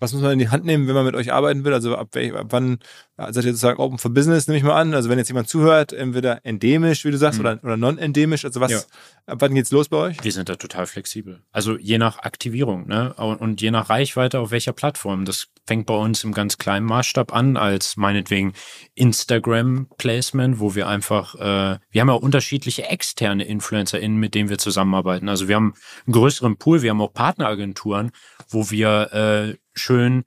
Was 0.00 0.12
muss 0.12 0.22
man 0.22 0.32
in 0.32 0.38
die 0.38 0.48
Hand 0.48 0.64
nehmen, 0.64 0.86
wenn 0.86 0.94
man 0.94 1.04
mit 1.04 1.16
euch 1.16 1.32
arbeiten 1.32 1.64
will? 1.64 1.72
Also 1.72 1.96
ab, 1.96 2.08
welch, 2.12 2.34
ab 2.34 2.46
wann 2.50 2.78
seid 3.16 3.44
ihr 3.44 3.52
sozusagen 3.52 3.80
open 3.80 3.98
for 3.98 4.12
business, 4.12 4.46
nehme 4.46 4.58
ich 4.58 4.64
mal 4.64 4.80
an. 4.80 4.94
Also 4.94 5.08
wenn 5.08 5.18
jetzt 5.18 5.28
jemand 5.28 5.48
zuhört, 5.48 5.92
entweder 5.92 6.44
endemisch, 6.44 7.04
wie 7.04 7.10
du 7.10 7.18
sagst, 7.18 7.40
mhm. 7.40 7.46
oder, 7.46 7.64
oder 7.64 7.76
non-endemisch, 7.76 8.44
also 8.44 8.60
was, 8.60 8.70
ja. 8.70 8.78
ab 9.26 9.38
wann 9.40 9.54
geht's 9.54 9.72
los 9.72 9.88
bei 9.88 9.96
euch? 9.96 10.22
Wir 10.22 10.30
sind 10.30 10.48
da 10.48 10.54
total 10.54 10.86
flexibel. 10.86 11.42
Also 11.50 11.76
je 11.76 11.98
nach 11.98 12.20
Aktivierung, 12.20 12.86
ne? 12.86 13.12
Und, 13.14 13.36
und 13.40 13.60
je 13.60 13.72
nach 13.72 13.90
Reichweite 13.90 14.38
auf 14.38 14.52
welcher 14.52 14.72
Plattform. 14.72 15.24
Das 15.24 15.48
fängt 15.66 15.86
bei 15.86 15.94
uns 15.96 16.22
im 16.22 16.32
ganz 16.32 16.58
kleinen 16.58 16.86
Maßstab 16.86 17.34
an, 17.34 17.56
als 17.56 17.96
meinetwegen 17.96 18.52
Instagram-Placement, 18.94 20.60
wo 20.60 20.76
wir 20.76 20.86
einfach, 20.86 21.34
äh, 21.34 21.78
wir 21.90 22.00
haben 22.00 22.08
ja 22.08 22.14
unterschiedliche 22.14 22.84
externe 22.84 23.44
InfluencerInnen, 23.44 24.18
mit 24.18 24.34
denen 24.34 24.48
wir 24.48 24.58
zusammenarbeiten. 24.58 25.28
Also 25.28 25.48
wir 25.48 25.56
haben 25.56 25.74
einen 26.06 26.12
größeren 26.12 26.56
Pool, 26.56 26.82
wir 26.82 26.90
haben 26.90 27.00
auch 27.00 27.12
Partneragenturen, 27.12 28.12
wo 28.48 28.70
wir 28.70 29.12
äh, 29.12 29.58
schön 29.78 30.24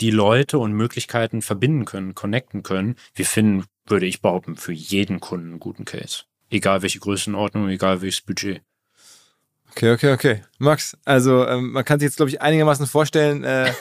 die 0.00 0.10
Leute 0.10 0.58
und 0.58 0.72
Möglichkeiten 0.72 1.42
verbinden 1.42 1.84
können, 1.84 2.14
connecten 2.14 2.62
können. 2.62 2.96
Wir 3.14 3.26
finden, 3.26 3.64
würde 3.86 4.06
ich 4.06 4.20
behaupten, 4.20 4.56
für 4.56 4.72
jeden 4.72 5.20
Kunden 5.20 5.50
einen 5.50 5.60
guten 5.60 5.84
Case. 5.84 6.24
Egal 6.50 6.82
welche 6.82 6.98
Größenordnung, 6.98 7.68
egal 7.68 8.02
welches 8.02 8.20
Budget. 8.20 8.62
Okay, 9.74 9.92
okay, 9.92 10.12
okay. 10.12 10.42
Max, 10.58 10.98
also 11.06 11.46
ähm, 11.46 11.72
man 11.72 11.84
kann 11.84 11.98
sich 11.98 12.06
jetzt, 12.06 12.16
glaube 12.16 12.28
ich, 12.28 12.42
einigermaßen 12.42 12.86
vorstellen, 12.86 13.42
äh, 13.42 13.68
äh, 13.68 13.72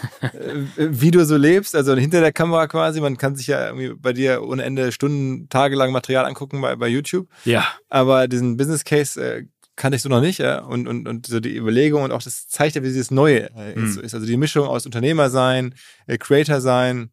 wie 0.77 1.11
du 1.11 1.25
so 1.25 1.35
lebst, 1.35 1.75
also 1.75 1.95
hinter 1.95 2.21
der 2.21 2.31
Kamera 2.31 2.67
quasi. 2.67 3.01
Man 3.01 3.17
kann 3.17 3.35
sich 3.35 3.47
ja 3.47 3.67
irgendwie 3.67 3.93
bei 3.93 4.13
dir 4.13 4.41
ohne 4.41 4.63
Ende 4.63 4.93
Stunden, 4.93 5.49
tagelang 5.49 5.91
Material 5.91 6.25
angucken 6.25 6.61
bei, 6.61 6.77
bei 6.77 6.87
YouTube. 6.87 7.27
Ja. 7.43 7.67
Aber 7.89 8.29
diesen 8.29 8.55
Business 8.55 8.85
Case 8.85 9.21
äh, 9.21 9.45
kannte 9.75 9.95
ich 9.95 10.01
so 10.01 10.09
noch 10.09 10.21
nicht. 10.21 10.39
Ja? 10.39 10.59
Und, 10.59 10.87
und, 10.87 11.07
und 11.07 11.27
so 11.27 11.39
die 11.39 11.55
Überlegung 11.55 12.03
und 12.03 12.11
auch 12.11 12.21
das 12.21 12.47
zeigt 12.47 12.75
ja, 12.75 12.83
wie 12.83 12.87
dieses 12.87 13.11
Neue 13.11 13.49
mhm. 13.75 13.99
ist. 14.01 14.13
Also 14.13 14.25
die 14.25 14.37
Mischung 14.37 14.67
aus 14.67 14.85
Unternehmer 14.85 15.29
sein, 15.29 15.75
äh, 16.07 16.17
Creator 16.17 16.61
sein, 16.61 17.09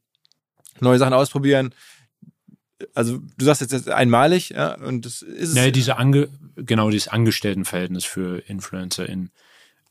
neue 0.81 0.99
Sachen 0.99 1.15
ausprobieren 1.15 1.75
also 2.95 3.19
du 3.37 3.45
sagst 3.45 3.61
jetzt 3.61 3.89
einmalig, 3.89 4.51
ja, 4.51 4.75
und 4.75 5.05
das 5.05 5.23
ist 5.23 5.57
ja, 5.57 5.71
diese 5.71 5.97
Ange 5.97 6.29
genau 6.57 6.91
dieses 6.91 7.09
Angestelltenverhältnis 7.09 8.05
für 8.05 8.39
InfluencerInnen. 8.49 9.31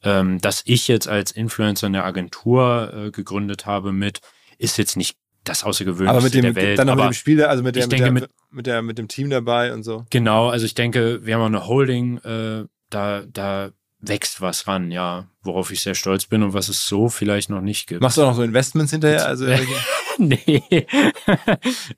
Ähm, 0.04 0.40
dass 0.40 0.62
ich 0.66 0.88
jetzt 0.88 1.08
als 1.08 1.32
Influencer 1.32 1.88
eine 1.88 2.04
Agentur 2.04 2.94
äh, 2.94 3.12
gegründet 3.12 3.66
habe 3.66 3.92
mit, 3.92 4.22
ist 4.58 4.78
jetzt 4.78 4.96
nicht 4.96 5.18
das 5.48 5.64
Außergewöhnlichste 5.64 6.10
aber 6.10 6.24
mit 6.24 6.34
dem, 6.34 6.42
der 6.42 6.56
Welt. 6.56 6.80
Dann 6.80 6.88
noch 6.88 6.96
mit 6.96 7.06
dem 7.06 7.14
Spiel, 7.14 7.44
also 7.44 7.64
mit 7.64 7.76
der, 7.76 7.88
mit, 7.88 8.00
der, 8.00 8.12
mit, 8.12 8.30
mit, 8.52 8.66
der, 8.66 8.82
mit 8.82 8.98
dem 8.98 9.08
Team 9.08 9.30
dabei 9.30 9.74
und 9.74 9.84
so. 9.84 10.06
Genau, 10.10 10.50
also 10.50 10.66
ich 10.66 10.76
denke, 10.76 11.26
wir 11.26 11.36
haben 11.36 11.42
auch 11.42 11.46
eine 11.48 11.68
Holding, 11.68 12.18
äh, 12.20 12.66
da, 12.90 13.24
da 13.28 13.72
wächst 14.00 14.42
was 14.42 14.68
ran, 14.68 14.92
ja, 14.92 15.28
worauf 15.42 15.72
ich 15.72 15.82
sehr 15.82 15.96
stolz 15.96 16.26
bin 16.26 16.44
und 16.44 16.54
was 16.54 16.70
es 16.70 16.88
so 16.88 17.10
vielleicht 17.10 17.50
noch 17.50 17.62
nicht 17.62 17.88
gibt. 17.88 18.02
Machst 18.02 18.18
du 18.18 18.24
auch 18.24 18.28
noch 18.28 18.36
so 18.36 18.44
Investments 18.44 18.92
hinterher? 18.92 19.26
Also 19.26 19.46
nee. 20.18 20.64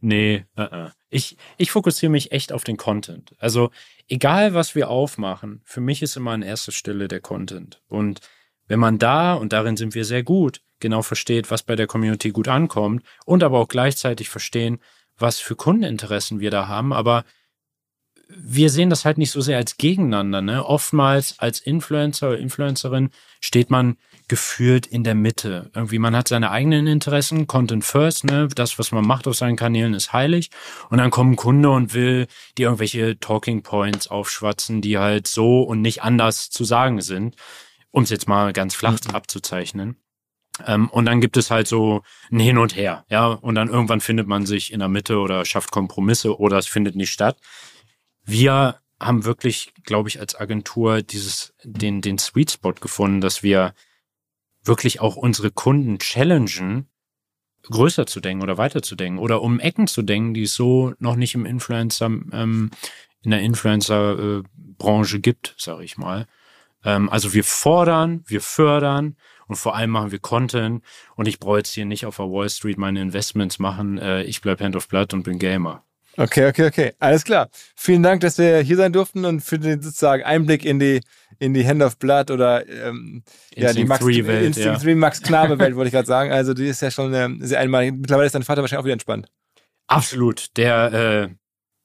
nee. 0.02 0.46
Uh 0.58 0.62
-uh. 0.62 0.92
Ich, 1.10 1.38
ich 1.58 1.72
fokussiere 1.72 2.12
mich 2.12 2.32
echt 2.32 2.54
auf 2.54 2.64
den 2.64 2.78
Content. 2.78 3.36
Also, 3.40 3.72
egal 4.08 4.54
was 4.54 4.76
wir 4.76 4.90
aufmachen, 4.90 5.62
für 5.66 5.82
mich 5.82 6.02
ist 6.02 6.16
immer 6.16 6.32
an 6.32 6.44
erster 6.44 6.72
Stelle 6.72 7.08
der 7.08 7.20
Content. 7.20 7.82
Und 7.88 8.22
wenn 8.70 8.80
man 8.80 8.98
da, 8.98 9.34
und 9.34 9.52
darin 9.52 9.76
sind 9.76 9.96
wir 9.96 10.06
sehr 10.06 10.24
gut, 10.24 10.62
genau 10.80 11.02
versteht, 11.02 11.52
was 11.52 11.64
bei 11.64 11.76
der 11.76 11.88
Community 11.88 12.30
gut 12.30 12.48
ankommt 12.48 13.04
und 13.26 13.44
aber 13.44 13.60
auch 13.60 13.68
gleichzeitig 13.68 14.30
verstehen, 14.30 14.80
was 15.18 15.40
für 15.40 15.58
Kundeninteressen 15.58 16.40
wir 16.40 16.52
da 16.52 16.70
haben, 16.70 16.94
aber 16.94 17.26
wir 18.30 18.70
sehen 18.70 18.92
das 18.92 19.06
halt 19.06 19.18
nicht 19.18 19.32
so 19.32 19.42
sehr 19.42 19.58
als 19.58 19.78
gegeneinander. 19.78 20.42
Ne? 20.42 20.64
Oftmals 20.64 21.40
als 21.40 21.60
Influencer 21.60 22.30
oder 22.30 22.38
Influencerin 22.38 23.10
steht 23.42 23.72
man 23.72 23.98
gefühlt 24.28 24.86
in 24.86 25.04
der 25.04 25.16
Mitte. 25.16 25.72
Irgendwie, 25.74 25.98
man 25.98 26.16
hat 26.16 26.28
seine 26.28 26.52
eigenen 26.52 26.86
Interessen, 26.86 27.48
Content 27.48 27.84
first, 27.84 28.26
ne? 28.26 28.48
Das, 28.54 28.78
was 28.78 28.92
man 28.92 29.04
macht 29.04 29.28
auf 29.28 29.36
seinen 29.36 29.56
Kanälen, 29.56 29.96
ist 29.96 30.14
heilig. 30.14 30.52
Und 30.92 31.00
dann 31.00 31.10
kommt 31.10 31.32
ein 31.32 31.36
Kunde 31.36 31.72
und 31.72 31.96
will 31.96 32.28
dir 32.56 32.68
irgendwelche 32.68 33.20
Talking 33.20 33.64
Points 33.64 34.08
aufschwatzen, 34.08 34.82
die 34.82 35.00
halt 35.00 35.26
so 35.26 35.64
und 35.64 35.82
nicht 35.82 36.04
anders 36.04 36.52
zu 36.52 36.64
sagen 36.64 37.02
sind, 37.02 37.36
um 37.92 38.04
es 38.04 38.10
jetzt 38.10 38.28
mal 38.28 38.54
ganz 38.54 38.76
flach 38.76 38.98
mhm. 39.08 39.16
abzuzeichnen. 39.16 39.98
Ähm, 40.66 40.90
und 40.90 41.06
dann 41.06 41.22
gibt 41.22 41.38
es 41.38 41.52
halt 41.52 41.68
so 41.68 42.02
ein 42.32 42.40
Hin 42.40 42.58
und 42.58 42.76
Her, 42.76 43.06
ja. 43.10 43.28
Und 43.28 43.56
dann 43.56 43.70
irgendwann 43.70 44.02
findet 44.02 44.28
man 44.28 44.46
sich 44.46 44.74
in 44.74 44.80
der 44.80 44.90
Mitte 44.90 45.20
oder 45.20 45.46
schafft 45.46 45.72
Kompromisse 45.72 46.38
oder 46.38 46.58
es 46.58 46.68
findet 46.68 46.96
nicht 46.96 47.12
statt. 47.12 47.38
Wir 48.24 48.80
haben 49.00 49.24
wirklich, 49.24 49.74
glaube 49.84 50.10
ich, 50.10 50.20
als 50.20 50.40
Agentur 50.40 51.02
dieses, 51.02 51.54
den, 51.64 52.02
den 52.02 52.18
Sweet 52.18 52.52
Spot 52.52 52.74
gefunden, 52.74 53.22
dass 53.22 53.44
wir 53.44 53.74
wirklich 54.64 55.00
auch 55.00 55.16
unsere 55.16 55.52
Kunden 55.52 56.00
challengen, 56.00 56.90
größer 57.64 58.06
zu 58.06 58.20
denken 58.20 58.44
oder 58.44 58.58
weiter 58.58 58.82
zu 58.82 58.96
denken 58.96 59.20
oder 59.20 59.42
um 59.42 59.60
Ecken 59.60 59.88
zu 59.88 60.02
denken, 60.02 60.34
die 60.34 60.44
es 60.44 60.54
so 60.54 60.94
noch 61.00 61.16
nicht 61.16 61.36
im 61.36 61.46
Influencer, 61.46 62.08
ähm, 62.08 62.72
in 63.22 63.32
der 63.32 63.42
Influencer-Branche 63.42 65.18
äh, 65.18 65.20
gibt, 65.20 65.56
sage 65.58 65.84
ich 65.84 65.98
mal. 65.98 66.26
Ähm, 66.84 67.10
also 67.10 67.34
wir 67.34 67.44
fordern, 67.44 68.24
wir 68.26 68.42
fördern 68.42 69.16
und 69.48 69.56
vor 69.56 69.76
allem 69.76 69.90
machen 69.90 70.12
wir 70.12 70.20
Content 70.20 70.84
und 71.16 71.28
ich 71.28 71.40
brauche 71.40 71.58
jetzt 71.58 71.74
hier 71.74 71.86
nicht 71.86 72.06
auf 72.06 72.18
der 72.18 72.26
Wall 72.26 72.50
Street 72.50 72.78
meine 72.78 73.02
Investments 73.02 73.60
machen. 73.60 73.98
Äh, 73.98 74.24
ich 74.24 74.42
bleib 74.42 74.62
Hand 74.62 74.76
of 74.76 74.88
Blood 74.88 75.14
und 75.14 75.24
bin 75.24 75.40
Gamer. 75.40 75.84
Okay, 76.18 76.48
okay, 76.48 76.68
okay. 76.68 76.94
Alles 77.00 77.24
klar. 77.24 77.50
Vielen 77.76 78.04
Dank, 78.04 78.22
dass 78.22 78.38
wir 78.38 78.60
hier 78.60 78.76
sein 78.76 78.92
durften 78.92 79.24
und 79.26 79.42
für 79.42 79.58
den 79.58 79.82
sozusagen 79.82 80.24
Einblick 80.24 80.66
in 80.66 80.80
die, 80.80 81.02
in 81.38 81.54
die 81.54 81.66
Hand 81.66 81.82
of 81.82 81.98
Blood 81.98 82.30
oder 82.30 82.68
ähm, 82.68 83.24
ja, 83.56 83.72
die 83.72 83.86
Max, 83.86 84.06
Welt, 84.06 84.46
Instinct 84.46 84.84
ja. 84.84 84.84
3 84.84 84.96
Max 84.96 85.22
Knabe 85.22 85.58
Welt, 85.60 85.76
wollte 85.76 85.88
ich 85.88 85.94
gerade 85.94 86.08
sagen. 86.08 86.32
Also 86.32 86.54
die 86.54 86.68
ist 86.68 86.82
ja 86.82 86.92
schon 86.92 87.14
äh, 87.14 87.30
sehr 87.40 87.60
einmalig. 87.60 87.94
Mittlerweile 87.94 88.26
ist 88.26 88.36
dein 88.36 88.44
Vater 88.44 88.62
wahrscheinlich 88.62 88.82
auch 88.82 88.86
wieder 88.86 88.94
entspannt. 88.94 89.32
Absolut. 89.88 90.58
Der, 90.58 90.94
äh, 90.94 91.30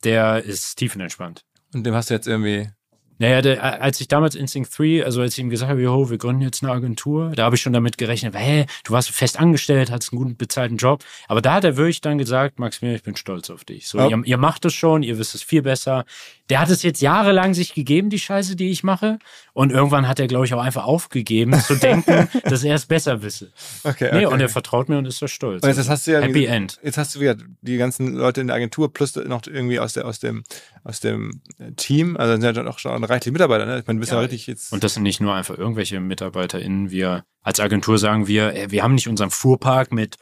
der 0.02 0.42
ist 0.42 0.76
tiefenentspannt. 0.76 1.44
Und 1.72 1.84
dem 1.84 1.94
hast 1.94 2.10
du 2.10 2.14
jetzt 2.14 2.26
irgendwie 2.26 2.70
naja, 3.18 3.42
der, 3.42 3.82
als 3.82 4.00
ich 4.00 4.08
damals 4.08 4.34
Instinct 4.34 4.76
3, 4.76 5.04
also 5.04 5.20
als 5.20 5.34
ich 5.34 5.38
ihm 5.38 5.50
gesagt 5.50 5.70
habe, 5.70 5.80
jo, 5.80 6.10
wir 6.10 6.18
gründen 6.18 6.42
jetzt 6.42 6.62
eine 6.64 6.72
Agentur, 6.72 7.30
da 7.30 7.44
habe 7.44 7.54
ich 7.54 7.62
schon 7.62 7.72
damit 7.72 7.96
gerechnet, 7.96 8.34
hä, 8.36 8.66
du 8.84 8.92
warst 8.92 9.10
fest 9.10 9.38
angestellt, 9.38 9.90
hattest 9.90 10.12
einen 10.12 10.20
guten 10.20 10.36
bezahlten 10.36 10.76
Job. 10.76 11.04
Aber 11.28 11.40
da 11.40 11.54
hat 11.54 11.64
er 11.64 11.76
wirklich 11.76 12.00
dann 12.00 12.18
gesagt, 12.18 12.58
Maximilian, 12.58 12.96
ich 12.96 13.04
bin 13.04 13.16
stolz 13.16 13.50
auf 13.50 13.64
dich. 13.64 13.86
So, 13.86 14.00
oh. 14.00 14.08
ihr, 14.08 14.20
ihr, 14.24 14.36
macht 14.36 14.64
es 14.64 14.74
schon, 14.74 15.02
ihr 15.02 15.18
wisst 15.18 15.34
es 15.34 15.42
viel 15.42 15.62
besser. 15.62 16.04
Der 16.50 16.60
hat 16.60 16.70
es 16.70 16.82
jetzt 16.82 17.00
jahrelang 17.00 17.54
sich 17.54 17.74
gegeben, 17.74 18.10
die 18.10 18.18
Scheiße, 18.18 18.56
die 18.56 18.70
ich 18.70 18.82
mache. 18.82 19.18
Und 19.52 19.70
irgendwann 19.70 20.08
hat 20.08 20.18
er, 20.18 20.26
glaube 20.26 20.46
ich, 20.46 20.54
auch 20.54 20.62
einfach 20.62 20.84
aufgegeben, 20.84 21.58
zu 21.60 21.74
denken, 21.76 22.28
dass 22.42 22.64
er 22.64 22.74
es 22.74 22.86
besser 22.86 23.22
wisse. 23.22 23.52
Okay, 23.84 24.08
okay. 24.08 24.18
Nee, 24.18 24.26
und 24.26 24.40
er 24.40 24.48
vertraut 24.48 24.88
mir 24.88 24.98
und 24.98 25.06
ist 25.06 25.18
so 25.18 25.28
stolz. 25.28 25.62
Und 25.62 25.68
jetzt 25.74 25.88
hast 25.88 26.06
du 26.06 26.12
ja 26.12 26.20
Happy 26.20 26.46
End. 26.46 26.80
Jetzt 26.82 26.98
hast 26.98 27.14
du 27.14 27.20
wieder 27.20 27.36
die 27.62 27.76
ganzen 27.76 28.14
Leute 28.14 28.40
in 28.40 28.48
der 28.48 28.56
Agentur 28.56 28.92
plus 28.92 29.14
noch 29.14 29.42
irgendwie 29.46 29.78
aus, 29.78 29.92
der, 29.92 30.04
aus, 30.04 30.18
dem, 30.18 30.42
aus 30.82 31.00
dem 31.00 31.40
Team, 31.76 32.16
also 32.16 32.40
sind 32.40 32.56
ja 32.56 32.66
auch 32.66 32.78
schon 32.78 33.03
reichlich 33.04 33.32
Mitarbeiter, 33.32 33.66
ne? 33.66 33.78
Ich 33.80 33.86
meine, 33.86 33.98
du 33.98 34.00
bist 34.00 34.12
ja, 34.12 34.18
ja 34.18 34.22
richtig 34.22 34.46
jetzt. 34.46 34.72
Und 34.72 34.84
das 34.84 34.94
sind 34.94 35.02
nicht 35.02 35.20
nur 35.20 35.34
einfach 35.34 35.56
irgendwelche 35.56 36.00
MitarbeiterInnen. 36.00 36.90
Wir 36.90 37.24
als 37.42 37.60
Agentur 37.60 37.98
sagen 37.98 38.26
wir, 38.26 38.70
wir 38.70 38.82
haben 38.82 38.94
nicht 38.94 39.08
unseren 39.08 39.30
Fuhrpark 39.30 39.92
mit, 39.92 40.16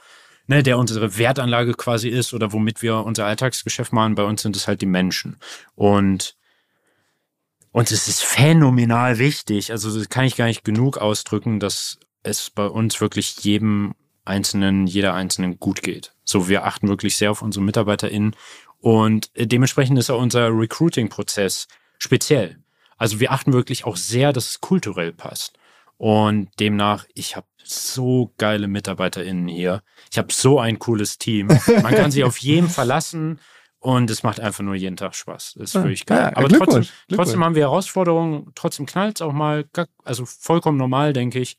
ne, 0.47 0.63
der 0.63 0.79
unsere 0.79 1.19
Wertanlage 1.19 1.75
quasi 1.75 2.09
ist 2.09 2.35
oder 2.35 2.53
womit 2.53 2.83
wir 2.83 2.97
unser 2.99 3.27
Alltagsgeschäft 3.27 3.93
machen. 3.93 4.15
Bei 4.15 4.25
uns 4.25 4.43
sind 4.43 4.57
es 4.57 4.67
halt 4.67 4.81
die 4.81 4.87
Menschen. 4.87 5.39
Und 5.75 6.37
und 7.75 7.91
es 7.91 8.07
ist 8.07 8.23
phänomenal 8.23 9.19
wichtig. 9.19 9.73
Also 9.73 9.97
das 9.97 10.11
kann 10.11 10.27
ich 10.27 10.37
gar 10.37 10.45
nicht 10.45 10.63
genug 10.63 10.99
ausdrücken, 10.99 11.59
dass 11.59 11.99
es 12.23 12.51
bei 12.51 12.67
uns 12.67 13.01
wirklich 13.01 13.37
jedem 13.45 13.95
Einzelnen, 14.25 14.87
jeder 14.87 15.15
Einzelnen 15.15 15.59
gut 15.59 15.83
geht. 15.83 16.15
So, 16.23 16.49
wir 16.49 16.65
achten 16.65 16.89
wirklich 16.89 17.17
sehr 17.17 17.31
auf 17.31 17.43
unsere 17.43 17.65
MitarbeiterInnen 17.65 18.37
und 18.79 19.31
dementsprechend 19.37 19.99
ist 19.99 20.11
auch 20.11 20.21
unser 20.21 20.49
Recruiting-Prozess 20.49 21.69
speziell. 21.99 22.62
Also 23.03 23.19
wir 23.19 23.33
achten 23.33 23.53
wirklich 23.53 23.85
auch 23.85 23.97
sehr, 23.97 24.33
dass 24.33 24.49
es 24.49 24.61
kulturell 24.61 25.13
passt. 25.13 25.59
Und 25.97 26.51
demnach, 26.61 27.05
ich 27.15 27.35
habe 27.35 27.49
so 27.65 28.33
geile 28.39 28.69
MitarbeiterInnen 28.69 29.49
hier. 29.49 29.83
Ich 30.13 30.19
habe 30.19 30.33
so 30.33 30.61
ein 30.61 30.79
cooles 30.79 31.19
Team. 31.19 31.49
Man 31.49 31.97
kann 31.97 32.13
sich 32.13 32.23
auf 32.23 32.39
jeden 32.39 32.69
verlassen 32.69 33.41
und 33.81 34.09
es 34.09 34.23
macht 34.23 34.39
einfach 34.39 34.63
nur 34.63 34.77
jeden 34.77 34.97
Tag 34.97 35.17
Spaß. 35.17 35.55
Das 35.59 35.71
ist 35.71 35.75
ja, 35.75 35.83
wirklich 35.83 36.07
geil. 36.07 36.31
Ja, 36.31 36.37
Aber 36.37 36.49
trotzdem, 36.49 36.87
trotzdem 37.09 37.45
haben 37.45 37.57
wir 37.57 37.63
Herausforderungen, 37.63 38.53
trotzdem 38.55 38.87
knallt 38.87 39.17
es 39.17 39.23
auch 39.23 39.33
mal, 39.33 39.65
also 40.05 40.25
vollkommen 40.25 40.79
normal, 40.79 41.13
denke 41.13 41.41
ich. 41.41 41.59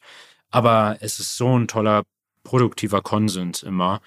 Aber 0.50 0.96
es 1.02 1.20
ist 1.20 1.36
so 1.36 1.60
ein 1.60 1.68
toller, 1.68 2.04
produktiver 2.46 3.02
Konsens 3.02 3.64
immer. 3.64 4.00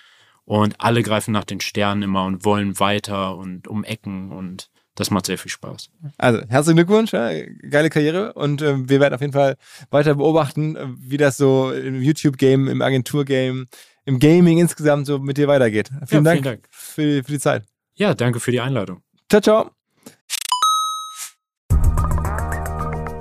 Und 0.47 0.81
alle 0.81 1.03
greifen 1.03 1.33
nach 1.33 1.45
den 1.45 1.61
Sternen 1.61 2.03
immer 2.03 2.25
und 2.25 2.47
wollen 2.47 2.81
weiter 2.81 3.37
und 3.37 3.69
um 3.69 3.85
Ecken 3.85 4.33
und 4.33 4.71
das 4.97 5.11
macht 5.11 5.27
sehr 5.27 5.39
viel 5.39 5.51
Spaß. 5.51 5.91
Also 6.17 6.43
herzlichen 6.49 6.77
Glückwunsch, 6.77 7.13
ja, 7.13 7.31
geile 7.71 7.91
Karriere 7.91 8.33
und 8.33 8.63
äh, 8.63 8.89
wir 8.89 8.99
werden 8.99 9.15
auf 9.15 9.21
jeden 9.21 9.33
Fall 9.33 9.57
weiter 9.91 10.17
beobachten, 10.17 10.75
äh, 10.75 10.87
wie 10.99 11.19
das 11.19 11.37
so 11.37 11.71
im 11.71 12.03
YouTube-Game, 12.03 12.67
im 12.67 12.83
Agentur-Game, 12.83 13.67
im 14.07 14.19
Gaming 14.19 14.59
insgesamt 14.59 15.07
so 15.07 15.19
mit 15.19 15.37
dir 15.37 15.49
weitergeht. 15.49 15.91
Vielen, 16.07 16.25
ja, 16.25 16.33
Dank, 16.33 16.43
vielen 16.43 16.45
Dank, 16.45 16.69
Für, 16.71 17.25
für 17.25 17.33
die 17.33 17.39
Zeit. 17.39 17.65
Ja, 17.95 18.15
danke 18.15 18.41
für 18.41 18.51
die 18.51 18.61
Einladung. 18.61 19.03
Ciao, 19.29 19.41
ciao. 19.41 19.71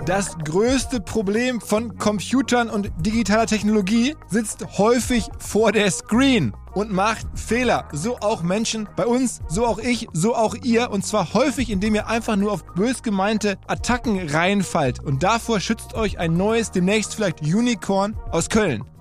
Das 0.06 0.38
größte 0.38 1.02
Problem 1.02 1.60
von 1.60 1.97
Computern 1.97 2.69
und 2.69 2.91
digitaler 2.99 3.47
Technologie 3.47 4.15
sitzt 4.27 4.77
häufig 4.77 5.27
vor 5.39 5.72
der 5.72 5.89
Screen 5.89 6.53
und 6.76 6.91
macht 6.91 7.26
Fehler. 7.34 7.88
So 7.91 8.18
auch 8.19 8.43
Menschen 8.43 8.88
bei 8.95 9.07
uns, 9.07 9.41
so 9.47 9.65
auch 9.65 9.80
ich, 9.80 10.07
so 10.14 10.35
auch 10.35 10.53
ihr. 10.53 10.91
Und 10.91 11.03
zwar 11.03 11.34
häufig, 11.34 11.72
indem 11.72 11.95
ihr 11.95 12.07
einfach 12.07 12.35
nur 12.35 12.52
auf 12.52 12.64
bös 12.76 13.02
gemeinte 13.02 13.57
Attacken 13.65 14.30
reinfallt. 14.30 14.99
Und 14.99 15.23
davor 15.23 15.60
schützt 15.60 15.95
euch 15.95 16.19
ein 16.19 16.38
neues, 16.38 16.69
demnächst 16.69 17.15
vielleicht 17.15 17.41
Unicorn 17.41 18.15
aus 18.30 18.49
Köln. 18.49 18.84